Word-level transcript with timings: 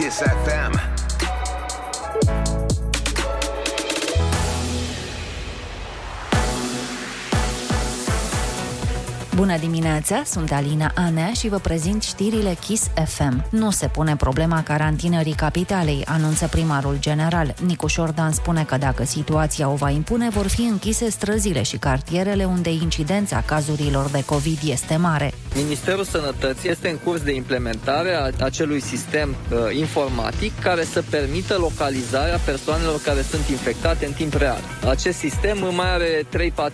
Kiss 0.00 0.22
FM. 0.22 0.99
Bună 9.40 9.58
dimineața, 9.58 10.22
sunt 10.24 10.52
Alina 10.52 10.92
Anea 10.94 11.32
și 11.32 11.48
vă 11.48 11.58
prezint 11.58 12.02
știrile 12.02 12.56
Kiss 12.60 12.90
FM. 13.06 13.44
Nu 13.50 13.70
se 13.70 13.86
pune 13.86 14.16
problema 14.16 14.62
carantinării 14.62 15.32
capitalei, 15.32 16.02
anunță 16.04 16.46
primarul 16.46 16.96
general. 16.98 17.54
Nicu 17.66 17.86
Șordan 17.86 18.32
spune 18.32 18.64
că 18.64 18.76
dacă 18.76 19.04
situația 19.04 19.68
o 19.68 19.74
va 19.74 19.90
impune, 19.90 20.28
vor 20.28 20.46
fi 20.46 20.60
închise 20.62 21.10
străzile 21.10 21.62
și 21.62 21.76
cartierele 21.76 22.44
unde 22.44 22.70
incidența 22.70 23.42
cazurilor 23.46 24.08
de 24.10 24.24
COVID 24.24 24.58
este 24.64 24.96
mare. 24.96 25.32
Ministerul 25.54 26.04
Sănătății 26.04 26.70
este 26.70 26.88
în 26.88 26.96
curs 26.96 27.20
de 27.22 27.34
implementare 27.34 28.14
a 28.14 28.44
acelui 28.44 28.80
sistem 28.80 29.36
uh, 29.52 29.76
informatic 29.76 30.60
care 30.60 30.84
să 30.84 31.02
permită 31.10 31.56
localizarea 31.58 32.38
persoanelor 32.44 33.00
care 33.04 33.22
sunt 33.22 33.48
infectate 33.48 34.06
în 34.06 34.12
timp 34.12 34.34
real. 34.34 34.60
Acest 34.88 35.18
sistem 35.18 35.58
mai 35.74 35.92
are 35.92 36.22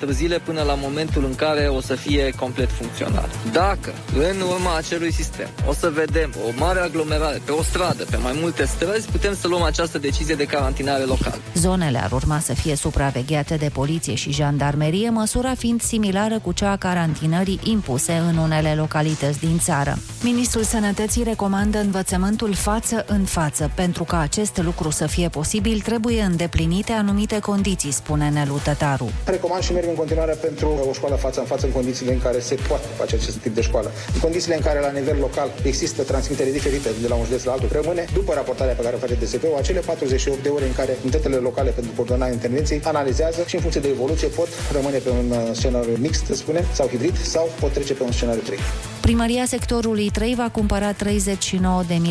3-4 0.07 0.09
zile 0.11 0.39
până 0.39 0.63
la 0.63 0.75
momentul 0.75 1.25
în 1.25 1.35
care 1.35 1.67
o 1.67 1.81
să 1.81 1.95
fie 1.95 2.31
complet 2.31 2.55
funcțional. 2.65 3.29
Dacă 3.53 3.93
în 4.15 4.41
urma 4.41 4.77
acelui 4.77 5.13
sistem 5.13 5.49
o 5.69 5.73
să 5.73 5.91
vedem 5.95 6.35
o 6.47 6.51
mare 6.59 6.81
aglomerare 6.81 7.41
pe 7.45 7.53
o 7.53 7.63
stradă, 7.63 8.05
pe 8.11 8.17
mai 8.17 8.39
multe 8.41 8.65
străzi, 8.65 9.11
putem 9.11 9.35
să 9.41 9.49
luăm 9.49 9.63
această 9.63 9.99
decizie 9.99 10.35
de 10.35 10.45
carantinare 10.45 11.03
locală. 11.03 11.39
Zonele 11.55 11.99
ar 12.03 12.13
urma 12.13 12.39
să 12.39 12.55
fie 12.55 12.77
supravegheate 12.77 13.55
de 13.57 13.71
poliție 13.73 14.15
și 14.15 14.33
jandarmerie, 14.33 15.11
măsura 15.11 15.55
fiind 15.55 15.83
similară 15.83 16.39
cu 16.39 16.53
cea 16.53 16.71
a 16.71 16.77
carantinării 16.77 17.61
impuse 17.63 18.13
în 18.13 18.37
unele 18.37 18.75
localități 18.75 19.39
din 19.39 19.59
țară. 19.59 19.99
Ministrul 20.23 20.63
Sănătății 20.63 21.23
recomandă 21.23 21.79
învățământul 21.79 22.55
față 22.55 23.05
în 23.09 23.25
față. 23.25 23.71
Pentru 23.75 24.05
ca 24.05 24.19
acest 24.19 24.61
lucru 24.63 24.91
să 24.91 25.07
fie 25.07 25.29
posibil, 25.29 25.81
trebuie 25.81 26.23
îndeplinite 26.23 26.93
anumite 26.93 27.39
condiții, 27.39 27.91
spune 27.91 28.29
Nelu 28.29 28.61
Tătaru. 28.65 29.11
Recomand 29.25 29.63
și 29.63 29.73
merg 29.73 29.89
în 29.89 29.95
continuare 29.95 30.33
pentru 30.33 30.69
o 30.89 30.93
școală 30.93 31.15
față 31.17 31.41
în 31.41 31.47
față 31.47 31.67
în 31.67 31.73
condițiile 31.73 32.13
în 32.13 32.21
care 32.21 32.41
se 32.51 32.55
poate 32.69 32.87
face 33.01 33.15
acest 33.15 33.37
tip 33.45 33.55
de 33.55 33.63
școală. 33.69 33.89
În 34.15 34.21
condițiile 34.21 34.57
în 34.57 34.65
care 34.69 34.79
la 34.89 34.93
nivel 34.99 35.19
local 35.27 35.49
există 35.63 36.01
transmitere 36.03 36.51
diferite 36.51 36.89
de 37.03 37.09
la 37.09 37.15
un 37.15 37.25
județ 37.25 37.43
la 37.45 37.53
altul, 37.53 37.71
rămâne, 37.73 38.05
după 38.19 38.33
raportarea 38.35 38.75
pe 38.75 38.83
care 38.83 38.95
o 38.97 38.99
face 38.99 39.15
DSP-ul, 39.23 39.55
acele 39.59 39.81
48 39.81 40.43
de 40.43 40.49
ore 40.49 40.67
în 40.71 40.73
care 40.81 40.93
unitățile 41.03 41.37
locale 41.37 41.71
pentru 41.71 41.93
coordonarea 41.97 42.33
intervenției 42.33 42.81
analizează 42.85 43.41
și 43.47 43.55
în 43.55 43.61
funcție 43.61 43.81
de 43.81 43.89
evoluție 43.89 44.29
pot 44.29 44.49
rămâne 44.73 44.99
pe 44.99 45.11
un 45.11 45.31
uh, 45.31 45.39
scenariu 45.53 45.97
mixt, 45.99 46.25
să 46.27 46.35
spunem, 46.35 46.65
sau 46.73 46.87
hibrid, 46.89 47.17
sau 47.23 47.51
pot 47.61 47.73
trece 47.73 47.93
pe 47.95 48.03
un 48.03 48.13
scenariu 48.13 48.43
3. 48.43 48.59
Primăria 49.07 49.45
sectorului 49.47 50.11
3 50.11 50.35
va 50.35 50.49
cumpăra 50.53 50.93
39.000 50.93 50.99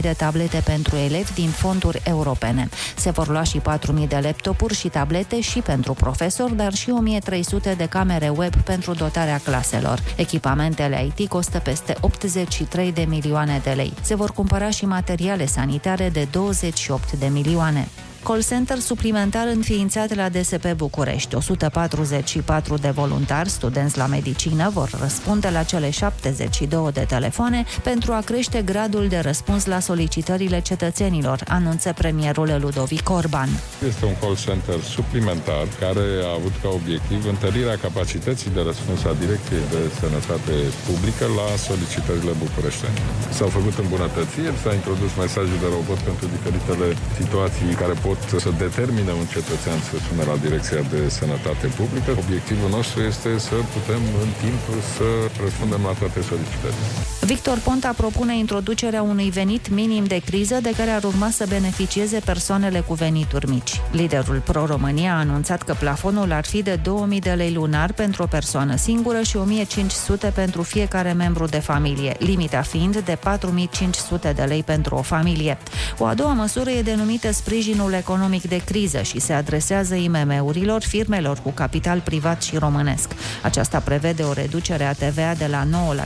de 0.01 0.13
tablete 0.17 0.61
pentru 0.65 0.95
elevi 0.95 1.33
din 1.33 1.49
fonduri 1.49 2.01
europene. 2.05 2.69
Se 2.95 3.09
vor 3.09 3.27
lua 3.27 3.43
și 3.43 3.61
4.000 4.01 4.07
de 4.07 4.19
laptopuri 4.23 4.73
și 4.73 4.87
tablete 4.87 5.41
și 5.41 5.59
pentru 5.59 5.93
profesori, 5.93 6.55
dar 6.55 6.73
și 6.73 6.93
1.300 7.29 7.77
de 7.77 7.85
camere 7.89 8.29
web 8.35 8.55
pentru 8.55 8.93
dotarea 8.93 9.37
claselor. 9.43 9.99
Echipamentele 10.25 11.11
IT 11.15 11.27
costă 11.29 11.59
peste 11.59 11.95
83 12.01 12.91
de 12.91 13.01
milioane 13.01 13.61
de 13.63 13.71
lei. 13.71 13.93
Se 14.01 14.15
vor 14.15 14.31
cumpăra 14.31 14.69
și 14.69 14.85
materiale 14.85 15.45
sanitare 15.45 16.09
de 16.09 16.27
28 16.31 17.11
de 17.11 17.27
milioane 17.27 17.87
call 18.25 18.43
center 18.43 18.79
suplimentar 18.79 19.47
înființat 19.47 20.15
la 20.15 20.29
DSP 20.29 20.65
București. 20.75 21.35
144 21.35 22.77
de 22.77 22.89
voluntari, 22.89 23.49
studenți 23.49 23.97
la 23.97 24.05
medicină, 24.05 24.69
vor 24.69 24.89
răspunde 25.01 25.49
la 25.49 25.63
cele 25.63 25.89
72 25.89 26.91
de 26.91 27.05
telefoane 27.07 27.65
pentru 27.83 28.11
a 28.13 28.21
crește 28.29 28.61
gradul 28.61 29.05
de 29.07 29.19
răspuns 29.29 29.65
la 29.65 29.79
solicitările 29.79 30.59
cetățenilor, 30.69 31.39
anunță 31.47 31.93
premierul 31.93 32.49
Ludovic 32.61 33.09
Orban. 33.09 33.49
Este 33.89 34.05
un 34.05 34.15
call 34.21 34.37
center 34.47 34.79
suplimentar 34.95 35.65
care 35.83 36.05
a 36.29 36.31
avut 36.39 36.55
ca 36.63 36.69
obiectiv 36.79 37.19
întărirea 37.33 37.77
capacității 37.85 38.51
de 38.57 38.61
răspuns 38.69 38.99
a 39.03 39.13
Direcției 39.23 39.65
de 39.73 39.81
Sănătate 40.01 40.55
Publică 40.87 41.25
la 41.39 41.47
solicitările 41.67 42.33
bucureștene. 42.43 42.99
S-au 43.37 43.49
făcut 43.57 43.75
îmbunătățiri, 43.85 44.55
s-a 44.63 44.73
introdus 44.79 45.11
mesajul 45.23 45.59
de 45.63 45.69
robot 45.75 45.99
pentru 46.09 46.25
diferitele 46.35 46.87
situații 47.19 47.69
care 47.81 47.95
pot 48.07 48.14
pot 48.15 48.41
să 48.41 48.51
determine 48.65 49.11
un 49.21 49.27
cetățean 49.35 49.79
să 49.89 49.95
sune 50.07 50.23
la 50.31 50.35
Direcția 50.45 50.81
de 50.93 51.01
Sănătate 51.19 51.67
Publică. 51.79 52.09
Obiectivul 52.23 52.69
nostru 52.77 52.99
este 53.11 53.31
să 53.47 53.55
putem 53.75 54.01
în 54.23 54.29
timp 54.43 54.61
să 54.95 55.07
răspundem 55.43 55.81
la 55.89 55.93
toate 56.01 56.19
solicitările. 56.29 56.87
Victor 57.31 57.57
Ponta 57.67 57.91
propune 57.97 58.37
introducerea 58.37 59.01
unui 59.01 59.29
venit 59.29 59.69
minim 59.69 60.03
de 60.13 60.19
criză 60.25 60.57
de 60.61 60.71
care 60.77 60.89
ar 60.89 61.03
urma 61.03 61.29
să 61.29 61.45
beneficieze 61.49 62.19
persoanele 62.19 62.79
cu 62.79 62.93
venituri 62.93 63.49
mici. 63.49 63.81
Liderul 63.91 64.39
Pro-România 64.49 65.13
a 65.13 65.19
anunțat 65.19 65.61
că 65.61 65.73
plafonul 65.79 66.31
ar 66.31 66.45
fi 66.45 66.61
de 66.61 66.75
2000 66.83 67.19
de 67.19 67.31
lei 67.31 67.53
lunar 67.53 67.91
pentru 67.93 68.23
o 68.23 68.25
persoană 68.25 68.75
singură 68.75 69.21
și 69.21 69.35
1500 69.37 70.31
pentru 70.35 70.61
fiecare 70.61 71.11
membru 71.11 71.45
de 71.45 71.59
familie, 71.59 72.15
limita 72.19 72.61
fiind 72.61 72.97
de 72.97 73.17
4500 73.23 74.33
de 74.35 74.43
lei 74.43 74.63
pentru 74.63 74.95
o 74.95 75.01
familie. 75.01 75.57
O 75.97 76.05
a 76.05 76.13
doua 76.13 76.33
măsură 76.33 76.69
e 76.69 76.81
denumită 76.81 77.31
sprijinul 77.31 77.91
economic 77.91 78.03
de 78.47 78.61
criză 78.65 79.01
și 79.01 79.19
se 79.19 79.33
adresează 79.33 79.95
IMM-urilor, 79.95 80.81
firmelor 80.81 81.39
cu 81.39 81.49
capital 81.49 81.99
privat 81.99 82.41
și 82.41 82.57
românesc. 82.57 83.09
Aceasta 83.43 83.79
prevede 83.79 84.23
o 84.23 84.33
reducere 84.33 84.83
a 84.83 84.93
TVA 84.93 85.33
de 85.37 85.47
la 85.49 85.63
9 85.63 85.93
la 85.93 86.05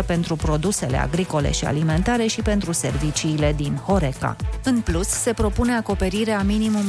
5% 0.00 0.06
pentru 0.06 0.36
produsele 0.36 1.00
agricole 1.00 1.52
și 1.52 1.64
alimentare 1.64 2.26
și 2.26 2.40
pentru 2.40 2.72
serviciile 2.72 3.54
din 3.56 3.76
Horeca. 3.86 4.36
În 4.64 4.80
plus, 4.80 5.08
se 5.08 5.32
propune 5.32 5.72
acoperirea 5.72 6.42
minimum 6.42 6.84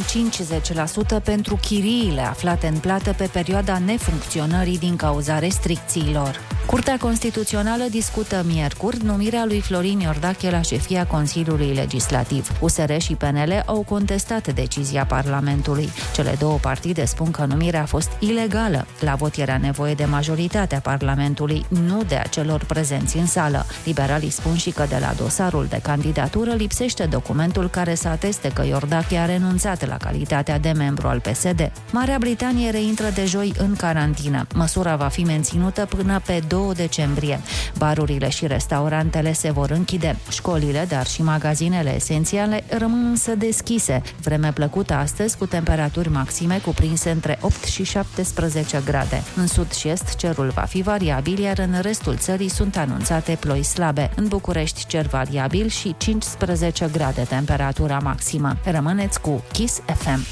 50% 1.20 1.24
pentru 1.24 1.56
chiriile 1.56 2.22
aflate 2.22 2.68
în 2.68 2.78
plată 2.78 3.14
pe 3.18 3.30
perioada 3.32 3.78
nefuncționării 3.86 4.80
din 4.80 4.96
cauza 4.96 5.40
restricțiilor. 5.40 6.40
Curtea 6.66 6.98
Constituțională 6.98 7.84
discută 7.90 8.44
miercuri 8.48 9.04
numirea 9.04 9.46
lui 9.46 9.62
Florin 9.62 10.00
Iordache 10.00 10.50
la 10.50 10.62
șefia 10.62 11.06
Consiliului 11.06 11.74
Legislativ. 11.74 12.52
USR 12.60 12.98
și 12.98 13.16
PNL 13.16 13.64
au 13.66 13.86
contestat 13.88 14.22
decizia 14.54 15.06
Parlamentului. 15.06 15.90
Cele 16.14 16.36
două 16.40 16.58
partide 16.62 17.06
spun 17.06 17.32
că 17.32 17.46
numirea 17.46 17.82
a 17.82 17.86
fost 17.86 18.10
ilegală. 18.20 18.88
La 19.00 19.16
vot 19.16 19.36
era 19.36 19.58
nevoie 19.58 19.94
de 19.94 20.06
majoritatea 20.06 20.80
Parlamentului, 20.80 21.66
nu 21.68 22.04
de 22.04 22.16
a 22.16 22.28
celor 22.28 22.64
prezenți 22.66 23.18
în 23.18 23.26
sală. 23.26 23.66
Liberalii 23.86 24.30
spun 24.30 24.56
și 24.56 24.70
că 24.70 24.86
de 24.90 24.98
la 25.00 25.14
dosarul 25.18 25.66
de 25.70 25.80
candidatură 25.84 26.54
lipsește 26.54 27.06
documentul 27.06 27.70
care 27.70 27.96
să 27.96 28.08
ateste 28.08 28.50
că 28.50 28.66
Iordache 28.66 29.18
a 29.18 29.26
renunțat 29.26 29.88
la 29.88 29.98
calitatea 29.98 30.60
de 30.60 30.72
membru 30.72 31.08
al 31.08 31.20
PSD. 31.20 31.72
Marea 31.92 32.18
Britanie 32.20 32.70
reintră 32.70 33.10
de 33.10 33.26
joi 33.26 33.54
în 33.58 33.76
carantină. 33.76 34.48
Măsura 34.54 34.96
va 34.96 35.08
fi 35.08 35.24
menținută 35.24 35.86
până 35.86 36.22
pe 36.26 36.44
2 36.48 36.72
decembrie. 36.76 37.40
Barurile 37.78 38.30
și 38.30 38.48
restaurantele 38.48 39.34
se 39.34 39.52
vor 39.52 39.70
închide. 39.70 40.18
Școlile, 40.30 40.86
dar 40.90 41.08
și 41.08 41.22
magazinele 41.22 41.96
esențiale 41.96 42.64
rămân 42.70 43.06
însă 43.10 43.36
deschise. 43.36 44.02
Vreme 44.24 44.52
plăcută 44.52 44.94
astăzi 44.94 45.38
cu 45.38 45.46
temperaturi 45.46 46.10
maxime 46.10 46.60
cuprinse 46.60 47.10
între 47.10 47.38
8 47.42 47.64
și 47.64 47.84
17 47.84 48.82
grade. 48.86 49.24
În 49.36 49.48
sud 49.48 49.72
și 49.72 49.88
est 49.88 50.16
cerul 50.16 50.52
va 50.56 50.62
fi 50.62 50.82
variabil, 50.82 51.40
iar 51.40 51.58
în 51.58 51.80
restul 51.82 52.18
țării 52.18 52.50
sunt 52.50 52.78
anunțate 52.78 53.38
ploi 53.40 53.64
slabe. 53.64 54.12
În 54.16 54.28
București 54.28 54.86
cer 54.86 55.06
variabil 55.06 55.68
și 55.68 55.96
15 55.98 56.90
grade 56.92 57.22
temperatura 57.22 58.00
maximă. 58.04 58.58
Rămâneți 58.64 59.22
cu 59.22 59.44
Kiss 59.52 59.82
FM. 59.86 60.26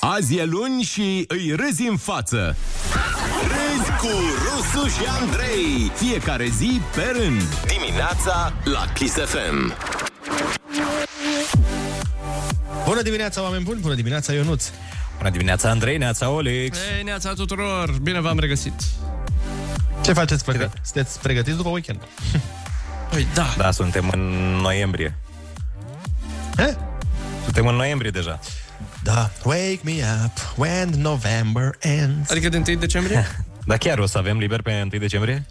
Azi 0.00 0.36
e 0.36 0.44
luni 0.44 0.82
și 0.82 1.24
îi 1.28 1.52
râzi 1.56 1.86
în 1.88 1.96
față. 1.96 2.56
Râzi 3.42 3.90
cu 3.90 4.08
Rusu 4.44 4.88
și 4.88 5.08
Andrei. 5.20 5.92
Fiecare 5.94 6.48
zi 6.56 6.80
pe 6.94 7.12
rând. 7.20 7.42
Dimineața 7.66 8.52
la 8.64 8.84
Kiss 8.94 9.14
FM. 9.14 9.74
Bună 12.86 13.02
dimineața, 13.02 13.42
oameni 13.42 13.64
buni! 13.64 13.80
Bună 13.80 13.94
dimineața, 13.94 14.32
Ionuț! 14.32 14.70
Bună 15.16 15.30
dimineața, 15.30 15.70
Andrei, 15.70 15.96
neața, 15.96 16.28
Olix! 16.28 16.78
Hei, 16.78 17.02
neața 17.02 17.32
tuturor! 17.32 17.98
Bine 18.02 18.20
v-am 18.20 18.38
regăsit! 18.38 18.72
Ce 20.04 20.12
faceți, 20.12 20.44
frate? 20.44 20.70
Sunteți 20.82 21.20
pregătiți 21.20 21.56
după 21.56 21.68
weekend? 21.68 22.00
Păi 23.10 23.26
da! 23.34 23.54
Da, 23.56 23.70
suntem 23.70 24.08
în 24.08 24.20
noiembrie. 24.60 25.14
He? 26.56 26.76
Suntem 27.44 27.66
în 27.66 27.74
noiembrie 27.74 28.10
deja. 28.10 28.40
Da. 29.02 29.30
Wake 29.44 29.80
me 29.82 29.92
up 30.24 30.56
when 30.56 30.88
November 30.88 31.70
ends. 31.80 32.30
Adică 32.30 32.48
de 32.48 32.62
1 32.66 32.78
decembrie? 32.78 33.26
da, 33.66 33.76
chiar 33.76 33.98
o 33.98 34.06
să 34.06 34.18
avem 34.18 34.38
liber 34.38 34.62
pe 34.62 34.80
1 34.80 35.00
decembrie? 35.00 35.46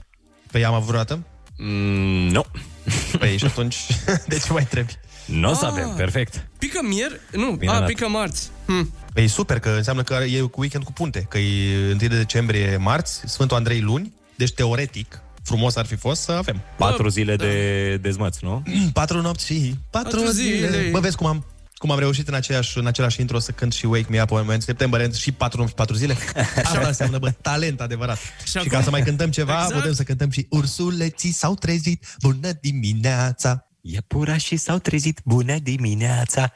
Păi 0.52 0.66
am 0.66 0.74
avut 0.74 0.88
vreodată? 0.88 1.24
Mm, 1.58 2.28
nu. 2.28 2.46
Păi 3.20 3.38
și 3.38 3.46
atunci, 3.46 3.76
de 4.28 4.38
ce 4.38 4.54
mai 4.54 4.66
trebuie? 4.66 5.00
Nu 5.26 5.50
o 5.50 5.54
să 5.54 5.66
Ah. 5.66 5.72
avem, 5.72 5.94
perfect. 5.96 6.48
Pică 6.58 6.80
mieri? 6.84 7.20
Nu, 7.32 7.46
Minunat. 7.60 7.82
a, 7.82 7.86
pică 7.86 8.08
marți. 8.08 8.50
Hm. 8.66 8.94
Păi 9.14 9.24
e 9.24 9.28
super, 9.28 9.60
că 9.60 9.70
înseamnă 9.70 10.04
că 10.04 10.14
e 10.14 10.40
cu 10.40 10.60
weekend 10.60 10.84
cu 10.84 10.92
punte. 10.92 11.26
Că 11.30 11.38
e 11.38 11.88
1 11.90 11.96
de 11.98 12.08
decembrie 12.08 12.78
marți, 12.78 13.22
Sfântul 13.26 13.58
Andrei 13.58 13.82
luni, 13.82 14.14
deci 14.36 14.52
teoretic, 14.54 15.22
frumos 15.44 15.76
ar 15.76 15.86
fi 15.86 15.96
fost 15.96 16.22
să 16.22 16.32
avem. 16.32 16.62
Patru 16.78 17.08
zile 17.08 17.36
de 17.36 17.98
dezmăț, 18.02 18.40
nu? 18.40 18.64
Patru 18.94 19.22
nopți 19.22 19.46
și 19.46 19.76
patru, 19.90 20.10
Patru 20.18 20.32
zile. 20.32 20.70
zile. 20.70 20.90
Bă, 20.92 21.00
vezi 21.00 21.16
cum 21.16 21.26
am 21.28 21.46
cum 21.78 21.92
am 21.92 22.00
reușit 22.00 22.28
în, 22.28 22.34
aceeași, 22.34 22.78
în 22.78 22.86
același 22.88 23.22
intro 23.22 23.40
să 23.40 23.52
cânt 23.52 23.74
și 23.74 23.86
Wake 23.86 24.06
Me 24.10 24.22
Up 24.22 24.32
When 24.32 24.60
September 24.60 25.14
și 25.14 25.32
patru 25.32 25.60
nopți, 25.60 25.76
patru 25.76 25.96
zile. 25.96 26.18
Așa 26.66 26.88
înseamnă, 26.88 27.18
bă, 27.18 27.30
talent 27.42 27.82
adevărat. 27.82 28.18
Și, 28.18 28.50
și 28.50 28.58
acum- 28.58 28.70
ca 28.70 28.82
să 28.82 28.90
mai 28.90 29.02
cântăm 29.04 29.30
ceva, 29.32 29.52
Exact. 29.52 29.66
exact. 29.68 29.80
putem 29.82 29.96
să 29.96 30.04
cântăm 30.04 30.30
și 30.30 30.46
Ursuleții 30.50 31.32
s-au 31.32 31.54
trezit, 31.56 32.06
bună 32.22 32.50
dimineața. 32.62 33.68
Iepurașii 33.88 34.58
s-au 34.58 34.78
trezit, 34.78 35.22
bună 35.26 35.58
dimineața! 35.58 36.52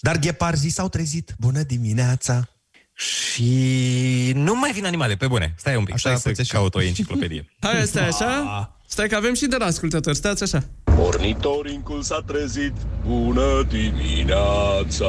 Dar 0.00 0.18
gheparzii 0.18 0.70
s-au 0.70 0.88
trezit, 0.88 1.34
bună 1.38 1.62
dimineața. 1.62 2.48
Și 2.94 4.32
nu 4.34 4.54
mai 4.54 4.72
vin 4.72 4.84
animale, 4.84 5.14
pe 5.16 5.26
bune. 5.26 5.54
Stai 5.58 5.76
un 5.76 5.84
pic, 5.84 5.94
Așa 5.94 6.08
Așa 6.08 6.18
stai 6.18 6.32
puteți 6.32 6.48
să 6.48 6.54
și- 6.56 6.60
caut 6.62 6.74
o 6.74 6.82
enciclopedie. 6.82 7.48
Hai, 7.60 7.86
stai 7.86 8.06
așa. 8.08 8.80
Stai 8.86 9.08
că 9.08 9.16
avem 9.16 9.34
și 9.34 9.46
de 9.46 9.56
la 9.56 9.64
ascultători, 9.64 10.16
stați 10.16 10.42
așa. 10.42 10.64
Ornitorincul 10.98 12.02
s-a 12.02 12.22
trezit, 12.26 12.72
bună 13.06 13.62
dimineața! 13.68 15.06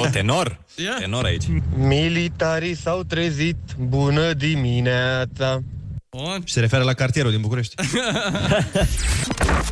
O, 0.00 0.06
tenor! 0.12 0.60
Ia. 0.76 0.96
Tenor 0.98 1.24
aici. 1.24 1.44
Militarii 1.76 2.76
s-au 2.76 3.02
trezit, 3.02 3.56
bună 3.78 4.32
dimineața. 4.32 5.62
Bun. 6.16 6.42
Și 6.44 6.52
se 6.52 6.60
referă 6.60 6.82
la 6.82 6.92
cartierul 6.92 7.30
din 7.30 7.40
București. 7.40 7.74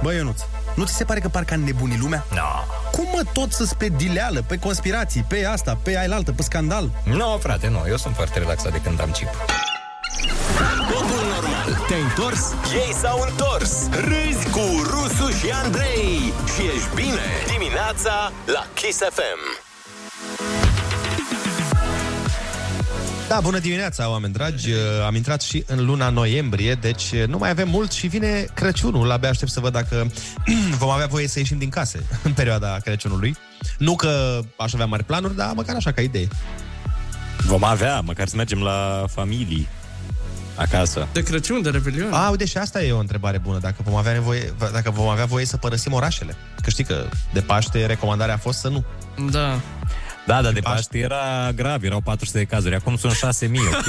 Bă, 0.03 0.13
Ionuț, 0.13 0.41
nu 0.75 0.85
ți 0.85 0.95
se 0.95 1.05
pare 1.05 1.21
că 1.21 1.29
parcă 1.29 1.55
a 1.55 1.57
nebunit 1.57 2.01
lumea? 2.01 2.27
No. 2.31 2.41
Cum 2.91 3.07
mă 3.13 3.23
tot 3.33 3.53
să 3.53 3.75
pe 3.79 3.89
dileală, 3.97 4.45
pe 4.49 4.59
conspirații, 4.59 5.25
pe 5.29 5.45
asta, 5.45 5.79
pe 5.83 5.99
ailaltă, 5.99 6.33
pe 6.33 6.43
scandal? 6.43 6.91
Nu, 7.05 7.17
no, 7.17 7.39
frate, 7.39 7.69
nu. 7.69 7.83
Eu 7.89 7.97
sunt 7.97 8.15
foarte 8.15 8.39
relaxat 8.39 8.73
de 8.73 8.81
când 8.81 9.01
am 9.01 9.11
chip. 9.11 9.29
Totul 10.89 11.27
normal. 11.35 11.85
Te-ai 11.87 12.01
întors? 12.01 12.41
Ei 12.75 12.95
s-au 12.95 13.27
întors. 13.29 13.89
Râzi 13.91 14.49
cu 14.51 14.61
Rusu 14.91 15.31
și 15.39 15.51
Andrei. 15.65 16.33
Și 16.55 16.63
ești 16.77 16.95
bine. 16.95 17.25
Dimineața 17.47 18.33
la 18.47 18.67
Kiss 18.75 18.99
FM. 18.99 19.41
Da, 23.33 23.41
bună 23.41 23.59
dimineața, 23.59 24.11
oameni 24.11 24.33
dragi. 24.33 24.71
Am 25.07 25.15
intrat 25.15 25.43
și 25.43 25.65
în 25.67 25.85
luna 25.85 26.09
noiembrie, 26.09 26.75
deci 26.75 27.15
nu 27.15 27.39
mai 27.39 27.51
avem 27.51 27.69
mult 27.69 27.93
și 27.93 28.07
vine 28.07 28.47
Crăciunul. 28.55 29.11
Abia 29.11 29.29
aștept 29.29 29.51
să 29.51 29.61
văd 29.61 29.73
dacă 29.73 30.11
vom 30.79 30.89
avea 30.89 31.07
voie 31.07 31.27
să 31.27 31.39
ieșim 31.39 31.59
din 31.59 31.69
case 31.69 32.07
în 32.23 32.33
perioada 32.33 32.77
Crăciunului. 32.85 33.37
Nu 33.79 33.97
că 33.97 34.41
aș 34.57 34.73
avea 34.73 34.87
mari 34.87 35.05
planuri, 35.05 35.37
dar 35.37 35.53
măcar 35.55 35.77
așa 35.77 35.93
ca 35.93 36.01
idee. 36.01 36.29
Vom 37.47 37.65
avea, 37.65 38.01
măcar 38.01 38.29
să 38.29 38.37
mergem 38.37 38.59
la 38.59 39.05
familii 39.09 39.69
acasă. 40.55 41.09
De 41.13 41.23
Crăciun, 41.23 41.63
de 41.63 41.71
Revelion. 41.71 42.13
A, 42.13 42.31
uite, 42.31 42.45
și 42.45 42.57
asta 42.57 42.83
e 42.83 42.93
o 42.93 42.99
întrebare 42.99 43.39
bună. 43.39 43.59
Dacă 43.59 43.77
vom 43.85 43.95
avea, 43.95 44.13
nevoie, 44.13 44.55
dacă 44.73 44.91
vom 44.91 45.09
avea 45.09 45.25
voie 45.25 45.47
să 45.47 45.57
părăsim 45.57 45.93
orașele. 45.93 46.37
Că 46.63 46.71
știi 46.71 46.85
că 46.85 47.09
de 47.33 47.41
Paște 47.41 47.87
recomandarea 47.87 48.35
a 48.35 48.39
fost 48.39 48.59
să 48.59 48.69
nu. 48.69 48.85
Da. 49.31 49.61
Da, 50.27 50.43
dar 50.43 50.53
de 50.53 50.61
Paște 50.61 50.99
era 50.99 51.53
grav, 51.55 51.83
erau 51.85 52.01
400 52.01 52.39
de 52.39 52.45
cazuri. 52.45 52.75
Acum 52.75 52.97
sunt 52.97 53.13
6000, 53.13 53.61
ok. 53.61 53.85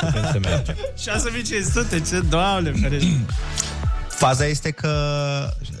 Putem 0.00 0.28
să 0.32 0.38
mergem. 0.42 0.74
6500, 1.04 2.00
ce 2.00 2.20
doamne 2.20 2.72
ferește. 2.72 3.20
Faza 4.08 4.46
este 4.46 4.70
că 4.70 4.90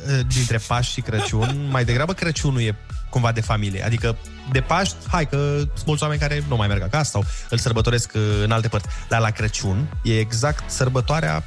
uh, 0.08 0.20
dintre 0.34 0.58
Paști 0.66 0.92
și 0.92 1.00
Crăciun, 1.00 1.68
mai 1.70 1.84
degrabă 1.84 2.12
Crăciunul 2.12 2.60
e 2.60 2.74
cumva 3.10 3.32
de 3.32 3.40
familie. 3.40 3.84
Adică 3.84 4.16
de 4.52 4.60
Paști, 4.60 4.94
hai 5.08 5.26
că 5.28 5.36
sunt 5.56 5.86
mulți 5.86 6.02
oameni 6.02 6.20
care 6.20 6.44
nu 6.48 6.56
mai 6.56 6.66
merg 6.68 6.82
acasă 6.82 7.10
sau 7.10 7.24
îl 7.50 7.58
sărbătoresc 7.58 8.12
uh, 8.14 8.22
în 8.44 8.50
alte 8.50 8.68
părți. 8.68 8.88
Dar 9.08 9.20
la 9.20 9.30
Crăciun 9.30 9.86
e 10.02 10.18
exact 10.18 10.70
sărbătoarea 10.70 11.44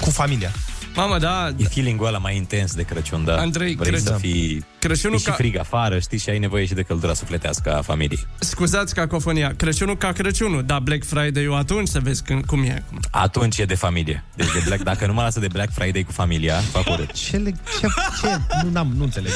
cu 0.00 0.10
familia. 0.10 0.50
Mamă, 0.94 1.18
da, 1.18 1.48
E 1.56 1.64
feeling-ul 1.64 2.06
ăla 2.06 2.18
mai 2.18 2.36
intens 2.36 2.74
de 2.74 2.82
Crăciun, 2.82 3.24
da. 3.24 3.36
Andrei, 3.36 3.74
Vrei 3.74 3.90
Crăciun- 3.92 4.04
să 4.04 4.12
fii... 4.20 4.64
Crăciunul 4.78 5.16
e 5.16 5.18
și 5.18 5.24
ca- 5.24 5.32
frig 5.32 5.56
afară, 5.58 5.98
știi, 5.98 6.18
și 6.18 6.30
ai 6.30 6.38
nevoie 6.38 6.66
și 6.66 6.74
de 6.74 6.82
căldura 6.82 7.14
sufletească 7.14 7.76
a 7.76 7.82
familiei. 7.82 8.26
scuzați 8.38 8.94
cacofonia. 8.94 9.54
Crăciunul 9.56 9.96
ca 9.96 10.12
Crăciunul, 10.12 10.62
da, 10.64 10.78
Black 10.78 11.04
Friday-ul 11.04 11.54
atunci 11.54 11.88
să 11.88 12.00
vezi 12.00 12.22
când, 12.22 12.44
cum 12.44 12.62
e 12.62 12.82
acum. 12.86 12.98
Atunci 13.10 13.58
e 13.58 13.64
de 13.64 13.74
familie. 13.74 14.24
Deci 14.36 14.52
de 14.52 14.62
Black, 14.64 14.82
dacă 14.82 15.06
nu 15.06 15.12
mă 15.12 15.22
lasă 15.22 15.40
de 15.40 15.46
Black 15.52 15.72
Friday 15.72 16.02
cu 16.02 16.12
familia, 16.12 16.54
fac 16.56 16.86
urât. 16.88 17.12
Ce, 17.12 17.36
le, 17.36 17.50
ce, 17.80 17.86
ce? 18.20 18.38
Nu, 18.64 18.70
n-am, 18.70 18.92
nu 18.96 19.02
înțeleg. 19.04 19.32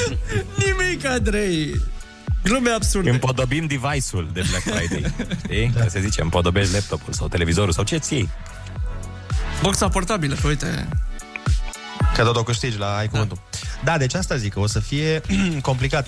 Nimic, 0.65 1.05
Andrei. 1.05 1.81
Glume 2.43 2.69
absurde. 2.69 3.09
Împodobim 3.09 3.65
device-ul 3.65 4.29
de 4.33 4.43
Black 4.49 4.63
Friday. 4.63 5.13
Știi? 5.43 5.71
Da. 5.77 5.87
Se 5.87 5.99
zice, 5.99 6.21
împodobești 6.21 6.73
laptopul 6.73 7.13
sau 7.13 7.27
televizorul 7.27 7.73
sau 7.73 7.83
ce 7.83 7.97
ți 7.97 8.13
iei. 8.13 8.29
Boxa 9.61 9.87
portabilă, 9.87 10.35
că 10.41 10.47
uite... 10.47 10.87
Că 12.15 12.23
tot 12.23 12.35
o 12.35 12.43
câștigi 12.43 12.77
la 12.77 12.95
ai 12.95 13.07
cuvântul. 13.07 13.39
Da. 13.51 13.91
da, 13.91 13.97
deci 13.97 14.13
asta 14.13 14.35
zic, 14.35 14.53
că 14.53 14.59
o 14.59 14.67
să 14.67 14.79
fie 14.79 15.21
complicat 15.61 16.07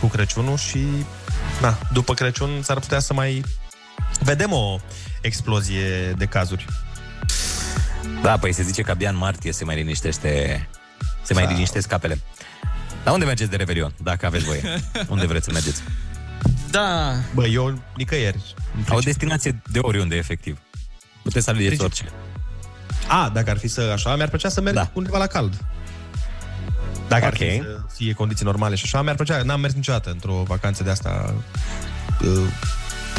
cu 0.00 0.06
Crăciunul 0.06 0.56
și 0.56 0.86
na, 1.60 1.78
după 1.92 2.14
Crăciun 2.14 2.62
s-ar 2.62 2.78
putea 2.78 2.98
să 2.98 3.12
mai 3.14 3.44
vedem 4.20 4.52
o 4.52 4.78
explozie 5.20 6.10
de 6.16 6.24
cazuri. 6.26 6.64
Da, 8.22 8.38
păi 8.38 8.52
se 8.52 8.62
zice 8.62 8.82
că 8.82 8.90
abia 8.90 9.08
în 9.10 9.16
martie 9.16 9.52
se 9.52 9.64
mai 9.64 9.76
liniștește 9.76 10.68
se 11.22 11.34
mai 11.34 11.42
Sau- 11.42 11.52
liniștesc 11.52 11.88
capele. 11.88 12.20
Dar 13.04 13.12
unde 13.12 13.24
mergeți 13.26 13.50
de 13.50 13.56
Revelion, 13.56 13.94
dacă 14.02 14.26
aveți 14.26 14.44
voie? 14.44 14.62
Unde 15.08 15.26
vreți 15.26 15.44
să 15.44 15.52
mergeți? 15.52 15.82
Da, 16.70 17.12
Bă, 17.34 17.46
eu 17.46 17.82
nicăieri. 17.96 18.54
Au 18.88 18.96
o 18.96 19.00
destinație 19.00 19.62
de 19.70 19.78
oriunde, 19.78 20.16
efectiv. 20.16 20.58
Puteți 21.22 21.44
să 21.44 21.50
alegeți 21.50 21.82
orice. 21.82 22.04
A, 23.08 23.30
dacă 23.34 23.50
ar 23.50 23.58
fi 23.58 23.68
să 23.68 23.90
așa, 23.92 24.16
mi-ar 24.16 24.28
plăcea 24.28 24.48
să 24.48 24.60
merg 24.60 24.74
Da. 24.76 24.82
da. 24.82 24.90
undeva 24.92 25.18
la 25.18 25.26
cald. 25.26 25.54
Dacă 27.08 27.24
ar 27.24 27.32
Ok. 27.32 27.38
fi 27.38 27.56
să 27.62 27.78
fie 27.96 28.12
condiții 28.12 28.44
normale 28.44 28.74
și 28.74 28.82
așa, 28.84 29.02
mi-ar 29.02 29.14
plăcea. 29.14 29.42
N-am 29.42 29.60
mers 29.60 29.74
niciodată 29.74 30.10
într-o 30.10 30.42
vacanță 30.46 30.82
de 30.82 30.90
asta 30.90 31.34
uh, 32.20 32.28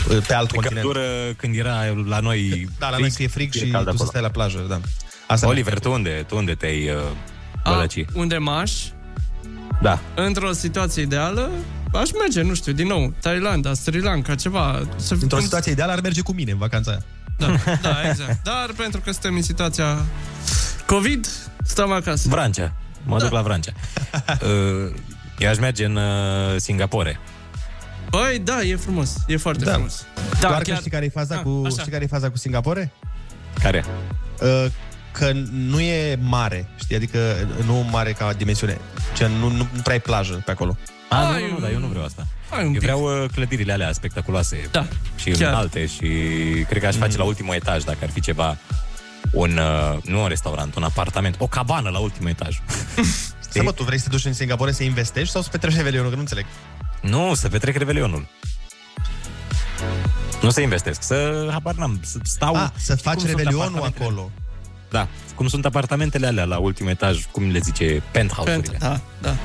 uh, 0.09 0.23
pe 0.27 0.33
alt 0.33 0.47
Pe 0.47 0.55
continent. 0.55 0.81
căldură, 0.85 1.05
când 1.37 1.55
era 1.55 1.83
la 2.07 2.19
noi 2.19 2.69
Da, 2.79 2.89
la 2.89 2.97
noi 2.97 3.11
că 3.11 3.23
e 3.23 3.27
frig 3.27 3.53
și 3.53 3.59
cald 3.69 3.83
tu 3.85 3.89
să 3.89 3.95
acolo. 3.95 4.09
stai 4.09 4.21
la 4.21 4.29
plajă, 4.29 4.65
da. 4.69 4.79
Asta 5.27 5.47
Oliver, 5.47 5.79
tu 5.79 5.91
unde, 5.91 6.23
tu 6.27 6.35
unde 6.35 6.53
te-ai 6.53 6.89
uh, 6.89 7.01
a, 7.63 7.69
bălăci? 7.69 8.05
unde 8.13 8.37
m-aș, 8.37 8.71
Da. 9.81 9.99
într-o 10.15 10.51
situație 10.51 11.01
ideală, 11.01 11.49
aș 11.93 12.09
merge, 12.19 12.41
nu 12.41 12.53
știu, 12.53 12.71
din 12.73 12.87
nou, 12.87 13.13
Thailanda, 13.21 13.73
Sri 13.73 14.01
Lanka, 14.01 14.35
ceva. 14.35 14.81
Să 14.95 15.13
Într-o 15.13 15.27
cum- 15.35 15.45
situație 15.45 15.71
ideală 15.71 15.91
ar 15.91 16.01
merge 16.01 16.21
cu 16.21 16.33
mine 16.33 16.51
în 16.51 16.57
vacanța 16.57 16.91
aia. 16.91 17.01
Da, 17.39 17.55
da, 17.81 18.09
exact. 18.09 18.43
Dar 18.43 18.69
pentru 18.77 18.99
că 19.01 19.11
suntem 19.11 19.35
în 19.35 19.41
situația 19.41 19.97
COVID, 20.85 21.27
stăm 21.63 21.91
acasă. 21.91 22.27
Vrancea. 22.29 22.73
Mă 23.03 23.17
duc 23.19 23.31
la 23.31 23.41
Vrancea. 23.41 23.71
Uh, 24.41 24.91
Eu 25.39 25.49
aș 25.49 25.57
merge 25.57 25.85
în 25.85 25.95
uh, 25.95 26.55
Singapore. 26.57 27.19
Băi, 28.09 28.39
da, 28.43 28.61
e 28.61 28.75
frumos. 28.75 29.15
E 29.27 29.37
foarte 29.37 29.63
Da. 29.63 29.71
frumos. 29.71 30.05
Da, 30.39 30.47
Doar 30.47 30.61
că 30.61 30.73
știi 30.73 30.91
care 30.91 31.05
e 31.05 31.09
faza, 31.09 31.35
Ah, 31.35 31.41
cu, 31.41 31.61
așa. 31.65 31.79
știi 31.79 31.91
care 31.91 32.03
e 32.03 32.07
faza 32.07 32.29
cu 32.29 32.37
Singapore? 32.37 32.91
Care? 33.61 33.85
Uh, 34.41 34.65
că 35.11 35.31
nu 35.51 35.79
e 35.79 36.19
mare, 36.21 36.67
știi? 36.79 36.95
Adică 36.95 37.17
nu 37.65 37.87
mare 37.91 38.11
ca 38.11 38.33
dimensiune. 38.33 38.77
Ce 39.15 39.27
nu, 39.27 39.49
nu, 39.49 39.57
nu 39.73 39.81
prea 39.83 39.93
ai 39.93 39.99
plajă 40.01 40.41
pe 40.45 40.51
acolo. 40.51 40.77
A, 41.09 41.33
Ai 41.33 41.41
nu, 41.41 41.47
nu, 41.47 41.47
nu, 41.47 41.55
un- 41.55 41.61
dar 41.61 41.71
eu 41.71 41.79
nu 41.79 41.87
vreau 41.87 42.05
asta. 42.05 42.27
Ai 42.49 42.59
un 42.59 42.65
Eu 42.65 42.71
pic. 42.71 42.81
vreau 42.81 43.23
uh, 43.23 43.29
clădirile 43.33 43.73
alea 43.73 43.91
spectaculoase. 43.91 44.67
Da, 44.71 44.87
Și 45.15 45.29
chiar. 45.31 45.51
înalte 45.51 45.85
și 45.85 46.07
cred 46.67 46.81
că 46.81 46.87
aș 46.87 46.95
face 46.95 47.17
la 47.17 47.23
ultimul 47.23 47.55
etaj 47.55 47.83
dacă 47.83 47.97
ar 48.01 48.09
fi 48.09 48.19
ceva 48.21 48.57
un, 49.31 49.57
uh, 49.57 50.03
nu 50.03 50.21
un 50.21 50.27
restaurant, 50.27 50.75
un 50.75 50.83
apartament, 50.83 51.35
o 51.39 51.47
cabană 51.47 51.89
la 51.89 51.99
ultimul 51.99 52.29
etaj. 52.29 52.59
Să 53.51 53.63
mă, 53.63 53.71
tu 53.71 53.83
vrei 53.83 53.97
să 53.97 54.03
te 54.03 54.09
duci 54.09 54.25
în 54.25 54.33
Singapore 54.33 54.71
să 54.71 54.83
investești 54.83 55.31
sau 55.31 55.41
să 55.41 55.49
petreci 55.49 55.75
Revelionul? 55.75 56.09
Că 56.09 56.15
nu 56.15 56.21
înțeleg. 56.21 56.45
Nu, 57.01 57.33
să 57.33 57.49
petrec 57.49 57.77
Revelionul. 57.77 58.27
Nu 60.41 60.49
să 60.49 60.61
investesc, 60.61 61.03
să, 61.03 61.47
habar 61.51 61.75
n-am, 61.75 61.99
să 62.03 62.19
stau... 62.23 62.55
A, 62.55 62.71
să 62.75 62.91
Știi 62.91 63.03
faci 63.03 63.13
cum 63.13 63.23
sunt 63.25 63.37
Revelionul 63.37 63.65
apartamentele? 63.65 64.05
acolo. 64.05 64.31
Da, 64.89 65.07
cum 65.35 65.47
sunt 65.47 65.65
apartamentele 65.65 66.27
alea 66.27 66.43
la 66.43 66.57
ultimul 66.57 66.91
etaj, 66.91 67.25
cum 67.31 67.49
le 67.51 67.59
zice, 67.59 68.03
penthouse-urile. 68.11 68.77
Pent, 68.77 68.81
da, 68.81 68.99
da. 69.21 69.35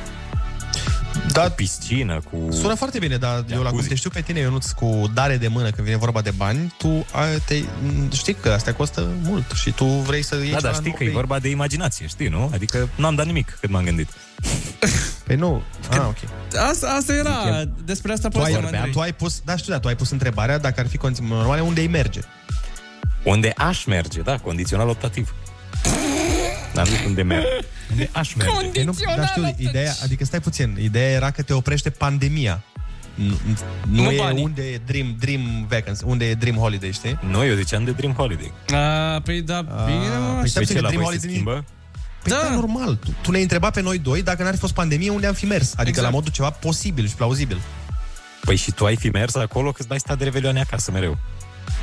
Da, 1.32 1.42
Cu 1.42 1.50
piscină, 1.54 2.20
cu... 2.30 2.52
Sună 2.52 2.74
foarte 2.74 2.98
bine, 2.98 3.16
dar 3.16 3.34
eu 3.34 3.42
la 3.48 3.54
cum 3.56 3.62
Jacuzzi. 3.64 3.88
te 3.88 3.94
știu 3.94 4.10
pe 4.10 4.20
tine, 4.20 4.38
Ionuț, 4.40 4.70
cu 4.70 5.10
dare 5.14 5.36
de 5.36 5.48
mână 5.48 5.70
când 5.70 5.86
vine 5.86 5.96
vorba 5.98 6.20
de 6.20 6.30
bani, 6.30 6.74
tu 6.78 7.06
ai, 7.12 7.38
te, 7.46 7.54
știi 8.12 8.34
că 8.34 8.48
astea 8.50 8.74
costă 8.74 9.08
mult 9.22 9.50
și 9.54 9.70
tu 9.70 9.84
vrei 9.84 10.22
să 10.22 10.34
iei 10.34 10.50
Da, 10.50 10.56
ceva 10.56 10.60
dar 10.60 10.72
știi 10.74 10.86
nou 10.88 10.96
că 10.96 11.02
e 11.04 11.06
pe- 11.06 11.12
vorba 11.12 11.38
de 11.38 11.48
imaginație, 11.48 12.06
știi, 12.06 12.28
nu? 12.28 12.50
Adică 12.54 12.88
nu 12.96 13.06
am 13.06 13.14
dat 13.14 13.26
nimic 13.26 13.56
cât 13.60 13.70
m-am 13.70 13.84
gândit. 13.84 14.08
Păi 15.26 15.36
nu, 15.36 15.62
ah, 15.90 15.98
ok. 15.98 16.16
Asta, 16.70 16.86
asta 16.88 17.14
era, 17.14 17.64
despre 17.84 18.12
asta 18.12 18.28
Tu 18.28 18.38
ai, 18.38 18.44
povesteam, 18.44 18.74
Andrei. 18.74 18.92
tu 18.92 19.00
ai 19.00 19.12
pus, 19.12 19.40
da, 19.44 19.56
știu, 19.56 19.72
da, 19.72 19.78
tu 19.78 19.88
ai 19.88 19.96
pus 19.96 20.10
întrebarea 20.10 20.58
dacă 20.58 20.80
ar 20.80 20.86
fi 20.86 20.96
condiții 20.96 21.26
normale, 21.28 21.60
unde 21.60 21.80
îi 21.80 21.88
merge? 21.88 22.20
Unde 23.24 23.52
aș 23.56 23.84
merge, 23.84 24.20
da, 24.20 24.38
condițional 24.38 24.88
optativ. 24.88 25.34
Dar 26.74 26.88
nu 26.88 26.94
unde 27.06 27.22
merg. 27.22 27.44
Unde 27.90 28.08
aș 28.12 28.34
merge. 28.34 28.78
Ei, 28.78 28.84
nu, 28.84 28.94
dar 29.16 29.26
știu, 29.26 29.54
ideea, 29.56 29.92
adică 30.02 30.24
stai 30.24 30.40
puțin, 30.40 30.76
ideea 30.80 31.10
era 31.10 31.30
că 31.30 31.42
te 31.42 31.52
oprește 31.52 31.90
pandemia. 31.90 32.62
Nu, 33.14 33.24
nu, 33.88 34.02
Nu 34.02 34.10
e 34.10 34.16
banii. 34.16 34.42
unde 34.42 34.62
e 34.62 34.80
dream, 34.86 35.16
dream 35.18 35.66
vacancy, 35.68 36.02
unde 36.06 36.28
e 36.28 36.34
dream 36.34 36.56
holiday, 36.56 36.92
știi? 36.92 37.18
Nu, 37.30 37.44
eu 37.44 37.54
ziceam 37.54 37.84
de 37.84 37.90
Dream 37.90 38.12
Holiday. 38.12 38.52
A, 38.72 39.20
păi 39.20 39.42
da, 39.42 39.60
bine, 39.62 40.08
mă, 40.18 40.26
păi 40.32 40.38
așa. 40.38 40.46
stai 40.46 40.64
ce, 40.64 40.72
că 40.74 40.80
la 40.80 40.88
Dream 40.88 41.02
voi 41.02 41.12
se 41.18 41.18
Holiday- 41.26 41.30
schimbă? 41.30 41.64
Păi 42.22 42.32
da. 42.32 42.38
da, 42.48 42.54
normal. 42.54 42.94
Tu, 42.96 43.14
tu 43.22 43.30
ne-ai 43.30 43.42
întrebat 43.42 43.72
pe 43.72 43.80
noi 43.80 43.98
doi 43.98 44.22
dacă 44.22 44.42
n-ar 44.42 44.52
fi 44.52 44.58
fost 44.58 44.72
pandemie, 44.74 45.10
unde 45.10 45.26
am 45.26 45.34
fi 45.34 45.46
mers. 45.46 45.72
Adică 45.72 45.88
Exact. 45.88 46.06
la 46.06 46.12
modul 46.12 46.32
ceva 46.32 46.50
posibil 46.50 47.06
și 47.08 47.14
plauzibil. 47.14 47.58
Păi 48.40 48.56
și 48.56 48.70
tu 48.72 48.84
ai 48.84 48.96
fi 48.96 49.08
mers 49.08 49.34
acolo 49.34 49.70
că 49.70 49.76
îți 49.78 49.88
dai 49.88 49.98
stat 49.98 50.18
de 50.18 50.24
revelioane 50.24 50.60
acasă 50.60 50.90
mereu. 50.90 51.18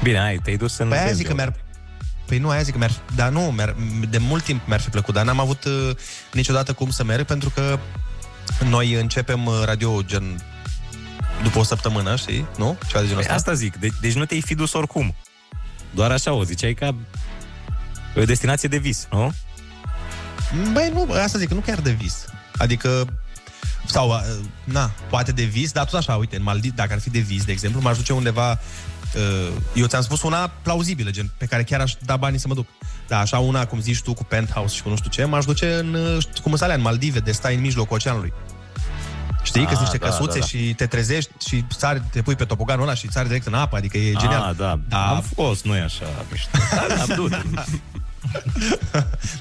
Bine, 0.04 0.20
ai, 0.20 0.38
te-ai 0.38 0.58
dus 0.58 0.78
în... 0.78 0.88
Păi 0.88 0.98
aia 0.98 1.06
Belgia. 1.06 1.18
zic 1.22 1.28
că 1.28 1.34
mi-ar... 1.34 1.54
Păi 2.26 2.38
nu, 2.38 2.50
aia 2.50 2.62
zic 2.62 2.72
că 2.72 2.78
mi-ar... 2.78 3.02
Dar 3.16 3.30
nu, 3.30 3.40
mi-ar... 3.42 3.76
de 4.10 4.18
mult 4.18 4.44
timp 4.44 4.62
mi-ar 4.68 4.80
fi 4.80 4.90
plăcut, 4.90 5.14
dar 5.14 5.26
n-am 5.26 5.40
avut 5.40 5.64
uh, 5.64 5.90
niciodată 6.34 6.74
cum 6.74 6.90
să 6.90 7.04
merg, 7.04 7.26
pentru 7.26 7.50
că 7.50 7.80
noi 8.70 8.94
începem 8.94 9.46
uh, 9.46 9.62
radio 9.66 10.02
gen 10.06 10.42
după 11.44 11.60
o 11.60 11.64
săptămână, 11.64 12.16
știi? 12.16 12.46
Nu? 12.58 12.78
Ceva 12.88 13.00
de 13.00 13.08
genul 13.08 13.24
Păi 13.24 13.34
ăsta. 13.34 13.34
asta 13.34 13.54
zic, 13.54 13.76
de- 13.76 13.90
deci 14.02 14.14
nu 14.14 14.26
te-ai 14.26 14.42
fi 14.42 14.56
dus 14.56 14.74
oricum. 14.74 15.16
Doar 15.92 16.12
așa 16.12 16.34
o 16.34 16.44
ziceai 16.44 16.74
ca 16.74 16.96
o 18.16 18.24
destinație 18.24 18.70
de 18.70 18.78
vis, 18.78 19.08
nu? 19.12 19.34
Băi, 20.72 20.90
nu, 20.94 21.08
asta 21.24 21.38
zic, 21.38 21.48
că 21.48 21.54
nu 21.54 21.60
chiar 21.60 21.80
de 21.80 21.92
vis. 21.92 22.26
Adică, 22.58 23.08
sau, 23.86 24.10
uh, 24.10 24.22
na, 24.64 24.92
poate 25.10 25.32
de 25.32 25.44
vis, 25.44 25.72
dar 25.72 25.86
tot 25.86 26.00
așa, 26.00 26.16
uite, 26.16 26.36
în 26.36 26.44
Maldiv, 26.44 26.74
dacă 26.76 26.94
ar 26.94 27.00
fi 27.00 27.10
de 27.10 27.20
vis, 27.20 27.44
de 27.44 27.52
exemplu, 27.52 27.82
m-aș 27.82 27.98
duce 27.98 28.14
undeva, 28.14 28.52
uh, 28.52 28.58
eu 29.74 29.86
ți-am 29.88 30.02
spus 30.02 30.22
una 30.22 30.48
plauzibilă, 30.62 31.10
gen, 31.10 31.32
pe 31.38 31.46
care 31.46 31.64
chiar 31.64 31.80
aș 31.80 31.94
da 32.06 32.18
banii 32.18 32.40
să 32.40 32.48
mă 32.48 32.54
duc. 32.54 32.68
Da, 33.08 33.20
așa 33.20 33.40
una, 33.40 33.66
cum 33.66 33.82
zici 33.82 34.02
tu, 34.02 34.14
cu 34.14 34.24
penthouse 34.24 34.76
și 34.76 34.82
cu 34.82 34.90
nu 34.90 34.96
știu 34.96 35.10
ce, 35.10 35.26
m-aș 35.26 35.46
duce 35.46 35.74
în, 35.74 35.94
uh, 35.94 36.18
știu 36.20 36.42
cum 36.44 36.56
să 36.56 36.64
alea, 36.64 36.76
în 36.76 36.82
Maldive, 36.82 37.20
de 37.20 37.32
stai 37.32 37.56
în 37.56 37.62
mijlocul 37.62 37.96
oceanului. 37.96 38.34
Știi? 39.44 39.62
Că 39.62 39.68
Ah, 39.70 39.76
sunt 39.78 39.82
niște 39.90 39.98
da, 39.98 40.08
căsuțe 40.08 40.34
da, 40.34 40.40
da. 40.40 40.46
și 40.46 40.74
te 40.74 40.86
trezești 40.86 41.32
și 41.48 41.66
țari, 41.74 42.02
te 42.12 42.22
pui 42.22 42.36
pe 42.36 42.46
topoganul 42.46 42.84
ăla 42.84 42.94
și 42.94 43.08
țari 43.08 43.28
direct 43.28 43.48
în 43.48 43.54
apă, 43.54 43.76
adică 43.78 43.98
e 43.98 44.14
genial. 44.14 44.42
Ah, 44.50 44.56
da. 44.58 44.80
Da. 44.90 45.08
Am 45.10 45.24
fost, 45.36 45.66
nu 45.66 45.76
e 45.76 45.82
așa 45.82 46.06
mișto. 46.32 46.50
Da, 46.72 46.96
da, 46.96 47.02
am 47.02 47.10
dus. 47.16 47.32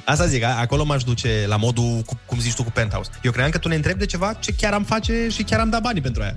Asta 0.04 0.26
zic, 0.26 0.42
a- 0.44 0.58
acolo 0.60 0.84
m-aș 0.84 1.02
duce 1.04 1.44
la 1.48 1.56
modul, 1.56 2.02
cu- 2.06 2.20
cum 2.26 2.38
zici 2.38 2.54
tu, 2.54 2.62
cu 2.62 2.70
penthouse. 2.70 3.10
Eu 3.22 3.30
credeam 3.30 3.50
că 3.52 3.58
tu 3.58 3.68
ne 3.68 3.74
întrebi 3.74 3.98
de 3.98 4.06
ceva 4.06 4.32
ce 4.32 4.52
chiar 4.52 4.72
am 4.72 4.84
face 4.84 5.28
și 5.30 5.42
chiar 5.42 5.60
am 5.60 5.70
dat 5.70 5.80
banii 5.80 6.00
pentru 6.00 6.22
aia. 6.22 6.34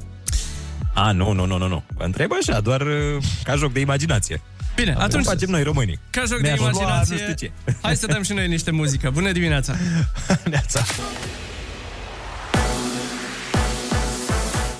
A, 0.93 1.11
nu, 1.11 1.31
nu, 1.31 1.45
nu, 1.45 1.57
nu, 1.57 1.67
nu. 1.67 1.83
Vă 1.97 2.03
întreb 2.03 2.31
așa, 2.41 2.59
doar 2.59 2.81
uh, 2.81 3.23
ca 3.43 3.55
joc 3.55 3.73
de 3.73 3.79
imaginație. 3.79 4.41
Bine, 4.75 4.91
Atunci 4.91 5.03
atunci, 5.05 5.25
facem 5.25 5.49
noi 5.49 5.63
românii. 5.63 5.99
ca 6.09 6.23
joc 6.27 6.37
de 6.37 6.41
Mi-aș 6.41 6.57
lua 6.59 6.69
imaginație, 6.69 7.15
nu 7.15 7.21
știu 7.21 7.33
ce. 7.33 7.73
hai 7.81 7.95
să 7.95 8.05
dăm 8.07 8.23
și 8.23 8.33
noi 8.33 8.47
niște 8.47 8.71
muzică. 8.71 9.09
Bună 9.09 9.31
dimineața! 9.31 9.75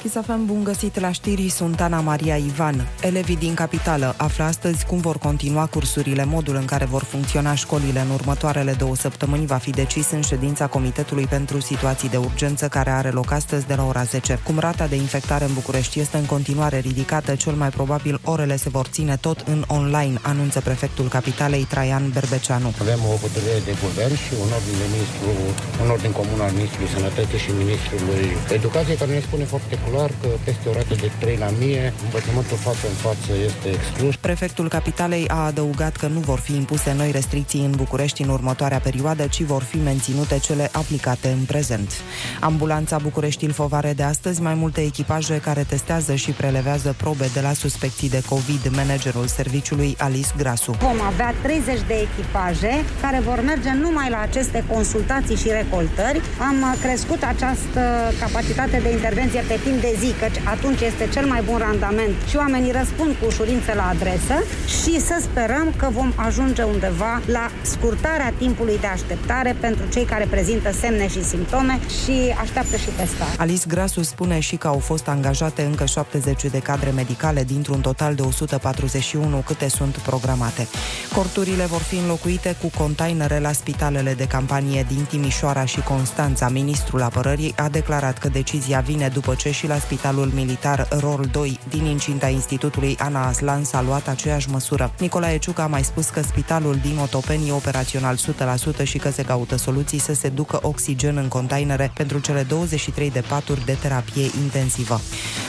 Neața. 0.04 0.20
Chisafem, 0.20 0.46
bun 0.46 0.64
găsit 0.64 1.00
la 1.00 1.12
știri, 1.12 1.50
sunt 1.50 1.82
Ana 1.82 2.00
Maria 2.00 2.36
Ivan. 2.36 2.88
Elevii 3.02 3.38
din 3.38 3.54
capitală 3.54 4.14
află 4.18 4.44
astăzi 4.44 4.86
cum 4.86 4.98
vor 4.98 5.18
continua 5.18 5.66
cursurile. 5.66 6.26
Modul 6.26 6.56
în 6.56 6.66
care 6.66 6.86
vor 6.86 7.04
funcționa 7.04 7.56
școlile 7.56 8.00
în 8.00 8.10
următoarele 8.10 8.72
două 8.72 8.96
săptămâni 8.96 9.46
va 9.46 9.58
fi 9.58 9.70
decis 9.70 10.12
în 10.12 10.22
ședința 10.22 10.68
Comitetului 10.68 11.26
pentru 11.26 11.60
Situații 11.60 12.10
de 12.10 12.18
Urgență 12.18 12.68
care 12.68 12.90
are 12.90 13.10
loc 13.10 13.32
astăzi 13.32 13.68
de 13.68 13.76
la 13.76 13.86
ora 13.86 14.04
10. 14.04 14.40
Cum 14.44 14.60
rata 14.60 14.88
de 14.88 14.96
infectare 14.96 15.46
în 15.46 15.54
București 15.54 16.00
este 16.00 16.18
în 16.18 16.26
continuare 16.26 16.80
ridicată, 16.80 17.36
cel 17.36 17.54
mai 17.54 17.70
probabil 17.70 18.20
orele 18.24 18.56
se 18.56 18.70
vor 18.70 18.86
ține 18.86 19.16
tot 19.16 19.40
în 19.40 19.64
online, 19.68 20.20
anunță 20.22 20.60
prefectul 20.62 21.08
capitalei 21.08 21.64
Traian 21.64 22.10
Berbeceanu. 22.14 22.74
Avem 22.82 23.00
o 23.14 23.18
hotărâre 23.24 23.62
de 23.66 23.76
guvern 23.84 24.16
și 24.16 24.34
un 24.44 24.50
ordin, 24.58 24.78
de 24.82 24.88
ministru, 24.96 25.28
un 25.84 25.90
ordin 25.90 26.12
comun 26.12 26.40
al 26.42 26.52
Ministrului 26.52 26.90
Sănătății 26.96 27.38
și 27.44 27.52
Ministrului 27.64 28.24
Educației 28.58 28.96
care 28.96 29.12
ne 29.12 29.20
spune 29.20 29.44
foarte 29.44 29.76
clar 29.76 29.93
că 29.94 30.28
peste 30.44 30.70
o 30.70 30.74
rată 30.74 30.96
de 30.96 31.12
3 31.20 31.38
la 31.38 31.48
1000 31.48 31.94
învățământul 32.04 32.58
față 32.58 32.88
în 32.88 32.94
față 32.94 33.32
este 33.46 33.70
exclus. 33.70 34.16
Prefectul 34.16 34.68
capitalei 34.68 35.28
a 35.28 35.46
adăugat 35.46 35.96
că 35.96 36.08
nu 36.08 36.20
vor 36.20 36.40
fi 36.40 36.56
impuse 36.56 36.94
noi 36.94 37.12
restricții 37.12 37.66
în 37.66 37.72
București 37.76 38.22
în 38.22 38.30
următoarea 38.30 38.80
perioadă, 38.80 39.28
ci 39.28 39.42
vor 39.42 39.62
fi 39.62 39.78
menținute 39.78 40.40
cele 40.40 40.70
aplicate 40.72 41.28
în 41.28 41.44
prezent. 41.46 41.92
Ambulanța 42.40 42.98
București 42.98 43.46
Ilfovare 43.46 43.94
de 43.94 44.04
astăzi 44.04 44.42
mai 44.42 44.54
multe 44.54 44.82
echipaje 44.82 45.38
care 45.38 45.64
testează 45.70 46.16
și 46.16 46.32
prelevează 46.32 46.96
probe 46.98 47.30
de 47.34 47.42
la 47.42 47.54
suspecții 47.54 48.10
de 48.10 48.22
COVID, 48.30 48.76
managerul 48.76 49.28
serviciului 49.28 49.96
Alice 49.98 50.34
Grasu. 50.38 50.72
Vom 50.72 51.02
avea 51.02 51.34
30 51.42 51.80
de 51.88 52.08
echipaje 52.08 52.86
care 53.02 53.20
vor 53.20 53.42
merge 53.46 53.72
numai 53.72 54.10
la 54.10 54.20
aceste 54.20 54.64
consultații 54.72 55.36
și 55.36 55.48
recoltări. 55.48 56.22
Am 56.40 56.62
uh, 56.62 56.78
crescut 56.82 57.24
această 57.24 57.82
capacitate 58.20 58.80
de 58.84 58.92
intervenție 58.92 59.44
pe 59.48 59.60
timp 59.64 59.82
de 59.86 59.96
zi, 60.00 60.14
căci 60.20 60.40
atunci 60.44 60.82
este 60.82 61.08
cel 61.14 61.26
mai 61.26 61.42
bun 61.42 61.58
randament 61.58 62.16
și 62.30 62.36
oamenii 62.36 62.72
răspund 62.72 63.16
cu 63.20 63.26
ușurință 63.26 63.72
la 63.76 63.88
adresă 63.88 64.36
și 64.82 65.00
să 65.00 65.16
sperăm 65.22 65.74
că 65.78 65.88
vom 65.92 66.12
ajunge 66.16 66.64
undeva 66.64 67.22
la 67.26 67.52
scurtarea 67.62 68.34
timpului 68.38 68.78
de 68.80 68.88
așteptare 68.88 69.56
pentru 69.60 69.86
cei 69.94 70.06
care 70.06 70.28
prezintă 70.30 70.72
semne 70.72 71.08
și 71.08 71.24
simptome 71.24 71.80
și 72.04 72.36
așteaptă 72.42 72.76
și 72.78 72.90
testare. 72.98 73.32
Alice 73.38 73.66
Grasu 73.68 74.04
spune 74.04 74.40
și 74.40 74.56
că 74.56 74.68
au 74.68 74.80
fost 74.80 75.08
angajate 75.08 75.62
încă 75.62 75.86
70 75.86 76.46
de 76.46 76.60
cadre 76.60 76.90
medicale 76.90 77.44
dintr-un 77.44 77.82
total 77.82 78.16
de 78.16 78.22
141 78.22 79.44
câte 79.46 79.68
sunt 79.70 79.98
programate. 79.98 80.68
Corturile 81.16 81.66
vor 81.66 81.82
fi 81.82 81.96
înlocuite 81.96 82.56
cu 82.62 82.72
containere 82.78 83.40
la 83.40 83.52
spitalele 83.52 84.14
de 84.14 84.28
campanie 84.28 84.86
din 84.88 85.04
Timișoara 85.10 85.66
și 85.66 85.80
Constanța. 85.82 86.50
Ministrul 86.50 87.02
Apărării 87.02 87.54
a 87.56 87.70
declarat 87.70 88.18
că 88.18 88.30
decizia 88.30 88.80
vine 88.80 89.08
după 89.08 89.36
ce 89.36 89.52
și 89.52 89.68
la 89.68 89.73
Spitalul 89.78 90.32
Militar 90.34 90.88
ROL 91.00 91.28
2 91.32 91.60
din 91.70 91.86
incinta 91.86 92.28
Institutului 92.28 92.96
Ana 93.00 93.28
Aslan 93.28 93.64
s-a 93.64 93.82
luat 93.82 94.08
aceeași 94.08 94.50
măsură. 94.50 94.94
Nicolae 95.00 95.38
Ciuc 95.38 95.60
a 95.60 95.68
mai 95.68 95.84
spus 95.84 96.10
că 96.10 96.22
spitalul 96.22 96.76
din 96.76 96.98
Otopeni 96.98 97.48
e 97.48 97.52
operațional 97.52 98.18
100% 98.82 98.84
și 98.84 98.98
că 98.98 99.12
se 99.12 99.24
caută 99.24 99.56
soluții 99.56 100.00
să 100.00 100.14
se 100.14 100.30
ducă 100.30 100.60
oxigen 100.62 101.18
în 101.18 101.28
containere 101.28 101.92
pentru 101.96 102.20
cele 102.20 102.44
23 102.44 103.12
de 103.12 103.24
paturi 103.30 103.66
de 103.66 103.78
terapie 103.82 104.26
intensivă. 104.44 105.00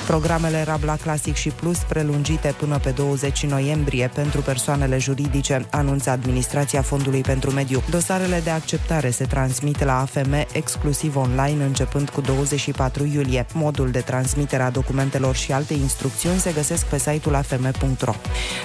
Programele 0.07 0.62
Rabla 0.62 0.97
Classic 0.97 1.35
și 1.35 1.49
Plus 1.49 1.78
prelungite 1.78 2.54
până 2.59 2.78
pe 2.78 2.90
20 2.90 3.47
noiembrie 3.47 4.11
pentru 4.14 4.40
persoanele 4.40 4.99
juridice, 4.99 5.66
anunță 5.71 6.11
Administrația 6.11 6.83
Fondului 6.83 7.21
pentru 7.21 7.50
Mediu. 7.50 7.83
Dosarele 7.90 8.40
de 8.45 8.50
acceptare 8.50 9.11
se 9.11 9.25
transmit 9.25 9.85
la 9.85 10.00
AFM 10.00 10.47
exclusiv 10.52 11.16
online 11.16 11.64
începând 11.64 12.09
cu 12.09 12.21
24 12.21 13.04
iulie. 13.04 13.47
Modul 13.52 13.90
de 13.90 14.00
transmitere 14.14 14.62
a 14.62 14.71
documentelor 14.71 15.35
și 15.35 15.52
alte 15.52 15.75
instrucțiuni 15.75 16.38
se 16.38 16.52
găsesc 16.52 16.85
pe 16.85 16.99
site-ul 16.99 17.35
afm.ro. 17.35 18.14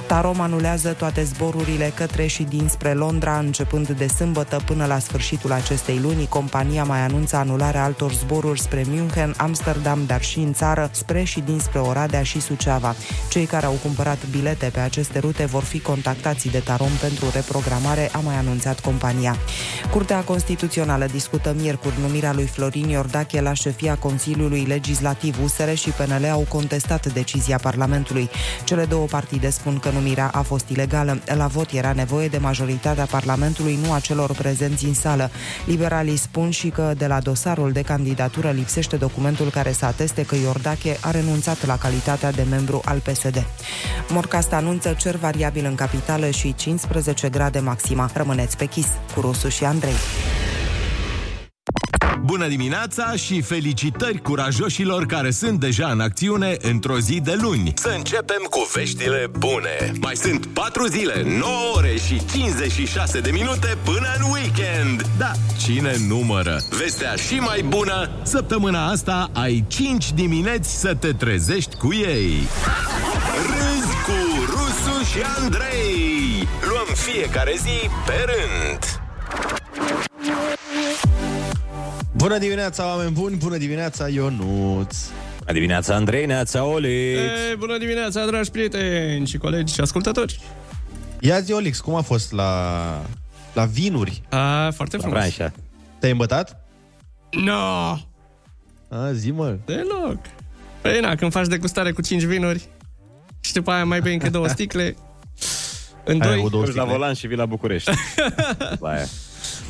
Tarom 0.08 0.42
anulează 0.42 0.90
toate 0.90 1.24
zborurile 1.24 1.92
către 1.96 2.26
și 2.26 2.44
dinspre 2.44 2.94
Londra 2.94 3.38
începând 3.38 3.90
de 3.90 4.08
sâmbătă 4.08 4.62
până 4.66 4.86
la 4.86 5.00
sfârșitul 5.00 5.52
acestei 5.52 6.00
luni. 6.00 6.28
Compania 6.28 6.84
mai 6.84 7.00
anunță 7.00 7.36
anularea 7.36 7.84
altor 7.84 8.14
zboruri 8.14 8.60
spre 8.60 8.84
München, 8.88 9.34
Amsterdam, 9.38 10.04
dar 10.06 10.22
și 10.22 10.40
în 10.40 10.54
țară, 10.54 10.90
spre 10.92 11.24
și 11.24 11.40
dinspre 11.40 11.80
Oradea 11.80 12.24
și 12.24 12.42
Suceava. 12.42 12.96
Cei 13.30 13.46
care 13.46 13.66
au 13.66 13.78
cumpărat 13.84 14.18
bilete 14.32 14.70
pe 14.74 14.80
aceste 14.80 15.20
rute 15.20 15.46
vor 15.46 15.64
fi 15.64 15.80
contactați 15.80 16.48
de 16.48 16.60
Tarom 16.60 16.92
pentru 17.02 17.26
reprogramare, 17.34 18.10
a 18.12 18.20
mai 18.20 18.36
anunțat 18.36 18.80
compania. 18.80 19.36
Curtea 19.92 20.20
Constituțională 20.20 21.06
discută 21.06 21.56
miercuri 21.60 22.00
numirea 22.02 22.34
lui 22.34 22.46
Florin 22.46 22.90
Iordache 22.90 23.42
la 23.42 23.54
șefia 23.54 23.96
Consiliului 23.96 24.64
Legislativ. 24.68 25.39
USR 25.44 25.74
și 25.74 25.90
PNL 25.90 26.26
au 26.32 26.46
contestat 26.48 27.14
decizia 27.14 27.58
Parlamentului. 27.58 28.30
Cele 28.64 28.86
două 28.86 29.06
partide 29.06 29.50
spun 29.50 29.80
că 29.80 29.90
numirea 29.90 30.30
a 30.34 30.42
fost 30.42 30.70
ilegală. 30.70 31.22
La 31.26 31.48
vot 31.48 31.72
era 31.72 31.94
nevoie 31.94 32.28
de 32.28 32.38
majoritatea 32.38 33.06
Parlamentului, 33.06 33.80
nu 33.84 33.94
a 33.94 34.00
celor 34.00 34.32
prezenți 34.32 34.86
în 34.86 34.94
sală. 34.94 35.30
Liberalii 35.66 36.18
spun 36.18 36.50
și 36.50 36.70
că 36.70 36.94
de 36.98 37.08
la 37.08 37.20
dosarul 37.20 37.72
de 37.72 37.82
candidatură 37.82 38.50
lipsește 38.50 38.96
documentul 38.96 39.50
care 39.50 39.72
să 39.72 39.86
ateste 39.86 40.26
că 40.26 40.36
Iordache 40.36 40.98
a 41.02 41.12
renunțat 41.12 41.66
la 41.66 41.78
calitatea 41.78 42.32
de 42.32 42.46
membru 42.50 42.82
al 42.86 42.98
PSD. 42.98 43.46
Morcast 44.10 44.54
anunță 44.54 44.96
cer 44.98 45.16
variabil 45.16 45.66
în 45.66 45.76
capitală 45.76 46.30
și 46.30 46.56
15 46.56 47.30
grade 47.30 47.60
maxima. 47.60 48.10
Rămâneți 48.14 48.58
pe 48.58 48.66
chis 48.66 48.88
cu 49.14 49.22
Rusu 49.22 49.50
și 49.50 49.64
Andrei. 49.66 49.96
Bună 52.24 52.48
dimineața 52.48 53.16
și 53.16 53.42
felicitări 53.42 54.22
curajoșilor 54.22 55.06
care 55.06 55.32
sunt 55.32 55.60
deja 55.60 55.88
în 55.88 56.00
acțiune 56.00 56.58
într-o 56.62 57.00
zi 57.00 57.20
de 57.22 57.38
luni. 57.42 57.74
Să 57.76 57.94
începem 57.96 58.46
cu 58.50 58.70
veștile 58.74 59.28
bune. 59.38 59.92
Mai 60.02 60.16
sunt 60.16 60.46
4 60.46 60.86
zile, 60.86 61.24
9 61.40 61.50
ore 61.76 61.96
și 62.08 62.22
56 62.32 63.20
de 63.20 63.32
minute 63.32 63.78
până 63.84 64.08
în 64.18 64.32
weekend. 64.32 65.06
Da, 65.18 65.32
cine 65.58 65.96
numără? 66.08 66.60
Vestea 66.70 67.16
și 67.16 67.36
mai 67.36 67.66
bună, 67.68 68.10
săptămâna 68.24 68.88
asta 68.88 69.30
ai 69.34 69.66
5 69.68 70.12
dimineți 70.14 70.80
să 70.80 70.96
te 70.96 71.12
trezești 71.12 71.76
cu 71.76 71.94
ei. 71.94 72.48
Râzi 73.46 73.94
cu 74.06 74.44
Rusu 74.46 75.04
și 75.04 75.20
Andrei. 75.40 76.48
Luăm 76.70 76.88
fiecare 76.94 77.54
zi 77.58 77.90
pe 78.06 78.26
rând. 78.26 79.00
Bună 82.20 82.38
dimineața, 82.38 82.86
oameni 82.88 83.12
buni! 83.12 83.36
Bună 83.36 83.58
dimineața, 83.58 84.08
Ionuț! 84.08 84.98
Bună 85.40 85.52
dimineața, 85.54 85.96
Andrei, 85.96 86.26
neața, 86.26 86.64
Olix! 86.64 87.20
Ei, 87.20 87.56
bună 87.58 87.78
dimineața, 87.78 88.26
dragi 88.26 88.52
prieteni 88.52 89.28
și 89.28 89.38
colegi 89.38 89.74
și 89.74 89.82
ascultători! 89.82 90.40
Ia 91.20 91.40
zi, 91.40 91.52
Olix, 91.52 91.80
cum 91.80 91.96
a 91.96 92.02
fost 92.02 92.32
la, 92.32 93.02
la 93.54 93.66
vinuri? 93.66 94.22
A, 94.30 94.70
foarte 94.72 94.98
frumos. 94.98 95.18
Branșa. 95.18 95.52
Te-ai 96.00 96.12
îmbătat? 96.12 96.66
No! 97.32 97.98
A, 98.90 99.12
zi, 99.14 99.32
mă. 99.32 99.58
Deloc. 99.66 100.18
Păi 100.82 101.00
na, 101.00 101.16
când 101.16 101.32
faci 101.32 101.48
degustare 101.48 101.92
cu 101.92 102.02
5 102.02 102.24
vinuri 102.24 102.68
și 103.40 103.54
după 103.54 103.72
aia 103.72 103.86
mai 103.86 104.02
bei 104.02 104.14
încă 104.14 104.30
două 104.30 104.48
sticle, 104.48 104.96
în 106.04 106.22
Ai 106.22 106.28
doi... 106.28 106.38
avut 106.38 106.52
două 106.52 106.66
la 106.74 106.84
volan 106.84 107.14
și 107.14 107.28
vii 107.28 107.38
la 107.38 107.46
București. 107.46 107.92
După 108.72 108.88
aia. 108.88 109.06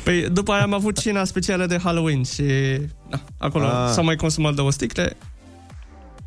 Păi 0.04 0.28
după 0.30 0.52
aia 0.52 0.62
am 0.62 0.72
avut 0.72 1.00
cina 1.00 1.24
specială 1.24 1.66
de 1.66 1.78
Halloween 1.82 2.22
și 2.24 2.42
na, 3.10 3.20
acolo 3.38 3.64
Ah. 3.66 3.90
s-au 3.92 4.04
mai 4.04 4.16
consumat 4.16 4.54
două 4.54 4.70
sticle. 4.70 5.16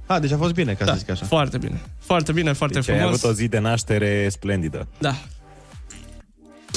A, 0.06 0.20
deci 0.20 0.32
a 0.32 0.38
fost 0.38 0.54
bine, 0.54 0.74
ca 0.74 0.86
Da, 0.86 0.92
să 0.92 0.98
zic 0.98 1.10
așa. 1.10 1.26
foarte 1.26 1.58
bine. 1.58 1.82
Foarte 2.00 2.32
bine, 2.32 2.52
foarte 2.52 2.80
Deci 2.80 2.90
ai 2.90 2.98
frumos. 3.00 3.16
avut 3.24 3.30
o 3.30 3.34
zi 3.34 3.48
de 3.48 3.60
naștere 3.60 4.30
splendidă. 4.30 4.88
Da. 5.00 5.16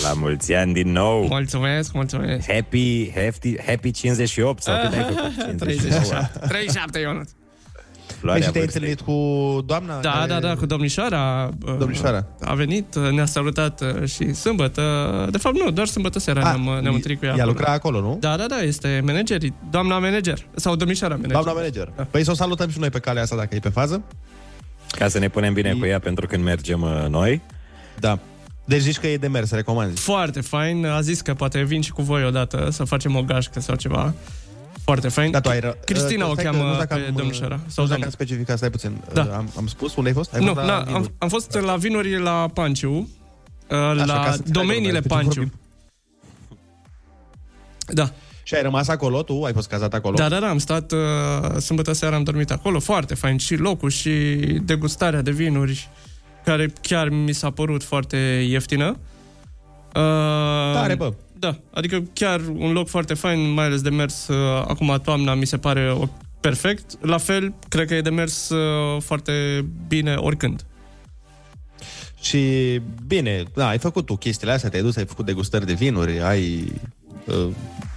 La 0.02 0.12
mulți 0.12 0.54
ani 0.54 0.72
din 0.72 0.92
nou. 0.92 1.26
Mulțumesc, 1.26 1.92
mulțumesc. 1.92 2.50
Happy, 2.52 3.10
happy, 3.14 3.56
happy 3.66 3.90
58 3.90 4.62
sau 4.62 4.80
cât 4.80 4.92
ai 4.92 5.02
făcut? 5.04 5.56
37. 5.58 6.38
37, 6.48 6.98
Ionut. 6.98 7.28
Păi 8.20 8.24
Floarea 8.30 8.46
și 8.46 8.50
te-ai 8.52 8.64
vârstei. 8.64 8.88
întâlnit 8.90 9.00
cu 9.54 9.60
doamna? 9.60 10.00
Da, 10.00 10.10
care- 10.10 10.26
da, 10.26 10.40
da, 10.40 10.54
cu 10.56 10.66
domnișoara. 10.66 11.50
uh, 11.66 11.74
Domnișoara. 11.78 12.26
A 12.40 12.54
venit, 12.54 12.94
uh, 12.94 13.10
ne-a 13.10 13.24
salutat 13.26 13.80
uh, 13.80 14.08
și 14.08 14.32
sâmbătă. 14.32 14.82
De 15.30 15.38
fapt, 15.38 15.56
nu, 15.56 15.70
doar 15.70 15.86
sâmbătă 15.86 16.18
seara 16.18 16.40
A, 16.40 16.44
ne-am, 16.44 16.66
uh, 16.76 16.80
ne-am 16.82 16.94
întâlnit 16.94 17.18
cu 17.18 17.24
ea. 17.24 17.30
Ea 17.30 17.36
acolo. 17.42 17.56
lucra 17.56 17.72
acolo, 17.72 18.00
nu? 18.00 18.16
Da, 18.20 18.36
da, 18.36 18.46
da, 18.46 18.60
este 18.60 19.02
manager, 19.04 19.38
doamna 19.70 19.98
manager. 19.98 20.38
Sau 20.54 20.76
domnișoara 20.76 21.14
manager. 21.14 21.32
Doamna 21.42 21.52
manager. 21.52 21.92
Păi 22.10 22.24
să 22.24 22.30
o 22.30 22.34
salutăm 22.34 22.68
și 22.70 22.78
noi 22.78 22.90
pe 22.90 22.98
calea 22.98 23.22
asta 23.22 23.36
dacă 23.36 23.54
e 23.54 23.58
pe 23.58 23.68
fază. 23.68 24.02
Ca 24.98 25.08
să 25.08 25.18
ne 25.18 25.28
punem 25.28 25.52
bine 25.52 25.72
cu 25.72 25.84
ea 25.86 25.98
pentru 25.98 26.26
când 26.26 26.44
mergem 26.44 26.82
uh, 26.82 27.06
noi. 27.08 27.40
Da. 28.00 28.18
Deci 28.64 28.80
zici 28.80 28.98
că 28.98 29.06
e 29.06 29.16
de 29.16 29.26
mers, 29.28 29.50
recomanzi. 29.50 30.00
Foarte 30.00 30.40
fain. 30.40 30.86
A 30.86 31.00
zis 31.00 31.20
că 31.20 31.34
poate 31.34 31.62
vin 31.62 31.80
și 31.80 31.92
cu 31.92 32.02
voi 32.02 32.24
odată 32.24 32.68
să 32.70 32.84
facem 32.84 33.16
o 33.16 33.22
gașcă 33.22 33.60
sau 33.60 33.74
ceva. 33.76 34.14
Foarte 34.86 35.08
fain. 35.08 35.30
Da, 35.30 35.40
tu 35.40 35.48
ai 35.48 35.58
ră- 35.60 35.84
Cristina 35.84 36.24
Uh, 36.24 36.30
o 36.30 36.32
stai 36.34 36.44
că 36.44 36.50
cheamă 36.50 36.64
nu 36.64 36.72
știu 36.72 36.86
pe 36.86 36.94
dacă 36.94 37.06
am, 37.08 37.14
domnișoara. 37.16 37.54
Nu 37.54 37.60
Sau 37.60 37.68
știu 37.68 37.82
dacă 37.82 37.88
doamna. 37.88 38.04
am 38.04 38.10
specificat, 38.10 38.56
stai 38.56 38.70
puțin. 38.70 39.00
Da. 39.12 39.22
Uh, 39.22 39.30
Am, 39.32 39.50
am 39.56 39.66
spus 39.66 39.96
unde 39.96 40.08
ai 40.08 40.14
fost? 40.14 40.34
Ai 40.34 40.40
Nu, 40.44 40.46
fost 40.54 40.58
la 40.58 40.64
na, 40.66 40.82
vinuri. 40.82 40.96
am, 41.04 41.12
am 41.18 41.28
fost 41.28 41.54
la 41.60 41.76
vinuri 41.76 42.20
la 42.20 42.48
Panciu, 42.54 42.90
uh, 42.92 43.08
ca 43.68 43.76
la 43.92 43.94
să 43.94 44.12
înțeleagă 44.12 44.42
domeniile 44.50 44.86
lumea 44.86 45.00
despre 45.00 45.08
ce 45.18 45.22
Panciu. 45.24 45.40
vorbim. 45.40 45.52
Da. 47.86 48.10
Și 48.42 48.54
ai 48.54 48.62
rămas 48.62 48.88
acolo, 48.88 49.22
tu? 49.22 49.42
Ai 49.44 49.52
fost 49.52 49.68
cazat 49.68 49.94
acolo? 49.94 50.14
Da, 50.16 50.28
da, 50.28 50.38
da, 50.40 50.48
am 50.48 50.58
stat 50.58 50.92
uh, 50.92 50.98
sâmbătă 51.60 51.92
seara, 51.92 52.16
am 52.16 52.22
dormit 52.22 52.50
acolo, 52.50 52.80
foarte 52.80 53.14
fain 53.14 53.36
și 53.36 53.54
locul 53.56 53.90
și 53.90 54.10
degustarea 54.64 55.22
de 55.22 55.30
vinuri, 55.30 55.88
care 56.44 56.72
chiar 56.80 57.08
mi 57.08 57.32
s-a 57.32 57.50
părut 57.50 57.82
foarte 57.84 58.16
ieftină. 58.48 58.86
Uh, 59.94 60.72
Tare, 60.72 60.94
bă. 60.94 61.12
Da, 61.38 61.58
adică 61.70 62.02
chiar 62.12 62.40
un 62.56 62.72
loc 62.72 62.88
foarte 62.88 63.14
fain, 63.14 63.50
mai 63.50 63.64
ales 63.64 63.80
de 63.80 63.90
mers 63.90 64.28
uh, 64.28 64.64
acum 64.68 65.00
toamna, 65.04 65.34
mi 65.34 65.46
se 65.46 65.56
pare 65.56 65.92
o, 65.92 66.06
perfect. 66.40 67.04
La 67.04 67.18
fel, 67.18 67.54
cred 67.68 67.86
că 67.86 67.94
e 67.94 68.00
de 68.00 68.10
mers 68.10 68.48
uh, 68.48 69.02
foarte 69.02 69.64
bine 69.88 70.14
oricând. 70.14 70.64
Și 72.20 72.40
bine, 73.06 73.42
da, 73.54 73.68
ai 73.68 73.78
făcut 73.78 74.06
tu 74.06 74.16
chestiile 74.16 74.52
astea, 74.52 74.70
te-ai 74.70 74.82
dus, 74.82 74.96
ai 74.96 75.06
făcut 75.06 75.24
degustări 75.24 75.66
de 75.66 75.72
vinuri, 75.72 76.20
ai 76.22 76.72
uh, 77.24 77.48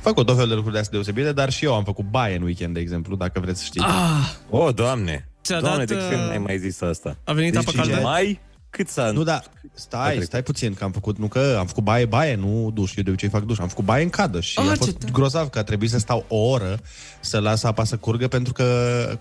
făcut 0.02 0.26
tot 0.26 0.36
felul 0.36 0.50
de 0.50 0.56
lucruri 0.56 0.76
de 0.76 0.80
astea 0.82 1.00
deosebite, 1.00 1.32
dar 1.32 1.52
și 1.52 1.66
eu 1.66 1.76
am 1.76 1.84
făcut 1.84 2.06
baie 2.06 2.36
în 2.36 2.42
weekend, 2.42 2.74
de 2.74 2.80
exemplu, 2.80 3.16
dacă 3.16 3.40
vreți 3.40 3.60
să 3.60 3.66
știți. 3.66 3.86
Ah, 3.86 4.34
O, 4.50 4.72
doamne! 4.72 5.30
Ți-a 5.44 5.60
doamne, 5.60 5.86
dat, 5.86 5.98
de 5.98 6.08
când 6.10 6.22
uh, 6.26 6.30
ai 6.32 6.38
mai 6.38 6.58
zis 6.58 6.82
asta? 6.82 7.18
a 7.24 7.34
venit 7.34 7.52
Deci 7.52 7.62
apă 7.62 7.72
cinci 7.72 7.86
caldă? 7.86 8.02
Mai? 8.02 8.40
Cât 8.70 8.88
s-a... 8.90 9.12
Nu, 9.12 9.24
da, 9.24 9.42
stai, 9.74 10.20
stai 10.22 10.44
puțin, 10.44 10.74
că 10.74 10.84
am 10.84 10.92
făcut, 10.92 11.18
nu 11.18 11.28
că 11.28 11.56
am 11.60 11.66
făcut 11.66 11.84
baie, 11.84 12.06
baie, 12.06 12.36
nu 12.36 12.72
duș, 12.74 12.96
eu 12.96 13.04
de 13.04 13.10
obicei 13.10 13.30
fac 13.30 13.44
duș, 13.44 13.58
am 13.58 13.68
făcut 13.68 13.86
baie 13.86 14.04
în 14.04 14.10
cadă 14.10 14.40
și 14.40 14.60
Ah, 14.60 14.66
a 14.70 14.72
ce 14.72 14.76
fost 14.78 14.98
tare. 14.98 15.12
grozav 15.12 15.50
că 15.50 15.60
a 15.60 15.64
trebuit 15.64 15.90
să 15.90 16.00
stau 16.00 16.26
o 16.28 16.38
oră 16.38 16.80
să 17.20 17.40
las 17.40 17.64
apa 17.64 17.84
să 17.84 17.98
curgă 17.98 18.28
pentru 18.28 18.54
că 18.54 18.66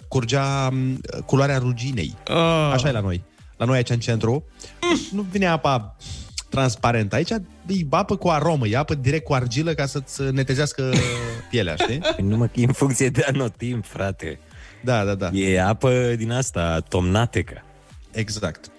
curgea 0.08 0.68
m, 0.68 1.00
culoarea 1.26 1.58
ruginei. 1.58 2.14
Ah. 2.26 2.70
Așa 2.72 2.88
e 2.88 2.92
la 2.92 3.00
noi. 3.00 3.22
La 3.56 3.64
noi 3.64 3.76
aici 3.76 3.90
în 3.90 3.98
centru, 4.00 4.44
nu 5.12 5.26
vine 5.30 5.46
apa 5.46 5.96
transparentă. 6.48 7.14
Aici 7.14 7.30
e 7.30 7.40
apă 7.90 8.16
cu 8.16 8.28
aromă, 8.28 8.66
e 8.66 8.76
apă 8.76 8.94
direct 8.94 9.24
cu 9.24 9.32
argilă 9.34 9.72
ca 9.74 9.86
să-ți 9.86 10.22
netezească 10.22 10.90
pielea, 11.50 11.74
știi? 11.76 12.00
Nu 12.22 12.36
mă, 12.36 12.48
e 12.54 12.64
în 12.64 12.72
funcție 12.72 13.08
de 13.08 13.24
anotimp, 13.28 13.84
frate. 13.86 14.38
Da, 14.84 15.04
da, 15.04 15.14
da. 15.14 15.30
E 15.32 15.62
apă 15.62 16.14
din 16.16 16.30
asta, 16.32 16.80
tomnatecă. 16.88 17.62
Exact. 18.10 18.70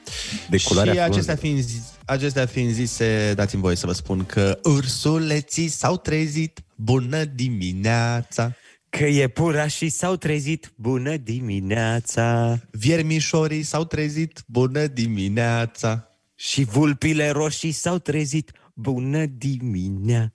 De 0.49 0.57
culoarea 0.63 0.93
și 0.93 0.99
acestea 0.99 1.35
frunzei. 1.35 1.63
fiind, 1.63 1.67
zis, 1.81 1.93
acestea 2.05 2.45
fiind 2.45 2.71
zise, 2.71 3.33
dați-mi 3.35 3.61
voie 3.61 3.75
să 3.75 3.85
vă 3.85 3.93
spun 3.93 4.25
că 4.25 4.59
ursuleții 4.63 5.67
s-au 5.67 5.97
trezit, 5.97 6.59
bună 6.75 7.23
dimineața! 7.23 8.53
Că 8.89 9.05
e 9.05 9.27
pura 9.27 9.67
și 9.67 9.89
s-au 9.89 10.15
trezit, 10.15 10.71
bună 10.75 11.15
dimineața! 11.17 12.59
Viermișorii 12.71 13.63
s-au 13.63 13.85
trezit, 13.85 14.43
bună 14.47 14.85
dimineața! 14.87 16.07
Și 16.35 16.63
vulpile 16.63 17.29
roșii 17.29 17.71
s-au 17.71 17.97
trezit, 17.97 18.51
bună 18.73 19.25
dimineața! 19.25 20.33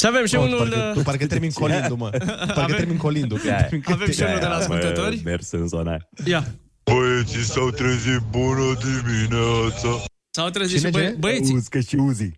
Și 0.00 0.06
avem 0.06 0.26
și 0.26 0.34
Oh, 0.36 0.42
unul... 0.42 0.58
parcă, 0.58 0.76
uh, 0.88 0.92
tu 0.94 1.00
parcă 1.08 1.26
termin 1.26 1.50
colindu, 1.50 1.96
mă. 1.96 2.08
Parcă 2.10 2.60
Avem- 2.60 2.76
termin 2.76 2.96
colindu. 2.96 3.34
că 3.34 3.46
Ia, 3.46 3.56
termin 3.56 3.82
Avem 3.86 4.10
și 4.10 4.22
unul 4.22 4.38
de 4.38 4.46
la 4.46 4.54
ascultători. 4.54 5.20
Mers 5.24 5.50
în 5.50 5.68
zona 5.68 5.90
aia. 5.90 6.08
Ia. 6.24 6.54
Băieții 6.96 7.42
s-au 7.42 7.70
trezit 7.70 8.20
bună 8.30 8.76
dimineața 8.84 10.04
S-au 10.30 10.48
trezit 10.50 10.76
Cine, 10.76 10.88
și 10.88 10.92
băie- 10.92 11.06
cine? 11.06 11.18
băieții. 11.18 11.54
Uzcă 11.54 11.80
și 11.80 11.94
Uzi. 11.94 12.30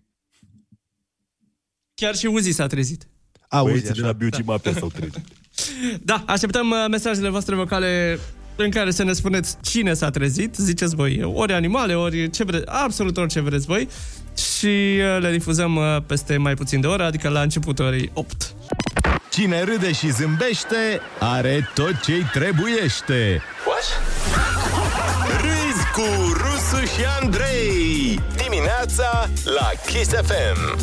Chiar 1.93 2.15
și 2.15 2.25
Uzi 2.25 2.51
s-a 2.51 2.67
trezit. 2.67 3.07
Auzi, 3.49 3.71
Băieții 3.71 3.93
de 3.93 3.99
la 4.01 4.07
așa. 4.07 4.17
Beauty 4.17 4.41
Mafia 4.41 4.73
s-au 4.73 4.87
trezit. 4.89 5.21
Da, 6.03 6.23
așteptăm 6.27 6.69
uh, 6.69 6.85
mesajele 6.89 7.29
voastre 7.29 7.55
vocale 7.55 8.19
în 8.55 8.69
care 8.69 8.91
să 8.91 9.03
ne 9.03 9.13
spuneți 9.13 9.57
cine 9.61 9.93
s-a 9.93 10.09
trezit, 10.09 10.55
ziceți 10.55 10.95
voi, 10.95 11.23
ori 11.23 11.53
animale, 11.53 11.95
ori 11.95 12.29
ce 12.29 12.43
vreți, 12.43 12.63
absolut 12.67 13.17
orice 13.17 13.39
vreți 13.39 13.65
voi 13.65 13.87
și 14.57 14.65
uh, 14.65 15.17
le 15.19 15.31
difuzăm 15.31 15.75
uh, 15.75 15.83
peste 16.07 16.37
mai 16.37 16.53
puțin 16.53 16.81
de 16.81 16.87
oră, 16.87 17.03
adică 17.03 17.29
la 17.29 17.41
începutul 17.41 17.85
orei 17.85 18.11
8. 18.13 18.55
Cine 19.29 19.63
râde 19.63 19.91
și 19.91 20.11
zâmbește, 20.11 21.01
are 21.19 21.69
tot 21.73 22.01
ce-i 22.01 22.25
trebuiește. 22.33 23.41
Râzi 25.41 25.85
cu 25.93 26.33
Rusu 26.33 26.85
și 26.85 27.05
Andrei. 27.21 28.19
Dimineața 28.43 29.29
la 29.43 29.69
Kiss 29.85 30.09
FM. 30.09 30.77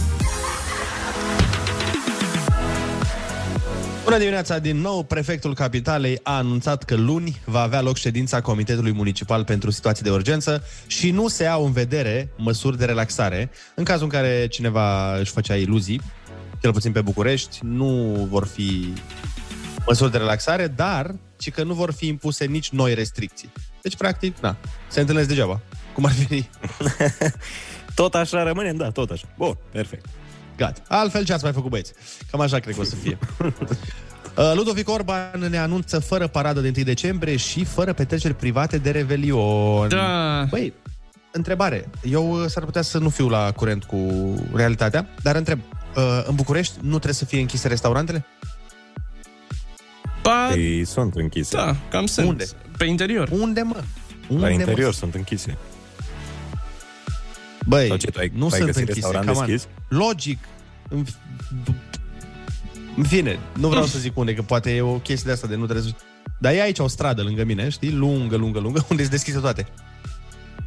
Bună 4.05 4.19
dimineața 4.19 4.59
din 4.59 4.77
nou! 4.77 5.03
Prefectul 5.03 5.55
Capitalei 5.55 6.21
a 6.23 6.37
anunțat 6.37 6.85
că 6.85 6.95
luni 6.95 7.41
va 7.45 7.61
avea 7.61 7.81
loc 7.81 7.97
ședința 7.97 8.41
Comitetului 8.41 8.93
Municipal 8.93 9.45
pentru 9.45 9.71
Situații 9.71 10.05
de 10.05 10.11
Urgență 10.11 10.65
și 10.87 11.11
nu 11.11 11.29
se 11.29 11.47
au 11.47 11.65
în 11.65 11.73
vedere 11.73 12.29
măsuri 12.37 12.79
de 12.79 12.85
relaxare. 12.85 13.51
În 13.75 13.85
cazul 13.85 14.05
în 14.05 14.11
care 14.11 14.47
cineva 14.47 15.17
își 15.17 15.33
făcea 15.33 15.55
iluzii, 15.55 16.01
cel 16.61 16.73
puțin 16.73 16.93
pe 16.93 17.01
București, 17.01 17.59
nu 17.63 18.27
vor 18.31 18.47
fi 18.47 18.93
măsuri 19.87 20.11
de 20.11 20.19
relaxare, 20.19 20.67
dar 20.67 21.15
ci 21.37 21.51
că 21.51 21.63
nu 21.63 21.75
vor 21.75 21.93
fi 21.93 22.07
impuse 22.07 22.45
nici 22.45 22.71
noi 22.71 22.95
restricții. 22.95 23.53
Deci, 23.83 23.97
practic, 23.97 24.39
na, 24.39 24.57
se 24.89 25.01
întâlnesc 25.01 25.29
degeaba. 25.29 25.61
Cum 25.93 26.05
ar 26.05 26.13
fi? 26.13 26.45
Tot 27.95 28.15
așa 28.15 28.43
rămânem, 28.43 28.77
da, 28.77 28.91
tot 28.91 29.11
așa. 29.11 29.29
Bun, 29.37 29.57
perfect. 29.73 30.07
Gata. 30.57 30.83
Altfel 30.89 31.25
ce 31.25 31.33
ați 31.33 31.45
mai 31.45 31.53
făcut, 31.53 31.71
băieți? 31.71 31.93
Cam 32.31 32.41
așa 32.41 32.59
cred 32.59 32.75
că 32.75 32.81
o 32.81 32.85
să 32.85 32.95
fie. 32.95 33.19
Uh, 34.37 34.53
Ludovic 34.55 34.91
Orban 34.91 35.47
ne 35.51 35.59
anunță 35.59 35.99
fără 35.99 36.27
paradă 36.27 36.61
de 36.61 36.73
1 36.77 36.85
decembrie 36.85 37.37
și 37.37 37.65
fără 37.65 37.93
petreceri 37.93 38.35
private 38.35 38.79
de 38.79 38.91
Revelion. 38.91 39.89
Da. 39.89 40.45
Băi, 40.51 40.73
întrebare. 41.33 41.91
Eu 42.11 42.31
uh, 42.31 42.47
s-ar 42.47 42.65
putea 42.65 42.83
să 42.83 42.99
nu 42.99 43.09
fiu 43.09 43.29
la 43.29 43.53
curent 43.53 43.85
cu 43.85 43.97
realitatea, 44.55 45.09
dar 45.23 45.37
întreb. 45.37 45.59
Uh, 45.97 46.23
În 46.27 46.35
București 46.35 46.75
nu 46.81 46.89
trebuie 46.89 47.13
să 47.15 47.25
fie 47.25 47.41
închise 47.41 47.69
restaurantele? 47.69 48.25
Ba, 50.23 50.55
Ei 50.55 50.85
sunt 50.85 51.15
închise. 51.15 51.57
da, 51.57 51.77
cam 51.91 52.07
sunt. 52.07 52.29
Unde? 52.29 52.45
Pe 52.79 52.85
interior. 52.85 53.29
Unde, 53.33 53.61
mă? 53.63 53.83
Unde, 54.29 54.43
La 54.45 54.51
interior 54.51 54.87
mă? 54.87 54.93
sunt 54.93 55.15
închise. 55.15 55.57
Băi, 57.67 57.87
Sau 57.89 57.97
ce, 57.97 58.11
tu 58.11 58.19
ai- 58.19 58.33
nu 58.35 58.49
tu 58.49 58.55
ai 58.55 58.61
sunt 58.61 58.65
găsit 58.73 58.89
închise. 58.89 58.95
restaurant 59.07 59.27
come 59.27 59.39
on. 59.39 59.47
deschis? 59.47 59.69
Logic. 59.89 60.39
În, 60.89 61.05
în 62.97 63.05
fine, 63.05 63.39
nu 63.59 63.69
vreau 63.69 63.85
să 63.85 63.99
zic 63.99 64.17
unde, 64.19 64.35
că 64.35 64.43
poate 64.43 64.75
e 64.75 64.81
o 64.81 64.99
chestie 64.99 65.25
de 65.27 65.33
asta 65.33 65.47
de 65.47 65.55
nu 65.57 65.65
trebuie 65.67 65.85
să... 65.85 65.97
Dar 66.39 66.53
e 66.53 66.61
aici 66.63 66.79
o 66.79 66.89
stradă 66.89 67.23
lângă 67.23 67.45
mine, 67.45 67.69
știi? 67.69 67.93
Lungă, 67.93 68.37
lungă, 68.37 68.59
lungă, 68.59 68.85
unde 68.91 69.03
sunt 69.03 69.15
deschise 69.15 69.39
toate. 69.39 69.67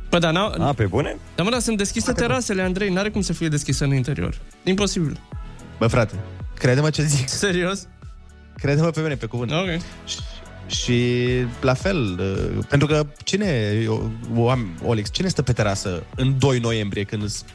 Păi 0.10 0.20
da, 0.20 0.32
n-au... 0.32 0.68
A, 0.68 0.74
pe 0.74 0.86
bune? 0.86 1.18
Dar 1.36 1.46
mă, 1.46 1.52
da, 1.52 1.60
sunt 1.60 1.78
deschise 1.78 2.12
terasele, 2.12 2.62
Andrei, 2.62 2.90
n-are 2.90 3.10
cum 3.10 3.22
să 3.22 3.34
fie 3.34 3.48
deschisă 3.48 3.84
în 3.84 3.94
interior. 3.94 4.38
Imposibil. 4.64 5.20
Bă, 5.78 5.88
frate, 5.88 6.14
crede-mă 6.58 6.90
ce 6.90 7.04
zic. 7.04 7.28
Serios? 7.30 7.88
Crede-mă 8.56 8.90
pe 8.90 9.02
mine, 9.02 9.16
pe 9.16 9.26
cuvânt. 9.26 9.52
Ok. 9.52 9.82
Și 10.68 11.16
la 11.62 11.74
fel, 11.74 12.20
uh, 12.20 12.66
pentru 12.68 12.88
că 12.88 13.06
cine, 13.24 13.80
eu, 13.84 14.12
o 14.36 14.50
am, 14.50 14.80
Olex, 14.84 15.12
cine 15.12 15.28
stă 15.28 15.42
pe 15.42 15.54
terasă 15.54 16.04
în 16.16 16.40
2 16.40 16.60
noiembrie 16.60 17.04
când 17.04 17.30
sunt 17.30 17.50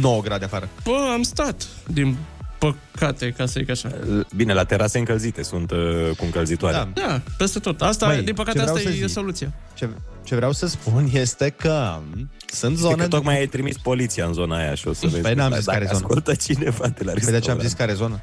9 0.00 0.20
grade 0.22 0.44
afară? 0.44 0.68
Bă, 0.84 1.10
am 1.12 1.22
stat, 1.22 1.66
din 1.86 2.16
păcate, 2.58 3.30
ca 3.36 3.46
să 3.46 3.54
zic 3.58 3.70
așa. 3.70 3.90
Bine, 4.36 4.52
la 4.52 4.64
terase 4.64 4.98
încălzite 4.98 5.42
sunt 5.42 5.70
uh, 5.70 6.10
cu 6.16 6.24
încălzitoare. 6.24 6.76
Da. 6.76 7.06
Da, 7.06 7.20
peste 7.38 7.58
tot. 7.58 7.82
Asta, 7.82 8.06
Băi, 8.06 8.22
din 8.22 8.34
păcate, 8.34 8.58
ce 8.58 8.62
vreau 8.62 8.76
asta 8.76 8.90
să 8.90 8.96
e 8.96 9.00
zic? 9.00 9.08
soluția. 9.08 9.52
Ce, 9.74 9.88
ce 10.24 10.34
vreau 10.34 10.52
să 10.52 10.66
spun 10.66 11.08
este 11.12 11.48
că 11.50 11.98
sunt 12.46 12.72
Este 12.74 12.86
zone... 12.86 13.02
că 13.02 13.08
tocmai 13.08 13.38
ai 13.38 13.46
trimis 13.46 13.76
poliția 13.76 14.26
în 14.26 14.32
zona 14.32 14.56
aia 14.56 14.74
și 14.74 14.88
o 14.88 14.92
să 14.92 15.06
vezi. 15.06 15.22
Păi 15.22 15.34
n-am 15.34 15.48
dacă 15.48 15.60
zis 15.60 15.70
care 15.70 15.84
zonă. 15.84 15.96
ascultă 15.96 16.34
cineva 16.34 16.88
de 16.88 17.04
la 17.04 17.12
Păi 17.12 17.20
de 17.20 17.20
ce 17.20 17.26
am 17.26 17.32
restaurant. 17.32 17.60
zis 17.60 17.72
care 17.72 17.92
zonă? 17.92 18.20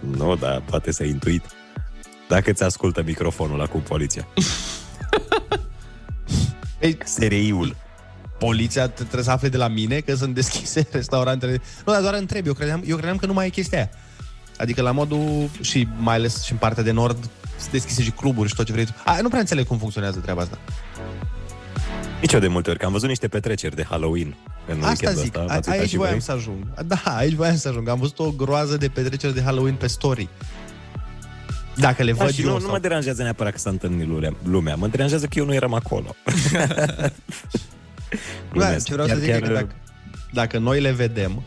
Nu, 0.00 0.36
dar 0.36 0.62
poate 0.66 0.92
să 0.92 1.02
ai 1.02 1.08
intuit. 1.08 1.44
Dacă 2.28 2.52
ți 2.52 2.62
ascultă 2.62 3.02
microfonul 3.02 3.60
acum 3.60 3.80
poliția. 3.80 4.26
Ei, 6.80 6.98
Sereiul. 7.04 7.76
poliția 8.38 8.90
t- 8.90 8.94
trebuie 8.94 9.22
să 9.22 9.30
afle 9.30 9.48
de 9.48 9.56
la 9.56 9.68
mine 9.68 9.98
că 10.00 10.14
sunt 10.14 10.34
deschise 10.34 10.86
restaurantele. 10.92 11.60
Nu, 11.86 11.92
dar 11.92 12.00
doar 12.02 12.14
întreb. 12.14 12.46
Eu 12.46 12.52
credeam, 12.52 12.82
eu 12.86 12.96
credeam 12.96 13.16
că 13.16 13.26
nu 13.26 13.32
mai 13.32 13.46
e 13.46 13.50
chestia 13.50 13.78
aia. 13.78 13.90
Adică 14.58 14.82
la 14.82 14.90
modul, 14.90 15.48
și 15.60 15.88
mai 15.98 16.14
ales 16.14 16.42
și 16.42 16.52
în 16.52 16.58
partea 16.58 16.82
de 16.82 16.90
nord, 16.90 17.28
sunt 17.58 17.70
deschise 17.72 18.02
și 18.02 18.10
cluburi 18.10 18.48
și 18.48 18.54
tot 18.54 18.66
ce 18.66 18.72
vrei 18.72 18.84
tu. 18.84 18.92
A, 19.04 19.20
nu 19.20 19.28
prea 19.28 19.40
înțeleg 19.40 19.66
cum 19.66 19.78
funcționează 19.78 20.18
treaba 20.18 20.40
asta. 20.42 20.58
Nici 22.20 22.32
eu 22.32 22.40
de 22.40 22.46
multe 22.48 22.70
ori, 22.70 22.78
că 22.78 22.84
am 22.86 22.92
văzut 22.92 23.08
niște 23.08 23.28
petreceri 23.28 23.74
de 23.76 23.84
Halloween 23.88 24.36
în 24.66 24.76
Asta 24.76 24.86
weekendul 24.88 25.22
zic, 25.22 25.36
ăsta. 25.36 25.40
a, 25.40 25.54
V-ați 25.54 25.68
uitat 25.68 25.80
aici 25.80 25.88
și 25.90 25.96
voiam 25.96 26.12
voi? 26.12 26.22
să 26.22 26.32
ajung. 26.32 26.66
Da, 26.86 26.96
aici 27.04 27.32
voiam 27.32 27.56
să 27.56 27.68
ajung. 27.68 27.88
Am 27.88 27.98
văzut 27.98 28.18
o 28.18 28.30
groază 28.30 28.76
de 28.76 28.88
petreceri 28.88 29.34
de 29.34 29.42
Halloween 29.42 29.74
pe 29.74 29.86
story. 29.86 30.28
Dacă 31.76 32.02
le 32.02 32.12
Da, 32.12 32.24
văd 32.24 32.32
și 32.32 32.40
eu 32.42 32.46
nu, 32.46 32.52
sau... 32.58 32.66
nu 32.66 32.72
mă 32.72 32.78
deranjează 32.78 33.22
neapărat 33.22 33.52
că 33.52 33.58
s-a 33.58 33.70
întâlnit 33.70 34.06
lumea- 34.08 34.34
lumea. 34.44 34.74
Mă 34.74 34.86
deranjează 34.86 35.26
că 35.26 35.38
eu 35.38 35.44
nu 35.44 35.54
eram 35.54 35.74
acolo. 35.74 36.14
Da, 38.52 38.58
Glumesc. 38.58 38.84
ce 38.86 38.92
vreau 38.92 39.06
Chiar- 39.08 39.16
să 39.16 39.22
zic 39.22 39.32
e 39.34 39.38
chiar- 39.38 39.48
că 39.48 39.54
dacă, 39.54 39.74
dacă 40.32 40.58
noi 40.58 40.80
le 40.80 40.90
vedem, 40.92 41.42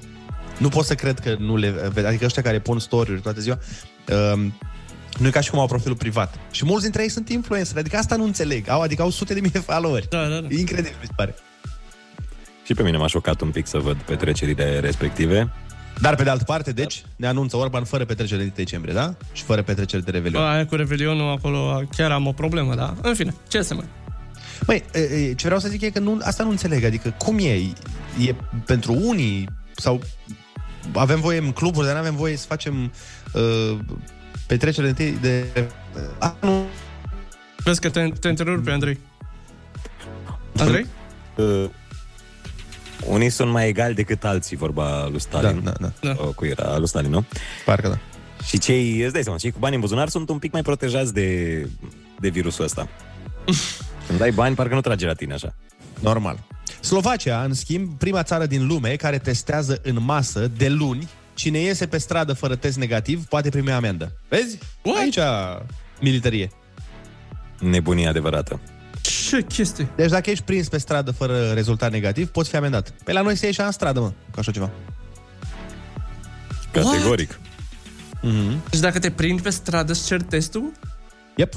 nu 0.57 0.69
pot 0.69 0.85
să 0.85 0.95
cred 0.95 1.19
că 1.19 1.35
nu 1.39 1.55
le 1.55 1.69
vedem. 1.69 2.05
Adică 2.05 2.25
ăștia 2.25 2.41
care 2.41 2.59
pun 2.59 2.79
story-uri 2.79 3.21
toată 3.21 3.39
ziua, 3.39 3.57
um, 4.33 4.53
nu 5.17 5.27
e 5.27 5.29
ca 5.29 5.39
și 5.39 5.49
cum 5.49 5.59
au 5.59 5.67
profilul 5.67 5.95
privat. 5.95 6.39
Și 6.51 6.65
mulți 6.65 6.83
dintre 6.83 7.01
ei 7.03 7.09
sunt 7.09 7.29
influenceri, 7.29 7.79
adică 7.79 7.97
asta 7.97 8.15
nu 8.15 8.23
înțeleg. 8.23 8.69
Au, 8.69 8.81
adică 8.81 9.01
au 9.01 9.09
sute 9.09 9.33
de 9.33 9.39
mii 9.39 9.49
de 9.49 9.59
followeri. 9.59 10.07
Da, 10.09 10.27
da, 10.27 10.39
da. 10.39 10.47
E 10.49 10.59
incredibil, 10.59 10.97
mi 11.01 11.05
se 11.07 11.13
pare. 11.15 11.35
Și 12.65 12.73
pe 12.73 12.83
mine 12.83 12.97
m-a 12.97 13.07
șocat 13.07 13.41
un 13.41 13.49
pic 13.51 13.67
să 13.67 13.77
văd 13.77 13.95
petrecerile 13.95 14.79
respective. 14.79 15.51
Dar 16.01 16.15
pe 16.15 16.23
de 16.23 16.29
altă 16.29 16.43
parte, 16.43 16.71
deci, 16.71 17.03
ne 17.15 17.27
anunță 17.27 17.57
Orban 17.57 17.83
fără 17.83 18.05
petrecere 18.05 18.43
de 18.43 18.51
decembrie, 18.55 18.93
da? 18.93 19.15
Și 19.31 19.43
fără 19.43 19.61
petrecere 19.61 20.01
de 20.01 20.11
Bă, 20.11 20.17
Revelion. 20.17 20.43
aia 20.43 20.65
cu 20.65 20.75
Revelionul 20.75 21.31
acolo 21.31 21.81
chiar 21.95 22.11
am 22.11 22.27
o 22.27 22.31
problemă, 22.31 22.75
da? 22.75 22.93
În 23.01 23.13
fine, 23.13 23.33
ce 23.47 23.61
să 23.61 23.73
mai... 23.73 23.85
Măi, 24.67 24.83
e, 24.93 24.99
e, 24.99 25.33
ce 25.33 25.45
vreau 25.45 25.59
să 25.59 25.67
zic 25.67 25.81
e 25.81 25.89
că 25.89 25.99
nu, 25.99 26.19
asta 26.23 26.43
nu 26.43 26.49
înțeleg. 26.49 26.83
Adică 26.83 27.15
cum 27.17 27.37
e? 27.39 27.53
E 28.27 28.35
pentru 28.65 28.93
unii 29.01 29.49
sau 29.75 30.01
avem 30.93 31.19
voie 31.19 31.37
în 31.37 31.51
cluburi, 31.51 31.85
dar 31.85 31.95
nu 31.95 32.01
avem 32.01 32.15
voie 32.15 32.35
să 32.37 32.45
facem 32.47 32.91
uh, 33.33 33.77
petrecere 34.47 34.91
de... 34.91 35.09
de 35.09 35.45
a, 36.19 36.37
nu. 36.41 36.65
Vezi 37.63 37.79
că 37.81 37.89
te, 37.89 38.11
te 38.19 38.29
întrerupi, 38.29 38.69
Andrei. 38.69 38.99
Andrei? 40.57 40.85
Uh, 41.35 41.69
unii 43.07 43.29
sunt 43.29 43.51
mai 43.51 43.67
egali 43.67 43.93
decât 43.93 44.23
alții, 44.23 44.57
vorba 44.57 45.07
lui 45.07 45.19
Stalin. 45.19 45.63
Da, 45.63 45.71
da, 45.79 45.91
da. 46.01 46.15
Uh, 46.19 46.33
cu 46.35 46.45
era 46.45 46.77
lui 46.77 46.87
Stalin, 46.87 47.09
nu? 47.09 47.25
Parcă 47.65 47.87
da. 47.87 47.97
Și 48.45 48.57
cei, 48.57 49.01
îți 49.01 49.13
dai 49.13 49.23
seama, 49.23 49.37
cei 49.37 49.51
cu 49.51 49.59
bani 49.59 49.75
în 49.75 49.81
buzunar 49.81 50.09
sunt 50.09 50.29
un 50.29 50.37
pic 50.37 50.51
mai 50.51 50.61
protejați 50.61 51.13
de, 51.13 51.69
de 52.19 52.29
virusul 52.29 52.63
ăsta. 52.63 52.87
Când 54.07 54.19
dai 54.19 54.31
bani, 54.31 54.55
parcă 54.55 54.73
nu 54.73 54.81
trage 54.81 55.05
la 55.05 55.13
tine 55.13 55.33
așa. 55.33 55.55
Normal. 55.99 56.39
Slovacia, 56.79 57.43
în 57.43 57.53
schimb, 57.53 57.97
prima 57.97 58.23
țară 58.23 58.45
din 58.45 58.67
lume 58.67 58.95
care 58.95 59.17
testează 59.17 59.79
în 59.83 59.97
masă 60.03 60.47
de 60.57 60.69
luni 60.69 61.09
cine 61.35 61.59
iese 61.59 61.87
pe 61.87 61.97
stradă 61.97 62.33
fără 62.33 62.55
test 62.55 62.77
negativ 62.77 63.25
poate 63.25 63.49
primi 63.49 63.71
amendă. 63.71 64.11
Vezi? 64.29 64.57
What? 64.83 64.97
Aici 64.97 65.19
militarie. 66.01 66.49
Nebunie 67.59 68.07
adevărată. 68.07 68.59
Ce 69.01 69.41
chestie? 69.41 69.87
Deci 69.95 70.09
dacă 70.09 70.29
ești 70.29 70.43
prins 70.43 70.67
pe 70.67 70.77
stradă 70.77 71.11
fără 71.11 71.51
rezultat 71.51 71.91
negativ, 71.91 72.27
poți 72.27 72.49
fi 72.49 72.55
amendat. 72.55 72.93
Pe 73.03 73.11
la 73.11 73.21
noi 73.21 73.35
se 73.35 73.45
ieșea 73.45 73.65
în 73.65 73.71
stradă, 73.71 73.99
mă, 73.99 74.07
cu 74.31 74.39
așa 74.39 74.51
ceva. 74.51 74.69
Categoric. 76.71 77.39
Mm-hmm. 78.23 78.69
Deci 78.69 78.79
dacă 78.79 78.99
te 78.99 79.11
prind 79.11 79.41
pe 79.41 79.49
stradă, 79.49 79.91
îți 79.91 80.05
cer 80.05 80.21
testul? 80.21 80.71
Yep. 81.35 81.53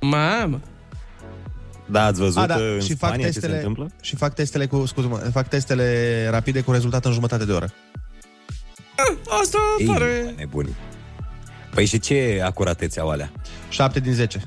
Mamă! 0.00 0.60
Da, 1.90 2.04
ați 2.04 2.20
văzut 2.20 2.42
A, 2.42 2.46
da, 2.46 2.54
în 2.54 2.80
și 2.80 2.94
fac 2.94 3.08
Spania 3.08 3.26
ce 3.26 3.32
se 3.32 3.40
testele, 3.40 3.56
întâmplă? 3.56 3.90
și 4.00 4.16
fac 4.16 4.34
testele 4.34 4.66
cu, 4.66 4.86
scuze 4.86 5.08
fac 5.32 5.48
testele 5.48 6.28
rapide 6.30 6.60
cu 6.60 6.72
rezultat 6.72 7.04
în 7.04 7.12
jumătate 7.12 7.44
de 7.44 7.52
oră. 7.52 7.72
Asta 9.42 9.58
Ei, 9.78 9.86
pare... 9.86 10.34
nebuni. 10.36 10.76
Păi 11.74 11.84
și 11.86 11.98
ce 11.98 12.40
acuratețe 12.44 13.00
au 13.00 13.08
alea? 13.08 13.32
7 13.68 14.00
din 14.00 14.12
10. 14.12 14.42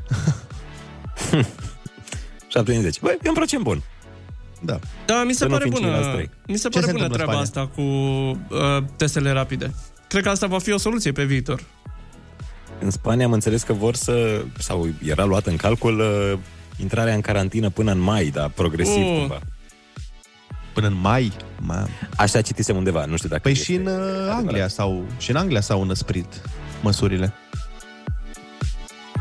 7 2.47 2.71
din 2.71 2.81
10. 2.81 2.99
Băi, 3.01 3.17
e 3.23 3.27
un 3.27 3.33
procent 3.35 3.63
bun. 3.63 3.81
Da. 4.61 4.79
Da, 5.05 5.23
mi 5.23 5.31
se 5.31 5.37
Să 5.37 5.45
nu 5.45 5.51
pare 5.51 5.63
fim 5.63 5.73
bună. 5.73 5.85
ceilalți 5.85 6.09
trei. 6.09 6.29
Mi 6.47 6.57
se 6.57 6.69
Ce 6.69 6.79
pare 6.79 6.85
se 6.85 6.91
bună 6.91 7.03
întâmplă 7.03 7.25
în 7.25 7.29
treaba 7.29 7.39
asta 7.41 7.67
cu 7.75 7.81
uh, 7.81 8.83
testele 8.95 9.31
rapide. 9.31 9.73
Cred 10.07 10.23
că 10.23 10.29
asta 10.29 10.47
va 10.47 10.59
fi 10.59 10.71
o 10.71 10.77
soluție 10.77 11.11
pe 11.11 11.23
viitor. 11.23 11.63
În 12.79 12.89
Spania 12.91 13.25
am 13.25 13.31
înțeles 13.31 13.63
că 13.63 13.73
vor 13.73 13.95
să, 13.95 14.43
sau 14.59 14.87
era 15.05 15.23
luat 15.23 15.45
în 15.45 15.55
calcul 15.55 15.99
uh, 15.99 16.37
intrarea 16.77 17.13
în 17.13 17.21
carantină 17.21 17.69
până 17.69 17.91
în 17.91 17.99
mai, 17.99 18.25
dar 18.25 18.49
progresiv 18.49 18.95
Uh. 19.03 19.17
cumva. 19.19 19.39
Până 20.73 20.87
în 20.87 20.93
mai? 21.01 21.31
Ma. 21.59 21.87
Așa 22.15 22.41
citisem 22.41 22.75
undeva, 22.75 23.05
nu 23.05 23.15
știu 23.15 23.29
dacă 23.29 23.41
Păi 23.41 23.51
este 23.51 23.63
și 23.63 23.73
în 23.73 23.85
uh, 23.85 23.93
adevărat. 23.93 24.35
Anglia 24.35 24.67
sau 24.67 25.05
și 25.17 25.29
în 25.29 25.35
Anglia 25.35 25.61
s-au 25.61 25.81
înăsprit 25.81 26.41
măsurile. 26.81 27.33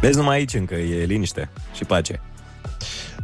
Vezi 0.00 0.16
numai 0.16 0.36
aici 0.36 0.54
încă 0.54 0.74
e 0.74 1.04
liniște 1.04 1.50
și 1.74 1.84
pace. 1.84 2.20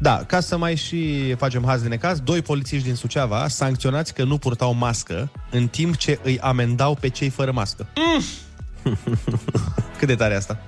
Da, 0.00 0.24
ca 0.26 0.40
să 0.40 0.56
mai 0.56 0.74
și 0.74 1.34
facem 1.34 1.64
haz 1.66 1.82
de 1.82 1.88
necaz, 1.88 2.20
doi 2.20 2.42
polițiști 2.42 2.86
din 2.86 2.94
Suceava 2.94 3.48
sancționați 3.48 4.14
că 4.14 4.24
nu 4.24 4.38
purtau 4.38 4.74
mască 4.74 5.30
în 5.50 5.68
timp 5.68 5.96
ce 5.96 6.18
îi 6.22 6.40
amendau 6.40 6.94
pe 6.94 7.08
cei 7.08 7.28
fără 7.28 7.52
mască. 7.52 7.86
Mm. 7.96 8.22
Cât 9.98 10.08
de 10.08 10.14
tare 10.14 10.34
e 10.34 10.36
asta? 10.36 10.58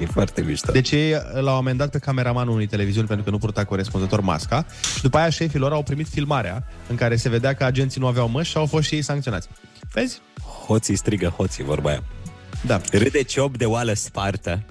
E 0.00 0.06
foarte 0.06 0.42
mișto. 0.42 0.72
Deci 0.72 0.90
ei 0.90 1.14
l-au 1.40 1.56
amendat 1.56 1.90
pe 1.90 1.98
cameramanul 1.98 2.54
unei 2.54 2.66
televiziuni 2.66 3.06
pentru 3.06 3.24
că 3.24 3.30
nu 3.30 3.38
purta 3.38 3.64
corespunzător 3.64 4.20
masca 4.20 4.66
și 4.94 5.02
după 5.02 5.18
aia 5.18 5.28
șefii 5.28 5.58
lor 5.58 5.72
au 5.72 5.82
primit 5.82 6.08
filmarea 6.08 6.64
în 6.88 6.96
care 6.96 7.16
se 7.16 7.28
vedea 7.28 7.54
că 7.54 7.64
agenții 7.64 8.00
nu 8.00 8.06
aveau 8.06 8.28
măști 8.28 8.50
și 8.50 8.56
au 8.56 8.66
fost 8.66 8.86
și 8.86 8.94
ei 8.94 9.02
sancționați. 9.02 9.48
Vezi? 9.92 10.20
Hoții 10.66 10.96
strigă 10.96 11.28
hoții, 11.28 11.64
vorba 11.64 11.88
aia. 11.88 12.02
Da. 12.66 12.80
Râde 12.92 13.22
ciop 13.22 13.56
de 13.56 13.64
oală 13.64 13.92
spartă. 13.92 14.62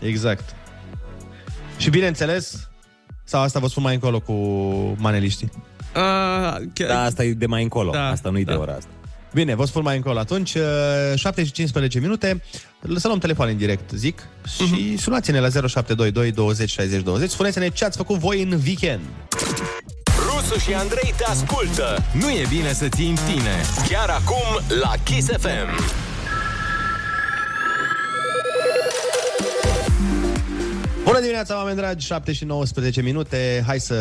Exact. 0.00 0.54
Și 1.76 1.90
bineînțeles, 1.90 2.68
sau 3.24 3.42
asta 3.42 3.58
vă 3.58 3.68
spun 3.68 3.82
mai 3.82 3.94
încolo 3.94 4.20
cu 4.20 4.32
maneliștii. 4.98 5.50
Uh, 5.96 6.56
chiar... 6.72 6.88
Da, 6.88 7.02
asta 7.02 7.24
e 7.24 7.32
de 7.32 7.46
mai 7.46 7.62
încolo. 7.62 7.90
Da, 7.90 8.08
asta 8.08 8.30
nu 8.30 8.38
e 8.38 8.44
da. 8.44 8.52
de 8.52 8.58
ora 8.58 8.72
asta. 8.72 8.90
Bine, 9.34 9.54
vă 9.54 9.64
spun 9.64 9.82
mai 9.82 9.96
încolo 9.96 10.18
atunci. 10.18 10.54
uh, 10.54 10.62
7 11.14 11.44
și 11.44 11.52
15 11.52 11.98
minute. 12.00 12.42
Să 12.96 13.06
luăm 13.06 13.18
telefon 13.18 13.48
în 13.48 13.56
direct, 13.56 13.90
zic. 13.90 14.22
Și 14.56 14.96
sunați-ne 14.98 15.40
la 15.40 15.48
0722 15.48 16.32
20 16.32 16.70
60 16.70 17.02
20. 17.02 17.30
Spuneți-ne 17.30 17.68
ce 17.68 17.84
ați 17.84 17.96
făcut 17.96 18.18
voi 18.18 18.42
în 18.42 18.60
weekend. 18.64 19.00
Rusu 20.26 20.58
și 20.58 20.74
Andrei 20.74 21.14
te 21.16 21.24
ascultă. 21.24 22.02
Nu 22.12 22.30
e 22.30 22.46
bine 22.48 22.72
să 22.72 22.88
ții 22.88 23.08
în 23.08 23.16
tine. 23.32 23.60
Chiar 23.88 24.08
acum 24.08 24.78
la 24.80 24.92
Kiss 25.04 25.28
FM. 25.38 26.03
Bună 31.04 31.20
dimineața, 31.20 31.56
oameni 31.56 31.76
dragi, 31.76 32.06
7 32.06 32.32
și 32.32 32.44
19 32.44 33.02
minute. 33.02 33.62
Hai 33.66 33.80
să 33.80 33.94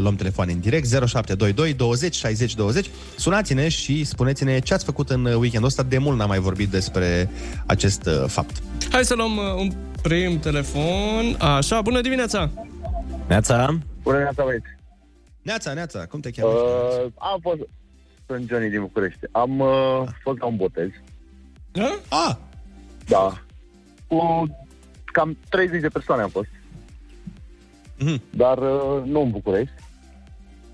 luăm 0.00 0.16
telefon 0.16 0.48
în 0.48 0.60
direct 0.60 0.86
0722 0.86 1.74
20 1.74 2.14
60 2.14 2.54
20. 2.54 2.90
Sunați-ne 3.16 3.68
și 3.68 4.04
spuneți-ne 4.04 4.58
ce 4.58 4.74
ați 4.74 4.84
făcut 4.84 5.10
în 5.10 5.24
weekendul 5.24 5.68
ăsta. 5.68 5.82
De 5.82 5.98
mult 5.98 6.18
n-am 6.18 6.28
mai 6.28 6.38
vorbit 6.38 6.68
despre 6.68 7.30
acest 7.66 8.06
uh, 8.06 8.24
fapt. 8.26 8.56
Hai 8.90 9.04
să 9.04 9.14
luăm 9.14 9.36
uh, 9.36 9.44
un 9.56 9.72
prim 10.02 10.38
telefon. 10.38 11.36
Așa, 11.38 11.80
bună 11.80 12.00
dimineața! 12.00 12.50
Neața? 13.28 13.66
Bună 14.02 14.16
dimineața, 14.16 14.42
băieți. 14.44 14.66
Neața, 15.42 15.72
Neața, 15.72 16.06
cum 16.06 16.20
te 16.20 16.30
cheamă? 16.30 16.52
Uh, 16.52 17.12
am 17.18 17.38
fost... 17.42 17.58
Sunt 18.26 18.48
Johnny 18.48 18.70
din 18.70 18.80
București. 18.80 19.20
Am 19.32 19.58
uh, 19.60 20.02
fost 20.22 20.38
la 20.38 20.46
un 20.46 20.56
botez. 20.56 20.88
Da? 21.72 21.98
Ah, 22.08 22.34
Da. 23.08 23.42
Cu 24.06 24.46
cam 25.12 25.36
30 25.48 25.80
de 25.80 25.88
persoane 25.88 26.22
am 26.22 26.28
fost. 26.28 26.48
Mhm. 27.98 28.22
Dar 28.30 28.58
uh, 28.58 29.02
nu 29.04 29.20
în 29.20 29.30
București. 29.30 29.74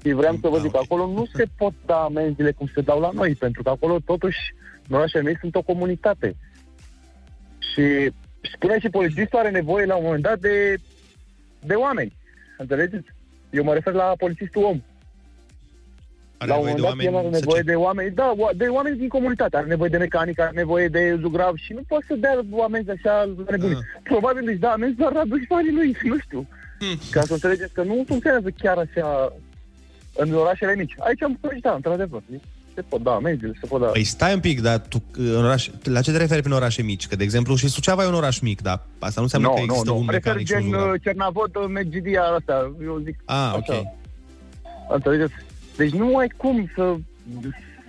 Și 0.02 0.12
vreau 0.12 0.38
să 0.40 0.48
vă 0.48 0.58
zic 0.58 0.70
că 0.70 0.78
acolo 0.82 1.06
nu 1.06 1.26
se 1.34 1.44
pot 1.56 1.72
da 1.86 1.96
amenziile 1.96 2.52
cum 2.52 2.70
se 2.74 2.80
dau 2.80 3.00
la 3.00 3.10
noi, 3.12 3.34
pentru 3.34 3.62
că 3.62 3.68
acolo 3.68 3.98
totuși 4.04 4.38
în 4.88 4.96
orașele 4.96 5.22
mei 5.22 5.36
sunt 5.40 5.54
o 5.54 5.62
comunitate. 5.62 6.36
Și 7.58 8.12
spune 8.52 8.78
și 8.78 8.88
polițistul 8.88 9.38
are 9.38 9.50
nevoie 9.50 9.84
la 9.84 9.96
un 9.96 10.04
moment 10.04 10.22
dat 10.22 10.38
de, 10.38 10.76
de 11.60 11.74
oameni. 11.74 12.12
Înțelegeți? 12.58 13.06
Eu 13.50 13.64
mă 13.64 13.74
refer 13.74 13.92
la 13.92 14.14
polițistul 14.18 14.62
om. 14.64 14.82
Are 16.38 16.50
la 16.50 16.56
un 16.56 16.64
nevoie 16.66 16.82
moment 16.82 16.98
de 16.98 17.04
dat 17.04 17.08
el 17.08 17.14
oameni 17.14 17.26
are 17.26 17.34
să 17.34 17.40
nevoie 17.40 17.62
ce? 17.62 17.70
de 17.70 17.74
oameni, 17.86 18.10
da, 18.14 18.34
o- 18.36 18.50
de 18.56 18.64
oameni 18.66 18.96
din 18.96 19.08
comunitate. 19.08 19.56
Are 19.56 19.66
nevoie 19.66 19.88
de 19.88 19.96
mecanic, 19.96 20.40
are 20.40 20.50
nevoie 20.54 20.88
de 20.88 21.18
zugrav 21.20 21.54
și 21.56 21.72
nu 21.72 21.80
poate 21.88 22.04
să 22.08 22.14
dea 22.14 22.34
amenzi 22.64 22.90
așa 22.90 23.14
la 23.36 23.44
nebunii. 23.50 23.78
Probabil 24.02 24.48
își 24.48 24.58
da 24.64 24.70
amenzi 24.70 24.96
doar 24.96 25.12
la 25.12 25.22
dușmanii 25.32 25.72
lui, 25.72 25.96
nu 26.04 26.18
știu. 26.18 26.46
Ca 27.10 27.20
să 27.22 27.32
înțelegeți 27.32 27.72
că 27.72 27.82
nu 27.82 28.04
funcționează 28.06 28.48
chiar 28.58 28.76
așa 28.78 29.32
în 30.16 30.34
orașele 30.34 30.74
mici. 30.76 30.94
Aici 30.98 31.22
am 31.22 31.32
București, 31.32 31.62
da, 31.62 31.72
într-adevăr. 31.74 32.22
Se 32.74 32.82
pot 32.82 33.02
da 33.02 33.12
amenzile, 33.12 33.52
se 33.60 33.66
pot 33.66 33.80
da... 33.80 33.86
Păi 33.86 34.04
stai 34.04 34.34
un 34.34 34.40
pic, 34.40 34.60
dar 34.60 34.78
tu, 34.88 35.02
în 35.16 35.44
oraș, 35.44 35.68
la 35.82 36.00
ce 36.00 36.10
te 36.12 36.16
referi 36.16 36.40
prin 36.40 36.52
orașe 36.52 36.82
mici? 36.82 37.06
Că, 37.08 37.16
de 37.16 37.22
exemplu, 37.24 37.54
și 37.54 37.68
Suceava 37.68 38.02
e 38.02 38.06
un 38.06 38.14
oraș 38.14 38.38
mic, 38.38 38.62
dar 38.62 38.82
asta 38.98 39.14
nu 39.16 39.22
înseamnă 39.22 39.48
că 39.48 39.60
există 39.62 39.90
un 39.92 40.04
Prefer 40.04 40.22
mecanic 40.34 40.46
și 40.46 40.52
un 40.54 40.60
gen 40.60 40.70
zugrav. 40.70 40.92
uh, 40.92 41.00
Cernavod, 41.02 41.56
uh, 41.56 41.64
Medgidia, 41.68 42.22
asta, 42.22 42.72
eu 42.84 43.00
zic. 43.04 43.16
Ah, 43.24 43.52
ok. 43.56 43.70
așa. 43.70 43.94
Înțelegeți? 44.88 45.32
Deci 45.76 45.90
nu 45.92 46.16
ai 46.16 46.28
cum 46.36 46.70
să, 46.74 46.94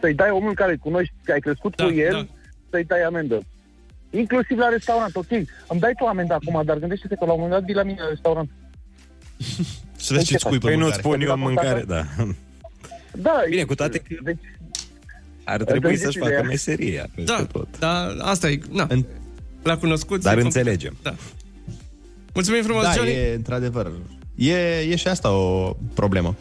să-i 0.02 0.13
dai 0.13 0.30
omul 0.30 0.54
care 0.54 0.71
îl 0.71 0.78
cunoști, 0.78 1.13
că 1.23 1.32
ai 1.32 1.39
crescut 1.39 1.76
Da, 1.76 1.84
cu 1.86 1.91
el, 1.91 2.12
da. 2.12 2.26
să-i 2.69 2.84
dai 2.84 3.02
amendă. 3.02 3.41
Inclusiv 4.10 4.58
la 4.58 4.67
restaurant, 4.69 5.15
ok. 5.15 5.30
Îmi 5.67 5.80
dai 5.80 5.93
tu 5.97 6.06
amendă 6.06 6.34
acum, 6.34 6.62
dar 6.65 6.78
gândește-te 6.78 7.15
că 7.15 7.26
la 7.26 7.32
un 7.32 7.39
moment 7.39 7.60
dat 7.60 7.65
vii 7.67 7.76
la 7.76 7.84
mine 7.84 8.02
la 8.02 8.08
restaurant. 8.10 8.50
Să 10.06 10.13
vezi 10.13 10.26
ce-ți 10.26 10.47
pui 10.47 10.58
pe 10.58 10.65
Păi 10.67 10.76
nu-ți 10.78 10.84
mâncare. 10.84 11.02
spun 11.02 11.21
eu 11.21 11.34
în 11.34 11.39
mâncare, 11.39 11.84
da. 11.88 12.06
Da, 13.13 13.41
Bine, 13.50 13.63
cu 13.63 13.76
toate 13.76 13.97
că 13.97 14.15
deci, 14.23 14.38
ar 15.43 15.56
trebui 15.63 15.73
Înțelegeți 15.76 16.04
să-și 16.04 16.17
ideea. 16.17 16.36
facă 16.36 16.47
meseria 16.47 17.08
peste 17.15 17.32
Da, 17.38 17.45
tot. 17.45 17.80
da, 17.80 18.06
asta 18.19 18.50
e, 18.50 18.60
na. 18.71 18.88
La 19.63 19.78
cunoscut. 19.78 20.21
Dar 20.21 20.38
înțelegem. 20.38 20.95
Da. 21.02 21.15
Mulțumim 22.34 22.63
frumos, 22.63 22.84
Da, 22.84 22.91
Johnny. 22.91 23.12
e 23.13 23.34
într-adevăr. 23.36 23.91
E, 24.36 24.80
e 24.89 24.95
și 24.95 25.08
asta 25.08 25.32
o 25.32 25.76
problemă. 25.93 26.36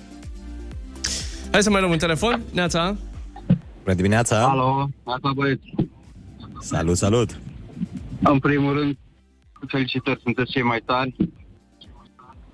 Hai 1.57 1.65
să 1.65 1.71
mai 1.71 1.81
luăm 1.81 1.93
un 1.93 1.99
telefon. 1.99 2.43
Neața. 2.53 2.97
Bună 3.83 3.95
dimineața! 3.95 4.49
Alo, 4.49 4.89
asta 5.05 5.33
băieți. 5.35 5.75
Salut, 6.61 6.97
salut! 6.97 7.41
În 8.23 8.39
primul 8.39 8.79
rând, 8.79 8.97
felicitări, 9.67 10.21
sunteți 10.23 10.51
cei 10.51 10.63
mai 10.63 10.83
tari. 10.85 11.15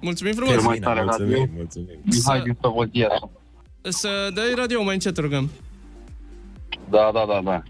Mulțumim 0.00 0.32
Cel 0.32 0.44
frumos. 0.44 0.64
mai 0.64 0.78
tare 0.78 1.04
radio. 1.04 1.46
mulțumim. 1.54 1.98
Mihai 2.02 2.42
din 2.42 2.56
Sobotia. 2.60 3.08
Să 3.82 4.30
dai 4.34 4.52
radio, 4.56 4.82
mai 4.82 4.94
încet 4.94 5.16
rugăm. 5.16 5.50
Da, 6.90 7.10
da, 7.12 7.24
da, 7.28 7.40
da. 7.44 7.62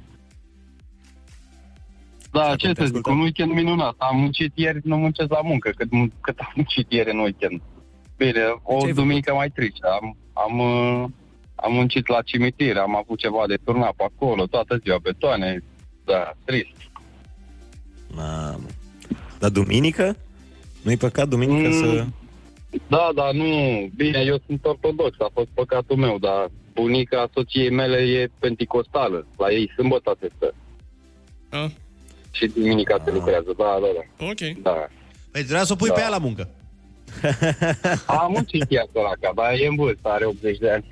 Da, 2.30 2.56
ce 2.56 2.72
să 2.76 2.84
zic, 2.84 3.06
un 3.06 3.20
weekend 3.20 3.52
minunat. 3.52 3.94
Am 3.98 4.18
muncit 4.18 4.52
ieri, 4.54 4.80
nu 4.84 4.96
muncesc 4.96 5.30
la 5.30 5.40
muncă, 5.42 5.70
cât, 5.70 5.88
cât 6.20 6.38
am 6.38 6.52
muncit 6.54 6.92
ieri 6.92 7.10
în 7.10 7.18
weekend. 7.18 7.60
Bine, 8.16 8.40
o 8.62 8.92
duminică 8.94 9.34
mai 9.34 9.50
triste. 9.50 9.86
Am, 10.00 10.16
am, 10.32 10.58
uh, 10.58 11.04
am 11.62 11.72
muncit 11.72 12.08
la 12.08 12.22
cimitir, 12.22 12.76
am 12.76 12.96
avut 12.96 13.18
ceva 13.18 13.44
de 13.46 13.56
turnat 13.64 13.92
pe 13.96 14.02
acolo, 14.04 14.46
toată 14.46 14.76
ziua, 14.82 14.98
betoane. 15.02 15.62
Da, 16.04 16.32
trist. 16.44 16.76
Mamă. 18.14 18.66
Dar 19.38 19.50
duminică? 19.50 20.16
Nu-i 20.82 20.96
păcat 20.96 21.28
duminică 21.28 21.68
Mm. 21.68 21.72
să... 21.82 22.04
Da, 22.88 23.10
da, 23.14 23.30
nu. 23.32 23.88
Bine, 23.96 24.18
eu 24.26 24.40
sunt 24.46 24.64
ortodox, 24.64 25.20
a 25.20 25.30
fost 25.32 25.48
păcatul 25.54 25.96
meu, 25.96 26.18
dar 26.18 26.50
bunica 26.74 27.30
soției 27.34 27.70
mele 27.70 27.96
e 27.96 28.30
penticostală. 28.38 29.26
La 29.36 29.50
ei 29.50 29.70
sâmbătă 29.76 30.16
se 30.20 30.28
stă. 30.36 30.54
Ah. 31.50 31.70
Și 32.30 32.46
duminica 32.46 33.02
se 33.04 33.10
lucrează, 33.10 33.54
da, 33.56 33.78
da, 33.80 33.86
da. 33.96 34.24
Ok. 34.26 34.62
Da. 34.62 34.88
Păi 35.30 35.40
trebuia 35.42 35.64
să 35.64 35.72
o 35.72 35.76
pui 35.76 35.88
Da. 35.88 35.94
pe 35.94 36.00
ea 36.00 36.08
la 36.08 36.18
muncă. 36.18 36.48
A 38.06 38.26
muncit 38.30 38.64
ea 38.68 38.86
săraca, 38.92 39.32
dar 39.34 39.52
e 39.52 39.66
în 39.66 39.76
vârstă, 39.76 40.08
are 40.08 40.24
80 40.24 40.58
de 40.58 40.70
ani. 40.70 40.84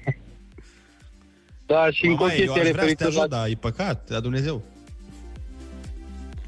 Da, 1.72 1.90
și 1.90 2.06
încă 2.06 2.22
o 2.22 2.26
Mama, 2.26 2.38
eu 2.38 2.52
chestie 2.52 2.60
aș 2.62 2.70
vrea 2.70 2.86
să 2.86 2.94
te 2.94 3.04
referitor 3.04 3.06
ajut, 3.06 3.20
la... 3.20 3.36
dar 3.36 3.46
e 3.48 3.54
păcat, 3.54 4.08
la 4.08 4.20
Dumnezeu. 4.20 4.62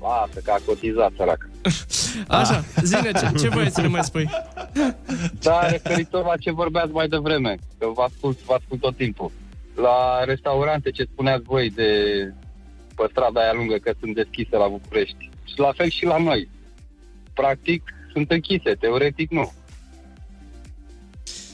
Lasă, 0.01 0.41
că 0.45 0.51
a 0.51 0.59
cotizat 0.67 1.13
săraca. 1.17 1.49
Așa, 2.41 2.65
zine, 2.83 3.11
ce, 3.13 3.33
ce 3.39 3.49
vrei 3.49 3.71
să 3.71 3.81
ne 3.81 3.87
mai 3.87 4.05
spui? 4.05 4.29
Da, 5.47 5.69
referitor 5.69 6.25
la 6.25 6.37
ce 6.37 6.51
vorbeați 6.51 6.91
mai 6.93 7.09
devreme, 7.09 7.59
că 7.79 7.87
vă 7.95 8.03
ascult, 8.03 8.43
vă 8.45 8.55
ascult 8.61 8.81
tot 8.81 8.97
timpul. 8.97 9.31
La 9.75 10.25
restaurante, 10.25 10.91
ce 10.91 11.09
spuneați 11.13 11.43
voi 11.43 11.71
de 11.71 11.91
pe 12.97 13.03
strada 13.11 13.41
aia 13.41 13.53
lungă 13.53 13.75
că 13.75 13.93
sunt 14.01 14.15
deschise 14.15 14.57
la 14.57 14.69
București. 14.69 15.31
Și 15.45 15.59
la 15.59 15.73
fel 15.77 15.89
și 15.89 16.05
la 16.05 16.19
noi. 16.19 16.49
Practic, 17.35 17.83
sunt 18.13 18.31
închise, 18.31 18.73
teoretic 18.81 19.31
nu. 19.31 19.53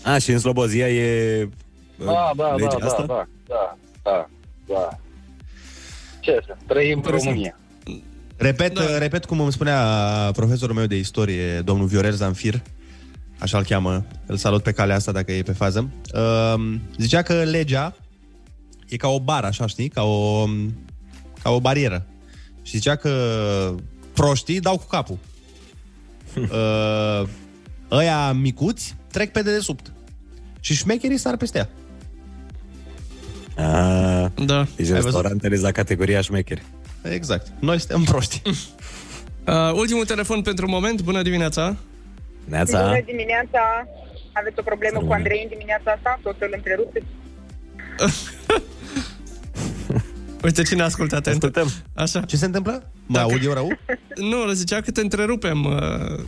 A, 0.05 0.19
și 0.19 0.31
în 0.31 0.39
Slobozia 0.39 0.89
e 0.89 1.43
uh, 1.99 2.05
Da, 2.05 2.31
da, 2.37 2.55
legea 2.55 2.77
da, 2.79 2.87
asta? 2.87 3.05
da, 3.07 3.15
da, 3.15 3.27
da, 3.49 3.79
da, 4.03 4.31
da. 4.67 4.99
Ce 6.21 6.43
să, 6.47 6.57
trăim 6.67 6.91
în 6.91 6.97
Interesant. 6.97 7.29
România. 7.29 7.59
Repet, 8.37 8.75
da. 8.75 8.99
repet 8.99 9.25
cum 9.25 9.41
îmi 9.41 9.53
spunea 9.53 9.81
profesorul 10.33 10.75
meu 10.75 10.87
de 10.87 10.97
istorie, 10.97 11.61
domnul 11.61 11.87
Viorel 11.87 12.13
Zanfir, 12.13 12.63
așa 13.39 13.59
îl 13.59 13.65
cheamă, 13.65 14.05
îl 14.27 14.37
salut 14.37 14.63
pe 14.63 14.73
calea 14.73 14.97
asta 14.97 15.13
dacă 15.13 15.33
e 15.33 15.43
pe 15.43 15.53
fază, 15.53 15.91
uh, 16.15 16.75
zicea 16.97 17.23
că 17.23 17.35
legea 17.35 17.97
e 18.89 18.97
ca 18.97 19.09
o 19.09 19.21
bară, 19.21 19.47
așa 19.47 19.67
știi, 19.67 19.89
ca 19.89 20.03
o, 20.03 20.45
ca 21.43 21.51
o 21.51 21.61
barieră. 21.61 22.07
Și 22.63 22.77
zicea 22.77 22.97
că 22.97 23.13
proștii 24.13 24.61
dau 24.61 24.79
cu 24.79 24.87
capul. 24.87 25.19
Uh, 26.39 27.29
ăia 27.91 28.33
micuți 28.33 28.97
trec 29.11 29.33
pe 29.33 29.43
dedesubt. 29.43 29.93
Și 30.61 30.75
șmecherii 30.75 31.19
sar 31.19 31.37
peste 31.37 31.59
ea. 31.59 31.69
A, 33.59 34.33
da. 34.45 34.67
Deci 34.77 34.87
văzut? 34.87 35.03
restaurantele 35.03 35.57
la 35.57 35.71
categoria 35.71 36.21
șmecheri. 36.21 36.63
Exact. 37.03 37.47
Noi 37.61 37.79
suntem 37.79 38.03
proști. 38.03 38.43
Uh, 38.45 39.73
ultimul 39.83 40.05
telefon 40.05 40.43
pentru 40.43 40.69
moment. 40.69 41.03
Bună 41.03 41.23
dimineața. 41.23 41.77
Bună 42.49 43.03
dimineața! 43.05 43.87
Aveți 44.33 44.59
o 44.59 44.63
problemă 44.63 45.01
cu 45.01 45.13
Andrei 45.13 45.41
în 45.43 45.49
dimineața 45.49 45.91
asta? 45.91 46.19
Tot 46.23 46.37
îl 46.41 46.53
întrerupeți? 46.55 47.07
Uite 50.45 50.63
cine 50.63 50.83
ascultă 50.83 51.17
atent. 51.17 51.35
Ascultăm. 51.35 51.69
Așa. 51.95 52.21
Ce 52.21 52.37
se 52.37 52.45
întâmplă? 52.45 52.91
Mă 53.07 53.19
aud 53.19 53.45
eu 53.45 53.53
rău? 53.53 53.79
Nu, 54.15 54.47
le 54.47 54.53
zicea 54.53 54.81
că 54.81 54.91
te 54.91 55.01
întrerupem. 55.01 55.65
Uh... 55.65 56.25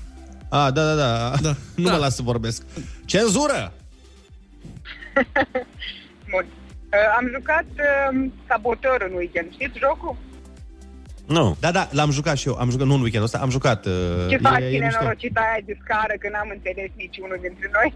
A, 0.48 0.70
da, 0.70 0.84
da, 0.84 0.94
da. 0.94 1.34
da. 1.42 1.54
Nu 1.74 1.84
da. 1.84 1.90
mă 1.90 1.96
las 1.96 2.14
să 2.14 2.22
vorbesc. 2.22 2.62
Cenzură! 3.04 3.72
Bun. 6.30 6.46
Uh, 6.92 7.16
am 7.18 7.26
jucat 7.34 7.64
uh, 7.76 8.28
saboteur 8.48 9.06
în 9.08 9.14
weekend. 9.16 9.52
Știți 9.52 9.78
jocul? 9.78 10.16
Nu. 11.26 11.56
Da, 11.60 11.70
da, 11.70 11.88
l-am 11.90 12.10
jucat 12.10 12.36
și 12.36 12.48
eu. 12.48 12.54
Am 12.54 12.70
jucat, 12.70 12.86
nu 12.86 12.94
în 12.94 13.00
weekendul 13.00 13.24
ăsta, 13.30 13.38
am 13.38 13.50
jucat. 13.50 13.86
Uh, 13.86 13.92
Ce 14.28 14.34
e- 14.34 14.38
faci 14.38 14.62
e 14.62 14.68
tine 14.68 14.84
mișto. 14.84 15.02
norocita 15.02 15.40
aia 15.40 15.62
de 15.66 15.78
scară 15.82 16.14
că 16.20 16.28
n-am 16.32 16.48
înțeles 16.54 16.90
niciunul 16.96 17.38
dintre 17.40 17.70
noi? 17.72 17.94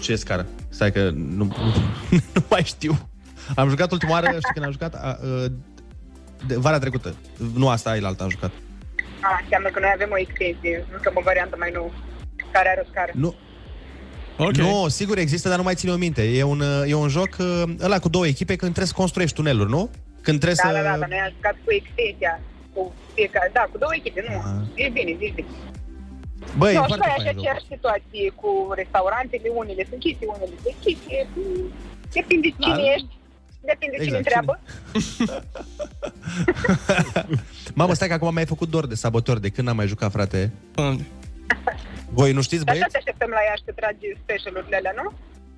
Ce 0.00 0.16
scară? 0.16 0.46
Stai 0.68 0.92
că 0.92 1.10
nu, 1.10 1.44
nu, 1.44 1.48
nu 2.34 2.42
mai 2.50 2.62
știu. 2.64 2.92
Am 3.56 3.68
jucat 3.68 3.92
ultima 3.92 4.12
oară, 4.12 4.26
știi 4.26 4.52
când 4.54 4.64
am 4.64 4.72
jucat? 4.72 4.94
A, 4.94 4.98
a, 4.98 5.16
de, 6.46 6.56
vara 6.56 6.78
trecută. 6.78 7.14
Nu 7.54 7.68
asta, 7.68 7.90
ai 7.90 7.98
alta 7.98 8.24
am 8.24 8.30
jucat. 8.30 8.50
A, 9.20 9.38
înseamnă 9.42 9.68
că 9.68 9.78
noi 9.80 9.90
avem 9.94 10.08
o 10.12 10.18
extensie, 10.18 10.84
încă 10.92 11.10
o 11.14 11.20
variantă 11.20 11.56
mai 11.58 11.70
nouă, 11.74 11.90
care 12.52 12.68
are 12.68 12.80
o 12.84 12.88
scară. 12.90 13.12
Nu. 13.14 13.34
Okay. 14.36 14.70
Nu, 14.70 14.88
sigur 14.88 15.18
există, 15.18 15.48
dar 15.48 15.56
nu 15.56 15.62
mai 15.62 15.74
ține 15.74 15.92
o 15.92 15.96
minte. 15.96 16.22
E 16.22 16.42
un, 16.42 16.60
uh, 16.60 16.90
e 16.90 16.94
un 16.94 17.08
joc 17.08 17.36
uh, 17.38 17.62
ăla 17.80 17.98
cu 17.98 18.08
două 18.08 18.26
echipe 18.26 18.56
când 18.56 18.70
trebuie 18.74 18.92
să 18.94 19.00
construiești 19.02 19.36
tuneluri, 19.36 19.70
nu? 19.70 19.90
Când 20.20 20.38
trebuie 20.40 20.60
Da, 20.62 20.68
să... 20.68 20.74
da, 20.74 20.82
da, 20.82 20.98
dar 20.98 21.08
noi 21.08 21.18
am 21.26 21.32
jucat 21.34 21.56
cu 21.64 21.70
extensia, 21.80 22.40
cu 22.74 22.92
fiecare, 23.14 23.50
da, 23.52 23.62
cu 23.72 23.78
două 23.78 23.94
echipe, 24.00 24.20
nu, 24.28 24.34
e 24.74 24.88
bine, 24.96 25.12
zici 25.20 25.34
bine. 25.34 25.48
Băi, 26.60 26.72
e 26.74 26.76
nu, 26.76 26.82
și 26.82 26.88
foarte 26.88 27.08
ai 27.08 27.14
fain 27.16 27.26
așa 27.26 27.32
aceeași 27.38 27.64
situație 27.74 28.24
cu 28.40 28.50
restaurantele, 28.80 29.48
unele 29.60 29.82
sunt 29.88 29.94
închise, 29.98 30.24
unele 30.34 30.54
sunt 30.62 30.74
închise, 30.74 31.16
mm, 31.34 31.66
depinde 32.16 32.48
de 32.48 32.54
cine 32.62 32.76
Da. 32.80 32.92
ești, 32.94 33.12
depinde 33.70 33.94
de 33.98 34.04
cine 34.04 34.18
Exact, 34.18 34.24
întreabă. 34.24 34.54
Mamă, 37.80 37.92
stai 37.94 38.08
că 38.08 38.14
acum 38.14 38.32
mi-ai 38.32 38.52
făcut 38.54 38.68
dor 38.74 38.86
de 38.86 38.94
sabotor 39.02 39.36
de 39.44 39.48
când 39.54 39.66
n-am 39.66 39.76
mai 39.80 39.92
jucat, 39.92 40.10
frate. 40.16 40.40
Voi 42.18 42.32
nu 42.32 42.42
știți, 42.42 42.64
Dar 42.64 42.74
așa 42.74 42.84
băieți? 42.86 42.92
te 42.92 42.98
așteptăm 43.02 43.30
la 43.38 43.40
ea 43.48 43.54
și 43.56 43.62
te 43.64 43.72
tragi 43.80 44.06
specialurile 44.22 44.76
alea, 44.76 44.92
nu? 45.02 45.12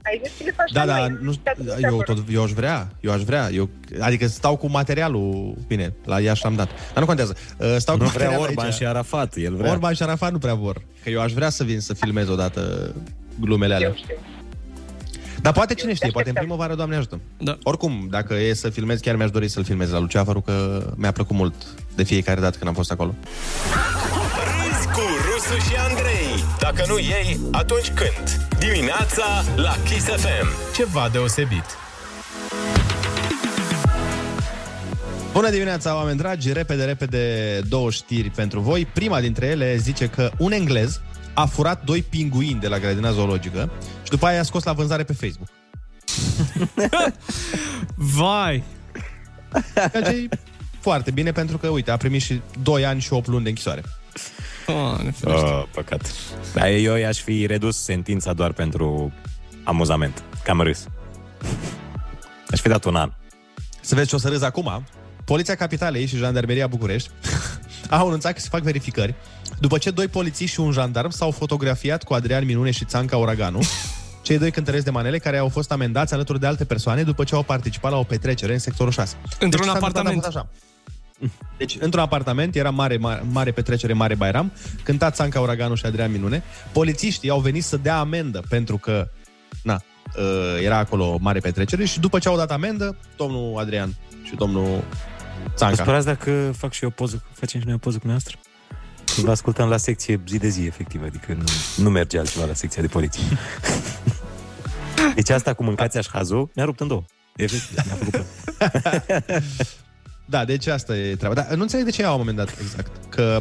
Ai 0.08 0.20
zis 0.24 0.32
că 0.38 0.44
le 0.44 0.52
faci 0.56 0.72
Da, 0.72 0.84
la 0.84 0.92
da, 0.92 0.98
noi. 0.98 1.18
nu, 1.20 1.32
Te-ați 1.34 1.62
dus 1.62 1.72
eu, 1.80 1.86
acolo. 1.98 2.02
tot, 2.02 2.18
eu 2.30 2.42
aș 2.42 2.50
vrea, 2.50 2.88
eu 3.00 3.12
aș 3.12 3.22
vrea. 3.22 3.48
Eu, 3.52 3.68
adică 4.00 4.26
stau 4.26 4.56
cu 4.56 4.66
materialul, 4.70 5.54
bine, 5.66 5.94
la 6.04 6.20
Iași 6.20 6.44
am 6.44 6.54
dat. 6.54 6.68
Dar 6.92 6.98
nu 7.00 7.06
contează. 7.06 7.36
Uh, 7.58 7.74
Stau 7.78 7.96
Nu 7.96 8.02
cu 8.04 8.08
vrea 8.10 8.24
materialul 8.24 8.46
Orban 8.48 8.64
aici. 8.64 8.74
și 8.74 8.86
Arafat, 8.86 9.36
el 9.36 9.54
vrea. 9.56 9.70
Orban 9.70 9.94
și 9.94 10.02
Arafat 10.02 10.32
nu 10.32 10.38
prea 10.38 10.54
vor. 10.54 10.76
Că 11.02 11.10
eu 11.10 11.20
aș 11.20 11.32
vrea 11.32 11.48
să 11.48 11.64
vin 11.64 11.80
să 11.80 11.94
filmez 11.94 12.28
odată 12.28 12.94
glumele 13.40 13.74
alea. 13.74 13.94
Dar 15.40 15.52
poate 15.52 15.74
cine 15.74 15.94
știe, 15.94 16.10
poate 16.10 16.28
în 16.28 16.34
primăvară, 16.34 16.74
Doamne 16.74 16.96
ajută. 16.96 17.20
Da. 17.38 17.58
Oricum, 17.62 18.06
dacă 18.10 18.34
e 18.34 18.54
să 18.54 18.70
filmez, 18.70 19.00
chiar 19.00 19.16
mi-aș 19.16 19.30
dori 19.30 19.48
să-l 19.48 19.64
filmez 19.64 19.90
la 19.90 19.98
Luceafărul, 19.98 20.42
că 20.42 20.86
mi-a 20.96 21.12
plăcut 21.12 21.36
mult 21.36 21.54
de 21.94 22.02
fiecare 22.02 22.40
dată 22.40 22.56
când 22.56 22.68
am 22.68 22.74
fost 22.74 22.90
acolo. 22.90 23.14
Râzi 25.50 25.54
cu 25.54 25.54
Rusu 25.54 25.68
și 25.68 25.76
Andrei. 25.76 26.44
Dacă 26.58 26.84
nu 26.88 26.98
ei, 26.98 27.38
atunci 27.50 27.90
când? 27.90 28.46
Dimineața 28.58 29.44
la 29.56 29.76
Kiss 29.84 30.04
FM. 30.04 30.74
Ceva 30.74 31.08
deosebit. 31.12 31.64
Bună 35.32 35.50
dimineața, 35.50 35.94
oameni 35.94 36.16
dragi! 36.16 36.52
Repede, 36.52 36.84
repede, 36.84 37.60
două 37.68 37.90
știri 37.90 38.30
pentru 38.30 38.60
voi. 38.60 38.86
Prima 38.86 39.20
dintre 39.20 39.46
ele 39.46 39.76
zice 39.76 40.06
că 40.06 40.30
un 40.38 40.52
englez 40.52 41.00
a 41.34 41.46
furat 41.46 41.84
doi 41.84 42.02
pinguini 42.02 42.60
de 42.60 42.68
la 42.68 42.78
grădina 42.78 43.12
zoologică 43.12 43.70
și 44.02 44.10
după 44.10 44.26
aia 44.26 44.40
a 44.40 44.42
scos 44.42 44.64
la 44.64 44.72
vânzare 44.72 45.04
pe 45.04 45.12
Facebook. 45.12 45.48
Vai! 48.18 48.62
Ceea 49.74 50.02
ce 50.02 50.10
e 50.10 50.28
foarte 50.80 51.10
bine 51.10 51.32
pentru 51.32 51.58
că, 51.58 51.68
uite, 51.68 51.90
a 51.90 51.96
primit 51.96 52.22
și 52.22 52.40
2 52.62 52.84
ani 52.84 53.00
și 53.00 53.12
8 53.12 53.26
luni 53.26 53.42
de 53.42 53.48
închisoare. 53.48 53.82
Oh, 54.66 54.98
Oh, 55.24 55.62
păcat. 55.74 56.12
Dar 56.54 56.66
eu 56.68 56.94
i-aș 56.94 57.18
fi 57.18 57.46
redus 57.46 57.76
sentința 57.82 58.32
doar 58.32 58.52
pentru 58.52 59.12
amuzament. 59.64 60.22
Cam 60.42 60.60
râs. 60.60 60.86
Aș 62.50 62.60
fi 62.60 62.68
dat 62.68 62.84
un 62.84 62.96
an. 62.96 63.12
Să 63.80 63.94
vezi 63.94 64.08
ce 64.08 64.14
o 64.14 64.18
să 64.18 64.28
râzi 64.28 64.44
acum. 64.44 64.84
Poliția 65.24 65.54
Capitalei 65.54 66.06
și 66.06 66.16
Jandarmeria 66.16 66.66
București 66.66 67.10
au 67.90 68.06
anunțat 68.06 68.32
că 68.32 68.40
se 68.40 68.48
fac 68.50 68.62
verificări 68.62 69.14
după 69.60 69.78
ce 69.78 69.90
doi 69.90 70.08
polițiști 70.08 70.54
și 70.54 70.60
un 70.60 70.72
jandarm 70.72 71.10
s-au 71.10 71.30
fotografiat 71.30 72.02
cu 72.02 72.14
Adrian 72.14 72.44
Minune 72.44 72.70
și 72.70 72.84
Țanca 72.84 73.16
Uraganu, 73.16 73.60
cei 74.22 74.38
doi 74.38 74.50
cântăreți 74.50 74.84
de 74.84 74.90
manele 74.90 75.18
care 75.18 75.36
au 75.38 75.48
fost 75.48 75.72
amendați 75.72 76.14
alături 76.14 76.40
de 76.40 76.46
alte 76.46 76.64
persoane 76.64 77.02
după 77.02 77.24
ce 77.24 77.34
au 77.34 77.42
participat 77.42 77.90
la 77.90 77.98
o 77.98 78.02
petrecere 78.02 78.52
în 78.52 78.58
sectorul 78.58 78.92
6. 78.92 79.16
Într-un 79.38 79.50
Deci 79.50 79.60
ce 79.60 79.66
s-a 79.66 79.72
întâmplat 79.72 79.90
apartament. 79.90 80.22
a 80.24 80.24
fost 80.24 80.36
Așa. 80.36 80.48
Deci, 81.56 81.76
într-un 81.80 82.02
apartament, 82.02 82.54
era 82.54 82.70
mare, 82.70 82.96
mare, 82.96 83.22
mare 83.30 83.50
petrecere, 83.50 83.92
mare 83.92 84.14
Bairam, 84.14 84.52
cânta 84.82 85.10
Țanca 85.10 85.40
Uraganu 85.40 85.74
și 85.74 85.86
Adrian 85.86 86.10
Minune. 86.10 86.42
Polițiștii 86.72 87.30
au 87.30 87.40
venit 87.40 87.64
să 87.64 87.76
dea 87.76 87.98
amendă 87.98 88.42
pentru 88.48 88.76
că, 88.76 89.08
na, 89.62 89.82
uh, 90.16 90.62
era 90.62 90.76
acolo 90.76 91.18
mare 91.20 91.38
petrecere 91.38 91.84
și 91.84 92.00
după 92.00 92.18
ce 92.18 92.28
au 92.28 92.36
dat 92.36 92.50
amendă, 92.50 92.96
domnul 93.16 93.58
Adrian 93.58 93.94
și 94.22 94.34
domnul 94.34 94.84
Vă 95.44 95.52
Țanca. 95.54 95.82
sperați 95.82 96.06
dacă 96.06 96.52
fac 96.56 96.72
și 96.72 96.82
eu 96.82 96.88
o 96.88 96.92
poză, 96.92 97.22
facem 97.32 97.60
și 97.60 97.66
noi 97.66 97.74
o 97.74 97.78
poză 97.78 97.98
cu 97.98 98.06
noastră? 98.06 98.36
Vă 99.16 99.30
ascultăm 99.30 99.68
la 99.68 99.76
secție 99.76 100.20
zi 100.28 100.38
de 100.38 100.48
zi, 100.48 100.64
efectiv, 100.64 101.02
adică 101.02 101.32
nu, 101.32 101.44
nu 101.76 101.90
merge 101.90 102.18
altceva 102.18 102.44
la 102.44 102.54
secția 102.54 102.82
de 102.82 102.88
poliție. 102.88 103.22
Deci 105.14 105.30
asta 105.30 105.54
cu 105.54 105.64
mâncați 105.64 105.98
așhazul 105.98 106.50
mi-a 106.54 106.64
rupt 106.64 106.80
în 106.80 106.86
două. 106.88 107.04
Efectiv, 107.36 107.84
mi-a 107.84 107.94
făcut 107.94 108.12
plăc. 108.12 109.42
Da, 110.26 110.44
deci 110.44 110.66
asta 110.66 110.96
e 110.96 111.16
treaba. 111.16 111.34
Dar 111.34 111.54
nu 111.54 111.62
înțeleg 111.62 111.84
de 111.84 111.90
ce 111.90 112.04
au 112.04 112.12
un 112.12 112.18
moment 112.18 112.36
dat 112.36 112.58
exact. 112.60 112.90
Că 113.08 113.38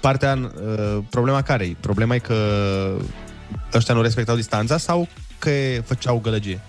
partea, 0.00 0.50
uh, 0.66 0.98
problema 1.10 1.42
care 1.42 1.64
e? 1.64 1.76
Problema 1.80 2.14
e 2.14 2.18
că 2.18 2.36
ăștia 3.74 3.94
nu 3.94 4.02
respectau 4.02 4.36
distanța 4.36 4.76
sau 4.76 5.08
că 5.38 5.50
făceau 5.84 6.18
gălăgie? 6.18 6.60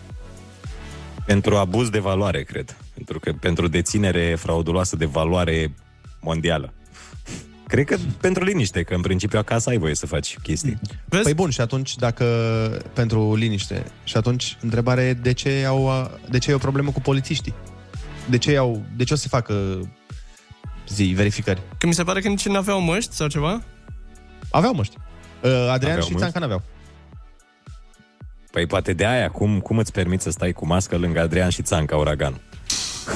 Pentru 1.25 1.55
abuz 1.55 1.89
de 1.89 1.99
valoare, 1.99 2.43
cred. 2.43 2.75
Pentru 2.93 3.19
că 3.19 3.33
pentru 3.33 3.67
deținere 3.67 4.35
frauduloasă 4.35 4.95
de 4.95 5.05
valoare 5.05 5.73
mondială. 6.21 6.73
Cred 7.67 7.85
că 7.85 7.97
pentru 8.21 8.43
liniște, 8.43 8.83
că 8.83 8.93
în 8.93 9.01
principiu 9.01 9.39
acasă 9.39 9.69
ai 9.69 9.77
voie 9.77 9.95
să 9.95 10.05
faci 10.05 10.37
chestii. 10.43 10.79
Vezi? 11.05 11.23
Păi 11.23 11.33
bun, 11.33 11.49
și 11.49 11.61
atunci 11.61 11.95
dacă 11.95 12.25
pentru 12.93 13.35
liniște, 13.35 13.85
și 14.03 14.17
atunci 14.17 14.57
întrebarea 14.61 15.07
e 15.07 15.13
de 15.13 15.33
ce, 15.33 15.63
au, 15.67 16.11
de 16.29 16.37
ce 16.37 16.51
e 16.51 16.53
o 16.53 16.57
problemă 16.57 16.91
cu 16.91 17.01
polițiștii? 17.01 17.53
De 18.29 18.37
ce, 18.37 18.57
au, 18.57 18.83
de 18.95 19.03
ce 19.03 19.13
o 19.13 19.15
să 19.15 19.27
facă 19.27 19.79
zi, 20.87 21.03
verificări? 21.03 21.61
Că 21.77 21.87
mi 21.87 21.93
se 21.93 22.03
pare 22.03 22.21
că 22.21 22.27
nici 22.27 22.47
nu 22.47 22.55
aveau 22.55 22.81
măști 22.81 23.13
sau 23.13 23.27
ceva. 23.27 23.63
Aveau 24.51 24.73
măști. 24.73 24.97
Uh, 25.43 25.51
Adrian 25.51 25.91
Aveau 25.91 26.01
și 26.01 26.11
măști? 26.11 26.17
Țanca 26.17 26.39
n-aveau. 26.39 26.61
Păi 28.51 28.65
poate 28.65 28.93
de 28.93 29.05
aia, 29.05 29.29
cum, 29.29 29.59
cum 29.59 29.77
îți 29.77 29.91
permiți 29.91 30.23
să 30.23 30.29
stai 30.29 30.51
cu 30.51 30.65
mască 30.65 30.97
lângă 30.97 31.19
Adrian 31.19 31.49
și 31.49 31.61
Țanca 31.61 31.95
Uragan? 31.95 32.41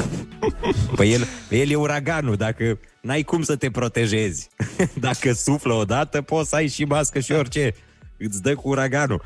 Păi 0.96 1.12
el, 1.12 1.28
el 1.50 1.70
e 1.70 1.76
uraganul, 1.76 2.36
dacă 2.36 2.80
n-ai 3.02 3.24
cum 3.24 3.42
să 3.42 3.56
te 3.56 3.72
protejezi. 3.72 4.50
Dacă 5.00 5.32
suflă 5.32 5.74
odată, 5.74 6.22
poți 6.22 6.50
să 6.50 6.56
ai 6.56 6.68
și 6.68 6.84
mască 6.84 7.20
și 7.20 7.32
orice. 7.32 7.74
Îți 8.18 8.42
dă 8.42 8.56
cu 8.56 8.70
uraganul. 8.70 9.22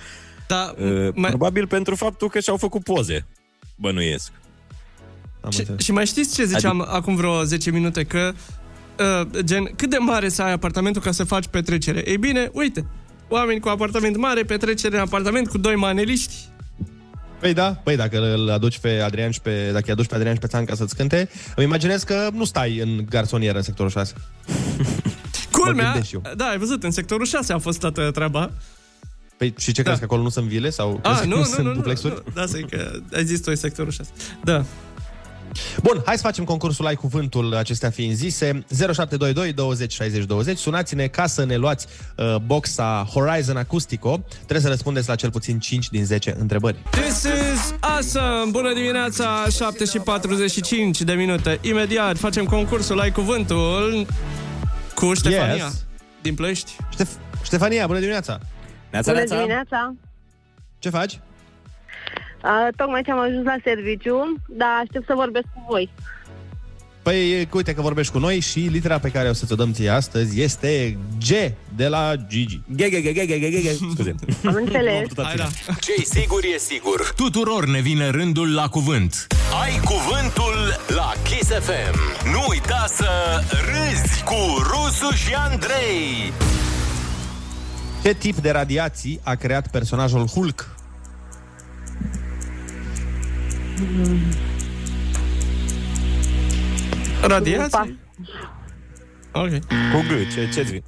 Da, 0.47 0.73
uh, 0.77 1.09
mai... 1.13 1.29
Probabil 1.29 1.67
pentru 1.67 1.95
faptul 1.95 2.29
că 2.29 2.39
și-au 2.39 2.57
făcut 2.57 2.83
poze. 2.83 3.25
Bănuiesc. 3.75 4.31
Și, 5.49 5.65
și 5.77 5.91
mai 5.91 6.05
știți 6.05 6.35
ce 6.35 6.45
ziceam 6.45 6.81
adică... 6.81 6.95
acum 6.95 7.15
vreo 7.15 7.43
10 7.43 7.71
minute? 7.71 8.03
Că, 8.03 8.33
uh, 8.99 9.41
gen, 9.41 9.69
cât 9.75 9.89
de 9.89 9.97
mare 9.97 10.29
să 10.29 10.41
ai 10.41 10.51
apartamentul 10.51 11.01
ca 11.01 11.11
să 11.11 11.23
faci 11.23 11.47
petrecere? 11.47 12.09
Ei 12.09 12.17
bine, 12.17 12.49
uite, 12.53 12.85
oameni 13.27 13.59
cu 13.59 13.67
apartament 13.69 14.17
mare, 14.17 14.43
petrecere 14.43 14.95
în 14.95 15.01
apartament 15.01 15.47
cu 15.47 15.57
doi 15.57 15.75
maneliști. 15.75 16.33
Păi 17.39 17.53
da, 17.53 17.71
păi 17.83 17.95
dacă 17.95 18.33
îl 18.33 18.49
aduci 18.49 18.79
pe 18.79 18.99
Adrian 18.99 19.31
și 19.31 19.41
pe, 19.41 19.69
dacă 19.71 19.83
îi 19.85 19.91
aduci 19.91 20.05
pe 20.07 20.15
Adrian 20.15 20.33
și 20.33 20.39
pe 20.39 20.47
Țanca 20.47 20.75
să-ți 20.75 20.95
cânte, 20.95 21.29
îmi 21.55 21.65
imaginez 21.65 22.03
că 22.03 22.29
nu 22.33 22.43
stai 22.43 22.77
în 22.77 23.05
garsonieră 23.09 23.57
în 23.57 23.63
sectorul 23.63 23.91
6. 23.91 24.13
Culmea, 25.51 25.83
gândesc 25.85 26.07
și 26.07 26.15
eu. 26.15 26.21
da, 26.35 26.45
ai 26.45 26.57
văzut, 26.57 26.83
în 26.83 26.91
sectorul 26.91 27.25
6 27.25 27.53
a 27.53 27.57
fost 27.57 27.79
toată 27.79 28.11
treaba. 28.11 28.51
Păi 29.37 29.53
și 29.57 29.71
ce 29.71 29.81
da. 29.81 29.83
crezi 29.83 29.99
că 29.99 30.05
acolo 30.05 30.21
nu 30.21 30.29
sunt 30.29 30.45
vile 30.45 30.69
sau 30.69 30.99
Ah, 31.03 31.11
crezi 31.15 31.21
că 31.21 31.27
nu, 31.27 31.37
nu, 31.37 31.43
sunt 31.43 31.57
nu, 31.59 31.67
nu, 31.67 31.73
duplexuri? 31.73 32.13
nu, 32.25 32.31
da, 32.33 32.45
să 32.45 32.57
că 32.59 32.91
ai 33.13 33.25
zis 33.25 33.39
tu 33.39 33.45
în 33.49 33.55
sectorul 33.55 33.91
6. 33.91 34.09
Da. 34.43 34.65
Bun, 35.83 36.01
hai 36.05 36.15
să 36.15 36.21
facem 36.21 36.43
concursul 36.43 36.85
Ai 36.85 36.95
Cuvântul, 36.95 37.55
acestea 37.55 37.89
fiind 37.89 38.15
zise. 38.15 38.63
0722 38.69 39.53
20 39.53 39.93
60 39.93 40.23
20. 40.23 40.57
Sunați-ne 40.57 41.07
ca 41.07 41.27
să 41.27 41.45
ne 41.45 41.55
luați 41.55 41.87
uh, 42.17 42.35
boxa 42.45 43.07
Horizon 43.13 43.57
Acoustico. 43.57 44.19
Trebuie 44.35 44.59
să 44.61 44.67
răspundeți 44.67 45.09
la 45.09 45.15
cel 45.15 45.31
puțin 45.31 45.59
5 45.59 45.89
din 45.89 46.05
10 46.05 46.35
întrebări. 46.39 46.77
This 46.89 47.23
is 47.23 47.73
awesome! 47.79 48.51
Bună 48.51 48.73
dimineața, 48.73 49.45
7 49.51 49.85
și 49.85 49.99
45 49.99 51.01
de 51.01 51.13
minute. 51.13 51.57
Imediat 51.61 52.17
facem 52.17 52.45
concursul 52.45 52.99
Ai 52.99 53.11
Cuvântul 53.11 54.05
cu 54.95 55.13
Ștefania 55.13 55.53
Yes. 55.53 55.85
din 56.21 56.35
Plăști. 56.35 56.71
Ștef- 56.95 57.41
Ștefania, 57.43 57.85
bună 57.87 57.99
dimineața! 57.99 58.39
Bună 59.05 59.23
dimineața! 59.23 59.93
Ce 60.79 60.89
faci? 60.89 61.19
Uh, 62.43 62.67
tocmai 62.75 63.01
ce 63.01 63.11
am 63.11 63.19
ajuns 63.19 63.45
la 63.45 63.55
serviciu, 63.63 64.33
dar 64.47 64.69
aștept 64.81 65.05
să 65.05 65.13
vorbesc 65.15 65.45
cu 65.53 65.65
voi. 65.69 65.89
Păi, 67.03 67.47
uite 67.53 67.73
că 67.73 67.81
vorbești 67.81 68.11
cu 68.11 68.19
noi 68.19 68.39
și 68.39 68.59
litera 68.59 68.99
pe 68.99 69.09
care 69.09 69.29
o 69.29 69.33
să 69.33 69.45
ți-o 69.45 69.55
dăm 69.55 69.71
ție 69.71 69.89
astăzi 69.89 70.41
este 70.41 70.97
G 71.19 71.29
de 71.75 71.87
la 71.87 72.13
Gigi. 72.27 72.61
G, 72.75 72.81
G, 72.81 72.95
G, 73.01 73.11
G, 73.13 73.25
G, 73.25 73.33
G, 73.39 73.67
G. 73.67 73.91
Scuze. 73.91 74.15
Am 74.47 74.53
înțeles. 74.53 75.07
Hai, 75.15 75.35
da. 75.35 75.47
Ce-i 75.79 76.05
sigur 76.05 76.43
e 76.55 76.57
sigur. 76.57 77.13
Tuturor 77.15 77.65
ne 77.65 77.79
vine 77.79 78.09
rândul 78.09 78.53
la 78.53 78.67
cuvânt. 78.67 79.27
Ai 79.63 79.79
cuvântul 79.83 80.79
la 80.87 81.11
Kiss 81.23 81.49
FM. 81.49 81.97
Nu 82.31 82.45
uita 82.49 82.85
să 82.87 83.09
râzi 83.49 84.23
cu 84.23 84.35
Rusu 84.57 85.15
și 85.15 85.33
Andrei. 85.33 86.33
Ce 88.03 88.13
tip 88.13 88.35
de 88.35 88.51
radiații 88.51 89.19
a 89.23 89.35
creat 89.35 89.67
personajul 89.67 90.27
Hulk? 90.27 90.72
Radiații? 97.21 97.99
Ok. 99.31 99.49
Cu 99.49 99.99
G, 100.07 100.33
ce, 100.33 100.49
ce-ți 100.53 100.71
vine? 100.71 100.83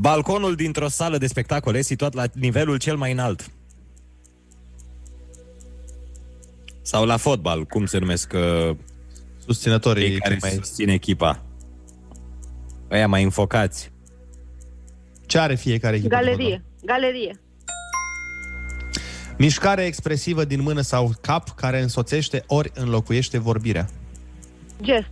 Balconul 0.00 0.54
dintr-o 0.54 0.88
sală 0.88 1.18
de 1.18 1.26
spectacole 1.26 1.80
situat 1.80 2.14
la 2.14 2.24
nivelul 2.34 2.76
cel 2.78 2.96
mai 2.96 3.12
înalt. 3.12 3.50
Sau 6.82 7.04
la 7.04 7.16
fotbal, 7.16 7.64
cum 7.64 7.86
se 7.86 7.98
numesc 7.98 8.32
uh, 8.34 8.76
Susținătorii 9.46 10.06
cei 10.08 10.18
care 10.18 10.38
mai- 10.40 10.50
susțin 10.50 10.88
echipa. 10.88 11.42
Aia 12.90 13.08
mai 13.08 13.22
înfocați. 13.22 13.92
Ce 15.26 15.38
are 15.38 15.54
fiecare 15.54 15.96
echipă? 15.96 16.08
de 16.08 16.20
fotbal? 16.20 16.36
Galerie. 16.36 16.64
Galerie. 16.84 17.40
Mișcare 19.38 19.84
expresivă 19.84 20.44
din 20.44 20.60
mână 20.60 20.80
sau 20.80 21.12
cap 21.20 21.50
care 21.50 21.80
însoțește 21.80 22.44
ori 22.46 22.70
înlocuiește 22.74 23.38
vorbirea. 23.38 23.88
Gest. 24.82 25.10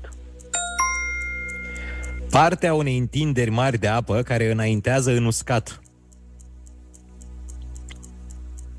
Partea 2.30 2.74
unei 2.74 2.98
întinderi 2.98 3.50
mari 3.50 3.78
de 3.78 3.86
apă 3.86 4.22
care 4.22 4.50
înaintează 4.50 5.10
în 5.10 5.24
uscat. 5.24 5.80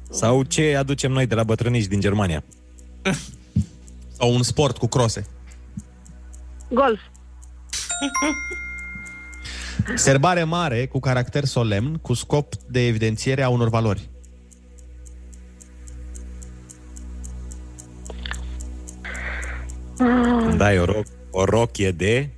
Sau 0.10 0.44
ce 0.44 0.76
aducem 0.76 1.12
noi 1.12 1.26
de 1.26 1.36
la 1.36 1.44
bătrânici 1.44 1.86
din 1.86 2.00
Germania. 2.00 2.44
Sau 4.18 4.34
un 4.34 4.44
sport 4.44 4.78
cu 4.78 4.88
crose. 4.88 5.26
Golf. 6.70 7.00
Serbare 9.96 10.44
mare 10.44 10.88
cu 10.88 11.00
caracter 11.00 11.46
solemn 11.46 11.98
cu 11.98 12.14
scop 12.14 12.56
de 12.56 12.88
evidențiere 12.88 13.44
a 13.44 13.50
unor 13.50 13.70
valori. 13.70 14.10
Ah, 20.68 20.74
Când 20.74 20.80
ai 20.80 20.80
o, 20.80 20.86
ro- 20.86 21.08
O 21.32 21.46
rochie 21.46 21.92
de... 21.92 22.30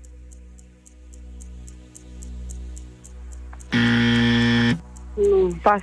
Nu, 5.16 5.60
pas. 5.62 5.82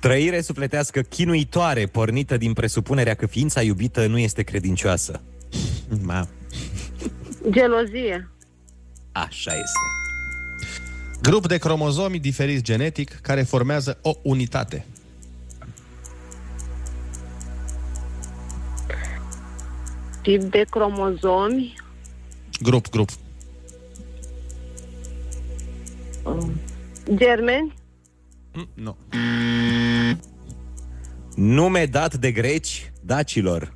Trăire 0.00 0.40
sufletească 0.40 1.00
chinuitoare, 1.00 1.86
pornită 1.86 2.36
din 2.36 2.52
presupunerea 2.52 3.14
că 3.14 3.26
ființa 3.26 3.62
iubită 3.62 4.06
nu 4.06 4.18
este 4.18 4.42
credincioasă. 4.42 5.20
Ma. 6.02 6.28
Gelozie. 7.50 8.28
Așa 9.12 9.52
este. 9.52 9.78
Grup 11.22 11.48
de 11.48 11.58
cromozomi 11.58 12.18
diferiți 12.18 12.62
genetic 12.62 13.18
care 13.22 13.42
formează 13.42 13.98
o 14.02 14.12
unitate. 14.22 14.86
Tip 20.22 20.42
de 20.42 20.64
cromozomi. 20.70 21.74
Grup, 22.62 22.88
grup. 22.90 23.08
Germeni. 27.14 27.74
Nu. 28.74 28.96
Nume 31.34 31.86
dat 31.86 32.14
de 32.14 32.32
greci 32.32 32.92
dacilor. 33.04 33.72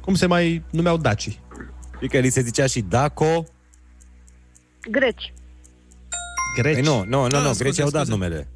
Cum 0.00 0.14
se 0.14 0.26
mai 0.26 0.62
numeau 0.70 0.96
dacii? 0.96 1.40
Adică 1.94 2.18
li 2.18 2.30
se 2.30 2.40
zicea 2.40 2.66
și 2.66 2.80
Daco. 2.80 3.44
Greci. 4.90 5.32
Greci? 6.56 6.74
Păi 6.74 6.82
nu, 6.82 7.04
nu, 7.04 7.04
nu, 7.04 7.24
Ah, 7.24 7.32
nu, 7.32 7.38
scuze, 7.44 7.62
grecii 7.64 7.82
au 7.82 7.90
dat 7.90 8.06
scuze. 8.06 8.16
numele. 8.18 8.48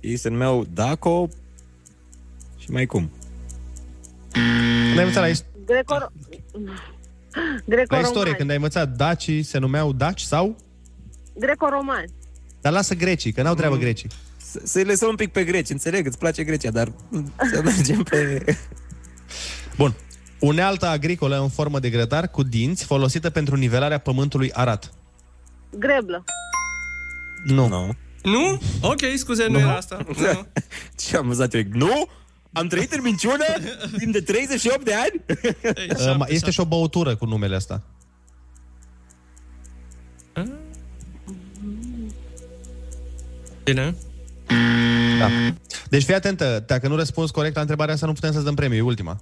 Ei 0.00 0.16
se 0.16 0.28
numeau 0.28 0.64
Daco 0.72 1.28
și 2.56 2.70
mai 2.70 2.86
cum. 2.86 3.10
Când 4.34 4.98
ai 4.98 5.04
învățat 5.04 5.22
la, 5.22 5.28
is- 5.28 5.44
Greco... 5.66 5.94
la 5.94 6.10
Greco-romani. 7.66 8.06
istorie, 8.06 8.32
când 8.34 8.50
ai 8.50 8.56
învățat 8.56 8.88
dacii, 8.88 9.42
se 9.42 9.58
numeau 9.58 9.92
daci 9.92 10.20
sau? 10.20 10.56
Greco-romani. 11.38 12.12
Dar 12.60 12.72
lasă 12.72 12.94
grecii, 12.94 13.32
că 13.32 13.42
n-au 13.42 13.54
treabă 13.54 13.76
grecii. 13.76 14.08
Să- 14.36 14.60
Să-i 14.64 14.84
lăsăm 14.84 15.08
un 15.08 15.14
pic 15.16 15.32
pe 15.32 15.44
greci, 15.44 15.70
înțeleg, 15.70 16.06
îți 16.06 16.18
place 16.18 16.44
Grecia, 16.44 16.70
dar 16.70 16.92
să 17.52 17.60
mergem 17.64 18.02
pe... 18.02 18.44
Bun. 19.76 19.94
Unealta 20.40 20.90
agricolă 20.90 21.40
în 21.40 21.48
formă 21.48 21.78
de 21.78 21.90
grătar 21.90 22.28
cu 22.28 22.42
dinți 22.42 22.84
folosită 22.84 23.30
pentru 23.30 23.56
nivelarea 23.56 23.98
pământului 23.98 24.52
arat. 24.52 24.92
Greblă. 25.78 26.24
Nu. 27.44 27.68
Nu. 27.68 27.90
Nu? 28.22 28.60
Ok, 28.80 29.00
scuze, 29.16 29.46
nu, 29.46 29.52
Nu. 29.52 29.58
era 29.58 29.76
asta. 29.76 29.98
Nu. 30.18 30.46
Ce 30.96 31.16
amuzat 31.16 31.54
eu. 31.54 31.62
Nu? 31.72 32.06
Am 32.54 32.66
trăit 32.66 32.92
în 32.92 33.00
minciună 33.02 33.44
timp 33.98 34.12
de 34.12 34.20
38 34.20 34.84
de 34.84 34.94
ani? 34.94 35.22
Ei, 35.62 35.88
Uh, 35.90 35.96
șapte, 35.98 36.32
Este 36.32 36.50
și 36.50 36.60
o 36.60 36.64
băutură 36.64 37.16
cu 37.16 37.24
numele 37.26 37.54
ăsta. 37.56 37.82
Bine. 43.64 43.94
Da. 45.18 45.28
Deci 45.88 46.04
fii 46.04 46.14
atentă, 46.14 46.64
dacă 46.66 46.88
nu 46.88 46.96
răspunzi 46.96 47.32
corect 47.32 47.54
la 47.54 47.60
întrebarea 47.60 47.94
asta, 47.94 48.06
nu 48.06 48.12
putem 48.12 48.32
să-ți 48.32 48.44
dăm 48.44 48.54
premiu, 48.54 48.76
e 48.76 48.80
ultima. 48.80 49.20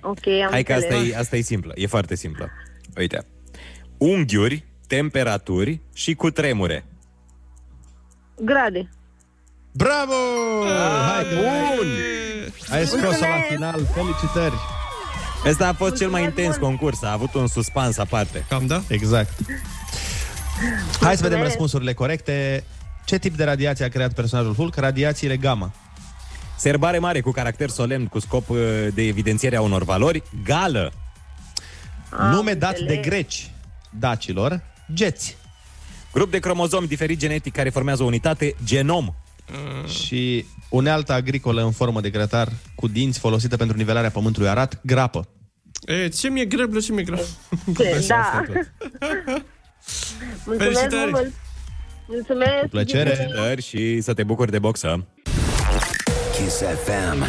Ok, 0.00 0.26
am 0.26 0.50
Hai 0.50 0.62
că 0.62 0.72
asta 0.72 0.94
înțeles. 0.94 1.12
e, 1.14 1.18
asta 1.18 1.36
e 1.36 1.40
simplă, 1.40 1.72
e 1.76 1.86
foarte 1.86 2.14
simplă. 2.14 2.50
Uite. 2.96 3.26
Unghiuri, 3.98 4.64
temperaturi 4.86 5.80
și 5.94 6.14
cu 6.14 6.30
tremure. 6.30 6.84
Grade. 8.40 8.88
Bravo! 9.76 10.14
Hai, 11.06 11.24
Bun! 11.34 11.88
ai 12.70 12.86
scos-o 12.86 13.20
la 13.20 13.40
final, 13.48 13.86
felicitări! 13.94 14.54
Ăsta 15.44 15.68
a 15.68 15.72
fost 15.72 15.96
cel 15.96 16.08
mai 16.08 16.22
intens 16.22 16.56
concurs, 16.56 17.02
a 17.02 17.12
avut 17.12 17.34
un 17.34 17.46
suspans 17.46 17.98
aparte. 17.98 18.44
Cam 18.48 18.66
da? 18.66 18.82
Exact. 18.88 19.38
Hai 21.00 21.16
să 21.16 21.22
vedem 21.22 21.42
răspunsurile 21.42 21.92
corecte. 21.92 22.64
Ce 23.04 23.18
tip 23.18 23.36
de 23.36 23.44
radiație 23.44 23.84
a 23.84 23.88
creat 23.88 24.12
personajul 24.12 24.54
Hulk? 24.54 24.76
Radiațiile 24.76 25.36
gamma. 25.36 25.72
Serbare 26.56 26.98
mare 26.98 27.20
cu 27.20 27.30
caracter 27.30 27.68
solemn 27.68 28.06
cu 28.06 28.18
scop 28.18 28.48
uh, 28.48 28.58
de 28.94 29.02
evidențiere 29.02 29.56
a 29.56 29.60
unor 29.60 29.84
valori. 29.84 30.22
Gală. 30.44 30.92
Nume 32.30 32.54
dat 32.54 32.78
de 32.78 32.96
greci 32.96 33.50
dacilor, 33.90 34.62
geți. 34.92 35.36
Grup 36.12 36.30
de 36.30 36.38
cromozomi 36.38 36.86
diferit 36.86 37.18
genetic 37.18 37.52
care 37.52 37.70
formează 37.70 38.02
o 38.02 38.06
unitate. 38.06 38.54
Genom. 38.64 39.14
Și 39.88 40.44
unealta 40.68 41.14
agricolă 41.14 41.62
în 41.62 41.70
formă 41.70 42.00
de 42.00 42.10
grătar 42.10 42.52
cu 42.74 42.88
dinți 42.88 43.18
folosită 43.18 43.56
pentru 43.56 43.76
nivelarea 43.76 44.10
pământului 44.10 44.48
arat, 44.48 44.80
grapă. 44.84 45.28
E, 45.86 46.08
ce 46.08 46.28
mi-e 46.28 46.44
greblă, 46.44 46.80
ce 46.80 46.92
mi-e 46.92 47.02
greu. 47.02 47.24
Da. 48.08 48.42
Mulțumesc 50.46 50.78
Felicitări. 50.78 51.10
mult. 51.10 51.32
Mulțumesc. 52.06 52.66
plăcere. 52.70 53.10
Felicitări 53.10 53.62
și 53.62 54.00
să 54.00 54.14
te 54.14 54.22
bucuri 54.22 54.50
de 54.50 54.58
boxă. 54.58 55.06
Kiss 56.32 56.62
FM. 56.84 57.24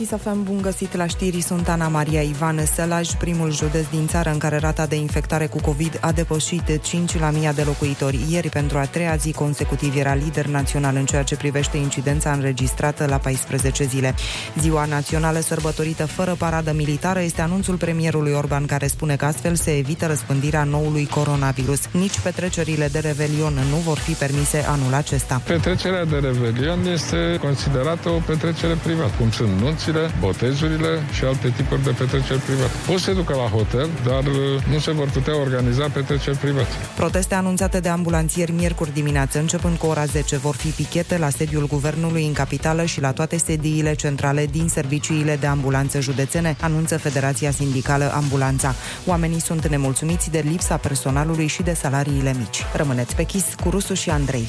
Chisafem, 0.00 0.42
bun 0.42 0.62
găsit 0.62 0.96
la 0.96 1.06
știri, 1.06 1.40
sunt 1.40 1.68
Ana 1.68 1.88
Maria 1.88 2.20
Ivan 2.20 2.66
Sălaj, 2.74 3.08
primul 3.14 3.52
județ 3.52 3.86
din 3.90 4.06
țară 4.06 4.30
în 4.30 4.38
care 4.38 4.56
rata 4.56 4.86
de 4.86 4.96
infectare 4.96 5.46
cu 5.46 5.60
COVID 5.60 5.98
a 6.00 6.12
depășit 6.12 6.82
5 6.82 7.18
la 7.18 7.30
mii 7.30 7.50
de 7.54 7.62
locuitori. 7.62 8.18
Ieri, 8.28 8.48
pentru 8.48 8.78
a 8.78 8.84
treia 8.84 9.16
zi 9.16 9.32
consecutiv, 9.32 9.96
era 9.96 10.14
lider 10.14 10.46
național 10.46 10.96
în 10.96 11.04
ceea 11.04 11.22
ce 11.22 11.36
privește 11.36 11.76
incidența 11.76 12.32
înregistrată 12.32 13.06
la 13.06 13.16
14 13.16 13.84
zile. 13.84 14.14
Ziua 14.58 14.84
națională 14.84 15.40
sărbătorită 15.40 16.06
fără 16.06 16.34
paradă 16.38 16.72
militară 16.72 17.20
este 17.20 17.40
anunțul 17.40 17.76
premierului 17.76 18.32
Orban 18.32 18.66
care 18.66 18.86
spune 18.86 19.16
că 19.16 19.24
astfel 19.24 19.54
se 19.54 19.76
evită 19.76 20.06
răspândirea 20.06 20.64
noului 20.64 21.06
coronavirus. 21.06 21.80
Nici 21.90 22.20
petrecerile 22.20 22.88
de 22.92 22.98
revelion 22.98 23.52
nu 23.70 23.76
vor 23.76 23.98
fi 23.98 24.12
permise 24.12 24.64
anul 24.68 24.94
acesta. 24.94 25.42
Petrecerea 25.44 26.04
de 26.04 26.16
Revelion 26.16 26.86
este 26.86 27.38
considerată 27.40 28.08
o 28.08 28.20
petrecere 28.26 28.74
privată, 28.82 29.12
cum 29.18 29.30
sunt 29.30 29.50
nunțile, 29.90 30.20
botezurile 30.20 31.02
și 31.12 31.24
alte 31.24 31.48
tipuri 31.56 31.82
de 31.82 31.90
petreceri 31.90 32.38
private. 32.38 32.70
Poți 32.86 33.02
să 33.02 33.10
se 33.10 33.14
ducă 33.14 33.34
la 33.34 33.48
hotel, 33.56 33.88
dar 34.04 34.24
uh, 34.24 34.64
nu 34.72 34.78
se 34.78 34.90
vor 34.90 35.08
putea 35.08 35.36
organiza 35.36 35.88
petreceri 35.92 36.36
private. 36.36 36.68
Proteste 36.96 37.34
anunțate 37.34 37.80
de 37.80 37.88
ambulanțieri 37.88 38.52
miercuri 38.52 38.92
dimineață, 38.92 39.38
începând 39.38 39.76
cu 39.76 39.86
ora 39.86 40.04
10, 40.04 40.36
vor 40.36 40.54
fi 40.54 40.68
pichete 40.68 41.18
la 41.18 41.28
sediul 41.28 41.66
guvernului 41.66 42.26
în 42.26 42.32
capitală 42.32 42.84
și 42.84 43.00
la 43.00 43.12
toate 43.12 43.36
sediile 43.36 43.94
centrale 43.94 44.46
din 44.46 44.68
serviciile 44.68 45.36
de 45.36 45.46
ambulanță 45.46 46.00
județene, 46.00 46.56
anunță 46.60 46.98
Federația 46.98 47.50
Sindicală 47.50 48.12
Ambulanța. 48.14 48.74
Oamenii 49.06 49.40
sunt 49.40 49.66
nemulțumiți 49.66 50.30
de 50.30 50.44
lipsa 50.50 50.76
personalului 50.76 51.46
și 51.46 51.62
de 51.62 51.72
salariile 51.72 52.34
mici. 52.38 52.64
Rămâneți 52.74 53.14
pe 53.14 53.22
chis 53.22 53.44
cu 53.62 53.70
Rusu 53.70 53.94
și 53.94 54.10
Andrei. 54.10 54.46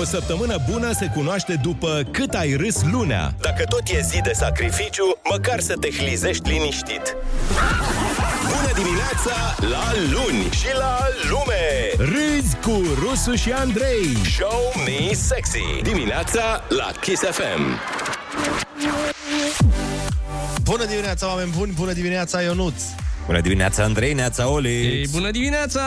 O 0.00 0.04
săptămână 0.04 0.56
bună 0.70 0.92
se 0.92 1.10
cunoaște 1.14 1.58
după 1.62 2.02
cât 2.10 2.34
ai 2.34 2.54
râs 2.54 2.82
lunea. 2.82 3.34
Dacă 3.40 3.64
tot 3.64 3.82
e 3.88 4.00
zi 4.00 4.20
de 4.20 4.32
sacrificiu, 4.32 5.18
măcar 5.30 5.60
să 5.60 5.74
te 5.80 5.90
hlizești 5.90 6.48
liniștit. 6.48 7.16
Bună 8.46 8.72
dimineața 8.74 9.56
la 9.58 9.92
luni 10.10 10.50
și 10.50 10.66
la 10.78 10.98
lume! 11.30 11.64
Râzi 11.98 12.56
cu 12.62 12.82
Rusu 12.98 13.34
și 13.34 13.52
Andrei. 13.52 14.16
Show 14.36 14.72
me 14.86 15.14
sexy. 15.14 15.82
Dimineața 15.82 16.64
la 16.68 16.90
Kiss 17.00 17.22
FM. 17.22 17.80
Bună 20.62 20.84
dimineața, 20.84 21.26
oameni 21.28 21.52
buni! 21.56 21.72
Bună 21.72 21.92
dimineața, 21.92 22.40
Ionuț! 22.40 22.82
Bună 23.26 23.40
dimineața, 23.40 23.82
Andrei, 23.82 24.12
neața 24.12 24.48
Oli. 24.48 24.68
Ei, 24.68 25.06
bună 25.12 25.30
dimineața! 25.30 25.82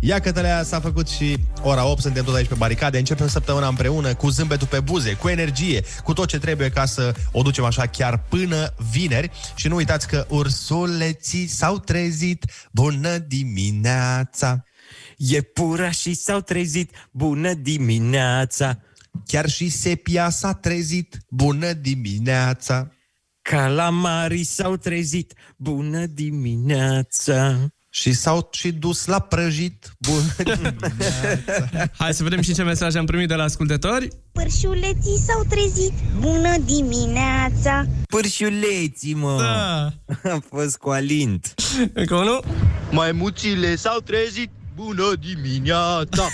Ia 0.00 0.20
cătălea 0.20 0.62
s-a 0.62 0.80
făcut 0.80 1.08
și 1.08 1.36
ora 1.62 1.86
8, 1.86 2.00
suntem 2.00 2.24
tot 2.24 2.34
aici 2.34 2.48
pe 2.48 2.54
baricade, 2.54 2.98
începem 2.98 3.28
săptămâna 3.28 3.68
împreună 3.68 4.14
cu 4.14 4.28
zâmbetul 4.28 4.66
pe 4.66 4.80
buze, 4.80 5.14
cu 5.14 5.28
energie, 5.28 5.84
cu 6.04 6.12
tot 6.12 6.28
ce 6.28 6.38
trebuie 6.38 6.70
ca 6.70 6.84
să 6.84 7.14
o 7.32 7.42
ducem 7.42 7.64
așa 7.64 7.86
chiar 7.86 8.18
până 8.28 8.74
vineri. 8.90 9.30
Și 9.54 9.68
nu 9.68 9.74
uitați 9.74 10.08
că 10.08 10.26
ursuleții 10.28 11.46
s-au 11.46 11.78
trezit, 11.78 12.44
bună 12.72 13.18
dimineața! 13.18 14.64
Iepurașii 15.16 16.14
s-au 16.14 16.40
trezit, 16.40 16.90
bună 17.10 17.52
dimineața! 17.54 18.78
Chiar 19.26 19.48
și 19.48 19.68
sepia 19.68 20.30
s-a 20.30 20.52
trezit, 20.52 21.18
bună 21.28 21.72
dimineața! 21.72 22.92
Calamarii 23.42 24.44
s-au 24.44 24.76
trezit, 24.76 25.34
bună 25.56 26.06
dimineața! 26.06 27.70
Și 27.90 28.12
s-au 28.12 28.48
și 28.52 28.72
dus 28.72 29.06
la 29.06 29.18
prăjit, 29.18 29.92
bună 29.98 30.34
dimineața! 30.36 31.90
Hai 31.98 32.14
să 32.14 32.22
vedem 32.22 32.40
și 32.40 32.54
ce 32.54 32.62
mesaj 32.62 32.94
am 32.94 33.04
primit 33.06 33.28
de 33.28 33.34
la 33.34 33.42
ascultători. 33.42 34.08
Părșuleții 34.32 35.18
s-au 35.26 35.44
trezit. 35.48 35.92
Bună 36.20 36.56
dimineața! 36.64 37.86
Pârșuleții, 38.08 39.14
mă! 39.14 39.36
Da. 39.40 39.92
Am 40.32 40.44
fost 40.48 40.76
cu 40.76 40.88
alint. 40.90 41.54
Încă 41.92 42.14
unul? 42.14 42.44
Maimuțile 42.90 43.76
s-au 43.76 43.98
trezit. 44.00 44.50
Bună 44.74 45.12
dimineața! 45.20 46.26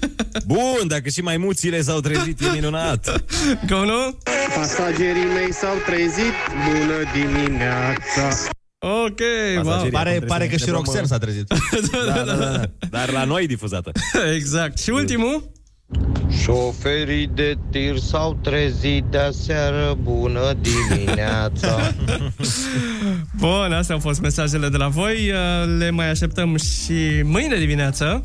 Bun, 0.46 0.86
dacă 0.86 1.08
și 1.08 1.20
mai 1.20 1.36
muțile 1.36 1.82
s-au 1.82 2.00
trezit, 2.00 2.40
e 2.40 2.50
minunat. 2.52 3.24
Go, 3.66 3.84
nu? 3.84 4.18
Pasagerii 4.54 5.24
mei 5.24 5.52
s-au 5.52 5.74
trezit, 5.86 6.34
bună 6.66 6.96
dimineața! 7.14 8.50
Ok, 8.82 9.20
wow. 9.64 9.88
Pare, 9.90 10.20
pare 10.26 10.46
că 10.46 10.56
și 10.56 10.70
Roxer 10.70 11.04
s-a 11.04 11.18
trezit. 11.18 11.46
Da, 12.06 12.12
da, 12.12 12.34
da, 12.34 12.34
da. 12.34 12.62
Dar 12.90 13.10
la 13.10 13.24
noi 13.24 13.46
difuzată. 13.46 13.92
Exact. 14.36 14.78
Și 14.78 14.90
ultimul? 14.90 15.50
Șoferii 16.42 17.26
de 17.34 17.58
tir 17.70 17.96
s-au 17.98 18.38
trezit 18.42 19.04
de 19.04 19.30
seară, 19.30 19.96
bună 20.02 20.52
dimineața! 20.60 21.92
Bun, 23.40 23.72
astea 23.72 23.94
au 23.94 24.00
fost 24.00 24.20
mesajele 24.20 24.68
de 24.68 24.76
la 24.76 24.88
voi. 24.88 25.30
Uh, 25.30 25.76
Le 25.78 25.90
mai 25.90 26.10
așteptăm 26.10 26.56
și 26.56 27.22
mâine 27.22 27.56
dimineață. 27.58 28.24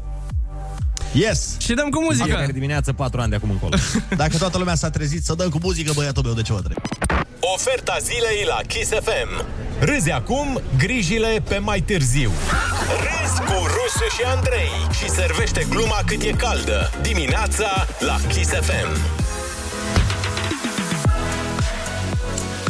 Yes! 1.15 1.55
Și 1.59 1.73
dăm 1.73 1.89
cu 1.89 2.01
muzică. 2.03 2.25
Fiecare 2.25 2.51
dimineață, 2.51 2.93
patru 2.93 3.21
ani 3.21 3.29
de 3.29 3.35
acum 3.35 3.49
încolo. 3.49 3.75
Dacă 4.23 4.37
toată 4.37 4.57
lumea 4.57 4.75
s-a 4.75 4.89
trezit 4.89 5.23
să 5.25 5.33
dăm 5.35 5.49
cu 5.49 5.59
muzică, 5.61 5.91
băiatul 5.95 6.23
meu, 6.23 6.33
de 6.33 6.41
ce 6.41 6.53
vă 6.53 6.59
trebuie? 6.59 6.83
Oferta 7.39 7.97
zilei 8.01 8.45
la 8.47 8.59
Kiss 8.67 8.89
FM. 8.89 9.45
Râzi 9.79 10.11
acum, 10.11 10.61
grijile 10.77 11.43
pe 11.47 11.57
mai 11.57 11.81
târziu. 11.81 12.31
Râzi 12.89 13.39
cu 13.39 13.53
Rusu 13.53 14.15
și 14.15 14.23
Andrei 14.35 14.69
și 14.99 15.09
servește 15.09 15.65
gluma 15.69 15.99
cât 16.05 16.21
e 16.21 16.31
caldă. 16.31 16.91
Dimineața 17.01 17.87
la 17.99 18.17
Kiss 18.27 18.49
FM. 18.49 18.97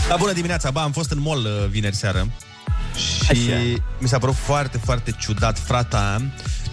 Da, 0.08 0.16
bună 0.16 0.32
dimineața, 0.32 0.72
ba, 0.72 0.82
am 0.82 0.92
fost 0.92 1.12
în 1.12 1.22
mall 1.22 1.46
uh, 1.46 1.70
vineri 1.70 1.96
seară 1.96 2.28
și 2.96 3.52
Așa. 3.52 3.60
mi 3.98 4.08
s-a 4.08 4.18
părut 4.18 4.36
foarte, 4.36 4.78
foarte 4.84 5.16
ciudat, 5.20 5.60
frata. 5.60 6.22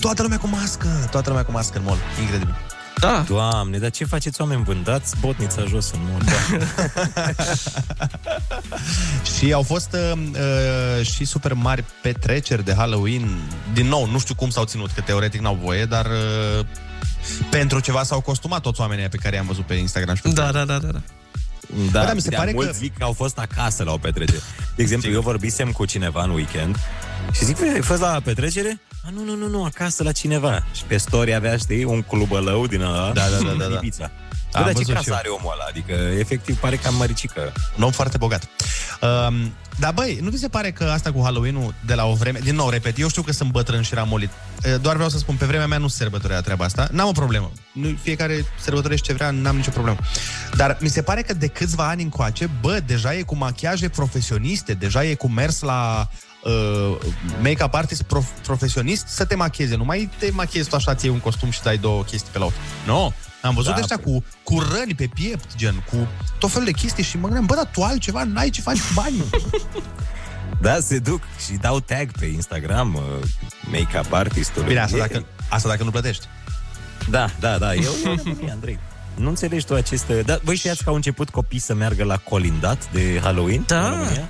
Toată 0.03 0.23
lumea 0.23 0.39
cu 0.39 0.47
mască, 0.47 1.09
toată 1.11 1.29
lumea 1.29 1.45
cu 1.45 1.51
mască 1.53 1.79
în 1.79 1.85
mall, 1.85 1.99
incredibil. 2.21 2.55
Da. 3.01 3.25
Doamne, 3.29 3.79
dar 3.79 3.91
ce 3.91 4.05
faceți 4.05 4.41
oameni 4.41 4.63
vândați 4.65 5.15
botnița 5.21 5.65
jos 5.65 5.91
în 5.91 5.99
mult? 6.11 6.29
Și 9.37 9.53
au 9.53 9.63
fost 9.63 9.93
uh, 9.93 10.13
uh, 10.17 11.07
și 11.07 11.25
super 11.25 11.53
mari 11.55 11.85
petreceri 12.03 12.65
de 12.65 12.75
Halloween. 12.75 13.39
Din 13.73 13.87
nou, 13.87 14.07
nu 14.11 14.19
știu 14.19 14.35
cum 14.35 14.51
s-au 14.51 14.65
ținut, 14.65 14.91
că 14.91 15.01
teoretic 15.01 15.41
n-au 15.41 15.59
voie, 15.63 15.85
dar 15.85 16.07
uh, 16.07 16.65
pentru 17.51 17.81
ceva 17.81 18.03
s-au 18.03 18.21
costumat 18.21 18.61
toți 18.61 18.81
oamenii 18.81 19.09
pe 19.09 19.17
care 19.17 19.37
i-am 19.37 19.47
văzut 19.47 19.65
pe 19.67 19.75
Instagram 19.75 20.15
și 20.15 20.23
pe 20.23 20.29
Da, 20.29 20.51
da, 20.53 20.65
da, 20.65 20.79
da. 20.79 20.79
da. 20.79 21.01
Da, 21.93 22.01
Bă, 22.01 22.05
dar 22.07 22.15
mi 22.15 22.21
se 22.21 22.29
de 22.29 22.37
pare 22.37 22.53
mulți 22.55 22.71
că- 22.71 22.77
zic 22.79 22.97
că 22.99 23.05
au 23.05 23.13
fost 23.13 23.39
acasă 23.39 23.83
la 23.83 23.93
o 23.93 23.97
petrecere. 23.99 24.41
De 24.77 24.83
exemplu, 24.83 25.11
eu 25.11 25.21
vorbisem 25.21 25.71
cu 25.73 25.85
cineva 25.85 26.23
în 26.23 26.31
weekend 26.31 26.77
și 27.33 27.45
zic, 27.45 27.59
"Băi, 27.59 27.71
ai 27.75 27.81
fost 27.81 28.01
la 28.01 28.21
petrecere? 28.25 28.81
A, 29.07 29.11
nu, 29.11 29.25
nu, 29.25 29.37
nu, 29.37 29.49
nu, 29.49 29.65
acasă 29.65 30.03
la 30.03 30.13
cineva. 30.13 30.67
Și 30.75 30.85
pe 30.85 30.97
story 30.97 31.35
avea, 31.35 31.57
știi, 31.57 31.85
un 31.85 32.03
clubălău 32.03 32.67
din 32.67 32.81
ăla. 32.81 33.11
Da, 33.13 33.23
da, 33.29 33.45
da, 33.45 33.53
da, 33.53 33.65
da. 33.65 33.77
Ibiza. 33.77 34.11
Bă, 34.53 34.59
Am 34.59 34.65
dar 34.65 34.73
ce 34.73 34.79
văzut 34.79 34.87
și 34.87 34.93
casă 34.93 35.11
eu. 35.11 35.17
are 35.17 35.29
omul 35.29 35.53
ăla? 35.53 35.65
Adică, 35.69 35.93
efectiv, 36.19 36.57
pare 36.57 36.77
cam 36.77 36.95
măricică. 36.95 37.53
Un 37.77 37.83
om 37.83 37.91
foarte 37.91 38.17
bogat. 38.17 38.49
Um, 39.01 39.53
dar 39.79 39.93
băi, 39.93 40.19
nu 40.23 40.31
vi 40.31 40.37
se 40.39 40.49
pare 40.49 40.71
că 40.71 40.85
asta 40.85 41.13
cu 41.13 41.21
Halloween-ul 41.23 41.75
de 41.87 41.95
la 41.95 42.05
o 42.05 42.15
vreme... 42.15 42.39
Din 42.39 42.55
nou, 42.55 42.69
repet, 42.69 42.99
eu 42.99 43.09
știu 43.09 43.23
că 43.23 43.33
sunt 43.33 43.51
bătrân 43.51 43.83
și 43.83 43.95
ramolit. 43.95 44.31
Uh, 44.31 44.81
Doar 44.81 44.95
vreau 44.95 45.11
să 45.11 45.19
spun, 45.19 45.37
pe 45.37 45.47
vremea 45.47 45.67
mea 45.67 45.79
nu 45.79 45.89
se 45.89 45.97
sărbătorea 45.97 46.41
treaba 46.41 46.65
asta. 46.65 46.89
N-am 46.91 47.09
o 47.09 47.13
problemă. 47.13 47.51
Nu, 47.73 47.99
fiecare 48.03 48.45
sărbătorește 48.61 49.07
ce 49.07 49.13
vrea, 49.13 49.31
n-am 49.31 49.57
nicio 49.57 49.71
problemă. 49.71 49.99
Dar 50.57 50.77
mi 50.81 50.89
se 50.89 51.03
pare 51.03 51.23
că 51.23 51.35
de 51.35 51.47
câțiva 51.47 51.89
ani 51.89 52.03
încoace, 52.03 52.51
bă, 52.61 52.81
deja 52.87 53.15
e 53.15 53.23
cu 53.23 53.37
machiaje 53.37 53.89
profesioniste, 53.89 54.73
deja 54.73 55.05
e 55.05 55.15
cu 55.15 55.29
mers 55.29 55.61
la 55.61 56.09
uh, 56.45 56.97
make-up 57.43 57.75
artist 57.75 58.03
prof- 58.03 58.43
profesionist 58.43 59.07
să 59.07 59.25
te 59.25 59.35
machieze. 59.35 59.77
Nu 59.77 59.85
mai 59.85 60.11
te 60.19 60.31
machiezi 60.33 60.69
tu 60.69 60.77
așa, 60.77 60.95
ți 60.95 61.09
un 61.09 61.19
costum 61.21 61.51
și 61.51 61.63
dai 61.63 61.77
două 61.79 62.03
chestii 62.03 62.31
pe 62.33 62.39
la 62.39 62.45
ochi. 62.45 62.53
Nu. 62.87 62.93
No. 62.93 63.11
Am 63.43 63.55
văzut 63.55 63.71
Da, 63.71 63.77
da, 63.77 63.81
ăștia 63.81 63.97
cu, 63.99 64.25
cu 64.43 64.59
răni 64.75 64.95
pe 64.95 65.09
piept, 65.15 65.57
gen, 65.57 65.85
cu 65.91 66.09
tot 66.39 66.51
felul 66.51 66.65
de 66.67 66.73
chestii 66.73 67.05
și 67.05 67.17
mă 67.17 67.23
gândeam, 67.23 67.47
bă, 67.47 67.55
dar 67.55 67.69
tu 67.73 67.83
altceva 67.83 68.25
n-ai 68.25 68.51
ce 68.51 68.61
faci 68.61 68.79
cu 68.79 68.93
banii. 68.95 69.25
Da, 70.61 70.81
se 70.81 70.99
duc 70.99 71.23
și 71.47 71.53
dau 71.53 71.81
tag 71.81 72.11
pe 72.19 72.27
Instagram 72.27 72.95
uh, 72.95 73.03
make-up 73.71 74.13
artistului. 74.13 74.69
Bine, 74.69 74.81
asta 74.81 74.97
E- 74.97 75.01
dacă, 75.01 75.25
asta 75.49 75.69
dacă 75.69 75.85
nu 75.85 75.91
plătești. 75.91 76.27
Da, 77.11 77.27
da, 77.41 77.59
da, 77.59 77.75
eu 77.75 77.81
e 78.05 78.09
o 78.09 78.15
nebunie, 78.25 78.51
Andrei. 78.51 78.79
Nu 79.15 79.29
înțelegi 79.29 79.65
tu 79.65 79.75
aceste... 79.75 80.23
Dar 80.23 80.41
voi 80.45 80.57
știați 80.57 80.83
că 80.83 80.89
au 80.89 80.95
început 80.95 81.31
copii 81.31 81.59
să 81.59 81.75
meargă 81.75 82.05
la 82.05 82.17
colindat 82.17 82.93
de 82.93 83.21
Halloween 83.23 83.65
Da. 83.67 83.85
în 83.85 83.91
România? 83.91 84.29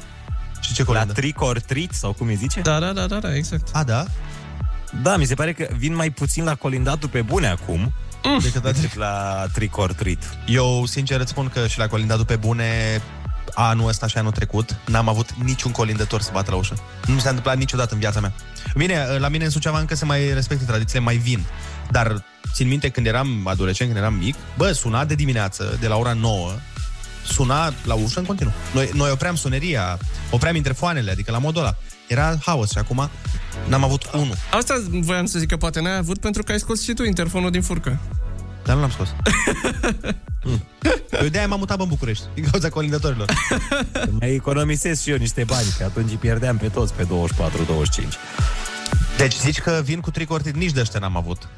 Și 0.63 0.75
ce 0.75 0.81
La 0.81 0.87
colindat? 0.87 1.15
trick 1.15 1.41
or 1.41 1.61
treat, 1.61 1.93
sau 1.93 2.13
cum 2.13 2.27
îi 2.27 2.35
zice? 2.35 2.61
Da, 2.61 2.79
da, 2.79 2.93
da, 2.93 3.07
da, 3.07 3.19
da, 3.19 3.35
exact. 3.35 3.69
A, 3.73 3.85
da? 3.85 4.05
Da, 5.03 5.17
mi 5.17 5.25
se 5.25 5.35
pare 5.35 5.53
că 5.53 5.69
vin 5.77 5.95
mai 5.95 6.11
puțin 6.11 6.45
la 6.45 6.55
colindatul 6.55 7.09
pe 7.09 7.23
bune 7.23 7.47
acum 7.47 7.93
Decât 8.43 8.65
la 8.65 8.73
decât 8.73 8.95
la 8.95 9.45
trick 9.53 9.77
or 9.77 9.93
treat. 9.93 10.39
Eu, 10.47 10.87
sincer, 10.87 11.21
îți 11.21 11.31
spun 11.31 11.49
că 11.49 11.67
și 11.67 11.79
la 11.79 11.87
colindatul 11.87 12.25
pe 12.25 12.37
bune 12.37 13.01
anul 13.55 13.89
ăsta 13.89 14.07
și 14.07 14.19
anul 14.19 14.33
trecut, 14.33 14.77
n-am 14.87 15.09
avut 15.09 15.33
niciun 15.45 15.73
colindător 15.73 16.21
să 16.21 16.31
bată 16.33 16.51
la 16.51 16.57
ușă. 16.57 16.75
Nu 17.07 17.15
mi 17.15 17.21
s-a 17.21 17.29
întâmplat 17.29 17.57
niciodată 17.57 17.95
în 17.95 18.01
viața 18.01 18.21
mea. 18.21 18.33
Bine, 18.77 19.17
la 19.19 19.29
mine 19.29 19.45
în 19.45 19.51
Suceava 19.51 19.79
încă 19.79 19.95
se 19.95 20.05
mai 20.05 20.35
respectă 20.35 20.65
tradițiile, 20.65 21.05
mai 21.05 21.17
vin. 21.17 21.45
Dar 21.91 22.25
țin 22.53 22.69
minte 22.69 22.89
când 22.89 23.07
eram 23.07 23.47
adolescent, 23.47 23.91
când 23.91 24.03
eram 24.03 24.15
mic, 24.15 24.35
bă, 24.57 24.73
suna 24.73 25.05
de 25.05 25.15
dimineață, 25.15 25.77
de 25.81 25.87
la 25.87 25.97
ora 25.97 26.13
9, 26.13 26.53
suna 27.25 27.73
la 27.85 27.95
ușă 27.95 28.19
în 28.19 28.25
continuu. 28.25 28.53
Noi, 28.75 28.91
noi 28.95 29.11
opream 29.11 29.35
suneria, 29.35 29.99
opream 30.31 30.57
interfoanele, 30.57 31.11
adică 31.11 31.31
la 31.31 31.39
modul 31.39 31.61
ăla. 31.61 31.77
Era 32.09 32.37
haos 32.45 32.71
și 32.71 32.79
acum 32.79 33.11
n-am 33.69 33.85
avut 33.85 34.11
unul. 34.13 34.35
Asta 34.53 34.83
voiam 34.89 35.27
să 35.27 35.39
zic 35.39 35.49
că 35.49 35.57
poate 35.57 35.81
n-ai 35.81 35.97
avut 35.97 36.19
pentru 36.19 36.43
că 36.43 36.53
ai 36.53 36.59
scos 36.59 36.83
și 36.83 36.93
tu 36.93 37.05
interfonul 37.05 37.51
din 37.51 37.63
furcă. 37.63 37.99
Dar 38.65 38.75
nu 38.75 38.81
l-am 38.81 38.91
scos. 38.91 39.09
Eu 41.23 41.29
de-aia 41.29 41.47
m-am 41.47 41.59
mutat 41.59 41.81
în 41.81 41.89
București, 41.89 42.25
din 42.35 42.45
cauza 42.51 42.69
colindătorilor. 42.69 43.33
Mai 44.21 44.35
economisesc 44.35 45.03
și 45.03 45.11
eu 45.11 45.17
niște 45.17 45.45
bani, 45.45 45.67
că 45.79 45.85
atunci 45.85 46.11
îi 46.11 46.17
pierdeam 46.17 46.57
pe 46.57 46.69
toți 46.69 46.95
pe 46.95 47.05
24-25. 47.05 47.07
Deci 49.17 49.37
zici 49.37 49.61
că 49.61 49.81
vin 49.85 50.01
cu 50.01 50.11
tricortit, 50.11 50.57
nici 50.57 50.73
de 50.73 50.81
ăștia 50.81 51.01
n-am 51.01 51.17
avut. 51.17 51.49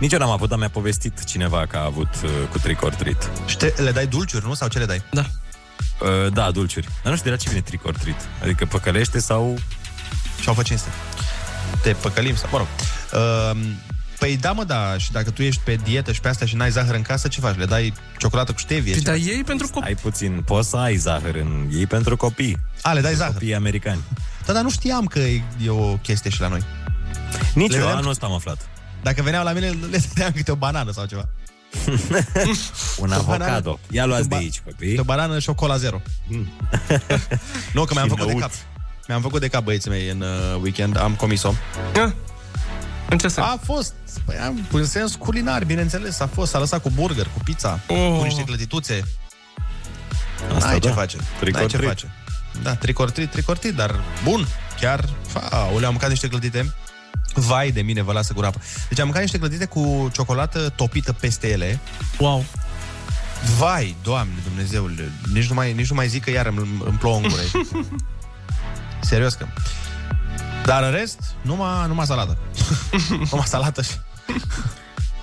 Nici 0.00 0.12
eu 0.12 0.18
n-am 0.18 0.30
avut, 0.30 0.48
dar 0.48 0.58
mi-a 0.58 0.68
povestit 0.70 1.24
cineva 1.24 1.66
că 1.66 1.76
a 1.76 1.84
avut 1.84 2.08
uh, 2.24 2.30
cu 2.50 2.58
trick 2.58 2.82
or 2.82 2.94
treat. 2.94 3.30
Și 3.46 3.56
te, 3.56 3.72
le 3.82 3.90
dai 3.90 4.06
dulciuri, 4.06 4.44
nu? 4.46 4.54
Sau 4.54 4.68
ce 4.68 4.78
le 4.78 4.84
dai? 4.86 5.02
Da. 5.10 5.24
Uh, 6.00 6.32
da, 6.32 6.50
dulciuri. 6.50 6.86
Dar 7.02 7.12
nu 7.12 7.18
știu 7.18 7.30
de 7.30 7.36
la 7.36 7.42
ce 7.42 7.48
vine 7.48 7.60
trick 7.60 7.84
or 7.86 7.96
treat. 7.96 8.28
Adică 8.42 8.64
păcălește 8.66 9.18
sau... 9.20 9.58
Și-au 10.40 10.54
fă 10.54 10.62
cinste. 10.62 10.88
Te 11.82 11.92
păcălim 11.92 12.36
sau, 12.36 12.48
mă 12.52 12.58
rog. 12.58 12.66
Uh, 13.12 13.60
păi 14.18 14.36
da, 14.36 14.52
mă, 14.52 14.64
da, 14.64 14.98
și 14.98 15.12
dacă 15.12 15.30
tu 15.30 15.42
ești 15.42 15.60
pe 15.64 15.74
dietă 15.84 16.12
și 16.12 16.20
pe 16.20 16.28
astea 16.28 16.46
și 16.46 16.56
n-ai 16.56 16.70
zahăr 16.70 16.94
în 16.94 17.02
casă, 17.02 17.28
ce 17.28 17.40
faci? 17.40 17.56
Le 17.56 17.64
dai 17.64 17.92
ciocolată 18.18 18.52
cu 18.52 18.58
stevie? 18.58 18.92
Păi, 18.92 19.00
Ce 19.02 19.06
dar 19.08 19.16
faci? 19.18 19.26
ei 19.26 19.44
pentru 19.44 19.66
copii. 19.68 19.88
Ai 19.88 19.94
puțin, 19.94 20.42
poți 20.46 20.68
să 20.68 20.76
ai 20.76 20.96
zahăr 20.96 21.34
în 21.34 21.68
ei 21.72 21.86
pentru 21.86 22.16
copii. 22.16 22.56
A, 22.82 22.92
le 22.92 23.00
dai 23.00 23.14
zahăr. 23.14 23.32
Copii 23.32 23.54
americani. 23.54 24.00
Da, 24.46 24.52
dar 24.52 24.62
nu 24.62 24.70
știam 24.70 25.06
că 25.06 25.18
e, 25.18 25.42
e 25.64 25.68
o 25.70 25.96
chestie 25.96 26.30
și 26.30 26.40
la 26.40 26.48
noi. 26.48 26.64
Nici 27.54 27.70
Le 27.70 27.76
eu, 27.76 27.82
vedeam- 27.82 27.96
anul 27.98 28.10
ăsta 28.10 28.26
am 28.26 28.32
aflat. 28.32 28.68
Dacă 29.02 29.22
veneau 29.22 29.44
la 29.44 29.52
mine, 29.52 29.68
le 29.68 29.98
dădeam 30.08 30.32
câte 30.32 30.50
o 30.50 30.54
banană 30.54 30.90
sau 30.92 31.04
ceva. 31.06 31.28
Un 32.98 33.10
O 33.10 33.14
avocado. 33.14 33.26
banană- 33.44 33.78
Ia 33.90 34.04
luați 34.04 34.20
o 34.22 34.26
de 34.26 34.28
ba- 34.34 34.36
aici, 34.36 34.60
copii. 34.64 34.98
O 34.98 35.02
banană 35.02 35.38
și 35.38 35.48
o 35.48 35.54
cola 35.54 35.76
zero. 35.76 36.00
nu, 37.74 37.84
că 37.84 37.94
mi-am 37.94 38.08
Și 38.08 38.10
făcut 38.14 38.26
de 38.26 38.30
năut. 38.32 38.40
cap. 38.40 38.50
Mi-am 39.08 39.20
făcut 39.22 39.40
de 39.40 39.48
cap 39.48 39.64
băieții 39.64 39.90
mei 39.90 40.08
în 40.08 40.20
uh, 40.20 40.60
weekend, 40.62 40.98
am 40.98 41.14
comis-o. 41.14 41.52
Ah, 41.96 42.10
În 43.08 43.18
ce 43.18 43.28
sens? 43.28 43.46
A 43.46 43.58
fost, 43.64 43.92
păi, 44.24 44.36
am, 44.36 44.66
în 44.72 44.84
sens 44.86 45.14
culinar, 45.14 45.64
bineînțeles, 45.64 46.20
a 46.20 46.26
fost, 46.26 46.50
s-a 46.50 46.58
lăsat 46.58 46.82
cu 46.82 46.90
burger, 46.90 47.24
cu 47.34 47.38
pizza, 47.44 47.80
Oh. 47.88 48.16
cu 48.18 48.22
niște 48.24 48.44
clătituțe. 48.44 49.02
Asta 50.54 50.66
N-ai 50.68 50.78
da. 50.78 50.88
ce 50.88 50.94
face. 50.94 51.16
Trick 51.38 51.54
N-ai 51.54 51.64
or 51.64 51.70
ce 51.70 51.76
treat. 51.76 51.92
face. 51.92 52.12
Da, 52.62 52.74
tricortrit, 52.74 53.30
tricortrit, 53.30 53.74
dar 53.74 54.00
bun, 54.24 54.46
chiar, 54.80 55.04
fa, 55.26 55.68
le-am 55.78 55.90
mâncat 55.90 56.08
niște 56.08 56.28
clătite. 56.28 56.74
Vai 57.34 57.70
de 57.70 57.82
mine, 57.82 58.02
vă 58.02 58.12
lasă 58.12 58.32
gura 58.32 58.46
apă. 58.46 58.60
Deci 58.88 58.98
am 58.98 59.04
mâncat 59.04 59.22
niște 59.22 59.38
clătite 59.38 59.64
cu 59.64 60.10
ciocolată 60.12 60.68
topită 60.68 61.12
peste 61.12 61.48
ele. 61.48 61.80
Wow. 62.18 62.44
Vai, 63.58 63.96
Doamne 64.02 64.34
Dumnezeule, 64.44 65.12
nici 65.32 65.48
nu 65.48 65.54
mai, 65.54 65.72
nici 65.72 65.88
nu 65.88 65.94
mai 65.94 66.08
zic 66.08 66.24
că 66.24 66.30
iar 66.30 66.46
îmi, 66.46 66.58
îmi 66.58 66.98
plouă 66.98 67.16
în 67.16 67.22
gură. 67.22 67.42
Serios 69.00 69.34
că. 69.34 69.46
Dar 70.64 70.82
în 70.82 70.90
rest, 70.90 71.18
numai, 71.42 71.86
numai 71.86 72.06
salată. 72.06 72.36
numai 73.30 73.46
salată 73.46 73.82
și... 73.82 73.90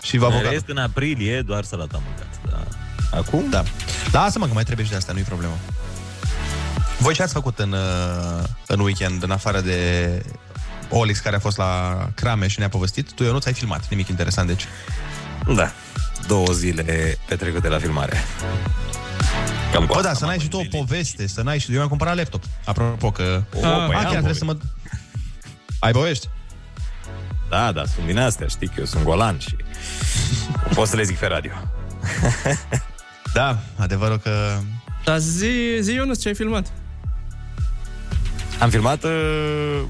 și 0.02 0.16
În 0.16 0.24
avocado. 0.24 0.50
rest, 0.50 0.64
în 0.68 0.78
aprilie, 0.78 1.42
doar 1.42 1.64
salata 1.64 1.98
am 1.98 2.04
mâncat. 2.06 2.28
Da. 2.50 2.64
Acum? 3.18 3.50
Da. 3.50 3.64
Lasă-mă 4.12 4.48
că 4.48 4.54
mai 4.54 4.64
trebuie 4.64 4.86
și 4.86 4.92
de 4.92 4.98
asta, 4.98 5.14
nu-i 5.14 5.22
problemă. 5.22 5.54
Voi 7.00 7.14
ce 7.14 7.24
ați 7.24 7.34
făcut 7.34 7.60
în, 7.60 7.72
uh, 7.72 8.44
în 8.68 8.80
weekend, 8.80 9.24
în 9.24 9.32
afară 9.32 9.62
de 9.62 10.22
Olix, 10.90 11.20
care 11.20 11.36
a 11.36 11.40
fost 11.40 11.58
la 11.58 11.98
Crame 12.16 12.48
și 12.48 12.60
ne-a 12.60 12.70
povestit? 12.70 13.12
Tu, 13.12 13.24
eu 13.24 13.32
nu 13.32 13.40
ți-ai 13.40 13.54
filmat 13.54 13.90
nimic 13.90 14.08
interesant, 14.08 14.48
deci... 14.48 14.66
Da. 15.56 15.72
Două 16.28 16.48
zile 16.48 17.18
petrecute 17.28 17.68
la 17.68 17.78
filmare. 17.78 18.18
Cam 19.72 19.86
cu 19.86 19.94
Bă, 19.94 19.96
asta 19.96 20.08
da, 20.08 20.14
să 20.14 20.20
m-am 20.20 20.30
n-ai 20.30 20.40
și 20.40 20.48
tu 20.48 20.58
o 20.58 20.60
învelit. 20.60 20.88
poveste, 20.88 21.28
să 21.28 21.42
n-ai 21.42 21.60
și... 21.60 21.70
Eu 21.70 21.76
mi-am 21.76 21.88
cumpărat 21.88 22.16
laptop, 22.16 22.44
apropo 22.66 23.12
că... 23.12 23.44
O, 23.54 23.60
păi 23.60 23.70
ah, 23.70 23.96
am 23.96 24.02
chiar 24.02 24.12
trebuie 24.12 24.34
să 24.34 24.46
mă... 24.46 24.58
Ai 25.80 25.92
povești? 25.92 26.30
Da, 27.50 27.72
da, 27.72 27.86
sunt 27.86 28.06
din 28.06 28.20
astea, 28.20 28.48
știi 28.48 28.68
că 28.68 28.74
eu 28.78 28.86
sunt 28.86 29.04
golan 29.04 29.40
și 29.40 29.56
pot 30.74 30.88
să 30.88 30.96
le 30.96 31.04
zic 31.04 31.18
pe 31.18 31.28
radio. 31.28 31.52
Da, 33.34 33.58
adevărul 33.76 34.18
că... 34.18 34.58
Dar 35.04 35.18
zi, 35.18 35.78
zi 35.80 35.94
Ionuț, 35.94 36.22
ce 36.22 36.28
ai 36.28 36.36
filmat? 36.36 36.72
Am 38.60 38.70
filmat 38.70 39.04
uh, 39.04 39.82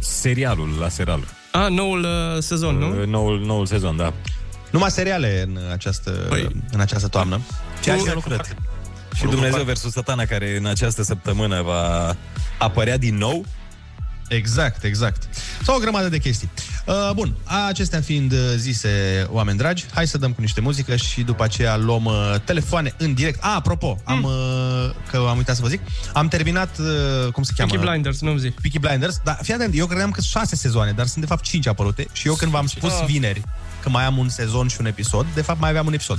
serialul 0.00 0.76
la 0.80 0.88
serial. 0.88 1.24
A, 1.52 1.68
noul 1.68 2.02
uh, 2.02 2.42
sezon, 2.42 2.76
nu? 2.76 3.00
Uh, 3.00 3.06
noul, 3.06 3.40
noul 3.40 3.66
sezon, 3.66 3.96
da. 3.96 4.12
Numai 4.70 4.90
seriale 4.90 5.42
în 5.46 5.58
această, 5.72 6.10
păi, 6.10 6.48
în 6.70 6.80
această 6.80 7.08
toamnă. 7.08 7.40
Ceea 7.82 7.96
ce 7.96 8.12
nu 8.12 8.20
cred. 8.20 8.56
Și 9.14 9.24
Dumnezeu 9.24 9.62
versus 9.62 9.92
Satana, 9.92 10.24
care 10.24 10.56
în 10.56 10.66
această 10.66 11.02
săptămână 11.02 11.62
va 11.62 12.16
apărea 12.58 12.96
din 12.96 13.16
nou. 13.16 13.44
Exact, 14.28 14.84
exact. 14.84 15.22
Sau 15.62 15.76
o 15.76 15.78
grămadă 15.78 16.08
de 16.08 16.18
chestii. 16.18 16.50
Uh, 16.86 17.10
bun, 17.14 17.34
acestea 17.68 18.00
fiind 18.00 18.32
uh, 18.32 18.38
zise, 18.56 19.26
oameni 19.30 19.58
dragi, 19.58 19.84
hai 19.94 20.06
să 20.06 20.18
dăm 20.18 20.32
cu 20.32 20.40
niște 20.40 20.60
muzică 20.60 20.96
și 20.96 21.22
după 21.22 21.42
aceea 21.44 21.76
luăm 21.76 22.04
uh, 22.04 22.34
telefoane 22.44 22.94
în 22.98 23.14
direct. 23.14 23.38
Ah, 23.44 23.52
apropo, 23.56 23.98
am, 24.04 24.16
Hmm. 24.20 24.24
uh, 24.24 24.90
că 25.10 25.16
am 25.28 25.36
uitat 25.36 25.54
să 25.56 25.62
vă 25.62 25.68
zic, 25.68 25.80
am 26.12 26.28
terminat, 26.28 26.78
uh, 26.78 27.32
cum 27.32 27.42
se 27.42 27.52
cheamă? 27.56 27.70
Peaky 27.72 27.86
Blinders, 27.88 28.20
nu-mi 28.20 28.38
zi. 28.38 28.48
Peaky 28.48 28.78
Blinders, 28.78 29.20
dar 29.24 29.38
fii 29.42 29.54
atent, 29.54 29.76
eu 29.76 29.86
credeam 29.86 30.10
că 30.10 30.20
sunt 30.20 30.32
șase 30.42 30.56
sezoane, 30.56 30.92
dar 30.92 31.06
sunt 31.06 31.20
de 31.20 31.26
fapt 31.26 31.44
cinci 31.44 31.66
apărute 31.66 32.06
și 32.12 32.26
eu 32.26 32.34
când 32.34 32.50
v-am 32.50 32.66
spus 32.66 32.92
Ah. 32.92 33.04
vineri 33.06 33.42
că 33.82 33.88
mai 33.88 34.04
am 34.04 34.18
un 34.18 34.28
sezon 34.28 34.68
și 34.68 34.76
un 34.80 34.86
episod, 34.86 35.26
de 35.34 35.42
fapt 35.42 35.60
mai 35.60 35.68
aveam 35.70 35.86
un 35.86 35.92
episod. 35.92 36.18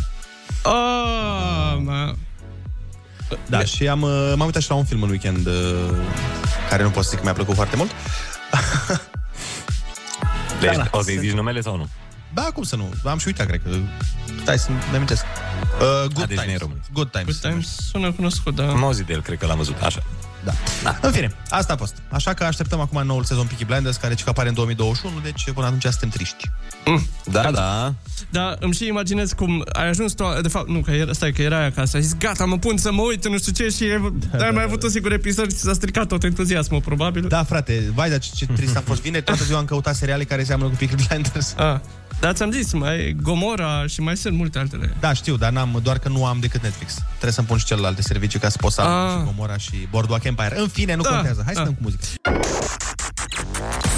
Ah, 0.64 1.78
ma... 1.80 2.16
Da, 3.50 3.64
și 3.64 3.88
am, 3.88 4.02
uh, 4.02 4.34
m-am 4.36 4.46
uitat 4.46 4.62
și 4.62 4.70
la 4.70 4.76
un 4.76 4.86
film 4.86 5.02
în 5.04 5.10
weekend 5.10 5.46
uh, 5.48 5.54
care 6.70 6.84
nu 6.84 6.90
pot 6.90 7.04
să 7.04 7.10
zic 7.10 7.18
că 7.18 7.24
mi-a 7.24 7.34
plăcut 7.34 7.56
foarte 7.56 7.76
mult. 7.76 7.92
Deci, 10.68 10.76
da. 10.76 10.88
o 10.92 11.02
să-i 11.02 11.18
zici 11.18 11.32
numele 11.32 11.62
sau 11.62 11.78
nu? 11.78 11.88
Da, 12.34 12.42
cum 12.54 12.64
să 12.64 12.76
nu? 12.76 12.94
Am 13.06 13.18
și 13.18 13.28
uitat, 13.28 13.48
cred 13.48 13.62
că. 13.64 13.70
Stai 14.42 14.60
să-mi 14.60 14.78
amintesc. 14.94 15.24
Uh, 15.24 16.12
good, 16.14 16.28
deci 16.28 16.38
nu 16.38 16.44
e 16.44 16.46
times. 16.46 16.60
român. 16.60 16.82
good 16.94 17.12
Times. 17.12 17.40
Good 17.42 17.52
Times 17.52 17.76
sună 17.92 18.12
cunoscut, 18.12 18.56
da. 18.56 18.70
Am 18.70 18.84
auzit 18.84 19.06
de 19.06 19.14
el, 19.14 19.22
cred 19.22 19.38
că 19.38 19.46
l-am 19.46 19.58
văzut, 19.58 19.82
așa. 19.82 20.04
Da. 20.44 20.52
da. 20.84 20.98
În 21.02 21.12
fine, 21.12 21.36
asta 21.50 21.74
a 21.74 21.76
fost. 21.76 21.96
Așa 22.10 22.34
că 22.34 22.44
așteptăm 22.44 22.80
acum 22.80 23.06
noul 23.06 23.24
sezon 23.24 23.46
Peaky 23.46 23.66
Blinders, 23.66 23.96
care 23.96 24.14
ce 24.14 24.24
că 24.24 24.30
apare 24.30 24.48
în 24.48 24.54
2021, 24.54 25.20
deci 25.20 25.52
până 25.52 25.66
atunci 25.66 25.84
suntem 25.84 26.10
triști. 26.10 26.50
Da, 27.32 27.52
da. 27.52 27.94
Da, 28.30 28.56
îmi 28.60 28.74
și 28.74 28.88
imaginez 28.88 29.34
cum 29.34 29.66
ai 29.74 29.88
ajuns 29.88 30.14
tu, 30.14 30.24
de 30.42 30.48
fapt, 30.48 30.70
nu, 30.70 30.80
că 30.80 30.92
era, 30.92 31.14
stai, 31.14 31.32
că 31.32 31.42
era 31.42 31.58
aia 31.58 31.66
acasă, 31.66 31.98
ai 31.98 32.04
zis, 32.04 32.18
gata, 32.18 32.46
mă 32.46 32.58
pun 32.58 32.78
să 32.78 32.92
mă 32.92 33.02
uit, 33.02 33.28
nu 33.28 33.38
știu 33.38 33.52
ce, 33.52 33.70
și 33.70 33.86
da, 34.32 34.38
dar 34.38 34.48
ai 34.48 34.52
mai 34.52 34.64
avut 34.64 34.84
un 34.84 34.90
singur 34.90 35.12
episod 35.12 35.52
și 35.52 35.58
s-a 35.58 35.74
stricat 35.74 36.08
tot 36.08 36.24
entuziasmul, 36.24 36.82
probabil. 36.82 37.28
Da, 37.28 37.44
frate, 37.44 37.92
vai, 37.96 38.10
dar 38.10 38.20
ce, 38.20 38.30
ce 38.36 38.46
trist 38.46 38.76
a 38.76 38.82
fost. 38.86 39.02
Vine 39.02 39.22
toată 39.22 39.44
ziua 39.44 39.60
am 39.60 39.66
căutat 39.66 39.96
seriale 39.96 40.24
care 40.24 40.44
seamănă 40.44 40.70
cu 40.70 40.76
Peaky 40.76 40.96
Blinders. 41.08 41.54
Ah, 41.58 41.80
da, 42.24 42.34
ți-am 42.34 42.52
zis, 42.52 42.74
mai 42.74 43.00
e 43.00 43.16
Gomora 43.22 43.88
și 43.88 44.02
mai 44.02 44.18
sunt 44.18 44.38
multe 44.38 44.60
altele. 44.60 44.94
Da, 45.00 45.14
știu, 45.14 45.36
dar 45.36 45.52
n-am, 45.52 45.80
doar 45.84 46.00
că 46.00 46.10
nu 46.10 46.26
am 46.26 46.38
decât 46.40 46.62
Netflix. 46.62 46.94
Trebuie 47.10 47.32
să-mi 47.32 47.48
pun 47.48 47.58
și 47.58 47.66
celelalte 47.66 48.02
servicii 48.02 48.40
ca 48.40 48.50
să 48.50 48.58
pot 48.62 48.72
să 48.72 48.82
am 48.82 49.06
Ah. 49.08 49.12
și 49.20 49.24
Gomora 49.26 49.58
și 49.58 49.88
Boardwalk 49.90 50.24
Empire. 50.24 50.60
În 50.60 50.68
fine, 50.68 50.96
nu 50.96 51.02
Da. 51.02 51.10
contează. 51.10 51.42
Hai 51.46 51.54
să 51.54 51.60
Ah. 51.60 51.66
dăm 51.66 51.74
cu 51.74 51.82
muzică. 51.82 52.04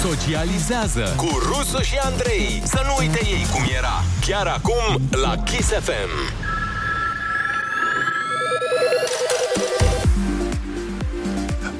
Socializează 0.02 1.14
cu 1.16 1.28
Rusu 1.42 1.82
și 1.82 1.94
Andrei. 2.02 2.62
Să 2.64 2.82
nu 2.86 2.94
uite 2.98 3.20
ei 3.24 3.46
cum 3.52 3.62
era. 3.76 4.04
Chiar 4.26 4.46
acum 4.46 5.00
la 5.10 5.36
Kiss 5.42 5.68
FM. 5.68 6.44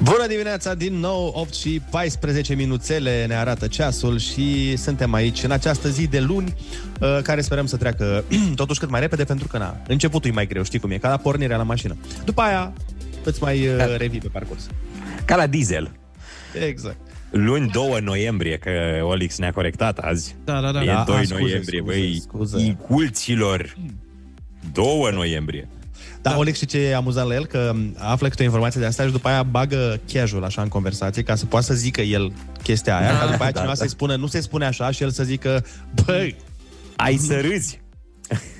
Bună 0.09 0.27
dimineața 0.27 0.73
din 0.73 0.93
nou, 0.93 1.33
8 1.35 1.53
și 1.53 1.81
14 1.89 2.53
minuțele 2.53 3.25
ne 3.25 3.35
arată 3.35 3.67
ceasul 3.67 4.19
și 4.19 4.75
suntem 4.77 5.13
aici 5.13 5.43
în 5.43 5.51
această 5.51 5.89
zi 5.89 6.07
de 6.07 6.19
luni, 6.19 6.53
uh, 6.99 7.19
care 7.23 7.41
sperăm 7.41 7.65
să 7.65 7.77
treacă 7.77 8.23
totuși 8.55 8.79
cât 8.79 8.89
mai 8.89 8.99
repede, 8.99 9.23
pentru 9.23 9.47
că 9.47 9.57
na, 9.57 9.81
începutul 9.87 10.29
e 10.29 10.33
mai 10.33 10.47
greu, 10.47 10.63
știi 10.63 10.79
cum 10.79 10.91
e, 10.91 10.97
ca 10.97 11.09
la 11.09 11.17
pornirea 11.17 11.57
la 11.57 11.63
mașină. 11.63 11.97
După 12.25 12.41
aia 12.41 12.73
îți 13.23 13.41
mai 13.43 13.67
uh, 13.67 13.95
revii 13.97 14.19
pe 14.19 14.27
parcurs. 14.27 14.67
Ca 15.25 15.35
la 15.35 15.47
diesel. 15.47 15.91
Exact. 16.67 16.97
Luni 17.29 17.69
2 17.69 17.99
noiembrie, 18.01 18.57
că 18.57 18.71
Olix 19.03 19.37
ne-a 19.37 19.51
corectat 19.51 19.97
azi. 19.97 20.35
Da, 20.43 20.61
da, 20.61 20.71
da. 20.71 20.83
E 20.83 20.85
Da, 20.85 21.03
2 21.07 21.15
a, 21.15 21.23
scuze, 21.23 21.33
noiembrie, 21.33 21.81
scuze, 21.81 21.99
băi, 21.99 22.19
scuze. 22.21 22.59
inculților. 22.65 23.75
2 24.73 25.09
noiembrie. 25.13 25.67
Da, 26.29 26.37
Oleg, 26.37 26.55
știi 26.55 26.67
ce 26.67 26.77
e 26.77 26.95
amuzant 26.95 27.27
la 27.27 27.33
el? 27.33 27.45
Că 27.45 27.73
află 27.97 28.29
câte 28.29 28.41
o 28.41 28.45
informație 28.45 28.79
de 28.79 28.85
asta 28.85 29.03
și 29.05 29.11
după 29.11 29.27
aia 29.27 29.43
bagă 29.43 29.99
casual 30.13 30.43
așa 30.43 30.61
în 30.61 30.67
conversație 30.67 31.23
ca 31.23 31.35
să 31.35 31.45
poată 31.45 31.65
să 31.65 31.73
zică 31.73 32.01
el 32.01 32.31
chestia 32.63 32.97
aia, 32.97 33.11
Da, 33.11 33.17
ca 33.19 33.25
după 33.31 33.43
aia 33.43 33.51
da, 33.51 33.59
cineva 33.59 33.67
da. 33.73 33.75
să-i 33.75 33.89
spună, 33.89 34.15
nu 34.15 34.27
se 34.27 34.39
spune 34.41 34.65
așa 34.65 34.91
și 34.91 35.03
el 35.03 35.09
să 35.11 35.23
zică, 35.23 35.65
băi, 36.05 36.35
Ai 36.95 37.15
să 37.17 37.39
râzi. 37.41 37.81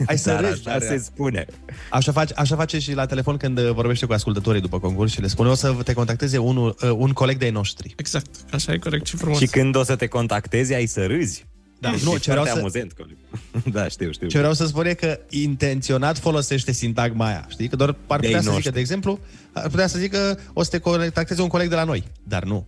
Ai 0.05 0.17
să 0.17 0.29
Dar 0.29 0.39
râzi. 0.39 0.67
așa 0.67 0.79
dar- 0.79 0.87
se 0.87 0.97
spune. 0.97 1.45
Așa 1.91 2.11
face, 2.11 2.33
așa 2.35 2.55
face 2.55 2.79
și 2.79 2.93
la 2.93 3.05
telefon 3.05 3.37
când 3.37 3.57
uh, 3.59 3.71
vorbește 3.73 4.05
cu 4.05 4.13
ascultătorii 4.13 4.61
după 4.61 4.79
concurs 4.79 5.11
și 5.11 5.21
le 5.21 5.27
spune 5.27 5.49
o 5.49 5.53
să 5.53 5.75
te 5.83 5.93
contacteze 5.93 6.37
unul, 6.37 6.75
uh, 6.81 6.89
un 6.95 7.11
coleg 7.11 7.37
de-ai 7.37 7.51
noștri. 7.51 7.93
Exact, 7.97 8.29
așa 8.53 8.73
e 8.73 8.77
corect 8.77 9.05
și 9.05 9.15
frumos. 9.15 9.37
Și 9.39 9.45
când 9.45 9.75
o 9.75 9.83
să 9.83 9.95
te 9.95 10.07
contactezi, 10.07 10.73
ai 10.73 10.85
să 10.85 11.05
râzi. 11.05 11.45
Da, 11.79 11.89
E 11.89 11.99
nu, 12.03 12.17
ce 12.17 12.31
vreau 12.31 12.45
foarte 12.45 12.49
să- 12.49 12.57
amuzant. 12.59 12.93
coleg. 12.93 13.17
da, 13.75 13.87
știu, 13.87 14.11
știu. 14.11 14.27
Ce 14.27 14.37
vreau 14.37 14.53
să 14.53 14.65
spun 14.65 14.85
e 14.85 14.93
că 14.93 15.19
intenționat 15.29 16.17
folosește 16.17 16.71
sintagma 16.71 17.25
aia, 17.25 17.45
știi? 17.49 17.67
Că 17.67 17.75
doar 17.75 17.89
ar 17.89 17.95
putea 18.05 18.19
De-ai 18.19 18.33
să 18.33 18.39
zică, 18.39 18.51
noștri. 18.53 18.73
de 18.73 18.79
exemplu, 18.79 19.19
ar 19.51 19.69
putea 19.69 19.87
să 19.87 19.99
zică 19.99 20.39
o 20.53 20.63
să 20.63 20.69
te 20.69 20.77
contacteze 20.79 21.41
un 21.41 21.47
coleg 21.47 21.69
de 21.69 21.75
la 21.75 21.83
noi, 21.83 22.03
dar 22.23 22.43
nu. 22.43 22.65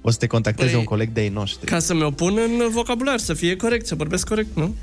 O 0.00 0.10
să 0.10 0.18
te 0.18 0.26
contacteze 0.26 0.70
Păi, 0.70 0.78
un 0.78 0.84
coleg 0.84 1.12
de-ai 1.12 1.28
noștri. 1.28 1.66
Ca 1.66 1.78
să 1.78 1.94
mi-o 1.94 2.10
pun 2.10 2.38
în 2.38 2.68
vocabular, 2.70 3.18
să 3.18 3.34
fie 3.34 3.56
corect, 3.56 3.86
să 3.86 3.94
vorbesc 3.94 4.28
corect, 4.28 4.56
nu? 4.56 4.74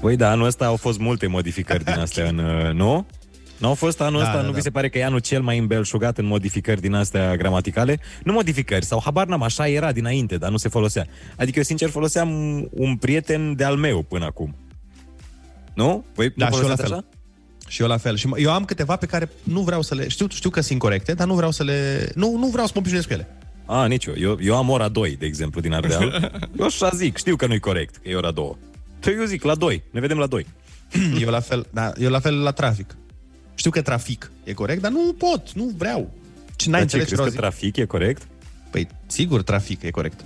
Băi, 0.00 0.16
da, 0.16 0.30
anul 0.30 0.46
ăsta 0.46 0.66
au 0.66 0.76
fost 0.76 0.98
multe 0.98 1.26
modificări 1.26 1.84
din 1.84 1.92
astea 1.98 2.28
în... 2.28 2.38
uh, 2.38 2.72
Nu? 2.72 3.06
Nu 3.64 3.70
au 3.70 3.76
fost 3.76 4.00
anul 4.00 4.20
Da, 4.20 4.26
ăsta? 4.26 4.36
da, 4.36 4.42
nu 4.42 4.50
da. 4.50 4.56
vi 4.56 4.62
se 4.62 4.70
pare 4.70 4.88
că 4.88 4.98
e 4.98 5.04
anul 5.04 5.18
cel 5.18 5.42
mai 5.42 5.58
îmbelșugat 5.58 6.18
în 6.18 6.24
modificări 6.26 6.80
din 6.80 6.94
astea 6.94 7.36
gramaticale? 7.36 8.00
Nu 8.24 8.32
modificări, 8.32 8.84
sau 8.84 9.00
habar 9.04 9.26
n-am, 9.26 9.42
așa 9.42 9.68
era 9.68 9.92
dinainte, 9.92 10.36
dar 10.36 10.50
nu 10.50 10.56
se 10.56 10.68
folosea. 10.68 11.06
Adică 11.36 11.58
eu, 11.58 11.64
sincer, 11.64 11.88
foloseam 11.88 12.28
un 12.70 12.96
prieten 12.96 13.54
de-al 13.56 13.76
meu 13.76 14.02
până 14.02 14.24
acum. 14.24 14.54
Nu? 15.74 16.04
Voi 16.14 16.32
Da, 16.36 16.48
nu 16.48 16.54
și 16.54 16.62
eu 16.62 16.68
la 16.68 16.74
foloseați 16.74 16.82
fel. 16.82 16.92
așa? 16.92 17.04
Și 17.68 17.82
eu 17.82 17.88
la 17.88 17.96
fel. 17.96 18.16
Și 18.16 18.26
m- 18.28 18.38
eu 18.42 18.52
am 18.52 18.64
câteva 18.64 18.96
pe 18.96 19.06
care 19.06 19.28
nu 19.42 19.60
vreau 19.60 19.82
să 19.82 19.94
le... 19.94 20.08
Știu, 20.08 20.26
știu 20.30 20.50
că 20.50 20.60
sunt 20.60 20.78
corecte, 20.78 21.14
dar 21.14 21.26
nu 21.26 21.34
vreau 21.34 21.50
să 21.50 21.62
le... 21.62 22.08
Nu, 22.14 22.36
nu 22.36 22.46
vreau 22.46 22.64
să 22.66 22.72
mă 22.74 22.80
obișnuiesc 22.80 23.08
cu 23.08 23.14
ele. 23.14 23.28
A, 23.66 23.86
nici 23.86 24.04
eu. 24.04 24.14
eu. 24.18 24.38
Eu 24.40 24.56
am 24.56 24.70
ora 24.70 24.88
2, 24.88 25.16
de 25.16 25.26
exemplu, 25.26 25.60
din 25.60 25.72
Ardeal. 25.72 26.32
Eu 26.58 26.64
așa 26.64 26.88
zic, 26.94 27.16
știu 27.16 27.36
că 27.36 27.46
nu-i 27.46 27.58
corect, 27.60 27.96
că 27.96 28.08
e 28.08 28.14
ora 28.14 28.30
2. 28.30 28.56
Păi 29.00 29.14
eu 29.18 29.24
zic, 29.24 29.42
la 29.42 29.54
2, 29.54 29.82
ne 29.90 30.00
vedem 30.00 30.18
la 30.18 30.26
2. 30.26 30.46
eu 31.20 31.30
la 31.30 31.40
fel, 31.40 31.66
da, 31.72 31.92
eu 31.98 32.10
la 32.10 32.20
fel 32.20 32.42
la 32.42 32.50
trafic. 32.50 32.96
Știu 33.54 33.70
că 33.70 33.82
trafic 33.82 34.30
e 34.44 34.52
corect, 34.52 34.80
dar 34.82 34.90
nu 34.90 35.14
pot, 35.18 35.52
nu 35.52 35.72
vreau. 35.76 36.10
Ce 36.56 36.70
n-ai 36.70 36.80
Dar 36.80 36.88
ce, 36.90 36.96
înțeles 36.96 37.04
crezi 37.06 37.12
vreau 37.14 37.24
că 37.24 37.30
zic? 37.30 37.40
trafic 37.40 37.76
e 37.76 37.84
corect? 37.84 38.22
Păi, 38.70 38.88
sigur, 39.06 39.42
trafic 39.42 39.82
e 39.82 39.90
corect. 39.90 40.24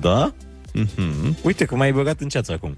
Da? 0.00 0.34
Mm-hmm. 0.78 1.42
Uite 1.42 1.64
că 1.64 1.76
m-ai 1.76 1.92
băgat 1.92 2.20
în 2.20 2.28
ceață 2.28 2.52
acum. 2.52 2.76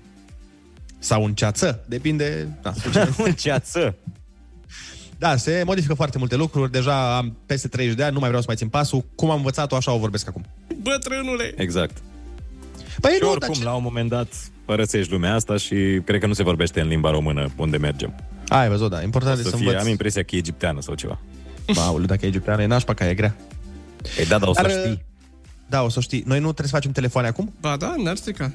Sau 0.98 1.24
în 1.24 1.34
ceață, 1.34 1.84
depinde... 1.88 2.48
Da, 2.62 2.72
în 3.24 3.32
ceață. 3.32 3.94
Da, 5.18 5.36
se 5.36 5.62
modifică 5.66 5.94
foarte 5.94 6.18
multe 6.18 6.36
lucruri. 6.36 6.70
Deja 6.72 7.16
am 7.16 7.36
peste 7.46 7.68
30 7.68 7.96
de 7.96 8.02
ani, 8.02 8.12
nu 8.12 8.18
mai 8.18 8.28
vreau 8.28 8.42
să 8.42 8.48
mai 8.48 8.58
țin 8.58 8.68
pasul. 8.68 9.04
Cum 9.14 9.30
am 9.30 9.36
învățat-o, 9.36 9.76
așa 9.76 9.92
o 9.92 9.98
vorbesc 9.98 10.28
acum. 10.28 10.44
Bătrânule! 10.82 11.54
Exact. 11.56 11.96
Păi 13.00 13.10
și 13.12 13.18
nu, 13.22 13.30
oricum, 13.30 13.48
dar 13.48 13.56
ce- 13.56 13.64
la 13.64 13.74
un 13.74 13.82
moment 13.82 14.08
dat, 14.08 14.28
părăsești 14.64 15.12
lumea 15.12 15.34
asta 15.34 15.56
și 15.56 15.74
cred 16.04 16.20
că 16.20 16.26
nu 16.26 16.32
se 16.32 16.42
vorbește 16.42 16.80
în 16.80 16.88
limba 16.88 17.10
română 17.10 17.50
unde 17.56 17.76
mergem. 17.76 18.14
Ai 18.48 18.68
văzut, 18.68 18.90
da. 18.90 19.02
Important 19.02 19.36
O 19.36 19.40
e 19.40 19.42
să 19.42 19.48
să 19.50 19.56
fie, 19.56 19.66
învăț. 19.66 19.82
am 19.82 19.88
impresia 19.88 20.22
că 20.22 20.34
e 20.34 20.38
egipteană 20.38 20.80
sau 20.80 20.94
ceva. 20.94 21.18
Aoleu, 21.86 22.06
dacă 22.06 22.24
e 22.24 22.28
egipteană, 22.28 22.62
e 22.62 22.66
nașpa 22.66 22.94
ca 22.94 23.08
e 23.08 23.14
grea. 23.14 23.36
Ei, 24.18 24.26
da, 24.26 24.38
dar 24.38 24.48
o 24.48 24.54
să 24.54 24.62
Dar, 24.62 24.70
știi. 24.70 25.02
Da, 25.68 25.82
o 25.82 25.88
să 25.88 26.00
știi. 26.00 26.22
Noi 26.26 26.38
nu 26.38 26.44
trebuie 26.44 26.66
să 26.68 26.74
facem 26.74 26.92
telefoane 26.92 27.28
acum? 27.28 27.52
Ba 27.60 27.76
da, 27.76 27.94
n-ar 28.02 28.16
strica. 28.16 28.52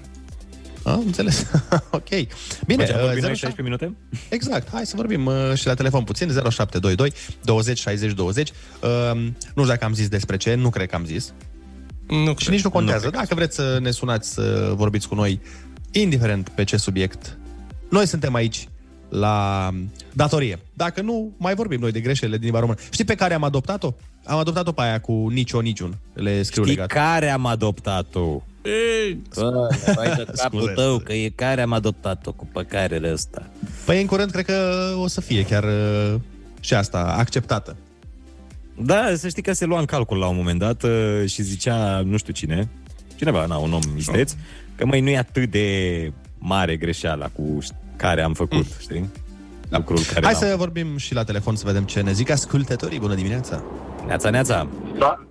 Am 0.84 1.04
înțeles. 1.06 1.46
ok. 1.92 2.10
Bine, 2.10 2.26
Bine, 2.66 2.84
am 2.84 3.00
vorbit 3.00 3.24
uh, 3.24 3.28
noi 3.28 3.36
07 3.36 3.36
16 3.36 3.62
minute? 3.62 3.96
Exact. 4.30 4.70
Hai 4.72 4.86
să 4.86 4.94
vorbim 4.96 5.26
uh, 5.26 5.34
și 5.56 5.68
la 5.68 5.74
telefon 5.74 6.04
puțin. 6.04 6.28
0722 6.28 7.14
20 7.44 7.78
60 7.80 8.12
20. 8.14 8.50
Uh, 8.50 8.90
nu 9.16 9.34
știu 9.52 9.66
dacă 9.66 9.86
am 9.86 9.94
zis 9.94 10.08
despre 10.08 10.38
ce, 10.38 10.54
nu 10.56 10.70
cred 10.70 10.90
că 10.90 10.96
am 10.96 11.06
zis. 11.06 11.34
Nu 12.08 12.34
și 12.38 12.50
nici 12.50 12.64
nu 12.64 12.70
contează. 12.70 13.10
Dacă 13.10 13.36
vreți 13.36 13.56
să 13.56 13.78
ne 13.82 13.92
sunați 13.92 14.34
să 14.34 14.72
vorbiți 14.76 15.08
cu 15.08 15.16
noi, 15.16 15.40
indiferent 15.92 16.50
pe 16.50 16.64
ce 16.64 16.78
subiect, 16.78 17.38
noi 17.90 18.08
suntem 18.08 18.34
aici 18.34 18.68
la 19.10 19.70
datorie. 20.14 20.60
Dacă 20.74 21.02
nu, 21.02 21.34
mai 21.38 21.56
vorbim 21.56 21.80
noi 21.80 21.92
de 21.92 22.00
greșelile 22.00 22.36
din 22.36 22.46
limba 22.46 22.60
română. 22.60 22.80
Știi 22.92 23.06
pe 23.06 23.16
care 23.16 23.34
am 23.34 23.44
adoptat-o? 23.44 23.94
Am 24.26 24.38
adoptat-o 24.38 24.72
pe 24.72 24.82
aia 24.82 25.00
cu 25.00 25.28
nicio, 25.32 25.62
niciun. 25.62 25.98
Le 26.14 26.44
scriu 26.44 26.64
Știi 26.64 26.76
legat. 26.76 26.92
care 26.92 27.30
am 27.30 27.46
adoptat-o? 27.46 28.42
Ei, 28.64 29.22
Bă, 29.36 29.68
hai 29.96 30.14
de 30.16 30.26
capul 30.36 30.60
Scuze, 30.60 30.74
tău, 30.74 30.90
scuze. 30.90 31.04
că 31.04 31.14
e 31.14 31.30
care 31.36 31.62
am 31.62 31.74
adoptat-o 31.74 32.32
cu 32.32 32.48
păcarele 32.52 33.12
ăsta. 33.14 33.50
Păi 33.86 34.02
în 34.02 34.08
curând 34.08 34.32
cred 34.32 34.46
că 34.46 34.72
o 34.98 35.08
să 35.08 35.22
fie 35.22 35.46
chiar 35.46 35.64
uh, 35.64 36.16
și 36.60 36.74
asta 36.74 37.16
acceptată. 37.18 37.76
Da, 38.78 39.16
să 39.16 39.28
știi 39.28 39.42
că 39.42 39.54
se 39.54 39.66
lua 39.66 39.80
în 39.80 39.86
calcul 39.86 40.18
la 40.18 40.28
un 40.28 40.36
moment 40.36 40.60
dat 40.60 40.84
uh, 40.84 41.24
și 41.26 41.42
zicea, 41.42 42.02
nu 42.06 42.18
știu 42.18 42.34
cine, 42.34 42.68
cineva, 43.16 43.46
na, 43.46 43.58
un 43.58 43.74
om 43.74 43.82
isteț, 43.98 44.34
că 44.76 44.86
măi, 44.86 45.02
nu 45.02 45.10
e 45.10 45.18
atât 45.18 45.52
de 45.52 46.12
mare 46.40 46.76
greșeala 46.78 47.28
cu 47.28 47.58
care 47.96 48.22
am 48.22 48.34
făcut, 48.34 48.66
știi? 48.80 49.10
Lucrul 49.70 49.98
care 50.14 50.26
Hai 50.26 50.34
l-am 50.34 50.50
să 50.50 50.56
vorbim 50.58 50.98
și 50.98 51.14
la 51.14 51.24
telefon 51.24 51.56
să 51.56 51.64
vedem 51.66 51.84
ce 51.84 52.02
ne 52.02 52.12
zic 52.12 52.30
ascultătorii. 52.30 53.00
Bună 53.00 53.16
dimineața! 53.16 53.64
Neața, 54.08 54.30
neața! 54.30 54.68
Da. 54.98 55.26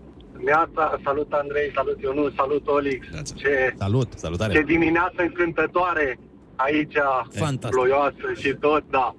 Neața, 0.44 1.00
salut 1.04 1.32
Andrei, 1.32 1.70
salut 1.74 2.00
Ionut, 2.00 2.32
salut 2.36 2.66
Olix. 2.66 3.06
Ce, 3.34 3.74
Salut! 3.78 4.12
Salutare! 4.16 4.52
ce 4.52 4.62
dimineață 4.62 5.14
încântătoare 5.16 6.18
aici, 6.56 6.96
Fantastic. 7.30 7.68
ploioasă 7.80 8.26
și 8.40 8.54
tot, 8.60 8.84
da. 8.90 9.14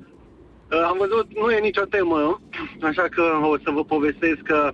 Uh, 0.71 0.83
Am 0.87 0.97
văzut, 0.99 1.27
nu 1.39 1.51
e 1.51 1.59
nicio 1.59 1.85
temă, 1.85 2.41
așa 2.81 3.01
că 3.01 3.23
o 3.43 3.57
să 3.57 3.71
vă 3.73 3.83
povestesc 3.83 4.41
că 4.43 4.71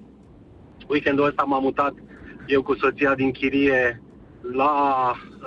weekendul 0.88 1.26
ăsta 1.26 1.44
m-am 1.44 1.64
mutat 1.64 1.94
eu 2.48 2.62
cu 2.64 2.76
soția 2.76 3.16
din 3.16 3.32
chirie 3.32 4.02
la... 4.52 4.72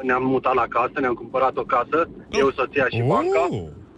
ne-am 0.02 0.26
mutat 0.26 0.54
la 0.54 0.66
casă, 0.68 1.00
ne-am 1.00 1.14
cumpărat 1.14 1.56
o 1.56 1.62
casă, 1.62 2.08
eu, 2.30 2.50
soția 2.50 2.86
și 2.88 3.02
banca. 3.06 3.48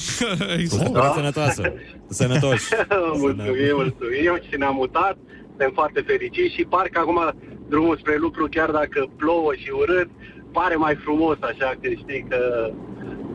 Exact. 0.58 0.92
Da. 0.92 1.12
Sănătoasă! 1.14 1.72
Sănătoși! 2.08 2.68
mulțumim, 3.24 3.74
mulțumim 3.74 4.38
și 4.48 4.56
ne-am 4.58 4.74
mutat. 4.74 5.16
Suntem 5.48 5.70
foarte 5.74 6.00
fericiți 6.00 6.54
și 6.54 6.64
parcă 6.64 6.98
acum 7.00 7.20
drumul 7.68 7.96
spre 7.96 8.16
lucru, 8.16 8.46
chiar 8.50 8.70
dacă 8.70 9.10
plouă 9.16 9.54
și 9.54 9.70
urât, 9.70 10.08
pare 10.52 10.74
mai 10.74 10.94
frumos 10.94 11.36
așa 11.40 11.74
că 11.80 11.88
știi 11.88 12.26
că 12.28 12.70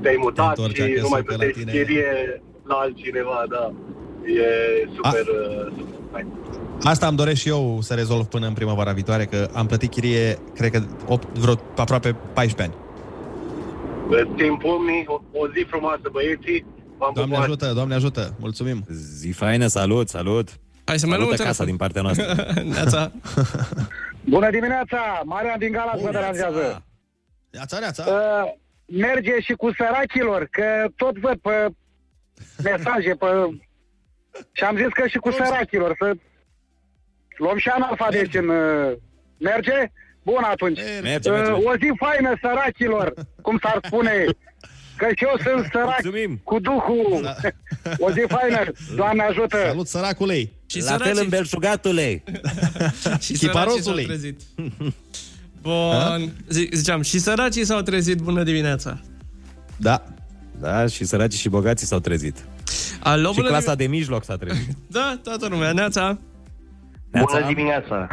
te-ai 0.01 0.17
mutat 0.19 0.57
întorci 0.57 0.75
și 0.75 0.81
acasă 0.81 1.01
nu 1.01 1.09
mai 1.09 1.21
pe 1.21 1.31
la 1.31 1.37
plătești 1.37 1.59
tine. 1.59 1.71
chirie 1.71 2.41
la 2.71 2.77
altcineva, 2.85 3.39
da. 3.49 3.63
E 4.25 4.47
super, 4.95 5.25
uh, 5.27 5.73
super 5.77 5.99
fain. 6.11 6.27
Asta 6.83 7.07
îmi 7.07 7.17
doresc 7.17 7.39
și 7.41 7.47
eu 7.49 7.77
să 7.81 7.93
rezolv 7.93 8.25
până 8.25 8.47
în 8.47 8.53
primăvara 8.53 8.91
viitoare, 8.91 9.25
că 9.25 9.49
am 9.53 9.65
plătit 9.65 9.89
chirie, 9.91 10.37
cred 10.55 10.71
că 10.71 10.81
8, 11.07 11.37
vreo 11.37 11.55
aproape 11.77 12.15
14 12.33 12.61
ani. 12.61 12.73
Îți 14.09 14.31
țin 14.37 14.55
pumnii, 14.55 15.03
o, 15.07 15.21
o 15.31 15.47
zi 15.47 15.65
frumoasă 15.69 16.01
băieții. 16.11 16.65
V-am 16.97 17.11
Doamne 17.13 17.33
pupat. 17.33 17.47
ajută, 17.49 17.73
Doamne 17.73 17.95
ajută! 17.95 18.35
Mulțumim! 18.39 18.83
Zi 19.19 19.31
faină, 19.31 19.67
salut, 19.67 20.09
salut! 20.09 20.47
Hai 20.83 20.99
să 20.99 21.07
mai 21.07 21.17
luăm 21.17 21.29
Salută 21.35 21.43
un 21.43 21.47
casa 21.47 21.63
telefon. 21.63 21.65
din 21.65 21.75
partea 21.77 22.01
noastră. 22.01 22.53
Neața. 22.75 23.11
Bună 24.35 24.49
dimineața! 24.49 25.21
Marian 25.25 25.59
din 25.59 25.71
Galați 25.71 26.03
vă 26.03 26.09
deranjează. 26.11 26.83
Neața, 27.51 27.79
neața! 27.79 28.03
Uh, 28.07 28.51
merge 28.85 29.39
și 29.41 29.53
cu 29.53 29.71
săracilor, 29.77 30.47
că 30.51 30.63
tot 30.95 31.17
văd 31.19 31.37
pe 31.41 31.67
mesaje, 32.63 33.13
pe... 33.19 33.25
Și 34.51 34.63
am 34.63 34.75
zis 34.75 34.87
că 34.93 35.07
și 35.07 35.17
cu 35.17 35.31
săracilor, 35.31 35.95
să 35.99 36.13
luăm 37.37 37.57
și 37.57 37.67
analfabeti 37.69 38.37
în... 38.37 38.47
uh, 38.49 38.91
Merge? 39.37 39.91
Bun 40.23 40.43
atunci. 40.43 40.79
Merge, 41.01 41.29
Uh, 41.31 41.35
merge. 41.37 41.51
O 41.51 41.75
zi 41.75 41.91
faină 41.97 42.33
săracilor, 42.41 43.13
cum 43.41 43.59
s-ar 43.61 43.79
spune. 43.85 44.25
Că 44.97 45.07
și 45.15 45.23
eu 45.23 45.35
sunt 45.43 45.69
sărac 45.71 45.99
Mulțumim. 46.03 46.39
cu 46.43 46.59
duhul. 46.59 47.35
O 47.97 48.11
zi 48.11 48.23
faină, 48.27 48.71
Doamne 48.95 49.23
ajută! 49.23 49.57
Salut, 49.65 49.87
săracului! 49.87 50.51
Și 50.65 50.79
La 50.81 50.85
fel 50.97 50.97
săracii- 50.99 51.19
în 51.23 51.29
belșugatule! 51.29 52.23
și 52.93 52.99
săracii 53.01 53.35
s-au 53.37 53.47
Chiparosului. 53.49 54.05
trezit. 54.05 54.39
Bun. 55.61 56.31
Zi- 56.49 56.69
Ziceam, 56.73 57.01
și 57.01 57.19
săracii 57.19 57.65
s-au 57.65 57.81
trezit. 57.81 58.17
Bună 58.17 58.43
dimineața. 58.43 58.99
Da. 59.77 60.03
Da, 60.61 60.87
și 60.87 61.03
săracii 61.05 61.39
și 61.39 61.49
bogații 61.49 61.87
s-au 61.87 61.99
trezit. 61.99 62.37
Alo, 63.03 63.29
Și 63.29 63.35
bună 63.35 63.47
clasa 63.47 63.75
dimineața. 63.75 63.75
de 63.75 63.87
mijloc 63.87 64.23
s-a 64.23 64.35
trezit. 64.35 64.75
Da, 64.97 65.19
toată 65.23 65.47
lumea. 65.49 65.71
Neața. 65.71 66.17
Neața. 67.11 67.37
Bună 67.39 67.47
dimineața! 67.53 68.07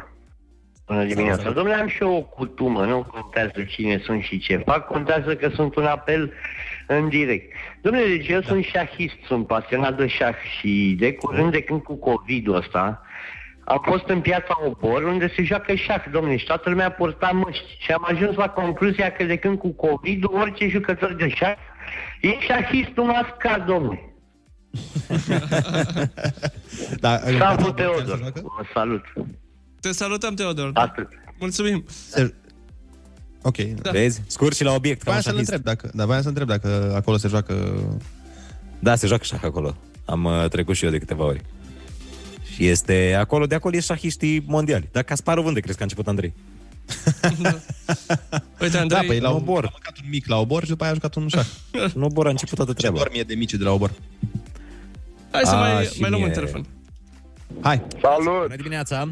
Bună 0.87 1.05
dimineața! 1.05 1.51
Domnule, 1.51 1.75
am 1.75 1.89
și 1.89 2.03
eu 2.03 2.15
o 2.17 2.21
cutumă, 2.23 2.85
nu 2.85 3.07
contează 3.13 3.63
cine 3.69 4.01
sunt 4.05 4.23
și 4.23 4.39
ce 4.39 4.57
fac, 4.57 4.87
contează 4.87 5.35
că 5.37 5.51
sunt 5.55 5.77
un 5.77 5.85
apel 5.85 6.33
în 6.87 7.09
direct. 7.09 7.53
Domnule, 7.83 8.07
deci 8.07 8.29
eu 8.29 8.43
sunt 8.43 8.65
șahist, 8.65 9.15
sunt 9.27 9.47
pasionat 9.47 9.97
de 9.97 10.07
șah 10.07 10.35
și 10.59 10.97
de 10.99 11.13
curând 11.13 11.53
de 11.53 11.63
când 11.63 11.83
cu 11.83 11.95
COVID-ul 11.95 12.55
ăsta, 12.57 13.03
am 13.65 13.83
fost 13.87 14.09
în 14.09 14.21
piața 14.21 14.59
Opor, 14.65 15.03
unde 15.03 15.33
se 15.37 15.43
joacă 15.43 15.75
șah, 15.75 16.05
domnule, 16.13 16.37
și 16.37 16.47
toată 16.47 16.71
lumea 16.71 16.91
purta 16.91 17.31
măști. 17.31 17.77
Și 17.79 17.93
am 17.93 18.07
ajuns 18.11 18.37
la 18.37 18.49
concluzia 18.49 19.13
că 19.13 19.25
de 19.25 19.37
când 19.37 19.59
cu 19.59 19.69
COVID-ul, 19.73 20.35
orice 20.41 20.69
jucător 20.69 21.15
de 21.15 21.29
șah 21.29 21.55
e 22.21 22.29
șahist 22.41 22.97
un 22.97 23.09
ascar, 23.11 23.65
domnule. 23.67 24.03
Da, 27.01 27.21
Salut, 27.39 27.77
Teodor. 27.77 28.33
Vă 28.35 28.65
salut. 28.75 29.03
Te 29.81 29.93
salutăm, 29.93 30.35
Teodor. 30.35 30.71
Atât. 30.75 31.09
Mulțumim. 31.39 31.85
Se... 31.87 32.35
Ok. 33.43 33.57
Da. 33.57 33.91
Vezi? 33.91 34.23
Scurt 34.27 34.57
și 34.57 34.65
la 34.65 34.73
obiect, 34.75 35.03
ca 35.03 35.11
Voiam 35.11 35.17
un 35.17 35.23
să-l 35.23 35.33
șahist. 35.33 35.51
întreb 35.53 35.75
dacă, 35.77 35.91
da, 35.97 36.07
voiam 36.07 36.23
să 36.23 36.29
întreb 36.29 36.47
dacă 36.47 36.93
acolo 36.97 37.17
se 37.17 37.29
joacă... 37.29 37.79
Da, 38.79 38.95
se 38.95 39.07
joacă 39.07 39.25
șah 39.25 39.41
acolo. 39.43 39.77
Am 40.05 40.25
uh, 40.25 40.49
trecut 40.49 40.75
și 40.77 40.85
eu 40.85 40.91
de 40.91 40.99
câteva 40.99 41.25
ori. 41.25 41.41
Și 42.55 42.67
este 42.69 43.15
acolo, 43.19 43.47
de 43.47 43.55
acolo 43.55 43.77
e 43.77 43.81
șahiștii 43.81 44.45
mondiali. 44.47 44.89
Dar 44.93 45.03
Kasparov 45.03 45.45
unde 45.47 45.61
crezi 45.61 45.77
că 45.77 45.83
a 45.83 45.87
început 45.87 46.09
Andrei? 46.09 46.35
Uite, 48.61 48.73
Da, 48.77 48.81
Andrei, 48.81 49.07
păi 49.07 49.21
la 49.21 49.31
Obor. 49.31 49.41
obor. 49.41 49.65
A 49.65 49.71
jucat 49.75 49.97
un 50.03 50.09
mic 50.11 50.27
la 50.27 50.37
obor 50.39 50.63
și 50.63 50.69
după 50.69 50.83
aia 50.83 50.93
a 50.93 50.95
jucat 50.95 51.15
un 51.15 51.29
șah. 51.29 51.47
Nu, 51.95 52.07
Bor 52.07 52.27
a 52.27 52.31
început 52.31 52.57
toată 52.57 52.73
Ce 52.73 52.79
treaba. 52.79 52.97
doar 52.97 53.09
mie 53.13 53.23
de 53.23 53.35
mici 53.35 53.55
de 53.55 53.65
la 53.65 53.71
obor. 53.73 53.91
hai 55.31 55.43
să 55.45 55.55
A, 55.55 55.59
mai, 55.59 55.85
și 55.85 56.01
mai 56.01 56.11
luăm 56.11 56.21
mie. 56.23 56.31
un 56.31 56.35
telefon. 56.37 56.67
Hai, 57.61 57.83
Salut! 58.03 58.43
Bună 58.43 58.57
dimineața! 58.57 59.09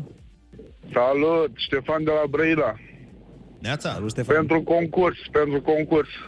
Salut! 0.93 1.51
Ștefan 1.57 2.05
de 2.05 2.11
la 2.11 2.23
Brăila. 2.31 2.75
Neața. 3.59 3.93
Salut, 3.93 4.11
Ștefan! 4.11 4.35
Pentru 4.37 4.63
concurs, 4.63 5.17
pentru 5.33 5.61
concurs. 5.61 6.09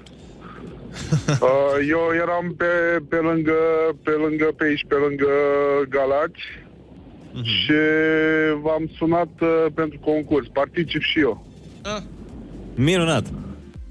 Uh, 1.29 1.77
Eu 1.89 2.05
eram 2.23 2.55
pe, 2.57 2.65
pe 3.09 3.17
lângă, 3.17 3.53
pe 4.03 4.11
lângă, 4.11 4.45
pe 4.57 4.65
aici, 4.65 4.85
pe 4.89 4.95
lângă 4.95 5.27
Galați 5.89 6.41
și 7.43 7.73
v-am 8.63 8.91
sunat 8.97 9.29
uh, 9.41 9.49
pentru 9.75 9.99
concurs. 9.99 10.47
Particip 10.53 11.03
și 11.03 11.21
eu. 11.21 11.47
Ah, 11.83 12.03
Minunat! 12.75 13.27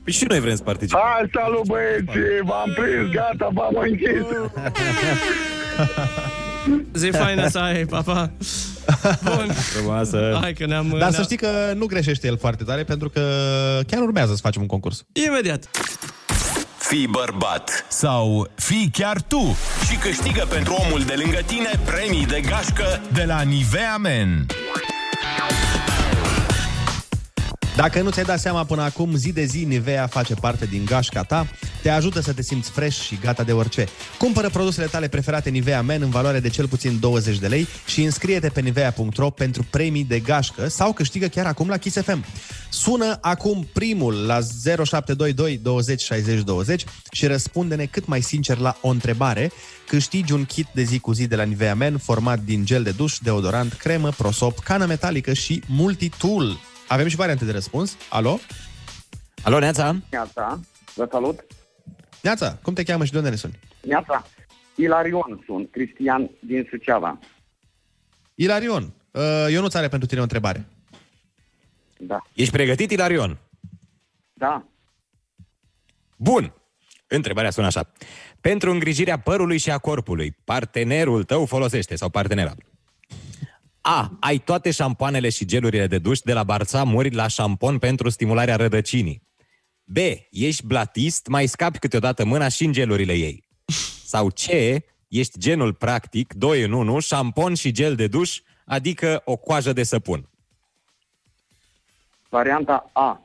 Păi 0.04 0.14
și 0.14 0.26
noi 0.28 0.40
vrem 0.40 0.56
să 0.56 0.64
participăm. 0.64 1.02
Hai, 1.04 1.30
salut 1.34 1.66
băieți! 1.66 2.44
V-am 2.44 2.76
prins, 2.76 3.12
gata, 3.14 3.50
v-am 3.54 3.76
închis! 3.76 4.26
zi 6.94 7.10
faină 7.10 7.48
să 7.48 7.60
ai, 7.60 7.86
papa. 7.86 8.32
Bun. 9.24 9.54
Frumoasă! 9.54 10.38
Hai 10.42 10.54
că 10.54 10.66
ne-am... 10.66 10.88
Dar 10.90 10.98
ne-am... 10.98 11.12
să 11.12 11.22
știi 11.22 11.38
că 11.38 11.74
nu 11.76 11.86
greșește 11.86 12.28
el 12.28 12.38
foarte 12.38 12.64
tare, 12.64 12.84
pentru 12.84 13.10
că 13.10 13.22
chiar 13.88 14.02
urmează 14.02 14.34
să 14.34 14.42
facem 14.42 14.62
un 14.62 14.68
concurs. 14.68 15.06
Imediat. 15.28 15.70
Fii 16.88 17.08
bărbat 17.08 17.86
sau 17.88 18.50
fii 18.56 18.90
chiar 18.94 19.22
tu 19.22 19.56
și 19.90 19.96
câștigă 19.96 20.46
pentru 20.50 20.74
omul 20.86 21.02
de 21.02 21.14
lângă 21.16 21.40
tine 21.46 21.80
premii 21.86 22.26
de 22.26 22.42
gașcă 22.42 23.02
de 23.14 23.24
la 23.24 23.42
Nivea 23.42 23.98
Men. 23.98 24.46
Dacă 27.78 28.02
nu 28.02 28.10
ți-ai 28.10 28.26
dat 28.26 28.40
seama 28.40 28.64
până 28.64 28.82
acum, 28.82 29.16
zi 29.16 29.32
de 29.32 29.44
zi 29.44 29.66
Nivea 29.66 30.08
face 30.08 30.34
parte 30.34 30.66
din 30.66 30.86
gașca 30.86 31.24
ta, 31.24 31.48
te 31.82 31.90
ajută 31.90 32.20
să 32.20 32.34
te 32.34 32.42
simți 32.42 32.70
fresh 32.70 33.00
și 33.00 33.20
gata 33.22 33.44
de 33.44 33.52
orice. 33.52 33.86
Cumpără 34.18 34.50
produsele 34.50 34.86
tale 34.86 35.08
preferate 35.08 35.50
Nivea 35.50 35.82
Men 35.82 36.02
în 36.02 36.10
valoare 36.10 36.40
de 36.40 36.50
cel 36.50 36.68
puțin 36.68 37.00
20 37.00 37.38
de 37.38 37.48
lei 37.48 37.68
și 37.86 38.04
înscrie-te 38.04 38.50
pe 38.50 38.62
nivea.ro 38.62 39.30
pentru 39.30 39.66
premii 39.70 40.04
de 40.04 40.20
gașcă 40.20 40.68
sau 40.68 40.94
câștigă 40.94 41.28
chiar 41.28 41.46
acum 41.46 41.68
la 41.68 41.78
Kiss 41.78 42.02
FM. 42.02 42.26
Sună 42.70 43.18
acum 43.22 43.68
primul 43.74 44.14
la 44.14 44.40
0722 44.84 45.58
20 45.58 46.02
60 46.02 46.42
20 46.42 46.84
și 47.12 47.28
răspunde-ne 47.28 47.86
cât 47.86 48.08
mai 48.08 48.22
sincer 48.22 48.58
la 48.58 48.78
o 48.82 48.90
întrebare. 48.90 49.52
Câștigi 49.88 50.34
un 50.34 50.46
kit 50.46 50.68
de 50.74 50.84
zi 50.84 51.00
cu 51.00 51.12
zi 51.12 51.28
de 51.28 51.36
la 51.36 51.44
Nivea 51.44 51.76
Men 51.76 51.98
format 51.98 52.40
din 52.40 52.66
gel 52.66 52.84
de 52.84 52.92
duș, 52.92 53.18
deodorant, 53.18 53.74
cremă, 53.74 54.10
prosop, 54.10 54.60
cană 54.60 54.86
metalică 54.86 55.34
și 55.34 55.64
multitool. 55.68 56.58
Avem 56.88 57.08
și 57.08 57.16
variante 57.16 57.46
de 57.46 57.52
răspuns. 57.52 57.98
Alo? 58.10 58.40
Alo, 59.44 59.60
Neața? 59.60 59.96
Neața, 60.10 60.60
vă 60.96 61.08
salut. 61.12 61.46
Neața, 62.22 62.58
cum 62.62 62.74
te 62.74 62.84
cheamă 62.84 63.06
și 63.06 63.12
de 63.12 63.18
unde 63.18 63.30
ne 63.30 63.36
suni? 63.36 63.60
Neața, 63.82 64.26
Ilarion 64.76 65.44
sunt, 65.46 65.72
Cristian 65.72 66.30
din 66.40 66.68
Suceava. 66.70 67.20
Ilarion, 68.36 68.94
uh, 69.12 69.22
eu 69.50 69.62
nu 69.62 69.68
are 69.72 69.88
pentru 69.88 70.08
tine 70.08 70.20
o 70.20 70.24
întrebare. 70.24 70.66
Da. 72.00 72.22
Ești 72.34 72.52
pregătit, 72.52 72.92
Ilarion? 72.92 73.38
Da. 74.34 74.66
Bun! 76.16 76.54
Întrebarea 77.08 77.50
sună 77.50 77.68
așa. 77.68 77.92
Pentru 78.42 78.72
îngrijirea 78.72 79.20
părului 79.20 79.58
și 79.58 79.72
a 79.72 79.78
corpului, 79.78 80.36
partenerul 80.44 81.24
tău 81.24 81.46
folosește 81.46 81.96
sau 81.96 82.10
partenera 82.10 82.54
A. 83.90 84.18
Ai 84.20 84.38
toate 84.38 84.72
șampoanele 84.72 85.30
și 85.30 85.46
gelurile 85.46 85.88
de 85.88 85.98
duș 85.98 86.20
de 86.20 86.34
la 86.34 86.44
Barțamuri 86.44 87.14
la 87.14 87.28
șampon 87.28 87.78
pentru 87.78 88.10
stimularea 88.10 88.56
rădăcinii. 88.56 89.24
B. 89.84 89.98
Ești 90.30 90.66
blatist, 90.66 91.28
mai 91.28 91.48
scapi 91.48 91.80
câteodată 91.80 92.26
mâna 92.26 92.48
și 92.48 92.64
în 92.66 92.72
gelurile 92.72 93.14
ei. 93.14 93.44
Sau 94.06 94.28
C. 94.28 94.46
Ești 95.08 95.40
genul 95.40 95.74
practic, 95.74 96.34
2 96.34 96.64
în 96.64 96.72
1, 96.72 97.00
șampon 97.00 97.54
și 97.54 97.72
gel 97.72 97.96
de 97.96 98.08
duș, 98.08 98.40
adică 98.66 99.22
o 99.26 99.36
coajă 99.36 99.74
de 99.74 99.84
săpun. 99.84 100.30
Varianta 102.30 102.90
A. 102.94 103.22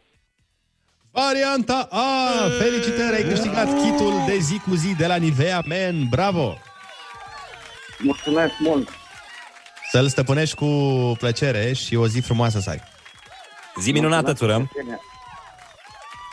Varianta 1.10 1.88
A! 1.90 2.48
Felicitări, 2.58 3.14
ai 3.14 3.22
câștigat 3.22 3.66
kitul 3.66 4.12
de 4.26 4.38
zi 4.38 4.58
cu 4.58 4.74
zi 4.74 4.94
de 4.96 5.06
la 5.06 5.16
Nivea 5.16 5.62
Men. 5.66 6.06
Bravo! 6.10 6.54
Mulțumesc 7.98 8.52
mult! 8.58 9.01
Să-l 9.92 10.08
stăpânești 10.08 10.54
cu 10.54 10.66
plăcere 11.18 11.72
și 11.72 11.96
o 11.96 12.06
zi 12.06 12.20
frumoasă 12.20 12.60
să 12.60 12.70
ai. 12.70 12.82
Zi 13.80 13.92
minunată, 13.92 14.32
Turăm! 14.32 14.70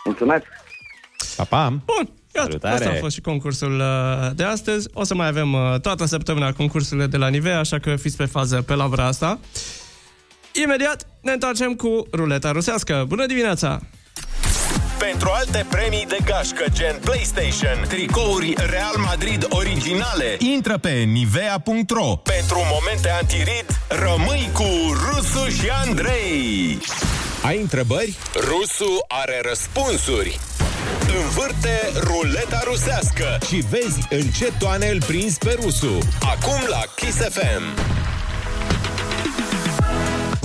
Mulțumesc! 0.05 0.45
Pa, 1.36 1.43
pa! 1.43 1.68
Bun, 1.70 2.10
gata. 2.32 2.45
Salutare. 2.45 2.74
Asta 2.74 2.89
a 2.89 2.95
fost 2.99 3.16
și 3.16 3.22
concursul 3.22 3.80
uh, 3.80 4.30
de 4.36 4.43
astăzi. 4.43 4.88
O 4.93 5.03
să 5.03 5.16
mai 5.16 5.28
avem 5.28 5.53
uh, 5.53 5.80
toată 5.82 6.05
săptămâna 6.05 6.53
concursurile 6.53 7.07
de 7.07 7.18
la 7.18 7.28
Nivea, 7.28 7.60
așa 7.60 7.80
că 7.80 7.95
fiți 7.95 8.18
pe 8.18 8.26
fază 8.26 8.62
pe 8.62 8.74
lavra 8.74 9.05
asta. 9.05 9.39
Imediat 10.64 11.07
ne 11.22 11.32
întoarcem 11.32 11.74
cu 11.74 12.07
ruleta 12.14 12.51
rusească. 12.51 13.05
Bună 13.07 13.26
dimineața! 13.26 13.82
Pentru 15.00 15.30
alte 15.30 15.66
premii 15.70 16.06
de 16.08 16.18
gașcă, 16.26 16.66
gen 16.72 17.00
PlayStation, 17.04 17.86
tricouri 17.88 18.54
Real 18.58 18.95
Madrid 18.97 19.45
originale, 19.50 20.36
intră 20.39 20.78
pe 20.78 20.89
nivea.ro. 20.89 22.16
Pentru 22.16 22.58
momente 22.72 23.10
antirid, 23.10 23.66
rămâi 23.88 24.50
cu 24.54 24.68
Rusu 25.10 25.50
și 25.50 25.70
Andrei. 25.86 26.78
Ai 27.43 27.58
întrebări? 27.62 28.16
Rusu 28.34 29.06
are 29.08 29.41
răspunsuri. 29.47 30.39
Învârte 31.24 31.91
ruleta 32.00 32.62
rusească 32.64 33.38
și 33.47 33.56
vezi 33.70 34.00
în 34.10 34.22
ce 34.22 34.54
toane 34.60 34.88
îl 34.88 35.04
prinzi 35.04 35.38
pe 35.38 35.58
Rusu. 35.62 35.97
Acum 36.22 36.66
la 36.68 36.82
Kiss 36.95 37.18
FM. 37.18 37.64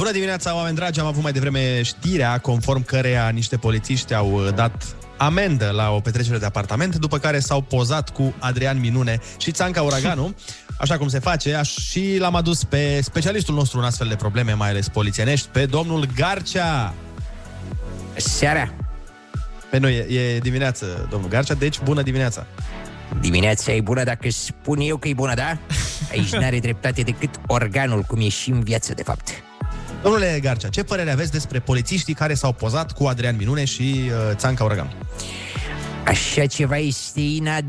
Bună 0.05 0.17
dimineața, 0.17 0.55
oameni 0.55 0.77
dragi! 0.77 1.01
Am 1.01 1.07
avut 1.07 1.23
mai 1.23 1.33
devreme 1.33 1.83
știrea 1.83 2.39
conform 2.39 2.85
căreia 2.85 3.29
niște 3.29 3.57
polițiști 3.57 4.15
au 4.15 4.33
uh, 4.33 4.55
dat 4.55 4.97
amendă 5.17 5.71
la 5.71 5.91
o 5.91 6.01
petrecere 6.01 6.39
de 6.39 6.45
apartament, 6.45 6.97
după 6.97 7.19
care 7.19 7.39
s-au 7.39 7.61
pozat 7.61 8.11
cu 8.11 8.35
Adrian 8.39 8.81
Minune 8.81 9.21
și 9.39 9.51
Țanca 9.51 9.83
Uraganu, 9.83 10.35
așa 10.83 10.99
cum 10.99 11.09
se 11.09 11.19
face, 11.19 11.55
aș, 11.55 11.75
și 11.77 12.17
l-am 12.19 12.35
adus 12.35 12.65
pe 12.65 13.01
specialistul 13.03 13.55
nostru 13.55 13.79
în 13.79 13.85
astfel 13.85 14.09
de 14.09 14.15
probleme, 14.15 14.53
mai 14.53 14.69
ales 14.69 14.89
polițienești, 14.89 15.49
pe 15.49 15.67
domnul 15.67 16.09
Garcea. 16.17 16.95
Seara! 18.17 18.75
Pe 19.71 19.79
noi 19.79 19.97
e, 19.97 20.19
e 20.19 20.39
dimineață, 20.39 21.07
domnul 21.11 21.29
Garcea, 21.29 21.55
deci 21.55 21.81
bună 21.85 22.03
dimineața! 22.03 22.47
Dimineața 23.21 23.73
e 23.73 23.81
bună 23.81 24.05
dacă 24.05 24.31
spun 24.31 24.79
eu 24.81 24.97
că 24.97 25.09
e 25.09 25.15
bună, 25.15 25.35
da? 25.35 25.59
Aici 26.13 26.33
n-are 26.33 26.59
dreptate 26.59 27.03
decât 27.03 27.41
organul, 27.47 28.03
cum 28.03 28.21
e 28.21 28.29
și 28.29 28.51
în 28.51 28.61
viață, 28.61 28.95
de 28.95 29.03
fapt. 29.03 29.29
Domnule 30.05 30.39
Garcea, 30.43 30.69
ce 30.69 30.83
părere 30.83 31.11
aveți 31.11 31.31
despre 31.31 31.59
polițiștii 31.59 32.15
care 32.15 32.35
s-au 32.35 32.53
pozat 32.53 32.93
cu 32.93 33.05
Adrian 33.05 33.37
Minune 33.37 33.65
și 33.65 33.83
uh, 34.05 34.37
Țanca 34.37 34.65
Uraganu? 34.65 34.91
Așa 36.07 36.47
ceva 36.47 36.77
este 36.77 37.21
inad... 37.21 37.65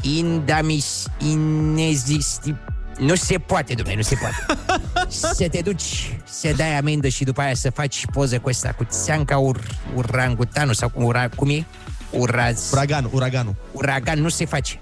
Indamis... 0.00 1.06
Inezisti... 1.18 2.54
Nu 2.98 3.14
se 3.14 3.38
poate, 3.38 3.74
domnule, 3.74 3.96
nu 3.96 4.02
se 4.02 4.14
poate. 4.14 4.62
Să 5.34 5.48
te 5.48 5.60
duci, 5.60 6.18
să 6.24 6.52
dai 6.56 6.78
amendă 6.78 7.08
și 7.08 7.24
după 7.24 7.40
aia 7.40 7.54
să 7.54 7.70
faci 7.70 8.06
poză 8.12 8.38
cu 8.38 8.48
ăsta, 8.48 8.72
cu 8.72 8.84
țeanca 8.84 9.38
ur, 9.38 9.60
urangutanu 9.94 10.72
sau 10.72 10.88
cu 10.88 11.02
ura, 11.02 11.28
cum 11.28 11.50
e? 11.50 11.64
Uraz... 12.10 12.70
Uragan, 12.72 13.08
uraganu. 13.12 13.56
Uragan 13.72 14.20
nu 14.20 14.28
se 14.28 14.44
face. 14.44 14.80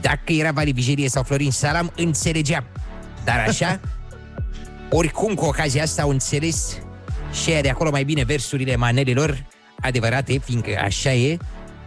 Dacă 0.00 0.32
era 0.32 0.50
Vali 0.50 0.72
Vigerie 0.72 1.08
sau 1.08 1.22
Florin 1.22 1.50
Salam, 1.50 1.92
înțelegeam. 1.96 2.64
Dar 3.24 3.44
așa, 3.48 3.80
oricum 4.92 5.34
cu 5.34 5.44
ocazia 5.44 5.82
asta 5.82 6.02
au 6.02 6.10
înțeles 6.10 6.78
și 7.42 7.50
aia 7.50 7.60
de 7.60 7.70
acolo 7.70 7.90
mai 7.90 8.04
bine 8.04 8.24
versurile 8.24 8.76
manelilor 8.76 9.44
adevărate, 9.80 10.38
fiindcă 10.38 10.80
așa 10.84 11.12
e, 11.12 11.36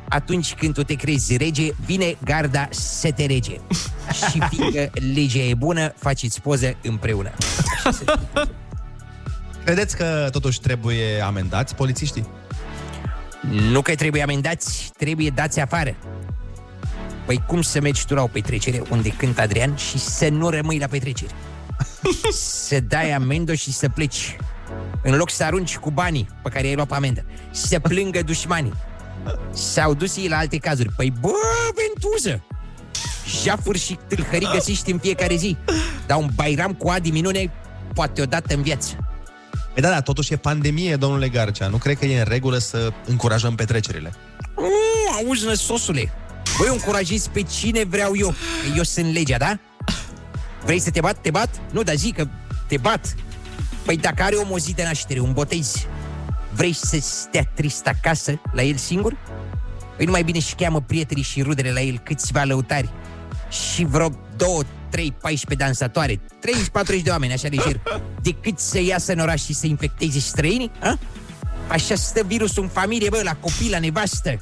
atunci 0.09 0.53
când 0.53 0.73
tu 0.73 0.83
te 0.83 0.93
crezi 0.93 1.37
rege, 1.37 1.71
vine 1.85 2.15
garda 2.23 2.67
să 2.71 3.11
te 3.11 3.25
rege. 3.25 3.59
și 4.31 4.41
fiindcă 4.49 4.89
legea 5.13 5.39
e 5.39 5.53
bună, 5.53 5.93
faceți 5.97 6.41
poză 6.41 6.77
împreună. 6.81 7.31
Credeți 9.63 9.97
că 9.97 10.27
totuși 10.31 10.59
trebuie 10.59 11.21
amendați 11.21 11.75
polițiștii? 11.75 12.27
Nu 13.71 13.81
că 13.81 13.95
trebuie 13.95 14.23
amendați, 14.23 14.91
trebuie 14.97 15.29
dați 15.29 15.59
afară. 15.59 15.95
Păi 17.25 17.43
cum 17.47 17.61
să 17.61 17.81
mergi 17.81 18.05
tu 18.05 18.13
la 18.13 18.21
o 18.21 18.27
petrecere 18.27 18.81
unde 18.89 19.09
cântă 19.09 19.41
Adrian 19.41 19.75
și 19.75 19.97
să 19.97 20.29
nu 20.29 20.49
rămâi 20.49 20.79
la 20.79 20.87
petrecere? 20.87 21.31
Să 22.31 22.79
dai 22.79 23.11
amendă 23.11 23.53
și 23.53 23.73
să 23.73 23.89
pleci. 23.89 24.35
În 25.03 25.15
loc 25.15 25.29
să 25.29 25.43
arunci 25.43 25.77
cu 25.77 25.91
banii 25.91 26.27
pe 26.43 26.49
care 26.49 26.67
ai 26.67 26.75
luat 26.75 26.87
pe 26.87 26.95
amendă. 26.95 27.25
Să 27.51 27.79
plângă 27.79 28.21
dușmanii. 28.21 28.73
S-au 29.53 29.93
dus 29.93 30.17
ei 30.17 30.27
la 30.27 30.37
alte 30.37 30.57
cazuri. 30.57 30.89
Păi 30.95 31.13
bă, 31.19 31.31
ventuză! 31.75 32.43
Jafuri 33.43 33.79
și 33.79 33.97
tâlhării 34.07 34.49
găsești 34.53 34.91
în 34.91 34.97
fiecare 34.97 35.35
zi. 35.35 35.57
Dar 36.05 36.17
un 36.17 36.29
bairam 36.35 36.73
cu 36.73 36.89
Adi 36.89 37.11
Minune 37.11 37.51
poate 37.93 38.21
odată 38.21 38.55
în 38.55 38.61
viață. 38.61 38.95
Păi 39.73 39.83
da, 39.83 39.89
da, 39.89 40.01
totuși 40.01 40.33
e 40.33 40.37
pandemie, 40.37 40.95
domnule 40.95 41.29
Garcea. 41.29 41.67
Nu 41.67 41.77
cred 41.77 41.97
că 41.97 42.05
e 42.05 42.19
în 42.19 42.25
regulă 42.27 42.57
să 42.57 42.93
încurajăm 43.05 43.55
petrecerile. 43.55 44.13
Mm, 44.55 45.25
auzi, 45.25 45.45
năsosule, 45.45 46.11
Băi, 46.57 46.67
încurajezi 46.71 47.29
pe 47.29 47.41
cine 47.41 47.83
vreau 47.83 48.11
eu. 48.15 48.27
Că 48.27 48.77
eu 48.77 48.83
sunt 48.83 49.13
legea, 49.13 49.37
da? 49.37 49.59
Vrei 50.65 50.79
să 50.79 50.89
te 50.89 50.99
bat? 50.99 51.17
Te 51.21 51.31
bat? 51.31 51.61
Nu, 51.71 51.83
dar 51.83 51.95
zic 51.95 52.15
că 52.15 52.27
te 52.67 52.77
bat. 52.77 53.15
Păi 53.85 53.97
dacă 53.97 54.23
are 54.23 54.35
om 54.35 54.51
o 54.51 54.57
zi 54.57 54.73
de 54.73 54.83
naștere, 54.83 55.19
un 55.19 55.33
botez, 55.33 55.87
vrei 56.51 56.73
să 56.73 56.97
stea 57.01 57.51
trist 57.53 57.87
acasă 57.87 58.41
la 58.53 58.61
el 58.61 58.75
singur? 58.75 59.17
Păi 59.95 60.05
nu 60.05 60.11
mai 60.11 60.23
bine 60.23 60.39
și 60.39 60.55
cheamă 60.55 60.81
prietenii 60.81 61.23
și 61.23 61.41
rudele 61.41 61.71
la 61.71 61.81
el 61.81 61.97
câțiva 61.97 62.43
lăutari 62.43 62.89
și 63.49 63.85
vreo 63.85 64.09
două, 64.35 64.61
trei, 64.89 65.15
14 65.21 65.65
dansatoare, 65.65 66.15
30-40 66.15 66.19
de 67.03 67.09
oameni, 67.09 67.33
așa 67.33 67.47
lejer, 67.47 67.81
decât 68.21 68.59
să 68.59 68.81
iasă 68.81 69.11
în 69.11 69.19
oraș 69.19 69.43
și 69.43 69.53
să 69.53 69.67
infecteze 69.67 70.19
străinii? 70.19 70.71
A? 70.81 70.99
Așa 71.67 71.95
stă 71.95 72.23
virusul 72.23 72.63
în 72.63 72.69
familie, 72.69 73.09
bă, 73.09 73.21
la 73.23 73.35
copii, 73.35 73.69
la 73.69 73.79
nevastă. 73.79 74.39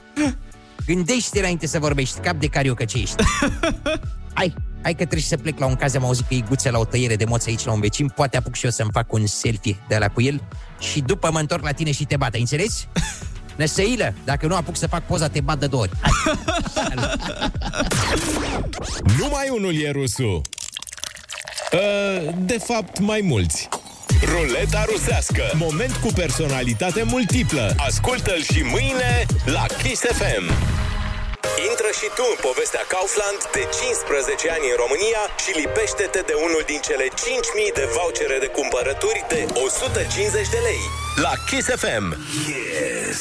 Gândește 0.86 1.40
înainte 1.40 1.68
să 1.68 1.80
vorbești, 1.80 2.20
cap 2.20 2.36
de 2.36 2.48
cariocă 2.48 2.86
ce 2.86 2.98
ești. 2.98 3.16
Hai, 4.34 4.54
hai 4.84 4.92
că 4.92 5.04
trebuie 5.04 5.22
să 5.22 5.38
plec 5.38 5.60
la 5.60 5.66
un 5.66 5.76
caz, 5.76 5.96
am 5.96 6.06
auzit 6.06 6.28
că 6.28 6.34
e 6.34 6.44
guță 6.48 6.70
la 6.70 6.78
o 6.78 6.86
tăiere 6.86 7.16
de 7.16 7.26
moț 7.26 7.46
aici 7.46 7.66
la 7.66 7.72
un 7.72 7.80
vecin, 7.80 8.08
poate 8.08 8.38
apuc 8.38 8.56
și 8.56 8.66
eu 8.66 8.72
să-mi 8.72 8.90
fac 8.94 9.14
un 9.14 9.26
selfie 9.26 9.78
de 9.88 9.98
la 9.98 10.08
cu 10.08 10.22
el 10.22 10.42
și 10.80 11.02
după 11.02 11.32
mă 11.32 11.40
întorc 11.40 11.64
la 11.64 11.72
tine 11.72 11.92
și 11.92 12.06
te 12.06 12.18
bat, 12.18 12.34
ai 12.34 12.40
înțeles? 12.40 12.88
Năsăilă, 13.56 14.14
dacă 14.24 14.48
nu 14.48 14.56
apuc 14.56 14.78
să 14.78 14.88
fac 14.88 15.06
poza, 15.06 15.28
te 15.28 15.42
bat 15.42 15.60
de 15.60 15.68
două 15.68 15.82
ori. 15.82 15.92
Hai. 16.02 16.12
Numai 19.20 19.50
unul 19.52 19.82
e 19.82 19.92
rusul. 19.92 20.42
Uh, 21.74 22.34
de 22.38 22.58
fapt, 22.64 23.00
mai 23.00 23.22
mulți. 23.24 23.70
Ruleta 24.26 24.86
rusească. 24.92 25.42
Moment 25.54 25.96
cu 25.96 26.08
personalitate 26.14 27.04
multiplă. 27.04 27.76
Ascultă-l 27.78 28.44
și 28.54 28.64
mâine 28.64 29.26
la 29.46 29.66
Kiss 29.82 30.02
FM. 30.02 30.52
Intră 31.70 31.90
și 32.00 32.08
tu 32.18 32.26
în 32.34 32.40
povestea 32.50 32.84
Kaufland 32.94 33.40
de 33.58 33.64
15 33.80 34.50
ani 34.56 34.66
în 34.72 34.78
România 34.84 35.22
și 35.44 35.52
lipește-te 35.62 36.22
de 36.30 36.36
unul 36.48 36.64
din 36.72 36.80
cele 36.88 37.06
5.000 37.08 37.74
de 37.80 37.86
vouchere 37.96 38.38
de 38.46 38.50
cumpărături 38.58 39.20
de 39.34 39.42
150 39.54 40.50
de 40.56 40.60
lei. 40.68 40.84
La 41.26 41.34
Kiss 41.48 41.68
FM. 41.84 42.06
Yes. 42.54 43.20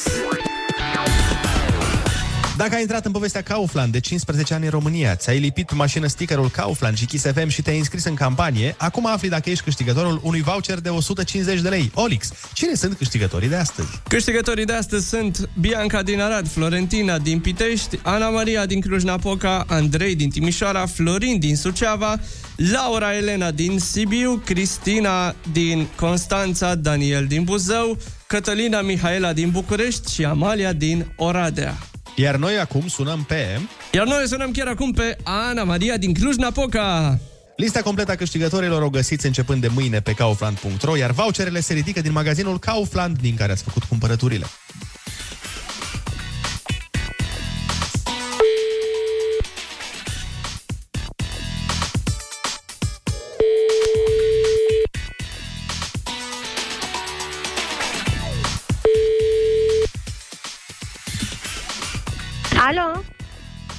Dacă 2.62 2.74
ai 2.74 2.80
intrat 2.80 3.04
în 3.04 3.12
povestea 3.12 3.42
Kaufland 3.42 3.92
de 3.92 4.00
15 4.00 4.54
ani 4.54 4.64
în 4.64 4.70
România, 4.70 5.16
ți-ai 5.16 5.38
lipit 5.38 5.66
pe 5.66 5.74
mașină 5.74 6.06
stickerul 6.06 6.50
Kaufland 6.50 6.96
și 6.96 7.06
Kiss 7.06 7.24
FM 7.24 7.48
și 7.48 7.62
te-ai 7.62 7.78
înscris 7.78 8.04
în 8.04 8.14
campanie, 8.14 8.74
acum 8.78 9.06
afli 9.06 9.28
dacă 9.28 9.50
ești 9.50 9.64
câștigătorul 9.64 10.20
unui 10.22 10.40
voucher 10.40 10.80
de 10.80 10.88
150 10.88 11.60
de 11.60 11.68
lei. 11.68 11.90
Olix, 11.94 12.30
cine 12.52 12.74
sunt 12.74 12.96
câștigătorii 12.96 13.48
de 13.48 13.56
astăzi? 13.56 13.88
Câștigătorii 14.08 14.64
de 14.64 14.72
astăzi 14.72 15.08
sunt 15.08 15.48
Bianca 15.60 16.02
din 16.02 16.20
Arad, 16.20 16.48
Florentina 16.48 17.18
din 17.18 17.40
Pitești, 17.40 17.98
Ana 18.02 18.28
Maria 18.28 18.66
din 18.66 18.80
Cluj-Napoca, 18.80 19.64
Andrei 19.66 20.14
din 20.14 20.30
Timișoara, 20.30 20.86
Florin 20.86 21.38
din 21.38 21.56
Suceava, 21.56 22.18
Laura 22.56 23.16
Elena 23.16 23.50
din 23.50 23.78
Sibiu, 23.78 24.42
Cristina 24.44 25.34
din 25.52 25.86
Constanța, 25.96 26.74
Daniel 26.74 27.26
din 27.26 27.42
Buzău, 27.42 27.98
Cătălina 28.26 28.80
Mihaela 28.80 29.32
din 29.32 29.50
București 29.50 30.12
și 30.12 30.24
Amalia 30.24 30.72
din 30.72 31.06
Oradea. 31.16 31.78
Iar 32.16 32.36
noi 32.36 32.58
acum 32.58 32.88
sunăm 32.88 33.24
pe... 33.24 33.60
Iar 33.92 34.06
noi 34.06 34.26
sunăm 34.26 34.50
chiar 34.50 34.66
acum 34.66 34.92
pe 34.92 35.16
Ana 35.22 35.64
Maria 35.64 35.96
din 35.96 36.14
Cluj-Napoca. 36.14 37.18
Lista 37.56 37.82
completă 37.82 38.10
a 38.10 38.14
câștigătorilor 38.14 38.82
o 38.82 38.90
găsiți 38.90 39.26
începând 39.26 39.60
de 39.60 39.68
mâine 39.68 40.00
pe 40.00 40.12
kaufland.ro, 40.12 40.96
iar 40.96 41.10
voucherele 41.10 41.60
se 41.60 41.72
ridică 41.72 42.00
din 42.00 42.12
magazinul 42.12 42.58
Kaufland 42.58 43.18
din 43.18 43.34
care 43.36 43.52
ați 43.52 43.62
făcut 43.62 43.84
cumpărăturile. 43.84 44.46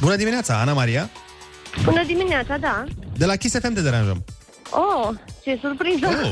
Bună 0.04 0.16
dimineața, 0.16 0.60
Ana 0.60 0.74
Maria. 0.74 1.10
Bună 1.84 2.04
dimineața, 2.06 2.58
da. 2.58 2.84
De 3.18 3.26
la 3.26 3.36
Kiss 3.36 3.60
FM 3.60 3.74
te 3.74 3.82
deranjăm. 3.82 4.24
Oh, 4.70 5.10
ce 5.44 5.60
surpriză! 5.62 6.08
Oh. 6.24 6.32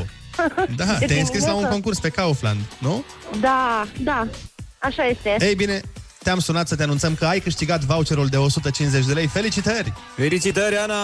Da, 0.76 0.86
De 1.00 1.06
te-ai 1.08 1.20
înscris 1.20 1.40
la 1.42 1.48
un 1.48 1.52
dimineață. 1.54 1.68
concurs 1.74 2.00
pe 2.00 2.10
Kaufland, 2.10 2.60
nu? 2.80 3.04
Da, 3.40 3.88
da, 4.00 4.28
așa 4.80 5.04
este. 5.06 5.36
Ei 5.40 5.56
bine, 5.56 5.82
te-am 6.24 6.40
sunat 6.40 6.68
să 6.68 6.76
te 6.76 6.84
anunțăm 6.84 7.16
că 7.16 7.26
ai 7.26 7.40
câștigat 7.40 7.82
voucherul 7.84 8.28
de 8.28 8.38
150 8.38 9.06
de 9.06 9.14
lei. 9.14 9.28
Felicitări! 9.28 9.94
Felicitări, 10.16 10.78
Ana! 10.78 11.02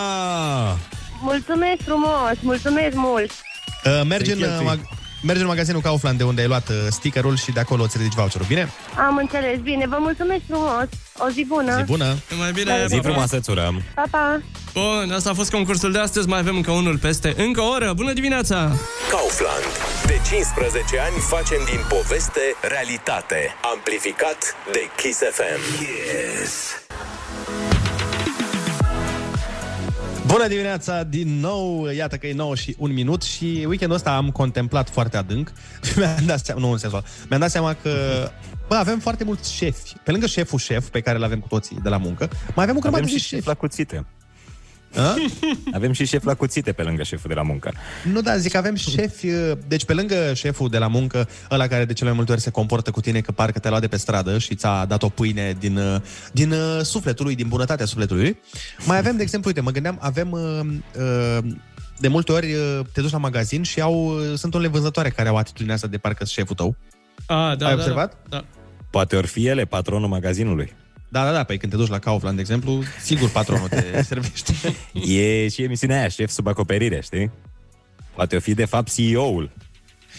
Mulțumesc 1.21 1.81
frumos, 1.83 2.31
mulțumesc 2.41 2.95
mult. 2.95 3.31
Uh, 3.85 4.01
mergi, 4.07 4.31
în, 4.31 4.37
Te 4.37 4.43
cheltui. 4.45 4.65
mag- 4.65 4.89
mergi 5.23 5.41
în 5.41 5.47
magazinul 5.47 5.81
Kaufland 5.81 6.17
de 6.17 6.23
unde 6.23 6.41
ai 6.41 6.47
luat 6.47 6.69
uh, 6.69 6.75
stickerul 6.89 7.37
și 7.37 7.51
de 7.51 7.59
acolo 7.59 7.83
îți 7.83 7.97
ridici 7.97 8.13
voucherul, 8.13 8.45
bine? 8.47 8.71
Am 9.07 9.15
înțeles, 9.17 9.59
bine, 9.59 9.87
vă 9.87 9.97
mulțumesc 9.99 10.41
frumos. 10.47 10.85
O 11.17 11.29
zi 11.29 11.45
bună. 11.47 11.75
Zi 11.77 11.83
bună! 11.83 12.15
Mai 12.37 12.51
bine, 12.51 12.85
Zi 12.87 12.99
frumoasă, 13.03 13.39
țură! 13.39 13.73
Pa, 13.95 14.03
pa. 14.11 14.41
Bun, 14.73 15.11
asta 15.11 15.29
a 15.29 15.33
fost 15.33 15.51
concursul 15.51 15.91
de 15.91 15.99
astăzi, 15.99 16.27
mai 16.27 16.39
avem 16.39 16.55
încă 16.55 16.71
unul 16.71 16.97
peste 16.97 17.33
încă 17.37 17.61
o 17.61 17.67
oră. 17.67 17.93
Bună 17.95 18.13
dimineața! 18.13 18.71
Kaufland. 19.09 19.65
De 20.05 20.19
15 20.29 20.99
ani 20.99 21.15
facem 21.19 21.61
din 21.65 21.79
poveste 21.89 22.41
realitate. 22.61 23.55
Amplificat 23.73 24.55
de 24.71 24.89
Kiss 24.97 25.19
FM. 25.19 25.61
Yes. 25.81 26.53
Bună 30.27 30.47
dimineața 30.47 31.03
din 31.03 31.39
nou, 31.39 31.85
iată 31.89 32.17
că 32.17 32.27
e 32.27 32.33
9 32.33 32.55
și 32.55 32.75
un 32.77 32.93
minut 32.93 33.21
și 33.21 33.43
weekendul 33.67 33.95
ăsta 33.97 34.15
am 34.15 34.31
contemplat 34.31 34.89
foarte 34.89 35.17
adânc 35.17 35.51
și 35.83 35.97
mi-am 35.99 36.25
dat 36.25 36.45
seama, 36.45 36.61
nu 36.61 36.71
în 36.71 36.77
sensul 36.77 36.97
ăla, 36.97 37.07
mi-am 37.29 37.39
dat 37.39 37.49
seama 37.51 37.73
că 37.81 37.91
bă, 38.67 38.75
avem 38.75 38.99
foarte 38.99 39.23
mulți 39.23 39.53
șefi. 39.53 39.93
Pe 40.03 40.11
lângă 40.11 40.25
șeful 40.25 40.59
șef 40.59 40.89
pe 40.89 40.99
care 40.99 41.17
îl 41.17 41.23
avem 41.23 41.39
cu 41.39 41.47
toții 41.47 41.79
de 41.83 41.89
la 41.89 41.97
muncă, 41.97 42.29
mai 42.55 42.63
avem 42.63 42.77
o 42.77 42.79
grămadă 42.79 43.01
Avem 43.03 43.13
de 43.15 43.17
și 43.17 43.27
șefi. 43.27 43.35
șef 43.35 43.45
la 43.45 43.53
cuțite. 43.53 44.05
A? 44.95 45.15
Avem 45.77 45.91
și 45.91 46.05
șef 46.05 46.23
la 46.23 46.33
cuțite 46.33 46.71
pe 46.71 46.83
lângă 46.83 47.03
șeful 47.03 47.29
de 47.29 47.35
la 47.35 47.41
muncă. 47.41 47.73
Nu, 48.11 48.21
da, 48.21 48.37
zic, 48.37 48.55
avem 48.55 48.75
șefi, 48.75 49.27
deci 49.67 49.85
pe 49.85 49.93
lângă 49.93 50.33
șeful 50.33 50.69
de 50.69 50.77
la 50.77 50.87
muncă, 50.87 51.29
ăla 51.51 51.67
care 51.67 51.85
de 51.85 51.93
cele 51.93 52.07
mai 52.07 52.17
multe 52.17 52.31
ori 52.31 52.41
se 52.41 52.49
comportă 52.49 52.91
cu 52.91 53.01
tine 53.01 53.21
că 53.21 53.31
parcă 53.31 53.59
te-a 53.59 53.69
luat 53.69 53.81
de 53.81 53.87
pe 53.87 53.97
stradă 53.97 54.37
și 54.37 54.55
ți-a 54.55 54.85
dat 54.85 55.03
o 55.03 55.09
pâine 55.09 55.55
din, 55.59 55.77
uh, 55.77 56.01
din 56.31 56.51
uh, 56.51 56.79
sufletul 56.81 57.25
lui, 57.25 57.35
din 57.35 57.47
bunătatea 57.47 57.85
sufletului 57.85 58.23
lui, 58.23 58.39
mai 58.85 58.97
avem, 58.97 59.15
de 59.15 59.21
exemplu, 59.21 59.49
uite, 59.49 59.61
mă 59.61 59.71
gândeam, 59.71 59.97
avem 60.01 60.31
uh, 60.31 60.59
uh, 60.99 61.51
de 61.99 62.07
multe 62.07 62.31
ori 62.31 62.53
uh, 62.53 62.79
te 62.93 63.01
duci 63.01 63.11
la 63.11 63.17
magazin 63.17 63.63
și 63.63 63.81
au, 63.81 63.93
uh, 63.93 64.33
sunt 64.35 64.53
unele 64.53 64.69
vânzătoare 64.69 65.09
care 65.09 65.29
au 65.29 65.37
atitudinea 65.37 65.75
asta 65.75 65.87
de 65.87 65.97
parcă 65.97 66.25
șeful 66.25 66.55
tău. 66.55 66.75
A, 67.25 67.55
da, 67.55 67.65
Ai 67.65 67.75
da, 67.75 67.81
observat? 67.81 68.17
Da. 68.29 68.45
Poate 68.89 69.15
ori 69.15 69.27
fi 69.27 69.47
ele 69.47 69.65
patronul 69.65 70.07
magazinului. 70.07 70.73
Da, 71.09 71.23
da, 71.23 71.31
da, 71.31 71.43
păi 71.43 71.57
când 71.57 71.71
te 71.71 71.77
duci 71.77 71.89
la 71.89 71.99
Kaufland, 71.99 72.35
de 72.35 72.41
exemplu, 72.41 72.83
sigur 73.01 73.29
patronul 73.29 73.67
te 73.67 74.01
servește. 74.07 74.53
E 74.93 75.47
și 75.47 75.63
emisiunea 75.63 75.99
aia, 75.99 76.07
șef 76.07 76.29
sub 76.29 76.47
acoperire, 76.47 77.01
știi? 77.01 77.31
Poate 78.15 78.35
o 78.35 78.39
fi, 78.39 78.53
de 78.53 78.65
fapt, 78.65 78.93
CEO-ul. 78.93 79.51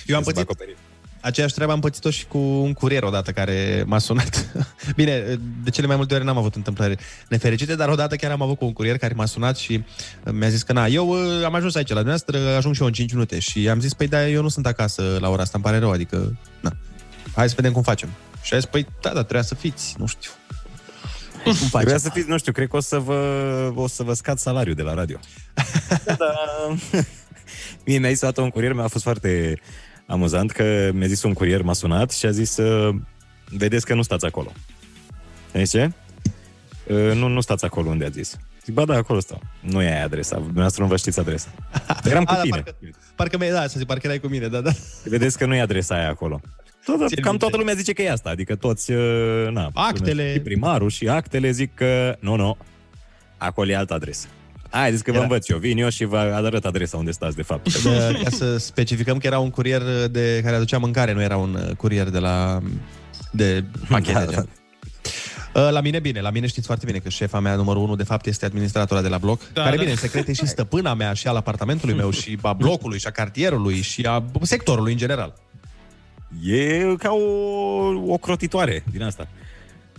Eu 0.06 0.16
am 0.16 0.22
Sub 0.22 0.32
pățit 0.32 0.48
acoperire. 0.48 0.76
Aceeași 1.20 1.54
treabă 1.54 1.72
am 1.72 1.80
pățit-o 1.80 2.10
și 2.10 2.26
cu 2.26 2.38
un 2.38 2.72
curier 2.72 3.02
odată 3.02 3.30
care 3.30 3.84
m-a 3.86 3.98
sunat. 3.98 4.46
Bine, 4.96 5.38
de 5.64 5.70
cele 5.70 5.86
mai 5.86 5.96
multe 5.96 6.14
ori 6.14 6.24
n-am 6.24 6.36
avut 6.38 6.54
întâmplări 6.54 6.96
nefericite, 7.28 7.74
dar 7.74 7.88
odată 7.88 8.16
chiar 8.16 8.30
am 8.30 8.42
avut 8.42 8.58
cu 8.58 8.64
un 8.64 8.72
curier 8.72 8.98
care 8.98 9.14
m-a 9.14 9.26
sunat 9.26 9.56
și 9.56 9.84
mi-a 10.32 10.48
zis 10.48 10.62
că 10.62 10.72
na, 10.72 10.86
eu 10.86 11.08
uh, 11.08 11.44
am 11.44 11.54
ajuns 11.54 11.74
aici 11.74 11.88
la 11.88 12.02
dumneavoastră, 12.02 12.56
ajung 12.56 12.74
și 12.74 12.80
eu 12.80 12.86
în 12.86 12.92
5 12.92 13.12
minute 13.12 13.38
și 13.38 13.68
am 13.68 13.80
zis, 13.80 13.94
păi 13.94 14.08
da, 14.08 14.28
eu 14.28 14.42
nu 14.42 14.48
sunt 14.48 14.66
acasă 14.66 15.16
la 15.20 15.28
ora 15.28 15.42
asta, 15.42 15.52
îmi 15.54 15.64
pare 15.64 15.78
rău, 15.78 15.90
adică, 15.90 16.38
na, 16.60 16.72
hai 17.34 17.48
să 17.48 17.54
vedem 17.56 17.72
cum 17.72 17.82
facem. 17.82 18.08
Și 18.42 18.54
a 18.54 18.56
zis, 18.56 18.68
păi 18.68 18.86
da, 19.02 19.08
da, 19.08 19.20
trebuia 19.20 19.42
să 19.42 19.54
fiți, 19.54 19.94
nu 19.98 20.06
știu. 20.06 20.30
Cum 21.58 21.68
facem? 21.68 21.70
Trebuia 21.70 21.98
să 21.98 22.10
fiți, 22.10 22.28
nu 22.28 22.38
știu, 22.38 22.52
cred 22.52 22.68
că 22.68 22.76
o 22.76 22.80
să 22.80 22.98
vă, 22.98 23.16
o 23.74 23.86
să 23.86 24.02
vă 24.02 24.12
scad 24.12 24.38
salariul 24.38 24.74
de 24.74 24.82
la 24.82 24.94
radio. 24.94 25.18
da. 26.04 26.34
Mie 27.86 27.98
mi-a 27.98 28.08
zis 28.08 28.20
odată 28.20 28.40
un 28.40 28.50
curier, 28.50 28.72
mi-a 28.72 28.88
fost 28.88 29.04
foarte 29.04 29.60
amuzant 30.06 30.50
că 30.50 30.90
mi-a 30.92 31.06
zis 31.06 31.22
un 31.22 31.32
curier, 31.32 31.62
m-a 31.62 31.72
sunat 31.72 32.10
și 32.10 32.26
a 32.26 32.30
zis 32.30 32.56
uh, 32.56 32.94
vedeți 33.44 33.86
că 33.86 33.94
nu 33.94 34.02
stați 34.02 34.24
acolo. 34.26 34.52
Știi 35.48 35.66
ce? 35.66 35.90
Uh, 36.86 37.12
nu, 37.14 37.26
nu 37.28 37.40
stați 37.40 37.64
acolo 37.64 37.88
unde 37.88 38.04
a 38.04 38.08
zis. 38.08 38.36
Zic, 38.64 38.74
ba 38.74 38.84
da, 38.84 38.94
acolo 38.94 39.20
stau. 39.20 39.40
Nu 39.60 39.82
e 39.82 39.92
aia 39.92 40.04
adresa, 40.04 40.36
dumneavoastră 40.36 40.82
nu 40.82 40.88
vă 40.88 40.96
știți 40.96 41.18
adresa. 41.20 41.48
Eram 42.04 42.24
cu 42.24 42.32
A, 42.32 42.34
da, 42.34 42.40
tine. 42.40 42.60
parcă, 42.60 42.76
parcă 43.14 43.36
mi-ai 43.38 43.50
dat 43.50 43.70
să 43.70 43.78
zic, 43.78 43.86
parcă 43.86 44.06
erai 44.06 44.18
cu 44.18 44.26
mine, 44.26 44.48
da, 44.48 44.60
da. 44.60 44.70
Vedeți 45.04 45.38
că 45.38 45.46
nu 45.46 45.54
e 45.54 45.60
adresa 45.60 45.94
aia 45.94 46.08
acolo. 46.08 46.40
Tot, 46.96 47.08
Țin 47.08 47.16
cam 47.22 47.30
minte. 47.30 47.36
toată 47.38 47.56
lumea 47.56 47.74
zice 47.74 47.92
că 47.92 48.02
e 48.02 48.10
asta, 48.10 48.30
adică 48.30 48.54
toți, 48.56 48.90
uh, 48.92 49.48
na, 49.50 49.70
Actele. 49.74 50.32
Și 50.32 50.38
primarul 50.40 50.90
și 50.90 51.08
actele 51.08 51.50
zic 51.50 51.74
că 51.74 52.16
nu, 52.20 52.36
nu, 52.36 52.56
acolo 53.36 53.70
e 53.70 53.76
altă 53.76 53.94
adresă. 53.94 54.26
Haideți 54.70 55.02
că 55.04 55.10
vă 55.10 55.16
Era. 55.16 55.26
învăț 55.26 55.48
eu, 55.48 55.58
vin 55.58 55.78
eu 55.78 55.88
și 55.88 56.04
vă 56.04 56.16
arăt 56.18 56.64
adresa 56.64 56.96
unde 56.96 57.10
stați 57.10 57.36
de 57.36 57.42
fapt. 57.42 57.82
De, 57.82 57.90
ca 58.24 58.30
să 58.30 58.56
specificăm 58.58 59.18
că 59.18 59.26
era 59.26 59.38
un 59.38 59.50
curier 59.50 59.82
de 60.10 60.40
care 60.44 60.56
aducea 60.56 60.78
mâncare, 60.78 61.12
nu 61.12 61.22
era 61.22 61.36
un 61.36 61.54
uh, 61.68 61.74
curier 61.76 62.08
de 62.08 62.18
la 62.18 62.60
de 63.32 63.64
pachete. 63.88 64.12
Da, 64.12 64.24
da, 64.24 64.30
da. 64.30 64.44
Uh, 65.54 65.70
La 65.70 65.80
mine 65.80 65.98
bine, 65.98 66.20
la 66.20 66.30
mine 66.30 66.46
știți 66.46 66.66
foarte 66.66 66.86
bine 66.86 66.98
că 66.98 67.08
șefa 67.08 67.40
mea 67.40 67.54
numărul 67.54 67.82
1 67.82 67.96
de 67.96 68.02
fapt 68.02 68.26
este 68.26 68.44
administratora 68.44 69.02
de 69.02 69.08
la 69.08 69.18
bloc, 69.18 69.40
Da, 69.52 69.62
care 69.62 69.74
da. 69.74 69.80
bine, 69.80 69.92
în 69.92 69.98
secret 69.98 70.28
e 70.28 70.32
și 70.32 70.46
stăpâna 70.46 70.94
mea 70.94 71.12
și 71.12 71.28
al 71.28 71.36
apartamentului 71.36 71.94
meu 71.94 72.10
și 72.10 72.38
a 72.42 72.52
blocului 72.52 72.98
și 72.98 73.06
a 73.06 73.10
cartierului 73.10 73.80
și 73.80 74.02
a 74.02 74.24
sectorului 74.42 74.92
în 74.92 74.98
general. 74.98 75.34
E 76.42 76.94
ca 76.98 77.12
o, 77.12 78.12
o 78.12 78.16
crotitoare 78.16 78.84
din 78.90 79.02
asta. 79.02 79.28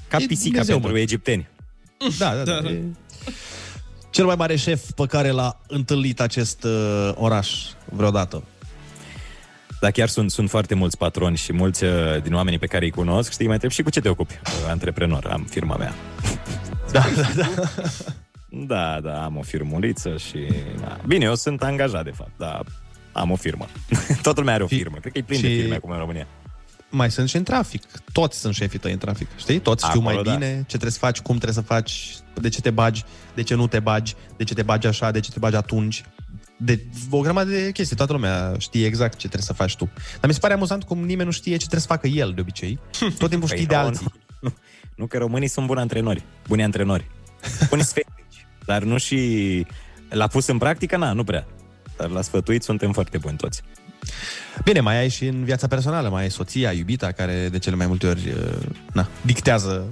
Ca 0.08 0.18
E 0.20 0.26
pisica 0.26 0.50
Dumnezeu, 0.50 0.76
pentru 0.76 0.92
mă. 0.92 1.00
egipteni. 1.00 1.48
Da, 2.18 2.36
da, 2.36 2.62
da. 2.62 2.70
E 2.70 2.82
cel 4.10 4.26
mai 4.26 4.36
mare 4.36 4.56
șef 4.56 4.92
pe 4.92 5.06
care 5.06 5.30
l-a 5.30 5.60
întâlnit 5.68 6.22
acest 6.22 6.64
uh, 6.64 7.12
oraș 7.16 7.52
vreodată. 7.86 8.44
Dar 9.82 9.92
chiar 9.92 10.08
sunt, 10.08 10.32
sunt 10.32 10.50
foarte 10.50 10.76
mulți 10.76 10.98
patroni 10.98 11.38
și 11.38 11.54
mulți 11.54 11.84
uh, 11.84 12.22
din 12.24 12.34
oamenii 12.34 12.60
pe 12.60 12.66
care 12.66 12.86
îi 12.86 12.92
cunosc, 12.92 13.32
știi, 13.32 13.46
mai 13.46 13.54
întreb 13.54 13.72
și 13.72 13.82
cu 13.82 13.90
ce 13.90 14.00
te 14.02 14.10
ocupi? 14.10 14.40
Uh, 14.44 14.70
Antreprenor, 14.70 15.26
am 15.26 15.48
firma 15.50 15.76
mea. 15.76 15.94
Da, 16.92 17.06
da, 17.16 17.30
da. 17.36 17.50
Da, 18.50 19.00
da, 19.02 19.24
am 19.24 19.38
o 19.38 19.42
firmuliță 19.42 20.18
și... 20.18 20.48
Da. 20.80 20.98
Bine, 21.08 21.26
eu 21.26 21.36
sunt 21.36 21.64
angajat, 21.64 22.04
de 22.04 22.12
fapt, 22.12 22.32
dar 22.38 22.66
am 23.12 23.32
o 23.32 23.36
firmă. 23.36 23.68
Toată 24.22 24.40
lumea 24.40 24.54
are 24.54 24.64
o 24.64 24.68
firmă. 24.68 24.98
Cred 24.98 25.12
că 25.12 25.18
e 25.18 25.22
plin 25.22 25.42
de 25.42 25.50
și- 25.50 25.60
firme 25.60 25.76
acum 25.76 25.90
în 25.92 25.98
România. 25.98 26.28
mai 26.90 27.12
sunt 27.12 27.30
și 27.30 27.36
în 27.36 27.44
trafic. 27.44 27.84
Toți 28.12 28.40
sunt 28.40 28.54
șefii 28.54 28.80
tăi 28.80 28.92
în 28.92 28.98
trafic, 28.98 29.28
știi? 29.38 29.60
Toți 29.60 29.86
știu 29.86 30.00
Acolo, 30.00 30.16
mai 30.16 30.24
da. 30.24 30.34
bine 30.34 30.56
ce 30.56 30.64
trebuie 30.68 30.92
să 30.92 30.98
faci, 31.00 31.20
cum 31.20 31.36
trebuie 31.38 31.64
să 31.64 31.70
faci, 31.74 32.16
de 32.34 32.50
ce 32.50 32.62
te 32.62 32.70
bagi, 32.70 33.04
de 33.36 33.44
ce 33.44 33.56
nu 33.56 33.68
te 33.68 33.80
bagi, 33.80 34.16
de 34.38 34.44
ce 34.44 34.54
te 34.54 34.64
bagi 34.64 34.88
așa, 34.88 35.12
de 35.12 35.20
ce 35.20 35.32
te 35.32 35.40
bagi 35.40 35.56
atunci. 35.56 36.04
De 36.62 36.84
o 37.10 37.20
grămadă 37.20 37.50
de 37.50 37.72
chestii. 37.72 37.96
Toată 37.96 38.14
lumea 38.14 38.54
știe 38.58 38.86
exact 38.86 39.12
ce 39.12 39.18
trebuie 39.28 39.42
să 39.48 39.54
faci 39.54 39.76
tu. 39.76 39.90
Dar 40.20 40.28
mi 40.28 40.34
se 40.34 40.40
pare 40.40 40.54
amuzant 40.54 40.84
cum 40.84 40.98
nimeni 41.00 41.26
nu 41.26 41.32
știe 41.32 41.52
ce 41.52 41.58
trebuie 41.58 41.80
să 41.82 41.88
facă 41.88 42.08
el, 42.08 42.32
de 42.36 42.42
obicei. 42.42 42.80
Tot 43.18 43.30
timpul 43.30 43.48
știi 43.48 43.66
de 43.66 43.76
nu, 43.76 43.82
alții. 43.82 44.06
Nu, 44.42 44.54
nu, 44.96 45.06
că 45.08 45.18
românii 45.18 45.48
sunt 45.48 45.66
buni 45.66 45.80
antrenori, 45.80 46.24
buni 46.48 46.64
antrenori. 46.64 47.08
Buni 47.70 47.84
sfetnici, 47.84 48.46
dar 48.66 48.84
nu 48.84 48.98
și... 48.98 49.66
L-a 50.10 50.28
pus 50.28 50.48
în 50.48 50.58
practică? 50.58 50.98
Na, 50.98 51.14
nu 51.14 51.24
prea. 51.24 51.48
Dar 52.00 52.10
la 52.10 52.22
sfătuit 52.22 52.64
suntem 52.64 52.92
foarte 52.92 53.18
buni 53.18 53.38
toți. 53.38 53.62
Bine, 54.64 54.80
mai 54.80 54.98
ai 54.98 55.10
și 55.10 55.26
în 55.26 55.44
viața 55.44 55.68
personală, 55.68 56.10
mai 56.10 56.22
ai 56.22 56.32
soția, 56.32 56.72
iubita, 56.72 57.12
care 57.12 57.48
de 57.52 57.60
cele 57.60 57.76
mai 57.76 57.88
multe 57.88 58.08
ori 58.08 58.30
uh, 58.30 58.58
na, 58.94 59.08
dictează 59.22 59.88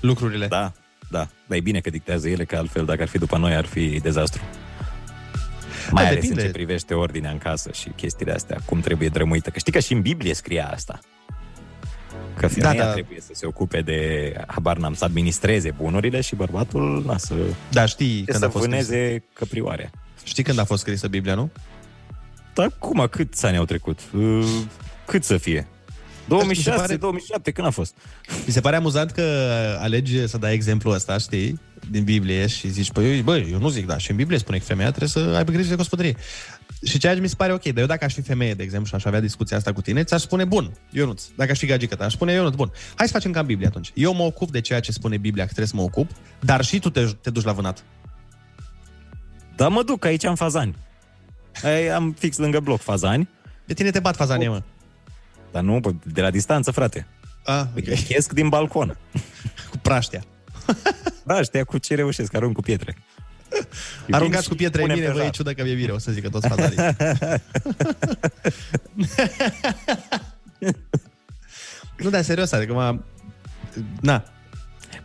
lucrurile. 0.00 0.46
Da, 0.46 0.72
da. 1.10 1.28
Dar 1.46 1.58
e 1.58 1.60
bine 1.60 1.80
că 1.80 1.90
dictează 1.90 2.28
ele, 2.28 2.44
că 2.44 2.56
altfel, 2.56 2.84
dacă 2.84 3.02
ar 3.02 3.08
fi 3.08 3.18
după 3.18 3.36
noi, 3.38 3.54
ar 3.54 3.64
fi 3.64 4.00
dezastru. 4.02 4.42
Mai 5.90 6.02
Da, 6.02 6.08
ales 6.08 6.20
depinde. 6.22 6.40
în 6.40 6.46
ce 6.46 6.52
privește 6.52 6.94
ordinea 6.94 7.30
în 7.30 7.38
casă 7.38 7.70
și 7.72 7.88
chestiile 7.88 8.32
astea, 8.32 8.58
cum 8.64 8.80
trebuie 8.80 9.08
drămuită. 9.08 9.50
Că 9.50 9.58
știi 9.58 9.72
că 9.72 9.78
și 9.78 9.92
în 9.92 10.00
Biblie 10.00 10.34
scria 10.34 10.70
asta. 10.72 10.98
Că 12.36 12.46
femeia 12.46 12.72
Da, 12.74 12.84
da. 12.84 12.92
trebuie 12.92 13.20
să 13.20 13.30
se 13.32 13.46
ocupe 13.46 13.80
de, 13.80 14.32
habar 14.46 14.76
n-am, 14.76 14.94
să 14.94 15.04
administreze 15.04 15.70
bunurile 15.70 16.20
și 16.20 16.34
bărbatul, 16.34 17.02
na, 17.06 17.16
să, 17.16 17.34
Da, 17.70 17.86
știi 17.86 18.22
să 18.26 18.30
când 18.32 18.44
a 18.44 18.48
fost 18.48 18.64
vâneze 18.64 19.24
căprioare. 19.32 19.90
Știi 20.24 20.42
când 20.42 20.58
a 20.58 20.64
fost 20.64 20.80
scrisă 20.82 21.08
Biblia, 21.08 21.34
nu? 21.34 21.50
Dar 22.54 22.72
cum, 22.78 23.06
câți 23.10 23.46
ani 23.46 23.56
au 23.56 23.64
trecut? 23.64 23.98
Uh, 24.16 24.44
Cât 25.06 25.24
să 25.24 25.36
fie? 25.36 25.66
2006, 26.28 26.70
Mi 26.70 26.76
se 26.76 26.80
pare- 26.80 26.96
2007, 26.96 27.50
când 27.50 27.66
a 27.66 27.70
fost? 27.70 27.94
Mi 28.46 28.52
se 28.52 28.60
pare 28.60 28.76
amuzant 28.76 29.10
că 29.10 29.22
alegi 29.80 30.26
să 30.28 30.38
dai 30.38 30.52
exemplul 30.52 30.94
ăsta, 30.94 31.18
știi, 31.18 31.60
din 31.90 32.04
Biblie 32.04 32.46
și 32.46 32.68
zici, 32.68 32.90
păi, 32.92 33.22
băi, 33.22 33.48
eu 33.52 33.58
nu 33.58 33.68
zic, 33.68 33.86
da, 33.86 33.98
și 33.98 34.10
în 34.10 34.16
Biblie 34.16 34.38
spune 34.38 34.58
că 34.58 34.64
femeia 34.64 34.88
trebuie 34.88 35.08
să 35.08 35.18
aibă 35.18 35.52
grijă 35.52 35.68
de 35.68 35.74
gospodărie. 35.76 36.16
Și 36.84 36.98
ceea 36.98 37.14
ce 37.14 37.20
mi 37.20 37.28
se 37.28 37.34
pare 37.36 37.52
ok, 37.52 37.62
dar 37.62 37.78
eu 37.78 37.86
dacă 37.86 38.04
aș 38.04 38.14
fi 38.14 38.20
femeie, 38.22 38.54
de 38.54 38.62
exemplu, 38.62 38.88
și 38.88 38.94
aș 38.94 39.04
avea 39.04 39.20
discuția 39.20 39.56
asta 39.56 39.72
cu 39.72 39.80
tine, 39.80 40.04
ți-aș 40.04 40.20
spune, 40.20 40.44
bun, 40.44 40.72
Ionuț, 40.90 41.22
dacă 41.36 41.50
aș 41.50 41.58
fi 41.58 41.66
gagică 41.66 41.94
ta, 41.94 42.04
aș 42.04 42.12
spune, 42.12 42.32
Ionuț, 42.32 42.54
bun, 42.54 42.70
hai 42.94 43.06
să 43.06 43.12
facem 43.12 43.30
ca 43.32 43.40
în 43.40 43.46
Biblie 43.46 43.66
atunci. 43.66 43.90
Eu 43.94 44.14
mă 44.14 44.22
ocup 44.22 44.50
de 44.50 44.60
ceea 44.60 44.80
ce 44.80 44.92
spune 44.92 45.16
Biblia 45.16 45.42
că 45.44 45.48
trebuie 45.48 45.68
să 45.70 45.76
mă 45.76 45.82
ocup, 45.82 46.10
dar 46.40 46.64
și 46.64 46.78
tu 46.78 46.90
te, 46.90 47.04
te 47.20 47.30
duci 47.30 47.44
la 47.44 47.52
vânat. 47.52 47.84
Da, 49.62 49.68
mă 49.68 49.82
duc 49.82 50.04
aici 50.04 50.22
în 50.22 50.34
Fazani. 50.34 50.76
Ai, 51.62 51.88
am 51.88 52.12
fix 52.18 52.36
lângă 52.36 52.60
bloc 52.60 52.80
Fazani. 52.80 53.28
De 53.64 53.74
tine 53.74 53.90
te 53.90 54.00
bat 54.00 54.16
fazanie, 54.16 54.48
mă. 54.48 54.62
Dar 55.50 55.62
nu, 55.62 55.80
bă, 55.80 55.92
de 56.04 56.20
la 56.20 56.30
distanță, 56.30 56.70
frate. 56.70 57.06
Ah, 57.44 57.64
okay. 57.78 58.04
Chesc 58.08 58.32
din 58.32 58.48
balcon. 58.48 58.96
Cu 59.70 59.76
praștea. 59.82 60.24
Da, 61.24 61.38
ăștia 61.38 61.64
cu 61.64 61.78
ce 61.78 61.94
reușesc, 61.94 62.34
arunc 62.34 62.54
cu 62.54 62.60
pietre. 62.60 62.96
Aruncați 64.10 64.48
cu 64.48 64.54
pietre 64.54 64.82
în 64.82 64.88
Punem 64.88 65.02
mine, 65.02 65.12
pe 65.12 65.16
vă 65.18 65.20
e 65.20 65.24
jar. 65.24 65.34
ciudă 65.34 65.52
că 65.52 65.62
mi-e 65.62 65.74
bine, 65.74 65.92
o 65.92 65.98
să 65.98 66.12
zică 66.12 66.28
toți 66.28 66.48
fatarii. 66.48 66.78
nu, 72.02 72.10
dar 72.10 72.22
serios, 72.22 72.52
adică 72.52 72.72
mă... 72.72 72.98
Na. 74.00 74.24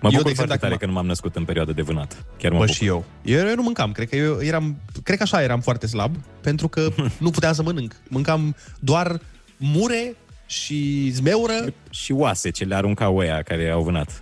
Mă 0.01 0.09
Eu, 0.11 0.17
bucur 0.17 0.23
de 0.23 0.29
exemplu, 0.29 0.35
foarte 0.35 0.53
dacă 0.53 0.59
tare 0.59 0.73
mă- 0.73 0.77
că 0.79 0.85
nu 0.85 0.91
m-am 0.91 1.05
născut 1.05 1.35
în 1.35 1.45
perioadă 1.45 1.71
de 1.73 1.81
vânat. 1.81 2.25
Chiar 2.37 2.51
mă 2.51 2.57
Bă, 2.57 2.63
bucur. 2.63 2.75
și 2.75 2.85
eu. 2.85 3.05
eu. 3.23 3.47
Eu 3.47 3.55
nu 3.55 3.61
mâncam, 3.61 3.91
cred 3.91 4.09
că 4.09 4.15
eu 4.15 4.41
eram, 4.41 4.81
cred 5.03 5.17
că 5.17 5.23
așa 5.23 5.43
eram 5.43 5.59
foarte 5.59 5.87
slab, 5.87 6.15
pentru 6.41 6.67
că 6.67 6.89
nu 7.19 7.29
puteam 7.29 7.53
să 7.53 7.63
mănânc. 7.63 7.95
Mâncam 8.07 8.55
doar 8.79 9.19
mure 9.57 10.15
și 10.45 11.09
zmeură. 11.13 11.53
Și 11.89 12.11
oase 12.11 12.49
ce 12.49 12.63
le 12.63 12.75
aruncau 12.75 13.17
ăia 13.17 13.41
care 13.41 13.69
au 13.69 13.83
vânat. 13.83 14.21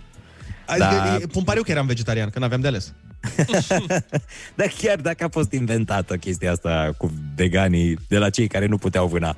Adică 0.66 0.84
Da. 0.86 1.04
da. 1.04 1.12
îmi 1.32 1.44
pare 1.44 1.56
eu 1.58 1.62
că 1.64 1.70
eram 1.70 1.86
vegetarian, 1.86 2.30
că 2.30 2.38
n-aveam 2.38 2.60
de 2.60 2.66
ales. 2.66 2.94
Dar 4.54 4.66
chiar 4.78 5.00
dacă 5.00 5.24
a 5.24 5.28
fost 5.28 5.52
inventată 5.52 6.16
chestia 6.16 6.52
asta 6.52 6.90
cu 6.98 7.12
veganii 7.36 7.98
de 8.08 8.18
la 8.18 8.30
cei 8.30 8.46
care 8.48 8.66
nu 8.66 8.78
puteau 8.78 9.06
vâna. 9.06 9.36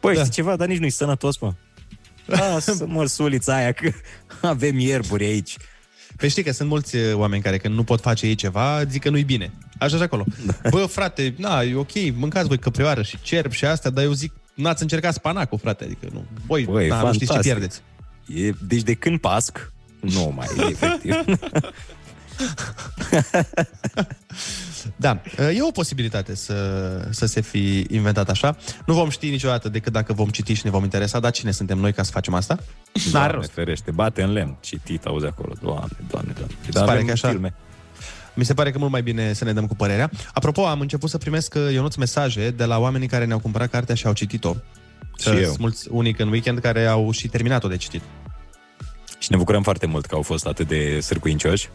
Păi, 0.00 0.14
da. 0.14 0.20
știi 0.20 0.32
ceva, 0.32 0.56
dar 0.56 0.68
nici 0.68 0.78
nu-i 0.78 0.90
sănătos, 0.90 1.38
mă. 1.38 1.52
Lasă 2.26 2.84
mărsulița 2.86 3.54
aia, 3.54 3.72
că 3.72 3.90
avem 4.42 4.78
ierburi 4.78 5.24
aici. 5.24 5.56
Păi 6.18 6.28
știi 6.28 6.42
că 6.42 6.52
sunt 6.52 6.68
mulți 6.68 6.96
uh, 6.96 7.14
oameni 7.14 7.42
care 7.42 7.58
când 7.58 7.74
nu 7.74 7.84
pot 7.84 8.00
face 8.00 8.26
ei 8.26 8.34
ceva, 8.34 8.84
zic 8.84 9.02
că 9.02 9.10
nu-i 9.10 9.22
bine. 9.22 9.50
Așa 9.78 9.96
și 9.96 10.02
acolo. 10.02 10.24
Bă, 10.70 10.78
frate, 10.78 11.34
na, 11.36 11.62
e 11.62 11.74
ok, 11.74 11.90
mâncați 12.14 12.46
voi 12.48 12.58
căprioară 12.58 13.02
și 13.02 13.18
cerb 13.22 13.50
și 13.52 13.64
astea, 13.64 13.90
dar 13.90 14.04
eu 14.04 14.12
zic, 14.12 14.32
n-ați 14.54 14.82
încercat 14.82 15.14
spanacul, 15.14 15.58
frate, 15.58 15.84
adică 15.84 16.06
nu. 16.12 16.24
Voi, 16.46 16.64
Băi, 16.64 16.88
na, 16.88 17.02
nu 17.02 17.12
știți 17.12 17.32
ce 17.32 17.38
fantastic. 17.38 17.52
pierdeți. 17.52 17.82
E, 18.26 18.52
deci 18.66 18.82
de 18.82 18.94
când 18.94 19.20
pasc, 19.20 19.72
nu 20.00 20.32
mai 20.36 20.46
e 20.58 20.66
efectiv. 20.70 21.14
Da, 24.96 25.20
e 25.54 25.62
o 25.62 25.70
posibilitate 25.70 26.34
să, 26.34 26.54
să 27.10 27.26
se 27.26 27.40
fi 27.40 27.86
inventat 27.90 28.30
așa. 28.30 28.56
Nu 28.86 28.94
vom 28.94 29.08
ști 29.08 29.28
niciodată 29.30 29.68
decât 29.68 29.92
dacă 29.92 30.12
vom 30.12 30.28
citi 30.28 30.52
și 30.52 30.60
ne 30.64 30.70
vom 30.70 30.82
interesa, 30.82 31.20
dar 31.20 31.30
cine 31.30 31.50
suntem 31.50 31.78
noi 31.78 31.92
ca 31.92 32.02
să 32.02 32.10
facem 32.10 32.34
asta? 32.34 32.54
N-are 32.92 33.10
Doamne 33.10 33.32
rost. 33.32 33.50
ferește, 33.50 33.90
bate 33.90 34.22
în 34.22 34.32
lemn. 34.32 34.56
Citit, 34.60 35.04
auzi 35.04 35.26
acolo. 35.26 35.52
Doamne, 35.62 35.96
doamne, 36.10 36.32
doamne. 36.32 36.54
Se 36.64 36.70
Dar 36.70 36.84
pare 36.84 36.94
avem 36.96 37.06
că 37.06 37.12
așa. 37.12 37.28
filme. 37.28 37.54
Mi 38.34 38.44
se 38.44 38.54
pare 38.54 38.70
că 38.70 38.78
mult 38.78 38.90
mai 38.90 39.02
bine 39.02 39.32
să 39.32 39.44
ne 39.44 39.52
dăm 39.52 39.66
cu 39.66 39.74
părerea. 39.74 40.10
Apropo, 40.34 40.66
am 40.66 40.80
început 40.80 41.10
să 41.10 41.18
primesc, 41.18 41.54
uh, 41.54 41.72
Ionuț, 41.72 41.94
mesaje 41.94 42.50
de 42.50 42.64
la 42.64 42.78
oamenii 42.78 43.08
care 43.08 43.24
ne-au 43.24 43.38
cumpărat 43.38 43.70
cartea 43.70 43.94
și 43.94 44.06
au 44.06 44.12
citit-o. 44.12 44.54
Și 45.18 45.28
Că 45.28 45.34
eu. 45.34 45.44
Sunt 45.44 45.58
mulți 45.58 45.88
unii 45.90 46.14
în 46.18 46.28
weekend 46.28 46.58
care 46.58 46.86
au 46.86 47.10
și 47.10 47.28
terminat-o 47.28 47.68
de 47.68 47.76
citit. 47.76 48.02
Și 49.18 49.30
ne 49.30 49.36
bucurăm 49.36 49.62
foarte 49.62 49.86
mult 49.86 50.06
că 50.06 50.14
au 50.14 50.22
fost 50.22 50.46
atât 50.46 50.68
de 50.68 51.00
sârcuincioși. 51.00 51.68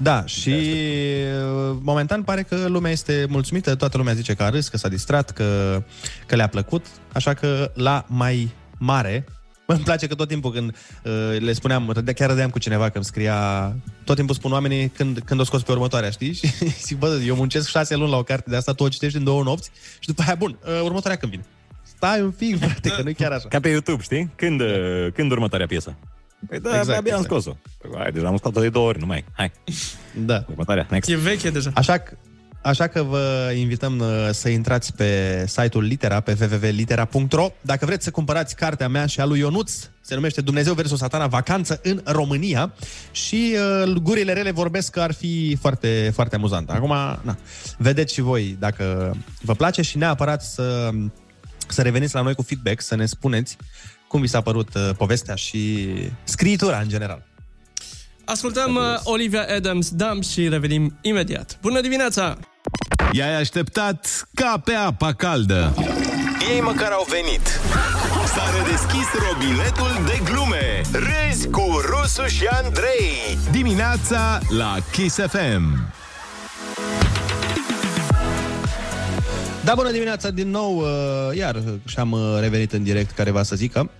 Da, 0.00 0.26
și 0.26 0.50
uh, 0.50 1.76
momentan 1.82 2.22
pare 2.22 2.42
că 2.42 2.66
lumea 2.68 2.90
este 2.90 3.26
mulțumită, 3.28 3.74
toată 3.74 3.96
lumea 3.96 4.12
zice 4.14 4.34
că 4.34 4.42
a 4.42 4.48
râs, 4.48 4.68
că 4.68 4.76
s-a 4.76 4.88
distrat, 4.88 5.30
că, 5.30 5.82
că 6.26 6.36
le-a 6.36 6.46
plăcut, 6.46 6.86
așa 7.12 7.34
că 7.34 7.70
la 7.74 8.04
mai 8.08 8.50
mare, 8.78 9.24
îmi 9.66 9.80
place 9.80 10.06
că 10.06 10.14
tot 10.14 10.28
timpul 10.28 10.52
când 10.52 10.76
uh, 11.04 11.36
le 11.38 11.52
spuneam, 11.52 11.92
râdea- 11.92 12.14
chiar 12.14 12.28
râdeam 12.28 12.50
cu 12.50 12.58
cineva 12.58 12.84
că 12.88 12.96
îmi 12.96 13.04
scria, 13.04 13.72
tot 14.04 14.16
timpul 14.16 14.34
spun 14.34 14.52
oamenii 14.52 14.88
când, 14.88 15.18
când 15.18 15.40
o 15.40 15.44
scos 15.44 15.62
pe 15.62 15.72
următoarea, 15.72 16.10
știi? 16.10 16.32
Și 16.38 16.48
zic, 16.82 16.98
bă, 16.98 17.20
eu 17.26 17.34
muncesc 17.34 17.68
șase 17.68 17.96
luni 17.96 18.10
la 18.10 18.16
o 18.16 18.22
carte 18.22 18.50
de 18.50 18.56
asta, 18.56 18.72
tu 18.72 18.84
o 18.84 18.88
citești 18.88 19.16
în 19.16 19.24
două 19.24 19.42
nopți 19.42 19.70
și 19.98 20.06
după 20.06 20.22
aia, 20.26 20.34
bun, 20.34 20.58
uh, 20.64 20.80
următoarea 20.82 21.18
când 21.18 21.32
vine? 21.32 21.44
Stai 21.82 22.20
un 22.20 22.30
pic, 22.30 22.58
frate, 22.64 22.88
că 22.88 23.02
nu 23.02 23.08
e 23.08 23.12
chiar 23.12 23.32
așa. 23.32 23.48
Ca 23.48 23.60
pe 23.60 23.68
YouTube, 23.68 24.02
știi? 24.02 24.30
Când, 24.36 24.60
uh, 24.60 24.68
când 25.14 25.30
următoarea 25.30 25.66
piesă? 25.66 25.96
Păi 26.46 26.60
da, 26.60 26.68
Exact, 26.68 26.80
exact, 26.80 26.98
abia 26.98 27.14
am 27.14 27.20
exact. 27.20 27.42
scos-o. 27.42 27.56
Păi, 27.78 27.90
hai, 27.96 28.12
deja 28.12 28.26
am 28.26 28.36
scos-o 28.36 28.60
de 28.60 28.68
două 28.68 28.88
ori, 28.88 28.98
nu 28.98 29.06
mai. 29.06 29.24
Hai. 29.32 29.52
Da. 30.16 30.44
Următoarea, 30.50 30.86
next. 30.90 31.08
E 31.10 31.16
veche 31.16 31.50
deja. 31.50 31.70
Așa 31.74 31.98
că, 31.98 32.16
așa 32.62 32.86
că 32.86 33.02
vă 33.02 33.52
invităm 33.56 33.98
uh, 33.98 34.28
să 34.30 34.48
intrați 34.48 34.94
pe 34.94 35.44
site-ul 35.46 35.84
Litera, 35.84 36.20
pe 36.20 36.36
www.litera.ro. 36.40 37.52
Dacă 37.60 37.86
vreți 37.86 38.04
să 38.04 38.10
cumpărați 38.10 38.56
cartea 38.56 38.88
mea 38.88 39.06
și 39.06 39.20
a 39.20 39.24
lui 39.24 39.38
Ionuț, 39.38 39.72
se 40.00 40.14
numește 40.14 40.40
Dumnezeu 40.40 40.74
versus 40.74 40.98
Satana, 40.98 41.26
vacanță 41.26 41.80
în 41.82 42.00
România 42.04 42.72
și 43.10 43.56
uh, 43.84 43.92
gurile 43.92 44.32
rele 44.32 44.50
vorbesc 44.50 44.92
că 44.92 45.00
ar 45.00 45.12
fi 45.12 45.56
foarte, 45.60 46.10
foarte 46.14 46.34
amuzant. 46.34 46.70
Acum, 46.70 46.94
na, 47.22 47.36
vedeți 47.78 48.14
și 48.14 48.20
voi 48.20 48.56
dacă 48.58 49.14
vă 49.40 49.54
place 49.54 49.82
și 49.82 49.98
neapărat 49.98 50.42
să, 50.42 50.90
să 51.68 51.82
reveniți 51.82 52.14
la 52.14 52.20
noi 52.20 52.34
cu 52.34 52.42
feedback, 52.42 52.80
să 52.80 52.96
ne 52.96 53.06
spuneți 53.06 53.56
cum 54.08 54.20
vi 54.20 54.26
s-a 54.26 54.40
părut 54.40 54.74
uh, 54.74 54.90
povestea 54.96 55.34
și 55.34 55.88
scriitura 56.24 56.78
în 56.78 56.88
general. 56.88 57.22
Ascultăm 58.24 58.74
uh, 58.74 58.82
Olivia 59.04 59.46
Adams, 59.56 59.90
Dam 59.90 60.20
și 60.20 60.48
revenim 60.48 60.98
imediat. 61.00 61.58
Bună 61.60 61.80
dimineața! 61.80 62.36
I-ai 63.12 63.34
așteptat 63.40 64.28
ca 64.34 64.60
pe 64.64 64.72
apa 64.72 65.12
caldă. 65.12 65.74
Ei 66.54 66.60
măcar 66.60 66.90
au 66.90 67.06
venit. 67.08 67.46
S-a 68.34 68.44
redeschis 68.56 69.08
robinetul 69.28 70.04
de 70.06 70.20
glume. 70.24 70.80
Râzi 70.92 71.48
cu 71.48 71.80
Rusu 71.84 72.26
și 72.26 72.46
Andrei. 72.46 73.38
Dimineața 73.50 74.38
la 74.48 74.76
Kiss 74.92 75.16
FM. 75.16 75.92
Da, 79.68 79.74
bună 79.74 79.90
dimineața 79.90 80.30
din 80.30 80.50
nou, 80.50 80.76
uh, 80.76 81.36
iar 81.36 81.54
uh, 81.54 81.62
și-am 81.84 82.12
uh, 82.12 82.36
revenit 82.40 82.72
în 82.72 82.82
direct, 82.82 83.10
care 83.10 83.30
va 83.30 83.42
să 83.42 83.56
zică. 83.56 83.90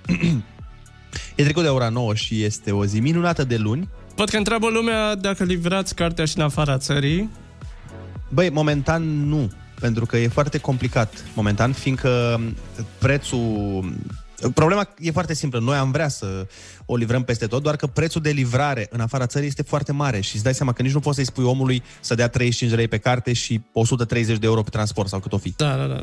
e 1.36 1.42
trecut 1.42 1.62
de 1.62 1.68
ora 1.68 1.88
9 1.88 2.14
și 2.14 2.42
este 2.42 2.70
o 2.70 2.84
zi 2.84 3.00
minunată 3.00 3.44
de 3.44 3.56
luni. 3.56 3.88
Văd 4.16 4.28
că 4.28 4.36
întreabă 4.36 4.68
lumea 4.68 5.14
dacă 5.14 5.44
livrați 5.44 5.94
cartea 5.94 6.24
și 6.24 6.38
în 6.38 6.44
afara 6.44 6.78
țării. 6.78 7.30
Băi, 8.28 8.50
momentan 8.50 9.02
nu, 9.28 9.50
pentru 9.80 10.06
că 10.06 10.16
e 10.16 10.28
foarte 10.28 10.58
complicat 10.58 11.24
momentan, 11.34 11.72
fiindcă 11.72 12.40
prețul... 12.98 13.84
Problema 14.54 14.88
e 14.98 15.10
foarte 15.10 15.34
simplă. 15.34 15.60
Noi 15.60 15.76
am 15.76 15.90
vrea 15.90 16.08
să 16.08 16.46
o 16.86 16.96
livrăm 16.96 17.22
peste 17.22 17.46
tot, 17.46 17.62
doar 17.62 17.76
că 17.76 17.86
prețul 17.86 18.22
de 18.22 18.30
livrare 18.30 18.86
în 18.90 19.00
afara 19.00 19.26
țării 19.26 19.48
este 19.48 19.62
foarte 19.62 19.92
mare 19.92 20.20
și 20.20 20.34
îți 20.34 20.44
dai 20.44 20.54
seama 20.54 20.72
că 20.72 20.82
nici 20.82 20.92
nu 20.92 21.00
poți 21.00 21.16
să-i 21.16 21.24
spui 21.24 21.44
omului 21.44 21.82
să 22.00 22.14
dea 22.14 22.28
35 22.28 22.70
de 22.70 22.76
lei 22.76 22.88
pe 22.88 22.98
carte 22.98 23.32
și 23.32 23.60
130 23.72 24.38
de 24.38 24.46
euro 24.46 24.62
pe 24.62 24.70
transport 24.70 25.08
sau 25.08 25.20
cât 25.20 25.32
o 25.32 25.38
fi. 25.38 25.54
Da, 25.56 25.76
da, 25.76 25.86
da. 25.86 26.02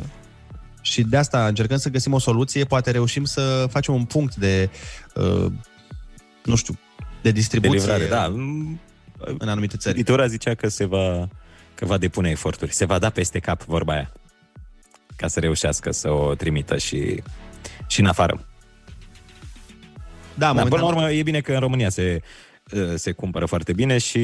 Și 0.82 1.02
de 1.02 1.18
asta 1.18 1.48
încercăm 1.48 1.78
să 1.78 1.90
găsim 1.90 2.14
o 2.14 2.20
soluție, 2.20 2.64
poate 2.64 2.92
reușim 2.92 3.24
să 3.24 3.68
facem 3.70 3.94
un 3.94 4.06
punct 4.06 4.36
de, 4.36 4.70
uh, 5.16 5.52
nu 6.44 6.56
știu, 6.56 6.78
de 7.22 7.32
distribuție. 7.32 7.80
De 7.80 7.86
livrare, 7.86 8.08
da. 8.08 8.26
În 9.38 9.48
anumite 9.48 9.78
țări. 9.78 9.96
Editora 9.96 10.28
zicea 10.28 10.54
că 10.54 10.68
se 10.68 10.86
va, 10.86 11.28
că 11.76 11.86
va 11.86 11.98
depune 11.98 12.30
eforturi. 12.30 12.74
Se 12.74 12.86
va 12.86 13.00
da 13.00 13.10
peste 13.10 13.40
cap 13.40 13.64
vorba 13.64 13.94
aia. 13.94 14.12
Ca 15.16 15.28
să 15.28 15.40
reușească 15.40 15.92
să 15.92 16.10
o 16.10 16.36
trimită 16.36 16.78
și, 16.78 17.24
și 17.88 18.00
în 18.00 18.06
afară. 18.06 18.46
Da, 20.38 20.54
Dar 20.54 20.64
până 20.68 20.76
la 20.76 20.82
momentan- 20.82 20.96
urmă 21.04 21.12
e 21.12 21.24
bine 21.24 21.40
că 21.42 21.54
în 21.54 21.60
România 21.60 21.90
se, 21.90 22.22
uh, 22.72 22.82
se 22.96 23.12
cumpără 23.12 23.46
foarte 23.46 23.74
bine 23.74 23.98
și 23.98 24.20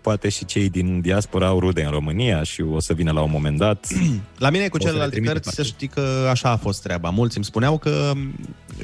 poate 0.00 0.28
și 0.28 0.44
cei 0.44 0.68
din 0.68 1.00
diaspora 1.00 1.46
au 1.46 1.60
rude 1.60 1.82
în 1.82 1.90
România 1.90 2.42
și 2.42 2.60
o 2.62 2.80
să 2.80 2.92
vină 2.92 3.12
la 3.12 3.20
un 3.22 3.30
moment 3.30 3.58
dat. 3.58 3.86
La 4.38 4.50
mine 4.50 4.68
cu 4.68 4.76
O 4.76 4.78
să 4.80 4.84
le 4.84 4.90
celelalte 4.90 5.10
trimite 5.14 5.32
cărți, 5.32 5.54
să 5.54 5.62
știi 5.62 5.86
că 5.88 6.28
așa 6.30 6.50
a 6.50 6.56
fost 6.56 6.82
treaba. 6.82 7.10
Mulți 7.10 7.36
îmi 7.36 7.44
spuneau 7.44 7.78
că 7.78 8.12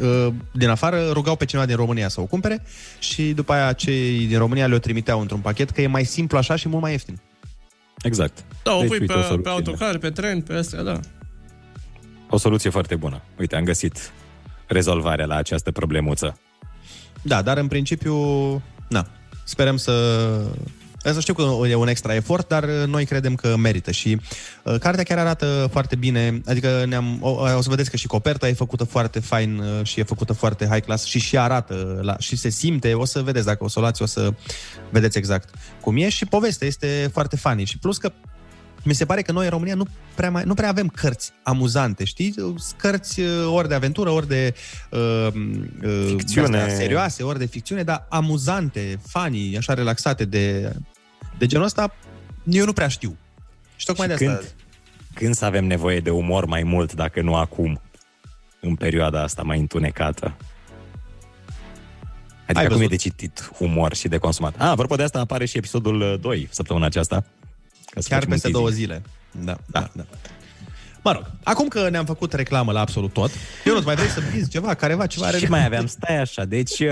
uh, 0.02 0.26
din 0.52 0.68
afară 0.68 1.09
rugau 1.12 1.36
pe 1.36 1.44
cineva 1.44 1.66
din 1.66 1.76
România 1.76 2.09
să 2.09 2.20
o 2.20 2.24
cumpere 2.24 2.62
și 2.98 3.22
după 3.32 3.52
aia 3.52 3.72
cei 3.72 4.26
din 4.26 4.38
România 4.38 4.66
le-o 4.66 4.78
trimiteau 4.78 5.20
într-un 5.20 5.40
pachet, 5.40 5.70
că 5.70 5.80
e 5.82 5.86
mai 5.86 6.05
simplu 6.05 6.38
așa 6.38 6.56
și 6.56 6.68
mult 6.68 6.82
mai 6.82 6.90
ieftin. 6.90 7.20
Exact. 8.02 8.44
Da, 8.62 8.72
o 8.74 8.78
Deci, 8.80 8.88
pui 8.88 8.98
uite, 9.01 9.12
pe, 9.12 9.18
o 9.18 9.22
pe 9.22 9.26
soluție. 9.28 9.51
autocar, 9.51 9.98
pe 9.98 10.10
tren, 10.10 10.40
pe 10.40 10.55
astea, 10.55 10.82
da. 10.82 11.01
O 12.35 12.39
soluție 12.39 12.70
foarte 12.70 12.97
bună. 12.97 13.23
Uite, 13.39 13.56
am 13.56 13.65
găsit 13.65 14.12
rezolvarea 14.66 15.27
la 15.27 15.35
această 15.35 15.70
problemuță. 15.70 16.39
Da, 17.23 17.43
dar 17.43 17.56
în 17.59 17.69
principiu, 17.69 18.16
na, 18.89 19.06
sperăm 19.44 19.77
să... 19.77 19.94
Să 20.98 21.20
știu 21.20 21.35
că 21.35 21.66
e 21.69 21.74
un 21.74 21.89
extra 21.89 22.15
efort, 22.15 22.48
dar 22.48 22.65
noi 22.65 23.05
credem 23.05 23.35
că 23.35 23.56
merită 23.56 23.90
și 23.90 24.20
uh, 24.62 24.78
cartea 24.78 25.05
chiar 25.05 25.19
arată 25.19 25.69
foarte 25.70 25.97
bine, 25.97 26.40
adică 26.47 26.85
ne-am, 26.86 27.19
o, 27.20 27.31
o 27.56 27.61
să 27.61 27.69
vedeți 27.69 27.90
că 27.90 27.97
și 27.97 28.06
coperta 28.06 28.48
e 28.48 28.52
făcută 28.52 28.85
foarte 28.85 29.20
fain 29.20 29.59
uh, 29.59 29.86
și 29.86 30.01
e 30.01 30.02
făcută 30.02 30.32
foarte 30.32 30.66
high 30.70 30.85
class 30.85 31.05
și 31.05 31.19
și 31.19 31.39
arată 31.39 32.01
la, 32.02 32.16
și 32.19 32.36
se 32.36 32.48
simte, 32.48 32.94
o 32.94 33.05
să 33.05 33.23
vedeți 33.23 33.47
dacă 33.47 33.65
o 33.65 33.69
să 33.69 33.78
o 33.78 33.81
luați, 33.81 34.02
o 34.02 34.06
să 34.06 34.32
vedeți 34.90 35.19
exact 35.19 35.55
cum 35.81 35.97
e 35.97 36.09
și 36.09 36.27
povestea 36.27 36.66
este 36.66 37.11
foarte 37.12 37.36
funny 37.36 37.65
și 37.65 37.78
plus 37.78 37.98
că 37.98 38.12
mi 38.85 38.94
se 38.94 39.05
pare 39.05 39.23
că 39.23 39.32
noi 39.32 39.44
în 39.44 39.51
România 39.51 39.74
nu 39.74 39.85
prea, 40.15 40.31
mai, 40.31 40.43
nu 40.44 40.55
prea 40.55 40.69
avem 40.69 40.89
cărți 40.89 41.32
amuzante, 41.43 42.05
știi? 42.05 42.32
Sunt 42.32 42.74
Cărți 42.77 43.20
uh, 43.20 43.47
ori 43.47 43.69
de 43.69 43.74
aventură, 43.74 44.11
ori 44.11 44.28
de 44.28 44.55
uh, 44.90 45.28
uh, 45.82 46.05
Ficțiune. 46.06 46.48
de-astea 46.48 46.74
serioase, 46.74 47.23
ori 47.23 47.39
de 47.39 47.47
ficțiune, 47.47 47.82
dar 47.82 48.06
amuzante, 48.09 48.98
funny, 49.06 49.56
așa 49.56 49.74
relaxate 49.74 50.24
de, 50.24 50.73
de 51.39 51.47
genul 51.47 51.65
ăsta, 51.66 51.94
eu 52.44 52.65
nu 52.65 52.73
prea 52.73 52.89
știu. 52.89 53.16
Și 53.77 53.86
tocmai 53.86 54.09
Și 54.09 54.16
de 54.16 54.27
asta... 54.27 54.36
când, 54.36 54.55
când 55.15 55.35
să 55.35 55.44
avem 55.44 55.65
nevoie 55.65 56.01
de 56.01 56.11
umor 56.11 56.44
mai 56.44 56.62
mult, 56.62 56.93
dacă 56.93 57.20
nu 57.23 57.35
acum, 57.35 57.81
în 58.61 58.74
perioada 58.74 59.23
asta 59.23 59.43
mai 59.43 59.59
întunecată? 59.59 60.36
Adică 62.47 62.59
Ai 62.59 62.66
cum 62.66 62.74
e 62.74 62.77
văzut? 62.77 62.90
de 62.90 62.97
citit 62.97 63.51
umor 63.59 63.94
și 63.94 64.09
de 64.09 64.19
consumat. 64.19 64.55
Ah, 64.59 64.69
apropo 64.69 64.94
de 64.97 65.02
asta, 65.02 65.20
apare 65.20 65.44
și 65.44 65.56
episodul 65.56 66.01
uh, 66.01 66.20
2 66.20 66.48
săptămâna 66.51 66.86
aceasta. 66.86 67.24
Ca 67.95 68.01
să 68.01 68.09
Chiar 68.09 68.19
facem 68.19 68.31
peste 68.31 68.47
un 68.47 68.53
două 68.53 68.69
teasing. 68.69 68.87
zile. 68.87 69.03
Da, 69.45 69.57
da, 69.66 69.91
da. 69.93 70.05
Mă 71.03 71.12
rog, 71.12 71.31
acum 71.43 71.69
că 71.69 71.89
ne-am 71.89 72.05
făcut 72.05 72.33
reclamă 72.33 72.73
la 72.73 72.81
absolut 72.81 73.12
tot, 73.12 73.31
eu 73.65 73.75
nu 73.75 73.81
mai 73.85 73.95
vrei 73.95 74.09
să 74.09 74.21
vinzi 74.33 74.51
ceva, 74.51 74.75
careva, 74.75 75.07
ceva 75.07 75.31
Ce 75.39 75.49
mai 75.49 75.65
aveam? 75.65 75.87
Stai 75.87 76.16
așa, 76.21 76.45
deci... 76.45 76.83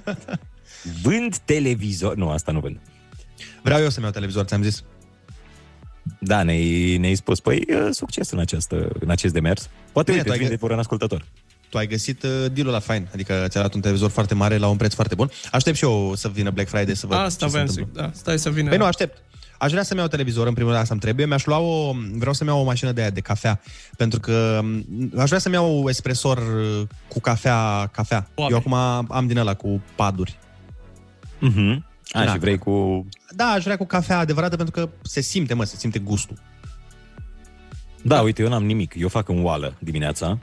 vând 1.02 1.36
televizor... 1.36 2.14
Nu, 2.16 2.28
asta 2.30 2.52
nu 2.52 2.60
vând. 2.60 2.78
Vreau 3.62 3.80
eu 3.80 3.88
să-mi 3.90 4.04
iau 4.04 4.14
televizor, 4.14 4.44
ți-am 4.44 4.62
zis. 4.62 4.82
Da, 6.18 6.42
ne-ai, 6.42 6.96
ne-ai 6.96 7.14
spus. 7.14 7.40
Păi, 7.40 7.64
uh, 7.68 7.88
succes 7.90 8.30
în, 8.30 8.38
această, 8.38 8.88
în 9.00 9.10
acest 9.10 9.32
demers. 9.32 9.68
Poate, 9.92 10.10
Bine, 10.10 10.22
uite, 10.22 10.24
tu 10.24 10.32
ai 10.32 10.38
vinde 10.38 10.56
gă- 10.56 10.58
vor 10.58 10.70
un 10.70 10.78
ascultător. 10.78 11.24
Tu 11.68 11.78
ai 11.78 11.86
găsit 11.86 12.22
uh, 12.22 12.30
deal-ul 12.52 12.72
la 12.72 12.78
fain, 12.78 13.08
adică 13.12 13.46
ți-a 13.48 13.60
dat 13.60 13.74
un 13.74 13.80
televizor 13.80 14.10
foarte 14.10 14.34
mare 14.34 14.56
la 14.56 14.68
un 14.68 14.76
preț 14.76 14.94
foarte 14.94 15.14
bun. 15.14 15.30
Aștept 15.52 15.76
și 15.76 15.84
eu 15.84 16.14
să 16.14 16.28
vină 16.28 16.50
Black 16.50 16.68
Friday 16.68 16.94
să 16.96 17.06
văd 17.06 17.16
Asta 17.18 17.44
ce 17.44 17.44
se 17.44 17.50
voiam 17.50 17.66
să 17.66 17.78
întâmplă. 17.78 18.02
da, 18.02 18.10
stai 18.14 18.38
să 18.38 18.50
vină. 18.50 18.68
Păi 18.68 18.78
nu, 18.78 18.84
aștept. 18.84 19.22
Aș 19.62 19.70
vrea 19.70 19.82
să-mi 19.82 20.00
iau 20.00 20.08
televizor, 20.08 20.46
în 20.46 20.52
primul 20.52 20.70
rând 20.70 20.82
asta 20.82 20.94
îmi 20.94 21.02
trebuie. 21.02 21.26
Mi-aș 21.26 21.44
lua 21.44 21.58
o... 21.58 21.92
Vreau 22.12 22.32
să-mi 22.32 22.50
iau 22.50 22.60
o 22.60 22.64
mașină 22.64 22.92
de 22.92 23.00
aia 23.00 23.10
de 23.10 23.20
cafea, 23.20 23.60
pentru 23.96 24.20
că 24.20 24.60
m, 24.62 24.84
aș 25.18 25.26
vrea 25.26 25.38
să-mi 25.38 25.54
iau 25.54 25.88
espresor 25.88 26.38
uh, 26.38 26.86
cu 27.08 27.20
cafea, 27.20 27.86
cafea. 27.92 28.28
Eu 28.50 28.56
acum 28.56 28.72
am 29.08 29.26
din 29.26 29.38
ăla 29.38 29.54
cu 29.54 29.82
paduri. 29.94 30.38
Mhm. 31.38 31.84
A, 32.12 32.24
Da. 32.24 32.32
și 32.32 32.38
vrei 32.38 32.58
cu... 32.58 33.06
Da, 33.30 33.44
aș 33.44 33.62
vrea 33.62 33.76
cu 33.76 33.86
cafea 33.86 34.18
adevărată, 34.18 34.56
pentru 34.56 34.80
că 34.80 34.88
se 35.02 35.20
simte, 35.20 35.54
mă, 35.54 35.64
se 35.64 35.76
simte 35.76 35.98
gustul. 35.98 36.36
Da, 38.02 38.20
uite, 38.20 38.42
eu 38.42 38.48
n-am 38.48 38.64
nimic. 38.64 38.94
Eu 38.98 39.08
fac 39.08 39.28
în 39.28 39.44
oală 39.44 39.74
dimineața. 39.78 40.38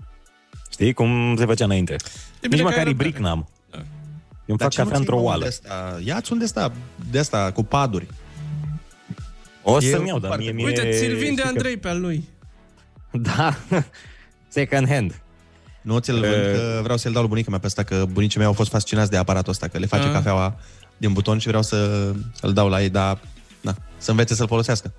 Știi 0.72 0.94
cum 0.94 1.36
se 1.38 1.46
făcea 1.46 1.66
înainte? 1.66 1.96
bine 2.42 2.56
Nici 2.56 2.62
că 2.62 2.70
măcar 2.70 2.86
ai 2.86 2.92
ibric 2.92 3.18
n-am. 3.18 3.48
Eu 3.72 4.56
îmi 4.56 4.58
Dar 4.58 4.68
fac 4.68 4.70
ce 4.70 4.82
nu 4.82 4.86
cafea 4.86 4.86
ți-ai 4.86 5.00
într-o 5.00 5.16
unul 5.16 5.28
oală. 5.28 5.42
De 5.42 5.48
asta? 5.48 6.00
Ia-ți 6.04 6.32
unde 6.32 6.44
ăsta, 6.44 6.72
de 7.12 7.20
asta, 7.20 7.52
cu 7.52 7.64
paduri. 7.64 8.08
O 9.72 9.78
E 9.78 9.90
să-mi 9.90 10.08
iau, 10.08 10.20
dar 10.20 10.28
foarte 10.30 10.52
mie, 10.52 10.64
bun. 10.64 10.72
mie... 10.72 10.82
Uite, 10.84 10.98
ți-l 10.98 11.16
vinde 11.16 11.26
știi 11.26 11.36
că- 11.42 11.48
Andrei 11.48 11.78
pe 11.78 11.88
al 11.88 12.00
lui. 12.02 12.24
Da, 13.12 13.56
second 14.48 14.88
hand. 14.90 15.22
Nu 15.82 15.98
ți-l 16.00 16.20
vând, 16.20 16.56
că 16.56 16.80
vreau 16.84 16.98
să-l 16.98 17.12
dau 17.12 17.22
lui 17.22 17.30
bunica 17.30 17.50
mea 17.50 17.60
pe 17.60 17.66
ăsta, 17.66 17.84
că 17.84 18.06
bunicii 18.12 18.38
mei 18.38 18.48
au 18.48 18.54
fost 18.54 18.70
fascinați 18.70 19.10
de 19.12 19.18
aparatul 19.18 19.52
ăsta, 19.52 19.68
că 19.68 19.78
le 19.78 19.86
face 19.86 20.04
Ah. 20.08 20.12
cafeaua 20.12 20.56
din 20.98 21.14
buton 21.14 21.38
și 21.38 21.48
vreau 21.48 21.62
să 21.64 22.12
îl 22.42 22.54
dau 22.54 22.70
la 22.70 22.82
ei, 22.82 22.90
dar 22.90 23.20
na, 23.62 23.76
să 23.98 24.12
învețe 24.12 24.36
să-l 24.36 24.48
folosească. 24.48 24.94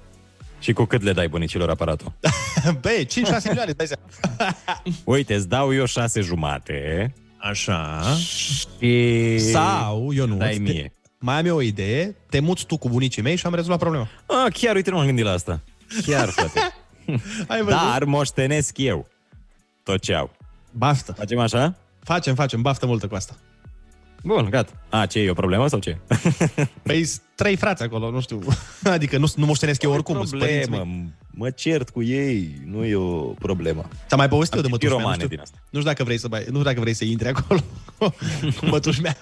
Și 0.59 0.73
cu 0.73 0.85
cât 0.85 1.03
le 1.03 1.13
dai 1.13 1.29
bunicilor 1.29 1.71
aparatul? 1.71 2.13
Băi, 2.81 3.07
5-6 3.07 3.09
milioane, 3.45 3.73
dai 3.73 3.87
seama. 3.87 4.03
Uite, 5.05 5.35
îți 5.35 5.49
dau 5.49 5.75
eu 5.75 5.85
șase 5.85 6.21
jumate. 6.21 7.13
Așa. 7.37 8.01
Și... 8.27 9.39
Sau, 9.39 10.11
eu 10.15 10.27
nu. 10.27 10.37
Dai 10.37 10.59
mie. 10.61 10.93
Mai 11.23 11.39
am 11.39 11.47
eu 11.47 11.57
o 11.57 11.61
idee, 11.61 12.17
te 12.29 12.41
muți 12.41 12.67
tu 12.67 12.77
cu 12.77 12.89
bunicii 12.89 13.23
mei 13.23 13.37
și 13.37 13.47
am 13.47 13.55
rezolvat 13.55 13.79
problema. 13.79 14.09
Ah, 14.27 14.53
chiar, 14.53 14.75
uite, 14.75 14.91
nu 14.91 14.97
m-am 14.97 15.07
gândit 15.07 15.25
la 15.25 15.31
asta. 15.33 15.61
Chiar, 16.07 16.29
frate. 16.29 16.61
Ai 17.49 17.63
văzut? 17.63 17.81
Dar 17.81 18.05
moștenesc 18.05 18.79
eu 18.79 19.07
tot 19.83 20.01
ce 20.01 20.15
au. 20.15 20.31
Baftă. 20.73 21.13
Facem 21.13 21.39
așa? 21.39 21.75
Facem, 22.03 22.35
facem, 22.35 22.63
baftă 22.63 22.87
multă 22.87 23.07
cu 23.07 23.15
asta. 23.15 23.37
Bun, 24.23 24.47
gata. 24.51 24.73
A, 24.89 25.07
ce, 25.07 25.19
e 25.21 25.31
o 25.31 25.35
problemă 25.35 25.67
sau 25.69 25.79
ce? 25.79 25.97
Păi 26.83 27.05
sunt 27.05 27.23
trei 27.35 27.57
frați 27.57 27.83
acolo, 27.83 28.11
nu 28.11 28.21
știu. 28.21 28.41
Adică 28.85 29.19
nu, 29.19 29.27
nu 29.37 29.47
moștenesc 29.47 29.83
eu 29.83 29.93
oricum, 29.93 30.25
sunt 30.25 30.41
părinții 30.41 30.69
problemă. 30.69 30.85
mei. 30.93 31.13
Mă 31.31 31.51
cert 31.51 31.91
cu 31.91 32.03
ei, 32.03 32.61
nu 32.67 32.85
e 32.85 32.95
o 32.95 33.21
problemă. 33.21 33.89
Ți-am 34.07 34.19
mai 34.19 34.29
povestit 34.29 34.59
Am 34.59 34.65
eu 34.65 34.71
de 34.71 34.77
citit 34.77 34.91
mătuși 34.91 34.93
mea, 34.93 35.01
nu 35.01 35.03
romane 35.03 35.23
știu, 35.23 35.29
din 35.29 35.41
asta. 35.41 35.59
nu 35.71 35.79
știu 35.79 35.91
dacă 35.91 36.05
vrei 36.05 36.19
să 36.19 36.29
mai, 36.29 36.41
nu 36.41 36.47
știu 36.47 36.63
dacă 36.63 36.81
vrei 36.81 36.95
să 36.95 37.05
intri 37.05 37.29
acolo 37.29 37.61
cu 38.59 38.67
mătuși 38.67 39.01
mea. 39.01 39.17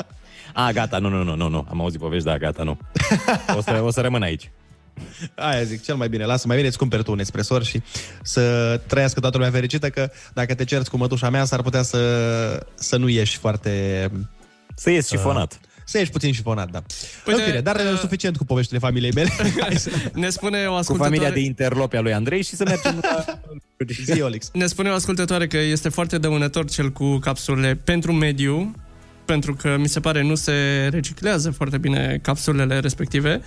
A, 0.60 0.72
gata, 0.72 0.98
nu, 0.98 1.09
nu, 1.09 1.22
nu, 1.22 1.35
nu, 1.35 1.48
nu. 1.48 1.66
Am 1.70 1.80
auzit 1.80 2.01
povești, 2.01 2.24
da, 2.24 2.39
gata, 2.39 2.62
nu. 2.62 2.78
O 3.56 3.60
să, 3.60 3.80
o 3.82 3.90
să 3.90 4.01
rămân 4.01 4.22
aici. 4.22 4.51
Aia 5.35 5.62
zic, 5.62 5.82
cel 5.82 5.94
mai 5.94 6.09
bine, 6.09 6.24
lasă, 6.24 6.47
mai 6.47 6.56
bine 6.56 6.68
îți 6.68 6.78
cumperi 6.78 7.02
tu 7.02 7.12
un 7.12 7.18
espresor 7.18 7.64
și 7.64 7.82
să 8.22 8.76
trăiască 8.86 9.20
toată 9.20 9.36
lumea 9.36 9.52
fericită, 9.52 9.90
că 9.90 10.10
dacă 10.35 10.55
te 10.55 10.64
cerți 10.64 10.90
cu 10.90 10.97
mătușa 10.97 11.30
mea, 11.30 11.44
s-ar 11.44 11.62
putea 11.62 11.82
să, 11.82 12.66
să 12.74 12.97
nu 12.97 13.09
ieși 13.09 13.39
foarte... 13.39 14.10
Să 14.74 14.90
ieși 14.90 15.09
șifonat. 15.09 15.52
Uh, 15.52 15.59
să 15.85 15.98
ieși 15.98 16.10
puțin 16.10 16.32
șifonat, 16.32 16.70
da. 16.70 16.82
Uite, 17.26 17.40
În 17.40 17.47
fine, 17.47 17.60
dar 17.60 17.76
uh... 17.76 17.98
suficient 17.98 18.36
cu 18.36 18.44
poveștile 18.44 18.78
familiei 18.78 19.12
mele. 19.14 19.30
Ne 20.14 20.28
spune 20.28 20.66
o 20.66 20.70
Cu 20.70 20.76
ascultătoare... 20.76 21.14
familia 21.14 21.30
de 21.30 21.47
interlopi 21.47 21.97
a 21.97 22.01
lui 22.01 22.14
Andrei 22.14 22.43
și 22.43 22.56
să 22.56 22.64
mergem 22.64 23.01
la... 23.02 23.24
Zi, 24.05 24.20
Olix. 24.20 24.51
Ne 24.52 24.66
spune 24.66 24.90
o 24.90 24.94
ascultătoare 24.94 25.47
că 25.47 25.56
este 25.56 25.89
foarte 25.89 26.18
dăunător 26.18 26.70
cel 26.70 26.90
cu 26.90 27.16
capsulele 27.16 27.74
pentru 27.74 28.12
mediu, 28.12 28.74
pentru 29.28 29.55
că 29.55 29.76
mi 29.78 29.88
se 29.88 30.00
pare 30.00 30.22
nu 30.22 30.34
se 30.34 30.52
reciclează 30.90 31.50
foarte 31.50 31.78
bine 31.78 32.18
capsulele 32.22 32.78
respective. 32.78 33.40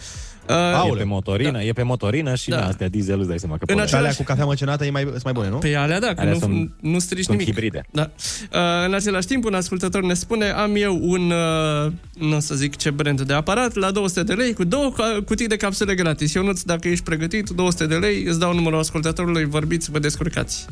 Uh, 0.50 0.92
E 0.94 0.98
pe 0.98 1.04
motorină, 1.04 1.52
da. 1.52 1.64
e 1.64 1.72
pe 1.74 1.84
motorină 1.84 2.36
și 2.36 2.50
Da. 2.50 2.56
da. 2.58 2.66
astea 2.68 2.88
diesel, 2.90 3.20
îți 3.20 3.28
dai 3.28 3.40
seama 3.40 3.56
că 3.56 3.62
În 3.62 3.68
poluează. 3.68 3.96
Alea 3.96 4.14
cu 4.14 4.24
cafea 4.24 4.46
măcinată 4.46 4.86
e 4.86 4.90
mai, 4.90 5.02
sunt 5.10 5.24
mai 5.24 5.34
bune, 5.34 5.50
nu? 5.50 5.58
Pe 5.58 5.76
alea, 5.76 6.00
da, 6.00 6.08
că 6.14 6.22
Alea 6.22 6.34
nu, 6.34 6.40
sunt- 6.40 6.72
nu 6.82 7.00
strici 7.00 7.24
sunt 7.26 7.38
nimic. 7.38 7.54
hibride. 7.54 7.86
Da. 7.92 8.10
Uh, 8.54 8.60
în 8.86 8.94
același 8.94 9.28
timp, 9.28 9.46
un 9.46 9.54
ascultător 9.54 10.04
ne 10.04 10.14
spune, 10.14 10.50
am 10.50 10.76
eu 10.76 11.00
un, 11.02 11.32
uh, 11.32 11.92
nu 12.20 12.36
o 12.36 12.40
să 12.40 12.56
zic 12.56 12.76
ce 12.76 12.90
brand 12.90 13.22
de 13.22 13.34
aparat, 13.34 13.76
la 13.76 13.92
200 13.92 14.24
de 14.24 14.34
lei, 14.34 14.54
cu 14.54 14.64
două 14.64 14.92
ca- 14.92 15.18
cutii 15.26 15.48
de 15.48 15.56
capsule 15.56 15.96
gratis. 15.96 16.36
Eu 16.36 16.44
nu 16.44 16.52
dacă 16.66 16.88
ești 16.88 17.04
pregătit, 17.04 17.50
200 17.50 17.86
de 17.86 17.96
lei, 17.96 18.24
îți 18.24 18.40
dau 18.40 18.54
numărul 18.54 18.80
ascultătorului, 18.80 19.46
vorbiți, 19.46 19.92
vă 19.92 20.00
descurcați. 20.00 20.66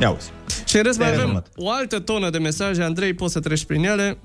Ia 0.00 0.10
uzi. 0.10 0.30
Și 0.66 0.76
în 0.76 0.82
rest 0.82 0.98
mai 0.98 1.06
Te-ai 1.06 1.18
avem 1.22 1.34
rezolvat. 1.34 1.46
o 1.56 1.70
altă 1.70 1.98
tonă 1.98 2.30
de 2.30 2.38
mesaje. 2.38 2.82
Andrei, 2.82 3.14
poți 3.14 3.32
să 3.32 3.40
treci 3.40 3.64
prin 3.64 3.84
ele. 3.84 4.18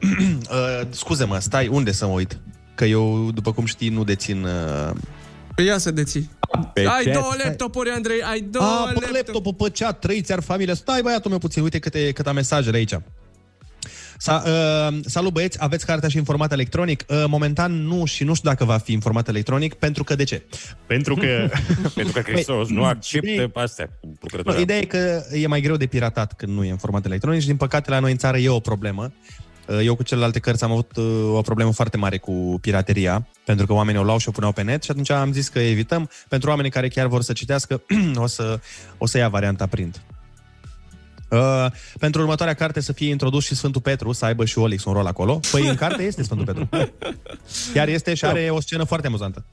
Uh, 0.50 0.86
scuze-mă, 0.90 1.38
stai, 1.38 1.66
unde 1.66 1.92
să 1.92 2.06
mă 2.06 2.12
uit? 2.12 2.38
Că 2.74 2.84
eu, 2.84 3.30
după 3.34 3.52
cum 3.52 3.64
știi, 3.64 3.88
nu 3.88 4.04
dețin... 4.04 4.44
Uh... 4.44 4.90
Păi 5.54 5.64
ia 5.64 5.78
să 5.78 5.90
deții. 5.90 6.30
Pe 6.72 6.80
ai 6.80 7.04
chat? 7.04 7.12
două 7.12 7.32
laptopuri, 7.44 7.90
Andrei, 7.90 8.22
ai 8.22 8.40
două 8.40 8.64
A, 8.64 8.68
pe 8.68 8.82
laptopuri. 8.84 9.12
laptopul, 9.12 9.54
pe 9.54 9.70
chat, 9.70 9.98
trei, 9.98 10.22
ți-ar 10.22 10.42
familia. 10.42 10.74
Stai, 10.74 11.02
băiatul 11.02 11.30
meu, 11.30 11.38
puțin, 11.38 11.62
uite 11.62 11.78
câte, 11.78 12.12
câte 12.12 12.30
mesajele 12.30 12.76
aici. 12.76 12.94
Sa, 14.20 14.42
uh, 14.46 14.98
salut 15.04 15.32
băieți, 15.32 15.58
aveți 15.60 15.86
cartea 15.86 16.08
și 16.08 16.16
în 16.16 16.24
format 16.24 16.52
electronic? 16.52 17.04
Uh, 17.08 17.24
momentan 17.26 17.72
nu 17.72 18.04
și 18.04 18.24
nu 18.24 18.34
știu 18.34 18.48
dacă 18.48 18.64
va 18.64 18.78
fi 18.78 18.92
în 18.92 19.00
format 19.00 19.28
electronic, 19.28 19.74
pentru 19.74 20.04
că 20.04 20.14
de 20.14 20.24
ce? 20.24 20.42
Pentru 20.86 21.14
că... 21.14 21.48
Pentru 21.94 22.12
că 22.12 22.30
Hristos 22.30 22.68
nu 22.68 22.84
acceptă 22.84 23.50
astea 23.54 23.86
cu 23.86 23.92
Nu, 24.06 24.16
lucrătura. 24.20 24.58
ideea 24.58 24.78
e 24.78 24.84
că 24.84 25.22
e 25.32 25.46
mai 25.46 25.60
greu 25.60 25.76
de 25.76 25.86
piratat 25.86 26.32
când 26.32 26.52
nu 26.52 26.64
e 26.64 26.70
în 26.70 26.76
format 26.76 27.04
electronic 27.04 27.40
și 27.40 27.46
din 27.46 27.56
păcate 27.56 27.90
la 27.90 27.98
noi 27.98 28.10
în 28.10 28.16
țară 28.16 28.38
e 28.38 28.48
o 28.48 28.60
problemă. 28.60 29.12
Uh, 29.68 29.80
Eu 29.84 29.94
cu 29.94 30.02
celelalte 30.02 30.38
cărți 30.38 30.64
am 30.64 30.70
avut 30.70 30.96
uh, 30.96 31.04
o 31.32 31.40
problemă 31.40 31.72
foarte 31.72 31.96
mare 31.96 32.18
cu 32.18 32.58
pirateria, 32.60 33.26
pentru 33.44 33.66
că 33.66 33.72
oamenii 33.72 34.00
o 34.00 34.04
luau 34.04 34.18
și 34.18 34.28
o 34.28 34.32
puneau 34.32 34.52
pe 34.52 34.62
net 34.62 34.82
și 34.82 34.90
atunci 34.90 35.10
am 35.10 35.32
zis 35.32 35.48
că 35.48 35.58
evităm. 35.58 36.10
Pentru 36.28 36.48
oamenii 36.48 36.70
care 36.70 36.88
chiar 36.88 37.06
vor 37.06 37.22
să 37.22 37.32
citească, 37.32 37.82
o 38.16 38.26
să, 38.26 38.60
o 38.98 39.06
să 39.06 39.18
ia 39.18 39.28
varianta 39.28 39.66
print. 39.66 40.02
Uh, 41.30 41.66
pentru 41.98 42.20
următoarea 42.20 42.54
carte 42.54 42.80
să 42.80 42.92
fie 42.92 43.08
introdus 43.08 43.44
și 43.44 43.54
Sfântul 43.54 43.80
Petru, 43.80 44.12
să 44.12 44.24
aibă 44.24 44.44
și 44.44 44.58
Olix 44.58 44.84
un 44.84 44.92
rol 44.92 45.06
acolo. 45.06 45.40
Păi 45.50 45.68
în 45.68 45.74
carte 45.74 46.02
este 46.02 46.22
Sfântul 46.22 46.46
Petru. 46.46 46.68
Chiar 47.74 47.88
este 47.88 48.14
și 48.14 48.24
are 48.24 48.48
o 48.50 48.60
scenă 48.60 48.84
foarte 48.84 49.06
amuzantă. 49.06 49.44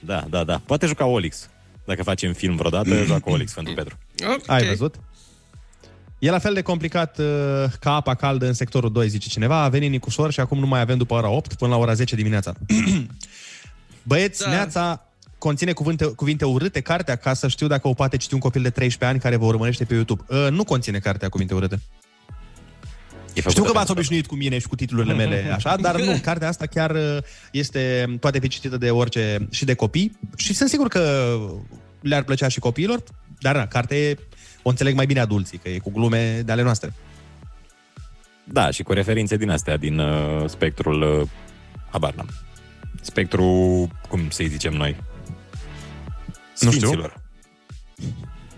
Da, 0.00 0.24
da, 0.30 0.44
da. 0.44 0.60
Poate 0.66 0.86
juca 0.86 1.06
Olix. 1.06 1.48
Dacă 1.84 2.02
facem 2.02 2.32
film 2.32 2.56
vreodată, 2.56 3.02
joacă 3.06 3.30
Olix 3.30 3.50
Sfântul 3.50 3.74
Petru. 3.74 3.98
Okay. 4.22 4.58
Ai 4.58 4.66
văzut? 4.66 4.94
E 6.24 6.30
la 6.30 6.38
fel 6.38 6.54
de 6.54 6.62
complicat 6.62 7.18
uh, 7.18 7.26
ca 7.80 7.94
apa 7.94 8.14
caldă 8.14 8.46
în 8.46 8.52
sectorul 8.52 8.92
2, 8.92 9.08
zice 9.08 9.28
cineva. 9.28 9.62
A 9.62 9.68
venit 9.68 9.90
Nicușor 9.90 10.32
și 10.32 10.40
acum 10.40 10.58
nu 10.58 10.66
mai 10.66 10.80
avem 10.80 10.96
după 10.96 11.14
ora 11.14 11.28
8 11.28 11.54
până 11.54 11.70
la 11.70 11.78
ora 11.78 11.94
10 11.94 12.14
dimineața. 12.14 12.54
Băieți, 14.02 14.42
da. 14.42 14.50
neața 14.50 15.08
conține 15.38 15.72
cuvinte, 15.72 16.04
cuvinte 16.04 16.44
urâte, 16.44 16.80
cartea, 16.80 17.16
ca 17.16 17.34
să 17.34 17.48
știu 17.48 17.66
dacă 17.66 17.88
o 17.88 17.92
poate 17.92 18.16
citi 18.16 18.34
un 18.34 18.40
copil 18.40 18.62
de 18.62 18.70
13 18.70 19.04
ani 19.04 19.18
care 19.22 19.36
vă 19.36 19.44
urmărește 19.44 19.84
pe 19.84 19.94
YouTube. 19.94 20.22
Uh, 20.28 20.46
nu 20.50 20.64
conține 20.64 20.98
cartea 20.98 21.28
cuvinte 21.28 21.54
urâte. 21.54 21.80
Știu 23.48 23.62
că 23.62 23.72
v-ați 23.72 23.90
obișnuit 23.90 24.26
cu 24.26 24.34
mine 24.34 24.58
și 24.58 24.66
cu 24.66 24.74
titlurile 24.74 25.14
mele, 25.14 25.50
așa, 25.56 25.76
dar 25.76 26.00
nu, 26.00 26.18
cartea 26.22 26.48
asta 26.48 26.66
chiar 26.66 26.90
uh, 26.90 27.18
este, 27.52 28.06
poate 28.20 28.38
fi 28.38 28.48
citită 28.48 28.76
de 28.76 28.90
orice 28.90 29.48
și 29.50 29.64
de 29.64 29.74
copii 29.74 30.18
și 30.36 30.54
sunt 30.54 30.68
sigur 30.68 30.88
că 30.88 31.34
le-ar 32.00 32.22
plăcea 32.22 32.48
și 32.48 32.58
copiilor, 32.58 33.02
dar 33.40 33.56
na, 33.56 33.66
cartea 33.66 33.96
e, 33.96 34.18
o 34.66 34.68
înțeleg 34.68 34.94
mai 34.94 35.06
bine 35.06 35.20
adulții, 35.20 35.58
că 35.58 35.68
e 35.68 35.78
cu 35.78 35.90
glume 35.90 36.42
de 36.44 36.52
ale 36.52 36.62
noastre. 36.62 36.92
Da, 38.44 38.70
și 38.70 38.82
cu 38.82 38.92
referințe 38.92 39.36
din 39.36 39.50
astea, 39.50 39.76
din 39.76 39.98
uh, 39.98 40.48
spectrul, 40.48 41.20
uh, 41.20 41.28
habar 41.90 42.14
n-am. 42.14 42.28
Spectrul, 43.00 43.88
cum 44.08 44.30
să-i 44.30 44.48
zicem 44.48 44.72
noi? 44.72 44.96
Nu 46.60 46.70
știu. 46.70 46.70
Sfinților. 46.70 47.20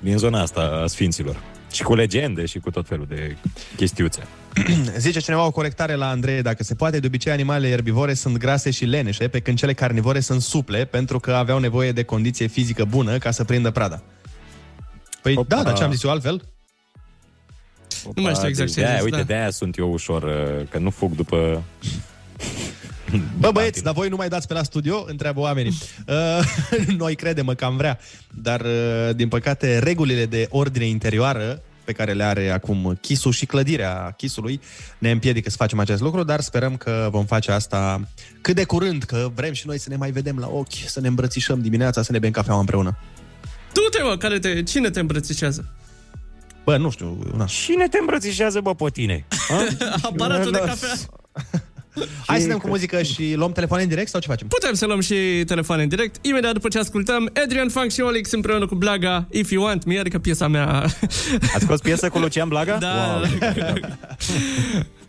Din 0.00 0.18
zona 0.18 0.40
asta 0.40 0.60
a 0.60 0.86
sfinților. 0.86 1.42
Și 1.72 1.82
cu 1.82 1.94
legende 1.94 2.46
și 2.46 2.58
cu 2.58 2.70
tot 2.70 2.88
felul 2.88 3.06
de 3.08 3.36
chestiuțe. 3.76 4.26
Zice 4.98 5.20
cineva 5.20 5.46
o 5.46 5.50
corectare 5.50 5.94
la 5.94 6.08
Andrei, 6.08 6.42
dacă 6.42 6.62
se 6.62 6.74
poate, 6.74 7.00
de 7.00 7.06
obicei 7.06 7.32
animalele 7.32 7.72
erbivore 7.72 8.14
sunt 8.14 8.36
grase 8.36 8.70
și 8.70 8.84
leneșe, 8.84 9.28
pe 9.28 9.40
când 9.40 9.58
cele 9.58 9.72
carnivore 9.72 10.20
sunt 10.20 10.42
suple, 10.42 10.84
pentru 10.84 11.20
că 11.20 11.32
aveau 11.32 11.58
nevoie 11.58 11.92
de 11.92 12.02
condiție 12.02 12.46
fizică 12.46 12.84
bună 12.84 13.18
ca 13.18 13.30
să 13.30 13.44
prindă 13.44 13.70
prada. 13.70 14.02
Păi 15.26 15.36
Opa. 15.36 15.56
da, 15.56 15.62
dar 15.62 15.74
ce 15.74 15.82
am 15.82 15.92
zis 15.92 16.02
eu 16.02 16.10
altfel? 16.10 16.42
Nu 18.14 18.22
mai 18.22 18.34
știu 18.34 18.48
exact 18.48 18.72
ce 18.72 18.78
ai 18.78 18.84
de-aia, 18.84 18.96
zis, 18.96 19.04
Uite, 19.04 19.16
da. 19.16 19.22
de-aia 19.22 19.50
sunt 19.50 19.78
eu 19.78 19.92
ușor, 19.92 20.22
uh, 20.22 20.68
că 20.70 20.78
nu 20.78 20.90
fug 20.90 21.14
după... 21.14 21.62
Bă, 23.38 23.50
băieți, 23.52 23.82
dar 23.82 23.92
voi 23.94 24.08
nu 24.08 24.16
mai 24.16 24.28
dați 24.28 24.46
pe 24.46 24.54
la 24.54 24.62
studio? 24.62 25.04
Întreabă 25.06 25.40
oamenii. 25.40 25.78
Uh, 26.08 26.94
noi 27.02 27.14
credem 27.14 27.46
că 27.56 27.64
am 27.64 27.76
vrea, 27.76 27.98
dar 28.34 28.60
uh, 28.60 29.14
din 29.16 29.28
păcate 29.28 29.78
regulile 29.78 30.26
de 30.26 30.46
ordine 30.50 30.84
interioară 30.84 31.62
pe 31.84 31.92
care 31.92 32.12
le 32.12 32.24
are 32.24 32.50
acum 32.50 32.98
chisul 33.00 33.32
și 33.32 33.46
clădirea 33.46 34.14
chisului 34.16 34.60
ne 34.98 35.10
împiedică 35.10 35.50
să 35.50 35.56
facem 35.56 35.78
acest 35.78 36.00
lucru, 36.00 36.22
dar 36.22 36.40
sperăm 36.40 36.76
că 36.76 37.08
vom 37.10 37.24
face 37.24 37.52
asta 37.52 38.08
cât 38.40 38.54
de 38.54 38.64
curând, 38.64 39.02
că 39.02 39.30
vrem 39.34 39.52
și 39.52 39.66
noi 39.66 39.78
să 39.78 39.88
ne 39.88 39.96
mai 39.96 40.10
vedem 40.10 40.38
la 40.38 40.48
ochi, 40.48 40.86
să 40.86 41.00
ne 41.00 41.08
îmbrățișăm 41.08 41.60
dimineața, 41.60 42.02
să 42.02 42.12
ne 42.12 42.18
bem 42.18 42.30
cafeaua 42.30 42.60
împreună. 42.60 42.96
Du-te, 43.76 44.02
mă, 44.02 44.16
care 44.16 44.38
te, 44.38 44.62
cine 44.62 44.90
te 44.90 45.00
îmbrățișează? 45.00 45.64
Bă, 46.64 46.76
nu 46.76 46.90
știu, 46.90 47.18
na. 47.36 47.44
Cine 47.44 47.88
te 47.88 47.98
îmbrățișează, 47.98 48.60
bă, 48.60 48.74
pe 48.74 48.90
tine? 48.92 49.26
Aparatul 50.10 50.52
de 50.52 50.58
cafea. 50.58 50.94
Hai 52.26 52.40
să 52.40 52.48
dăm 52.48 52.58
cu 52.58 52.68
muzică 52.68 53.02
și 53.02 53.34
luăm 53.36 53.52
telefoane 53.52 53.82
în 53.82 53.88
direct 53.88 54.08
sau 54.08 54.20
ce 54.20 54.28
facem? 54.28 54.48
Putem 54.48 54.74
să 54.74 54.86
luăm 54.86 55.00
și 55.00 55.14
telefoane 55.46 55.82
în 55.82 55.88
direct. 55.88 56.26
Imediat 56.26 56.52
după 56.52 56.68
ce 56.68 56.78
ascultăm 56.78 57.30
Adrian 57.42 57.68
Funk 57.68 57.90
și 57.90 58.00
Olix 58.00 58.32
împreună 58.32 58.66
cu 58.66 58.74
Blaga 58.74 59.26
If 59.30 59.50
You 59.50 59.64
Want 59.64 59.84
Me, 59.84 59.98
adică 59.98 60.18
piesa 60.18 60.48
mea. 60.48 60.66
Ați 61.54 61.64
scos 61.64 61.80
piesă 61.80 62.08
cu 62.08 62.18
Lucian 62.18 62.48
Blaga? 62.48 62.76
Da. 62.76 63.20
Wow. 63.20 63.78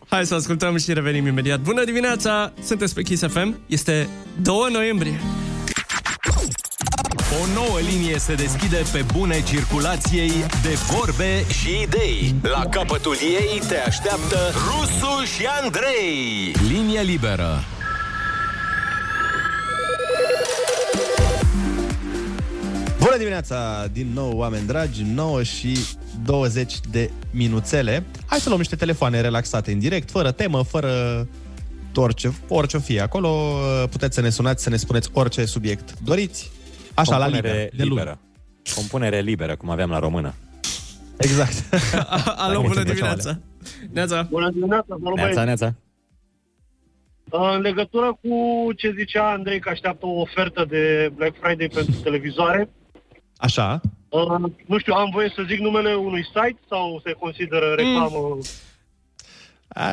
Hai 0.08 0.26
să 0.26 0.36
ascultăm 0.36 0.78
și 0.78 0.94
revenim 0.94 1.28
imediat. 1.28 1.60
Bună 1.60 1.84
dimineața! 1.84 2.54
Sunteți 2.64 2.94
pe 2.94 3.02
Kiss 3.02 3.24
FM. 3.28 3.60
Este 3.68 4.10
2 4.42 4.56
noiembrie. 4.72 5.20
O 7.32 7.46
nouă 7.54 7.80
linie 7.80 8.18
se 8.18 8.36
deschide 8.36 8.82
pe 8.92 9.06
bune 9.14 9.44
circulației 9.44 10.32
de 10.62 10.74
vorbe 10.92 11.46
și 11.50 11.82
idei. 11.82 12.36
La 12.42 12.66
capătul 12.66 13.16
ei 13.22 13.62
te 13.68 13.78
așteaptă 13.78 14.38
Rusu 14.54 15.24
și 15.36 15.46
Andrei. 15.62 16.56
Linie 16.68 17.02
liberă. 17.02 17.64
Bună 23.00 23.18
dimineața 23.18 23.88
din 23.92 24.12
nou, 24.14 24.38
oameni 24.38 24.68
dragi, 24.68 25.04
9 25.04 25.44
și 25.44 25.78
20 26.26 26.80
de 26.92 27.12
minuțele. 27.32 28.06
Hai 28.26 28.40
să 28.40 28.48
luăm 28.48 28.60
niște 28.60 28.76
telefoane 28.76 29.22
relaxate 29.22 29.72
în 29.72 29.80
direct, 29.80 30.10
fără 30.10 30.32
temă, 30.32 30.64
fără 30.64 31.28
orice, 31.96 32.34
orice 32.48 32.78
o 32.78 32.80
fie. 32.80 33.02
Acolo 33.02 33.60
puteți 33.90 34.16
să 34.16 34.22
ne 34.22 34.30
sunați, 34.30 34.64
să 34.64 34.70
ne 34.70 34.78
spuneți 34.78 35.10
orice 35.14 35.46
subiect 35.46 35.94
doriți. 36.04 36.52
Așa, 36.98 37.18
la 37.18 37.24
Compunere 37.24 37.48
liber, 37.54 37.70
de 37.78 37.84
luni. 37.84 37.90
liberă. 37.90 38.20
Compunere 38.76 39.20
liberă, 39.20 39.56
cum 39.56 39.70
aveam 39.70 39.90
la 39.90 40.00
română. 40.00 40.34
Exact. 41.18 41.64
Alo, 42.46 42.62
bună 42.62 42.84
dimineața! 42.84 43.40
Neața! 43.92 44.28
Bună 44.30 44.50
dimineața, 44.52 44.96
bună 45.00 45.12
Neața, 45.16 45.34
băieți. 45.44 45.46
neața. 45.60 45.76
În 47.30 47.62
legătură 47.62 48.18
cu 48.22 48.68
ce 48.76 48.94
zicea 48.98 49.32
Andrei 49.32 49.60
că 49.60 49.70
așteaptă 49.70 50.06
o 50.06 50.20
ofertă 50.20 50.66
de 50.70 51.12
Black 51.16 51.36
Friday 51.42 51.68
pentru 51.74 51.94
televizoare, 52.04 52.70
Așa. 53.38 53.82
uh, 54.10 54.52
nu 54.66 54.78
știu, 54.78 54.94
am 54.94 55.10
voie 55.14 55.32
să 55.36 55.44
zic 55.48 55.60
numele 55.60 55.94
unui 55.94 56.24
site 56.24 56.60
sau 56.70 57.02
se 57.06 57.12
consideră 57.12 57.74
reclamă? 57.76 58.38
A, 59.68 59.90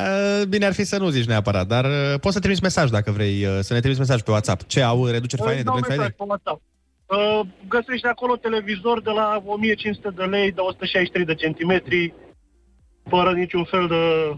Bine 0.49 0.65
ar 0.65 0.73
fi 0.73 0.83
să 0.83 0.97
nu 0.97 1.09
zici 1.09 1.25
neapărat, 1.27 1.67
dar 1.67 1.85
uh, 1.85 2.19
poți 2.19 2.33
să 2.33 2.39
trimiți 2.39 2.61
mesaj 2.61 2.89
dacă 2.89 3.11
vrei, 3.11 3.45
uh, 3.45 3.57
să 3.61 3.73
ne 3.73 3.79
trimiți 3.79 3.99
mesaj 3.99 4.21
pe 4.21 4.31
WhatsApp. 4.31 4.67
Ce 4.67 4.81
au 4.81 5.05
reduceri 5.05 5.41
Îți 5.41 5.49
faine 5.49 5.57
de 5.57 5.63
dau 5.63 5.73
Black 5.73 5.87
mesaj 5.87 6.05
Friday? 6.05 6.15
pe 6.17 6.23
WhatsApp. 6.27 6.61
Uh, 7.05 7.41
găsești 7.67 8.05
acolo 8.05 8.35
televizor 8.35 9.01
de 9.01 9.09
la 9.09 9.41
1500 9.45 10.09
de 10.15 10.23
lei, 10.23 10.51
de 10.51 10.59
163 10.61 11.25
de 11.25 11.35
centimetri, 11.35 12.13
fără 13.09 13.31
niciun 13.31 13.63
fel 13.63 13.87
de 13.87 14.35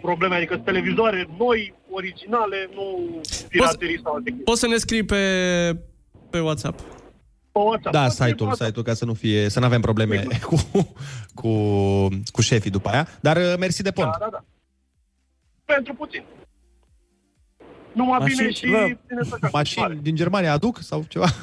probleme. 0.00 0.34
Adică 0.34 0.56
televizoare 0.56 1.28
noi, 1.38 1.74
originale, 1.90 2.68
nu 2.74 3.20
piraterii 3.48 4.00
sau 4.02 4.14
alte 4.14 4.28
chestii. 4.28 4.44
Poți 4.44 4.60
să 4.60 4.66
ne 4.66 4.76
scrii 4.76 5.04
pe, 5.04 5.22
pe 6.30 6.40
WhatsApp. 6.40 6.80
Pe 7.52 7.58
WhatsApp. 7.58 7.94
Da, 7.94 8.02
Poți 8.02 8.16
să 8.16 8.24
site-ul, 8.24 8.52
site-ul, 8.52 8.84
ca 8.84 8.94
să 8.94 9.04
nu 9.04 9.14
fie, 9.14 9.48
să 9.48 9.58
nu 9.60 9.66
avem 9.66 9.80
probleme 9.80 10.26
cu, 10.48 10.56
cu, 11.34 11.50
cu 12.32 12.40
șefii 12.40 12.70
după 12.70 12.88
aia. 12.88 13.08
Dar 13.20 13.36
uh, 13.36 13.54
mersi 13.58 13.82
de 13.82 13.90
pont. 13.90 14.10
Da, 14.10 14.18
da, 14.18 14.28
da. 14.30 14.44
Pentru 15.64 15.94
puțin. 15.94 16.24
Numai 17.98 18.18
Mașini, 18.18 18.38
bine 18.38 18.50
și 18.52 18.66
bă, 18.70 18.78
bine 19.08 19.22
să 19.28 19.36
faci. 19.40 19.52
Mașini 19.52 19.98
din 20.02 20.14
Germania 20.14 20.52
aduc 20.52 20.78
sau 20.82 21.04
ceva? 21.08 21.26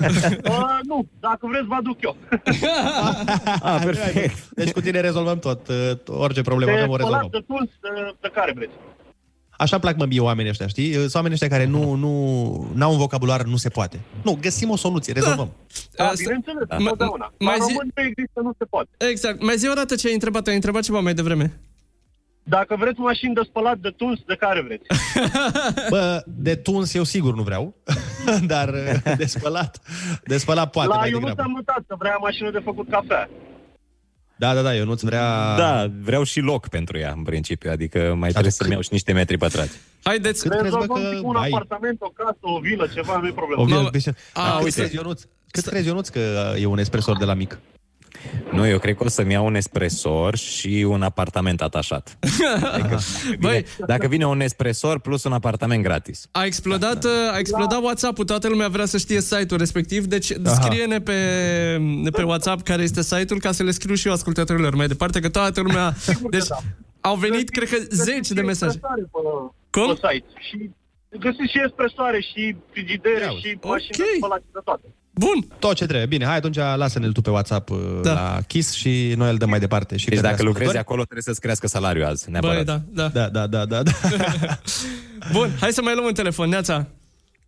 Uh, 0.49 0.80
nu, 0.84 1.07
dacă 1.19 1.48
vreți 1.48 1.65
vă 1.65 1.73
aduc 1.76 2.02
eu. 2.03 2.15
ah, 3.69 3.82
perfect. 3.84 4.49
Deci 4.49 4.72
cu 4.72 4.82
tine 4.82 4.99
rezolvăm 4.99 5.40
tot. 5.40 5.68
uh, 5.68 5.91
Orice 6.07 6.41
problemă 6.41 6.72
de 6.72 6.77
avem, 6.77 6.90
o 6.91 6.95
rezolvăm. 6.95 7.27
spălat, 7.27 7.48
de 7.48 7.53
tuns, 7.53 7.69
de, 7.82 8.15
de 8.22 8.30
care 8.34 8.52
vreți. 8.56 8.72
Așa 9.57 9.80
plac 9.80 9.98
mă 9.98 10.06
mie 10.06 10.19
oamenii 10.19 10.49
ăștia, 10.52 10.68
știi? 10.68 10.94
Sunt 10.94 11.14
oamenii 11.14 11.34
ăștia 11.41 11.57
care 11.57 11.65
nu, 11.65 11.94
nu 11.94 12.86
au 12.86 12.91
un 12.91 12.98
vocabular, 12.98 13.41
nu 13.44 13.56
se 13.56 13.69
poate. 13.69 13.99
Nu, 14.23 14.38
găsim 14.41 14.69
o 14.69 14.76
soluție, 14.76 15.14
rezolvăm. 15.14 15.49
Da, 15.95 16.11
bineînțeles, 16.18 16.64
Ma- 16.69 16.76
întotdeauna. 16.77 17.34
mai 17.40 17.57
La 17.57 17.65
zi- 17.65 17.72
român 17.72 17.91
nu 17.95 18.03
există, 18.03 18.40
nu 18.41 18.52
se 18.57 18.65
poate. 18.65 18.90
Exact. 18.98 19.41
Mai 19.44 19.57
zi 19.57 19.68
o 19.69 19.73
dată 19.73 19.95
ce 19.95 20.07
ai 20.07 20.14
întrebat. 20.14 20.48
Ai 20.48 20.56
întrebat 20.56 20.84
ceva 20.84 20.99
mai 20.99 21.14
devreme. 21.14 21.60
Dacă 22.48 22.76
vreți 22.80 23.00
mașini 23.00 23.34
de 23.34 23.42
spălat, 23.46 23.78
de 23.78 23.90
tuns, 23.90 24.20
de 24.28 24.36
care 24.36 24.62
vreți? 24.62 24.84
Bă, 25.90 26.24
de 26.26 26.56
tuns 26.56 26.94
eu 26.94 27.04
sigur 27.04 27.36
nu 27.36 27.44
vreau, 27.44 27.76
dar 28.54 28.70
uh, 28.70 29.14
de 29.18 29.26
spălat, 29.26 29.80
de 30.26 30.38
spălat 30.38 30.72
poate 30.72 30.90
La 30.90 30.96
mai 30.96 31.10
eu 31.10 31.20
nu 31.20 31.26
degrabă. 31.28 31.50
am 31.50 31.52
notat 31.56 31.84
că 31.88 31.96
vrea 32.00 32.18
mașină 32.22 32.52
de 32.52 32.60
făcut 32.64 32.90
cafea. 32.90 33.30
Da, 34.38 34.54
da, 34.54 34.62
da, 34.62 34.76
eu 34.76 34.86
nu-ți 34.86 35.06
vrea... 35.06 35.56
Da, 35.58 35.92
vreau 36.02 36.24
și 36.24 36.40
loc 36.40 36.68
pentru 36.68 36.98
ea, 36.98 37.14
în 37.16 37.24
principiu. 37.24 37.72
Adică 37.72 38.16
mai 38.18 38.30
trebuie 38.30 38.52
să-mi 38.52 38.72
iau 38.72 38.82
și 38.82 38.90
niște 38.92 39.12
metri 39.14 39.38
pătrați. 39.38 39.80
Haideți, 40.04 40.42
Cât 40.42 40.52
crezi, 40.52 40.64
bă, 40.76 40.80
Rezolvăm 40.80 41.04
și 41.04 41.16
că 41.16 41.22
cu 41.22 41.28
un 41.28 41.36
ai? 41.36 41.50
apartament, 41.54 42.02
o 42.02 42.10
casă, 42.10 42.38
o 42.42 42.60
vilă, 42.60 42.88
ceva, 42.94 43.18
nu-i 43.18 43.32
problemă. 43.32 43.62
O 43.62 43.66
Mamă. 43.66 43.90
vie, 43.90 44.00
bine. 44.02 44.16
A, 44.34 44.42
Dar 44.44 44.54
cât 44.56 44.64
uite. 44.64 44.80
crezi, 44.80 44.96
Ionuț? 44.96 45.22
Cât 45.52 45.66
crezi, 45.66 45.88
Ionuț, 45.88 46.08
că 46.10 46.20
e 46.60 46.66
un 46.66 46.78
espresor 46.78 47.18
de 47.18 47.26
la 47.26 47.34
mic? 47.34 47.60
Nu, 48.52 48.68
eu 48.68 48.77
cred 48.77 48.95
că 48.95 49.03
o 49.03 49.07
să-mi 49.07 49.31
iau 49.31 49.45
un 49.45 49.56
espresor 49.56 50.35
și 50.35 50.85
un 50.89 51.02
apartament 51.02 51.61
atașat. 51.61 52.18
Adică, 52.73 52.99
Băi, 53.39 53.65
dacă 53.88 54.07
vine 54.07 54.26
un 54.26 54.41
espresor 54.41 54.99
plus 54.99 55.23
un 55.23 55.34
apartament 55.34 55.84
gratis. 55.84 56.27
a 56.31 56.43
explodat, 56.43 57.06
a 57.34 57.38
explodat 57.38 57.81
WhatsApp-ul, 57.81 58.26
toată 58.26 58.47
lumea 58.47 58.68
vrea 58.68 58.85
să 58.85 58.97
știe 58.97 59.22
site-ul 59.22 59.60
respectiv, 59.60 60.06
deci 60.06 60.31
scrie-ne 60.45 60.99
pe, 60.99 61.14
pe 62.11 62.23
WhatsApp 62.23 62.61
care 62.61 62.84
este 62.84 63.02
site-ul 63.02 63.39
ca 63.39 63.52
să 63.52 63.64
le 63.64 63.72
scriu 63.72 63.95
și 63.95 64.07
eu 64.07 64.14
ascultătorilor 64.14 64.76
mai 64.76 64.88
departe, 64.88 65.19
că 65.19 65.30
toată 65.30 65.61
lumea... 65.61 65.93
Deci 66.35 66.47
au 67.02 67.15
venit, 67.15 67.49
cred 67.49 67.69
că, 67.69 67.77
zeci 67.89 68.27
de 68.27 68.41
mesaje. 68.41 68.80
Espresoare 68.80 69.02
Pe, 69.11 69.80
Cum? 69.80 69.88
Pe 69.93 70.07
site. 70.07 70.27
Și 70.47 70.69
găsiți 71.19 71.52
și 71.52 71.60
espresoare, 71.65 72.19
și 72.22 72.56
frigidere, 72.72 73.27
și 73.41 73.57
mașini 73.64 73.97
de 73.97 74.03
spălat 74.18 74.41
de 74.52 74.60
toate. 74.64 74.88
Bun. 75.18 75.48
Tot 75.60 75.76
ce 75.76 75.86
trebuie. 75.86 76.06
Bine, 76.06 76.26
hai 76.26 76.36
atunci 76.36 76.56
lasă-ne-l 76.56 77.12
tu 77.12 77.22
pe 77.22 77.30
WhatsApp 77.30 77.70
da. 78.02 78.14
la 78.14 78.40
Kiss 78.48 78.74
și 78.74 79.14
noi 79.18 79.30
îl 79.30 79.38
dăm 79.38 79.50
mai 79.50 79.60
departe. 79.60 79.98
Și 79.98 80.06
Deci 80.06 80.16
către 80.16 80.30
dacă 80.30 80.44
lucrezi 80.44 80.70
ascultători. 80.70 80.78
acolo, 80.78 81.02
trebuie 81.02 81.24
să-ți 81.24 81.42
crească 81.42 81.68
salariul 81.68 82.06
azi, 82.06 82.30
neapărat. 82.30 82.56
Băi, 82.56 82.64
da, 82.64 82.82
da. 82.94 83.08
Da, 83.08 83.28
da, 83.28 83.48
da, 83.48 83.66
da. 83.66 83.84
da. 83.84 83.92
Bun, 85.34 85.50
hai 85.60 85.72
să 85.72 85.82
mai 85.82 85.94
luăm 85.94 86.06
un 86.06 86.14
telefon, 86.14 86.50
Neața. 86.50 86.88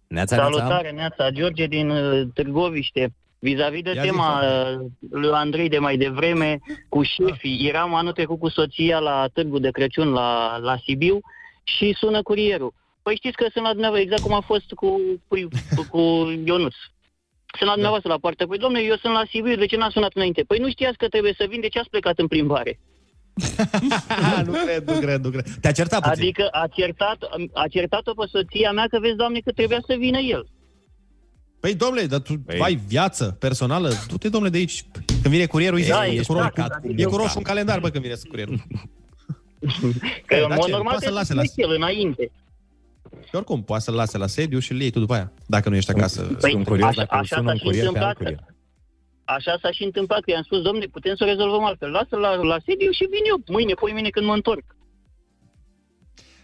Neața, 0.07 0.35
Salutare, 0.35 0.91
Neața, 0.91 1.29
George 1.29 1.65
din 1.65 1.89
uh, 1.89 2.27
Târgoviște. 2.33 3.13
Vis-a-vis 3.39 3.81
de 3.81 3.91
Ia 3.95 4.01
zi, 4.01 4.07
tema 4.07 4.41
uh, 4.41 4.85
lui 5.09 5.31
Andrei 5.31 5.69
de 5.69 5.77
mai 5.77 5.97
devreme 5.97 6.59
cu 6.89 7.01
șefii, 7.03 7.67
eram 7.67 7.95
anul 7.95 8.11
trecut 8.11 8.39
cu 8.39 8.49
soția 8.49 8.99
la 8.99 9.27
Târgu 9.33 9.59
de 9.59 9.69
Crăciun 9.71 10.09
la, 10.09 10.57
la 10.57 10.77
Sibiu 10.85 11.19
și 11.63 11.95
sună 11.99 12.21
curierul. 12.21 12.73
Păi 13.03 13.15
știți 13.15 13.35
că 13.35 13.45
sunt 13.51 13.63
la 13.63 13.71
dumneavoastră, 13.71 14.09
exact 14.09 14.27
cum 14.27 14.37
a 14.37 14.43
fost 14.45 14.73
cu, 14.73 15.01
cu, 15.27 15.37
cu 15.89 15.99
Ionuț. 16.45 16.75
Sunt 17.55 17.67
la 17.69 17.71
dumneavoastră 17.73 18.11
la 18.11 18.17
poartă. 18.17 18.45
Păi 18.45 18.57
domnule, 18.57 18.83
eu 18.83 18.95
sunt 18.95 19.13
la 19.13 19.23
Sibiu, 19.29 19.55
de 19.55 19.65
ce 19.65 19.77
n-a 19.77 19.89
sunat 19.89 20.11
înainte? 20.13 20.41
Păi 20.47 20.57
nu 20.59 20.69
știați 20.69 20.97
că 20.97 21.07
trebuie 21.07 21.33
să 21.37 21.45
vin, 21.49 21.61
de 21.61 21.67
ce 21.67 21.79
ați 21.79 21.89
plecat 21.89 22.19
în 22.19 22.27
plimbare? 22.27 22.79
nu 24.45 24.53
cred, 24.65 24.83
nu 24.89 24.99
cred, 24.99 25.23
nu 25.23 25.29
cred. 25.29 25.45
Te-a 25.61 25.71
certat 25.71 26.01
puțin. 26.01 26.21
Adică 26.23 26.47
a 26.51 26.67
certat, 26.67 27.17
a 27.53 27.67
certat-o 27.69 28.13
pe 28.13 28.25
soția 28.31 28.71
mea 28.71 28.87
că 28.89 28.99
vezi, 28.99 29.15
doamne, 29.15 29.39
că 29.39 29.51
trebuia 29.51 29.81
să 29.87 29.95
vină 29.97 30.17
el. 30.17 30.47
Păi, 31.59 31.75
domnule, 31.75 32.05
dar 32.05 32.19
tu 32.19 32.33
păi. 32.45 32.59
ai 32.59 32.75
viață 32.87 33.35
personală? 33.39 33.89
Du-te, 34.07 34.29
domnule, 34.29 34.51
de 34.51 34.57
aici. 34.57 34.83
Când 35.21 35.33
vine 35.33 35.45
curierul, 35.45 35.79
Da, 35.87 36.07
e, 36.07 36.09
e, 36.09 36.13
ești 36.13 36.25
cu 36.25 36.33
roșu, 36.33 36.49
plecat, 36.53 36.81
e 36.95 37.03
cu 37.03 37.15
roșu 37.15 37.37
un 37.37 37.43
calendar, 37.43 37.79
bă, 37.79 37.89
când 37.89 38.03
vine 38.03 38.15
curierul. 38.29 38.61
Că 40.25 40.35
Eh, 40.35 40.41
în 40.41 40.47
dar 40.47 40.57
mod 40.57 40.65
ce, 40.65 40.71
normal 40.71 40.91
poate 40.91 41.05
să-l 41.05 41.13
lase 41.13 41.33
la... 41.33 41.41
trebuie 41.41 41.65
să 41.67 41.73
el 41.73 41.81
înainte. 41.81 42.31
Și 43.27 43.35
oricum, 43.35 43.63
poate 43.63 43.83
să-l 43.83 43.93
lase 43.93 44.17
la 44.17 44.27
sediu 44.27 44.59
și 44.59 44.71
îl 44.71 44.81
iei 44.81 44.89
tu 44.89 44.99
după 44.99 45.13
aia, 45.13 45.31
dacă 45.45 45.69
nu 45.69 45.75
ești 45.75 45.91
acasă. 45.91 46.21
Păi, 46.41 46.63
așa, 46.81 47.05
așa 47.09 47.41
s-a 47.45 47.53
și 47.53 47.67
întâmplat. 47.67 48.17
Așa 49.23 49.57
s-a 49.61 49.71
și 49.71 49.83
întâmplat, 49.83 50.21
că 50.21 50.31
i-am 50.31 50.43
spus, 50.43 50.61
domne, 50.61 50.85
putem 50.85 51.15
să 51.15 51.23
o 51.23 51.27
rezolvăm 51.27 51.63
altfel. 51.63 51.91
Lasă-l 51.91 52.19
la, 52.19 52.35
la 52.35 52.57
sediu 52.65 52.91
și 52.91 53.07
vin 53.09 53.23
eu 53.27 53.41
mâine, 53.47 53.73
poi 53.73 53.91
mine 53.91 54.09
când 54.09 54.25
mă 54.25 54.33
întorc. 54.33 54.63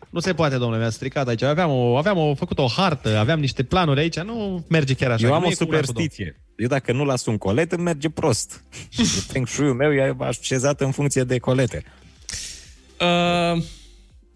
Nu 0.10 0.20
se 0.20 0.34
poate, 0.34 0.58
domnule, 0.58 0.80
mi-a 0.80 0.90
stricat 0.90 1.28
aici. 1.28 1.42
Aveam, 1.42 1.70
o, 1.72 1.98
aveam 1.98 2.18
o, 2.18 2.36
făcut 2.36 2.58
o 2.58 2.68
hartă, 2.68 3.18
aveam 3.18 3.40
niște 3.40 3.64
planuri 3.64 4.00
aici, 4.00 4.20
nu 4.20 4.66
merge 4.70 4.94
chiar 4.94 5.12
așa. 5.12 5.24
Eu 5.24 5.30
că 5.30 5.36
am 5.36 5.42
nu 5.42 5.48
o 5.48 5.52
e 5.52 5.56
cum 5.56 5.72
l-am 5.72 5.82
făcut, 5.82 5.96
superstiție. 5.96 6.42
Eu 6.56 6.68
dacă 6.68 6.92
nu 6.92 7.06
las 7.06 7.26
un 7.26 7.38
colet, 7.38 7.72
îmi 7.72 7.84
merge 7.84 8.10
prost. 8.10 8.64
Feng 9.32 9.48
shui-ul 9.48 9.74
meu 9.74 9.94
e 9.94 10.16
așezat 10.20 10.82
în 10.82 10.92
funcție 10.92 11.24
de 11.24 11.40
colete. 11.40 11.84
Uh, 13.02 13.64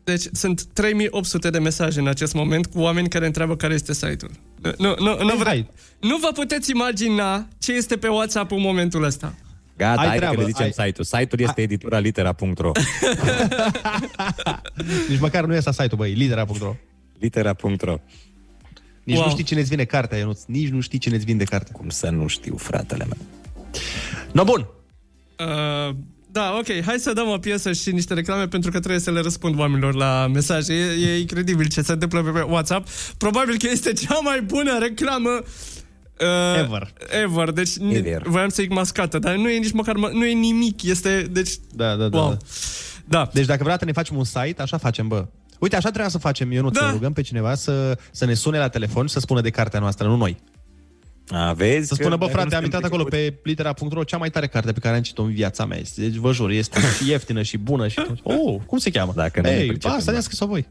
deci 0.08 0.24
sunt 0.32 0.64
3800 0.64 1.50
de 1.50 1.60
mesaje 1.60 2.00
în 2.00 2.08
acest 2.08 2.34
moment 2.34 2.66
cu 2.66 2.80
oameni 2.80 3.10
care 3.10 3.26
întreabă 3.26 3.56
care 3.56 3.74
este 3.74 3.94
site-ul. 3.94 4.32
Nu, 4.62 4.72
nu, 4.78 4.96
nu, 5.00 5.24
nu, 5.24 5.36
vre- 5.36 5.68
nu 6.00 6.18
vă 6.18 6.30
puteți 6.34 6.72
imagina 6.72 7.48
ce 7.60 7.74
este 7.74 7.98
pe 7.98 8.08
WhatsApp 8.08 8.52
în 8.52 8.62
momentul 8.62 9.04
ăsta. 9.04 9.34
Gata, 9.78 10.02
Ai 10.02 10.08
hai 10.08 10.18
treabă, 10.18 10.36
că 10.36 10.42
le 10.42 10.48
zicem 10.48 10.64
ai- 10.64 10.72
site-ul. 10.88 11.06
Site-ul 11.06 11.42
este 11.48 11.62
edituralitera.ro 11.62 12.72
Nici 15.10 15.20
măcar 15.20 15.46
nu 15.46 15.54
e 15.54 15.58
asta 15.58 15.72
site-ul, 15.72 15.98
băi, 15.98 16.14
lidera.ro. 16.14 16.76
Litera.ro 17.20 17.98
Nici 19.04 19.16
Wow. 19.16 19.26
nu 19.26 19.32
știi 19.32 19.44
cine-ți 19.44 19.70
vine 19.70 19.84
cartea, 19.84 20.18
Ionuț. 20.18 20.42
Nici 20.46 20.70
nu 20.70 20.80
știi 20.80 21.00
cine-ți 21.00 21.26
vinde 21.26 21.44
cartea. 21.44 21.74
Cum 21.74 21.90
să 21.90 22.10
nu 22.10 22.28
știu, 22.28 22.56
fratele 22.58 23.06
meu. 23.06 23.18
No, 24.32 24.44
bun. 24.44 24.68
Uh, 25.40 25.96
da, 26.38 26.56
ok, 26.58 26.84
hai 26.86 26.96
să 27.00 27.14
dăm 27.14 27.30
o 27.30 27.38
piesă 27.38 27.74
și 27.74 27.92
niște 27.92 28.14
reclame 28.14 28.48
pentru 28.48 28.72
că 28.72 28.80
trebuie 28.80 29.02
să 29.02 29.12
le 29.12 29.20
răspund 29.20 29.60
oamenilor 29.60 29.96
la 29.96 30.28
mesaje. 30.34 30.74
E, 30.74 31.10
e 31.10 31.20
incredibil 31.20 31.68
ce 31.68 31.82
se 31.82 31.92
întâmplă 31.92 32.22
pe 32.24 32.42
WhatsApp. 32.42 32.88
Probabil 33.18 33.58
că 33.58 33.68
este 33.72 33.94
cea 33.94 34.20
mai 34.24 34.42
bună 34.42 34.78
reclamă 34.80 35.30
uh, 35.30 36.60
Ever. 36.60 36.94
Ever. 37.24 37.52
Deci 37.52 37.70
Ever. 37.92 38.22
voiam 38.26 38.50
să 38.50 38.62
zic 38.62 38.72
mascată, 38.72 39.20
dar 39.20 39.36
nu 39.36 39.50
e 39.50 39.58
nici 39.58 39.72
măcar, 39.72 39.96
ma- 39.96 40.12
nu 40.12 40.26
e 40.26 40.34
nimic. 40.34 40.84
Este, 40.84 41.28
deci... 41.32 41.52
Da, 41.76 41.96
da, 41.96 42.08
da. 42.08 42.18
Wow. 42.18 42.30
da. 42.30 42.38
da. 43.06 43.30
Deci 43.34 43.46
dacă 43.46 43.64
vreau 43.64 43.78
să 43.78 43.86
ne 43.86 43.92
facem 43.92 44.18
un 44.18 44.24
site, 44.24 44.62
așa 44.62 44.78
facem, 44.78 45.08
bă. 45.08 45.26
Uite, 45.60 45.76
așa 45.76 45.90
trebuia 45.90 46.10
să 46.10 46.18
facem, 46.18 46.52
eu 46.52 46.62
nu 46.62 46.70
da. 46.70 46.80
să 46.80 46.90
rugăm 46.92 47.14
pe 47.14 47.22
cineva 47.22 47.56
să, 47.56 47.98
să 48.12 48.26
ne 48.26 48.34
sune 48.34 48.58
la 48.58 48.68
telefon 48.68 49.08
și 49.08 49.14
să 49.14 49.20
spună 49.20 49.42
de 49.42 49.50
cartea 49.50 49.80
noastră, 49.80 50.08
nu 50.08 50.16
noi. 50.16 50.38
A, 51.30 51.54
vezi 51.54 51.88
Să 51.88 51.96
că 51.96 52.02
spună, 52.02 52.16
bă, 52.16 52.26
dacă 52.26 52.38
frate, 52.38 52.50
nu 52.50 52.58
am 52.58 52.64
intrat 52.64 52.82
suntem 52.82 53.00
acolo 53.00 53.10
pe 53.10 53.40
litera.ro, 53.44 54.04
cea 54.04 54.18
mai 54.18 54.30
tare 54.30 54.48
carte 54.48 54.72
pe 54.72 54.80
care 54.80 54.96
am 54.96 55.02
citit-o 55.02 55.24
în 55.24 55.34
viața 55.34 55.66
mea. 55.66 55.80
Deci, 55.96 56.16
vă 56.16 56.32
jur, 56.32 56.50
este 56.50 56.80
și 56.98 57.10
ieftină 57.10 57.42
și 57.42 57.58
bună 57.58 57.88
și... 57.88 58.00
Oh, 58.24 58.56
cum 58.66 58.78
se 58.78 58.90
cheamă? 58.90 59.14
Dacă 59.16 59.42
nu 59.42 59.50
ne 59.50 59.56
Ei, 59.56 59.68
pricepem, 59.68 59.98
asta 59.98 60.12
ne-a 60.12 60.22
scris-o 60.22 60.46
voi. 60.46 60.68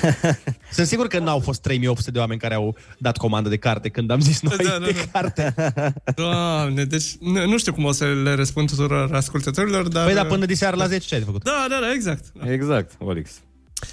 Sunt 0.72 0.86
sigur 0.86 1.06
că 1.06 1.18
n-au 1.18 1.38
fost 1.38 1.60
3800 1.60 2.10
de 2.10 2.18
oameni 2.18 2.40
care 2.40 2.54
au 2.54 2.76
dat 2.98 3.16
comandă 3.16 3.48
de 3.48 3.56
carte 3.56 3.88
când 3.88 4.10
am 4.10 4.20
zis 4.20 4.40
noi 4.40 4.56
Da, 4.56 4.78
da, 4.78 4.84
de 4.84 4.92
da. 4.92 5.20
carte. 5.20 5.54
Doamne, 6.22 6.84
deci 6.84 7.16
nu, 7.20 7.46
nu 7.46 7.58
știu 7.58 7.72
cum 7.72 7.84
o 7.84 7.92
să 7.92 8.04
le 8.04 8.34
răspund 8.34 8.68
tuturor 8.68 9.14
ascultătorilor, 9.14 9.88
dar... 9.88 10.04
Păi 10.04 10.14
da, 10.14 10.24
până 10.24 10.46
de 10.46 10.54
seară 10.54 10.76
la 10.76 10.86
10 10.86 11.06
ce 11.06 11.14
ai 11.14 11.20
de 11.20 11.26
făcut? 11.26 11.44
Da, 11.44 11.66
da, 11.68 11.78
da, 11.80 11.92
exact. 11.92 12.24
Exact, 12.50 12.92
Olix. 12.98 13.30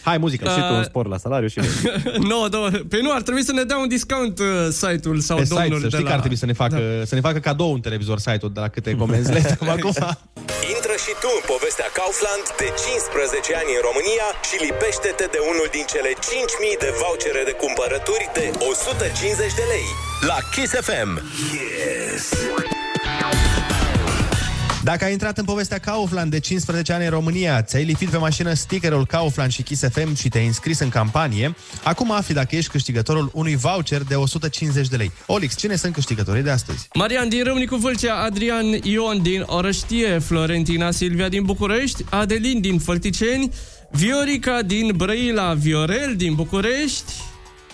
Hai, 0.07 0.17
muzică. 0.17 0.49
Și 0.49 0.55
tu 0.69 0.73
un 0.73 0.79
Uh, 0.79 0.85
spor 0.85 1.05
la 1.07 1.17
salariu 1.17 1.47
și 1.47 1.59
9, 2.33 2.47
2. 2.47 2.71
Păi 2.89 2.99
nu, 3.05 3.11
ar 3.17 3.21
trebui 3.27 3.43
să 3.49 3.53
ne 3.59 3.63
dea 3.63 3.77
un 3.77 3.87
discount 3.97 4.39
uh, 4.39 4.45
site-ul 4.81 5.19
sau 5.29 5.37
Pe 5.37 5.43
domnul 5.53 5.79
site, 5.79 5.81
să 5.83 5.87
de 5.87 5.95
știi 5.95 6.03
la... 6.07 6.09
că 6.09 6.15
ar 6.17 6.21
trebui 6.25 6.39
să 6.43 6.47
ne 6.51 6.55
facă, 6.63 6.77
da. 6.99 7.05
să 7.11 7.15
ne 7.19 7.23
facă 7.27 7.39
cadou 7.47 7.71
un 7.77 7.81
televizor 7.87 8.17
site-ul 8.27 8.51
de 8.57 8.59
la 8.65 8.69
câte 8.75 8.91
comenzi 9.01 9.29
le 9.35 9.41
dăm 9.51 9.69
acum. 9.77 9.93
Intră 10.75 10.95
și 11.05 11.11
tu 11.21 11.29
în 11.39 11.43
povestea 11.53 11.89
Kaufland 11.99 12.45
de 12.61 12.67
15 12.85 13.59
ani 13.61 13.71
în 13.77 13.81
România 13.89 14.27
și 14.47 14.55
lipește-te 14.67 15.25
de 15.35 15.39
unul 15.51 15.67
din 15.77 15.85
cele 15.93 16.11
5.000 16.73 16.83
de 16.85 16.89
vouchere 17.01 17.41
de 17.49 17.55
cumpărături 17.63 18.25
de 18.37 18.45
150 18.71 19.59
de 19.59 19.65
lei. 19.73 19.87
La 20.31 20.39
Kiss 20.53 20.71
FM. 20.87 21.11
Yes. 21.59 22.23
Dacă 24.83 25.05
ai 25.05 25.11
intrat 25.11 25.37
în 25.37 25.45
povestea 25.45 25.77
Kaufland 25.77 26.31
de 26.31 26.39
15 26.39 26.93
ani 26.93 27.03
în 27.03 27.09
România, 27.09 27.61
ți-ai 27.61 27.83
lipit 27.83 28.09
pe 28.09 28.17
mașină 28.17 28.53
stickerul 28.53 29.05
Kaufland 29.05 29.51
și 29.51 29.61
Kiss 29.61 29.83
FM 29.91 30.15
și 30.15 30.29
te-ai 30.29 30.45
înscris 30.45 30.79
în 30.79 30.89
campanie, 30.89 31.55
acum 31.83 32.11
afli 32.11 32.33
dacă 32.33 32.55
ești 32.55 32.71
câștigătorul 32.71 33.29
unui 33.33 33.55
voucher 33.55 34.01
de 34.01 34.15
150 34.15 34.87
de 34.87 34.95
lei. 34.95 35.11
Olix, 35.25 35.57
cine 35.57 35.75
sunt 35.75 35.93
câștigătorii 35.93 36.43
de 36.43 36.49
astăzi? 36.49 36.87
Marian 36.93 37.29
din 37.29 37.43
Râmnicu 37.43 37.75
Vâlcea, 37.75 38.15
Adrian 38.23 38.65
Ion 38.83 39.21
din 39.21 39.43
Orăștie, 39.45 40.19
Florentina 40.19 40.91
Silvia 40.91 41.29
din 41.29 41.43
București, 41.43 42.05
Adelin 42.09 42.61
din 42.61 42.79
Fălticeni, 42.79 43.51
Viorica 43.91 44.61
din 44.61 44.93
Brăila, 44.95 45.53
Viorel 45.53 46.13
din 46.15 46.33
București, 46.33 47.13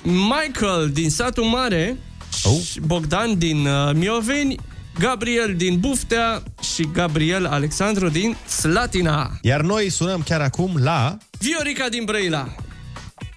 Michael 0.04 0.90
din 0.94 1.10
Satul 1.10 1.44
Mare, 1.44 1.98
oh. 2.44 2.62
Bogdan 2.86 3.38
din 3.38 3.66
uh, 3.66 3.94
Mioveni, 3.94 4.56
Gabriel 5.00 5.56
din 5.56 5.80
Buftea 5.80 6.44
și 6.62 6.90
Gabriel 6.94 7.46
Alexandru 7.46 8.10
din 8.10 8.36
Slatina. 8.48 9.32
Iar 9.42 9.62
noi 9.62 9.90
sunăm 9.90 10.22
chiar 10.22 10.42
acum 10.42 10.78
la... 10.78 11.18
Viorica 11.40 11.90
din 11.90 12.04
Brăila. 12.04 12.56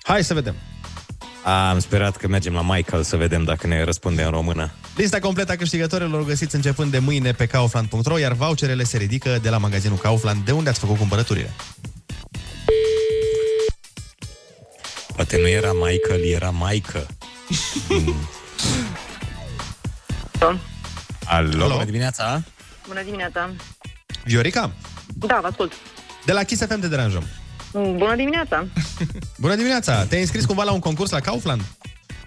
Hai 0.03 0.25
să 0.25 0.35
vedem. 0.35 0.55
A, 1.43 1.71
am 1.71 1.79
sperat 1.79 2.17
că 2.17 2.29
mergem 2.29 2.53
la 2.53 2.63
Michael 2.63 3.03
să 3.03 3.17
vedem 3.17 3.45
dacă 3.45 3.67
ne 3.67 3.85
răspunde 3.85 4.23
în 4.23 4.31
română. 4.31 4.71
Lista 4.97 5.19
completă 5.19 5.53
a 5.53 5.57
câștigătorilor 5.57 6.21
o 6.21 6.25
găsiți 6.25 6.55
începând 6.55 6.91
de 6.91 6.99
mâine 6.99 7.33
pe 7.33 7.47
kaufland.ro, 7.47 8.19
iar 8.19 8.33
voucherele 8.33 8.85
se 8.85 8.97
ridică 8.97 9.39
de 9.43 9.49
la 9.49 9.59
magazinul 9.59 9.97
Kaufland, 9.97 10.45
de 10.45 10.53
unde 10.53 10.69
ați 10.71 10.79
făcut 10.79 10.97
cumpărăturile. 10.97 11.51
Poate 15.15 15.39
nu 15.41 15.49
era 15.49 15.73
Michael, 15.73 16.25
era 16.25 16.51
Maică. 16.51 17.07
Mm. 20.41 20.61
Alo, 21.29 21.65
Alo. 21.65 21.73
bună 21.73 21.85
dimineața! 21.85 22.43
Bună 22.87 23.03
dimineața! 23.05 23.51
Viorica, 24.25 24.71
Da, 25.07 25.39
vă 25.41 25.47
ascult. 25.47 25.73
de 26.25 26.33
la 26.33 26.43
Kiss 26.43 26.65
FM 26.67 26.81
te 26.81 26.89
deranjăm. 26.89 27.25
Bună 27.73 28.15
dimineața! 28.17 28.67
Bună 29.45 29.55
dimineața! 29.55 30.05
Te-ai 30.05 30.21
înscris 30.21 30.45
cumva 30.45 30.63
la 30.63 30.73
un 30.73 30.79
concurs 30.79 31.11
la 31.11 31.21
Kaufland? 31.21 31.61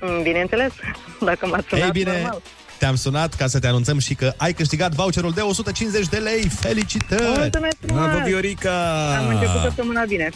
Mm, 0.02 0.22
Bineînțeles, 0.22 0.72
dacă 1.30 1.48
m-ați 1.48 1.68
sunat, 1.70 1.84
Ei 1.86 1.92
bine, 1.92 2.12
normal. 2.12 2.42
te-am 2.78 2.96
sunat 2.96 3.34
ca 3.34 3.48
să 3.48 3.60
te 3.60 3.68
anunțăm 3.68 4.00
și 4.00 4.14
că 4.16 4.34
ai 4.38 4.54
câștigat 4.54 4.92
voucherul 4.94 5.32
de 5.32 5.42
150 5.42 6.08
de 6.08 6.18
lei. 6.18 6.48
Felicitări! 6.50 7.38
Mulțumesc 7.38 7.76
frumos! 7.86 8.06
Bravo, 8.06 8.24
Viorica! 8.26 9.16
Am 9.18 9.28
început 9.28 9.62
săptămâna 9.62 10.04
bine. 10.06 10.30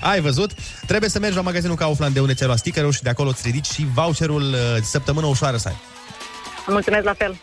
Ai 0.00 0.20
văzut? 0.20 0.50
Trebuie 0.86 1.10
să 1.10 1.18
mergi 1.18 1.36
la 1.36 1.42
magazinul 1.42 1.76
Kaufland 1.76 2.14
de 2.14 2.20
unde 2.20 2.34
ți-ai 2.34 2.46
luat 2.48 2.58
stickerul 2.58 2.92
și 2.92 3.02
de 3.02 3.08
acolo 3.08 3.28
îți 3.28 3.42
ridici 3.44 3.66
și 3.66 3.86
voucherul 3.94 4.42
uh, 4.52 4.58
săptămână 4.82 5.26
ușoară 5.26 5.56
să 5.56 5.68
ai. 5.68 5.76
Mulțumesc 6.66 7.04
la 7.04 7.14
fel. 7.14 7.36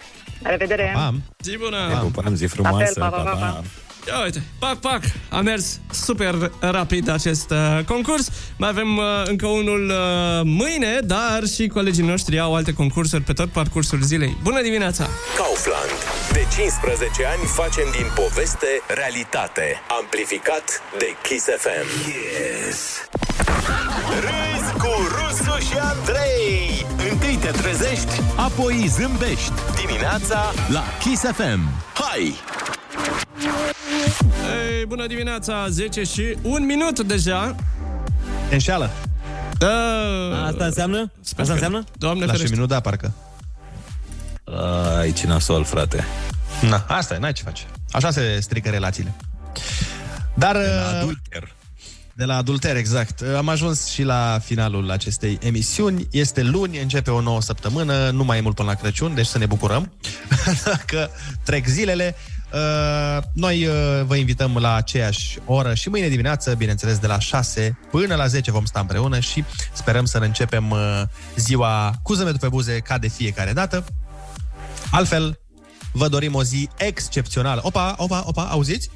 La 0.43 0.49
revedere! 0.49 0.91
Pam! 0.93 1.23
Zi 1.43 1.57
bună! 1.57 1.77
Ne 1.87 1.99
pupăm, 1.99 2.35
zi 2.35 2.43
La 2.43 2.49
frumoasă! 2.49 2.83
fel, 2.83 2.93
pa, 3.01 3.07
pa, 3.09 3.21
pa, 3.21 3.31
pa. 3.31 3.63
Ia 4.07 4.23
uite, 4.23 4.43
pac, 4.59 4.79
pac, 4.79 5.01
a 5.29 5.41
mers 5.41 5.79
super 5.91 6.51
rapid 6.59 7.09
acest 7.09 7.51
uh, 7.51 7.79
concurs. 7.85 8.29
Mai 8.57 8.69
avem 8.69 8.97
uh, 8.97 9.03
încă 9.25 9.47
unul 9.47 9.89
uh, 9.89 10.41
mâine, 10.43 10.99
dar 11.03 11.43
și 11.53 11.67
colegii 11.67 12.03
noștri 12.03 12.39
au 12.39 12.55
alte 12.55 12.73
concursuri 12.73 13.21
pe 13.21 13.33
tot 13.33 13.49
parcursul 13.49 14.01
zilei. 14.01 14.37
Bună 14.43 14.61
dimineața! 14.61 15.09
Kaufland. 15.37 15.91
De 16.31 16.45
15 16.55 17.25
ani 17.25 17.43
facem 17.45 17.87
din 17.91 18.05
poveste 18.15 18.67
realitate. 18.87 19.81
Amplificat 19.99 20.81
de 20.97 21.15
Kiss 21.21 21.45
FM. 21.57 21.87
Yes. 22.07 22.79
Râzi 24.25 24.73
cu 24.73 24.91
Rusu 25.15 25.59
și 25.59 25.77
Andrei. 25.77 26.72
Întâi 27.45 27.61
te 27.61 27.67
trezești, 27.67 28.21
apoi 28.35 28.87
zâmbești. 28.87 29.51
Dimineața 29.85 30.51
la 30.71 30.83
Kiss 30.99 31.21
FM. 31.21 31.69
Hai! 31.93 32.35
Ei, 34.77 34.85
bună 34.85 35.07
dimineața, 35.07 35.67
10 35.69 36.03
și 36.03 36.37
un 36.41 36.65
minut 36.65 36.99
deja. 36.99 37.55
Te 38.47 38.53
înșeală. 38.53 38.89
Da. 39.57 39.69
Asta 40.45 40.65
înseamnă? 40.65 41.11
Sper 41.21 41.39
Asta 41.41 41.43
că- 41.43 41.51
înseamnă? 41.51 41.83
Doamne 41.97 42.19
La 42.25 42.31
și 42.31 42.31
ferește. 42.37 42.55
minut, 42.55 42.69
da, 42.69 42.79
parcă. 42.79 43.11
Ai, 44.97 45.11
ce 45.11 45.27
nasol, 45.27 45.63
frate. 45.63 46.05
Na, 46.69 46.85
asta 46.87 47.13
e, 47.13 47.17
n-ai 47.17 47.33
ce 47.33 47.43
face. 47.43 47.63
Așa 47.91 48.11
se 48.11 48.39
strică 48.41 48.69
relațiile. 48.69 49.13
Dar... 50.33 50.55
De 50.57 50.67
la 50.91 50.97
adulter. 50.99 51.51
De 52.15 52.25
la 52.25 52.35
adulter, 52.35 52.75
exact. 52.75 53.21
Am 53.21 53.49
ajuns 53.49 53.87
și 53.87 54.03
la 54.03 54.39
finalul 54.43 54.91
acestei 54.91 55.37
emisiuni. 55.41 56.07
Este 56.11 56.43
luni, 56.43 56.79
începe 56.79 57.11
o 57.11 57.21
nouă 57.21 57.41
săptămână, 57.41 58.09
nu 58.09 58.23
mai 58.23 58.37
e 58.37 58.41
mult 58.41 58.55
până 58.55 58.67
la 58.67 58.75
Crăciun, 58.75 59.15
deci 59.15 59.25
să 59.25 59.37
ne 59.37 59.45
bucurăm 59.45 59.93
că 60.85 61.09
trec 61.43 61.67
zilele. 61.67 62.15
Uh, 62.53 63.23
Noi 63.33 63.65
uh, 63.65 63.73
vă 64.05 64.15
invităm 64.15 64.57
la 64.57 64.75
aceeași 64.75 65.39
oră 65.45 65.73
și 65.73 65.89
mâine 65.89 66.07
dimineață, 66.07 66.53
bineînțeles, 66.53 66.97
de 66.97 67.07
la 67.07 67.19
6 67.19 67.79
până 67.91 68.15
la 68.15 68.27
10 68.27 68.51
vom 68.51 68.65
sta 68.65 68.79
împreună 68.79 69.19
și 69.19 69.43
sperăm 69.73 70.05
să 70.05 70.19
ne 70.19 70.25
începem 70.25 70.69
uh, 70.69 71.01
ziua 71.35 71.93
cu 72.03 72.13
zâmbetul 72.13 72.39
pe 72.39 72.47
buze 72.47 72.79
ca 72.79 72.97
de 72.97 73.07
fiecare 73.07 73.53
dată. 73.53 73.85
Altfel, 74.91 75.39
vă 75.91 76.07
dorim 76.07 76.35
o 76.35 76.43
zi 76.43 76.69
excepțională. 76.77 77.61
Opa, 77.63 77.95
opa, 77.97 78.23
opa, 78.25 78.43
auziți? 78.43 78.89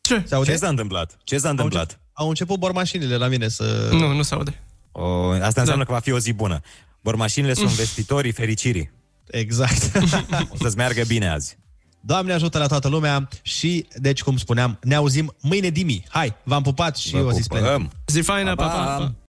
Ce? 0.00 0.22
Se 0.26 0.34
aude? 0.34 0.50
Ce 0.50 0.56
s-a 0.56 0.68
întâmplat? 0.68 1.16
Ce 1.24 1.38
s-a 1.38 1.48
întâmplat? 1.48 2.00
Au 2.18 2.28
început 2.28 2.58
bormașinile 2.58 3.16
la 3.16 3.26
mine 3.26 3.48
să... 3.48 3.88
Nu, 3.92 4.12
nu 4.12 4.22
se 4.22 4.34
aude. 4.34 4.62
O, 4.92 5.30
asta 5.30 5.60
înseamnă 5.60 5.84
că 5.84 5.92
va 5.92 5.98
fi 5.98 6.12
o 6.12 6.18
zi 6.18 6.32
bună. 6.32 6.60
Bormașinile 7.00 7.54
sunt 7.54 7.70
vestitorii 7.70 8.32
fericirii. 8.32 8.90
Exact. 9.26 9.92
O 10.52 10.56
să-ți 10.60 10.76
meargă 10.76 11.02
bine 11.06 11.28
azi. 11.30 11.58
Doamne 12.00 12.32
ajută 12.32 12.58
la 12.58 12.66
toată 12.66 12.88
lumea 12.88 13.28
și, 13.42 13.86
deci, 13.94 14.22
cum 14.22 14.36
spuneam, 14.36 14.78
ne 14.82 14.94
auzim 14.94 15.34
mâine 15.40 15.68
dimi. 15.68 16.04
Hai, 16.08 16.36
v-am 16.44 16.62
pupat 16.62 16.96
și 16.96 17.10
Vă 17.10 17.18
o 17.18 17.32
zi 17.32 17.40
pupăm. 17.42 17.58
splendidă. 17.62 17.90
Zi 18.06 18.20
faină, 18.20 18.54
pa, 18.54 18.66
pa, 18.66 18.84
pa. 18.84 19.14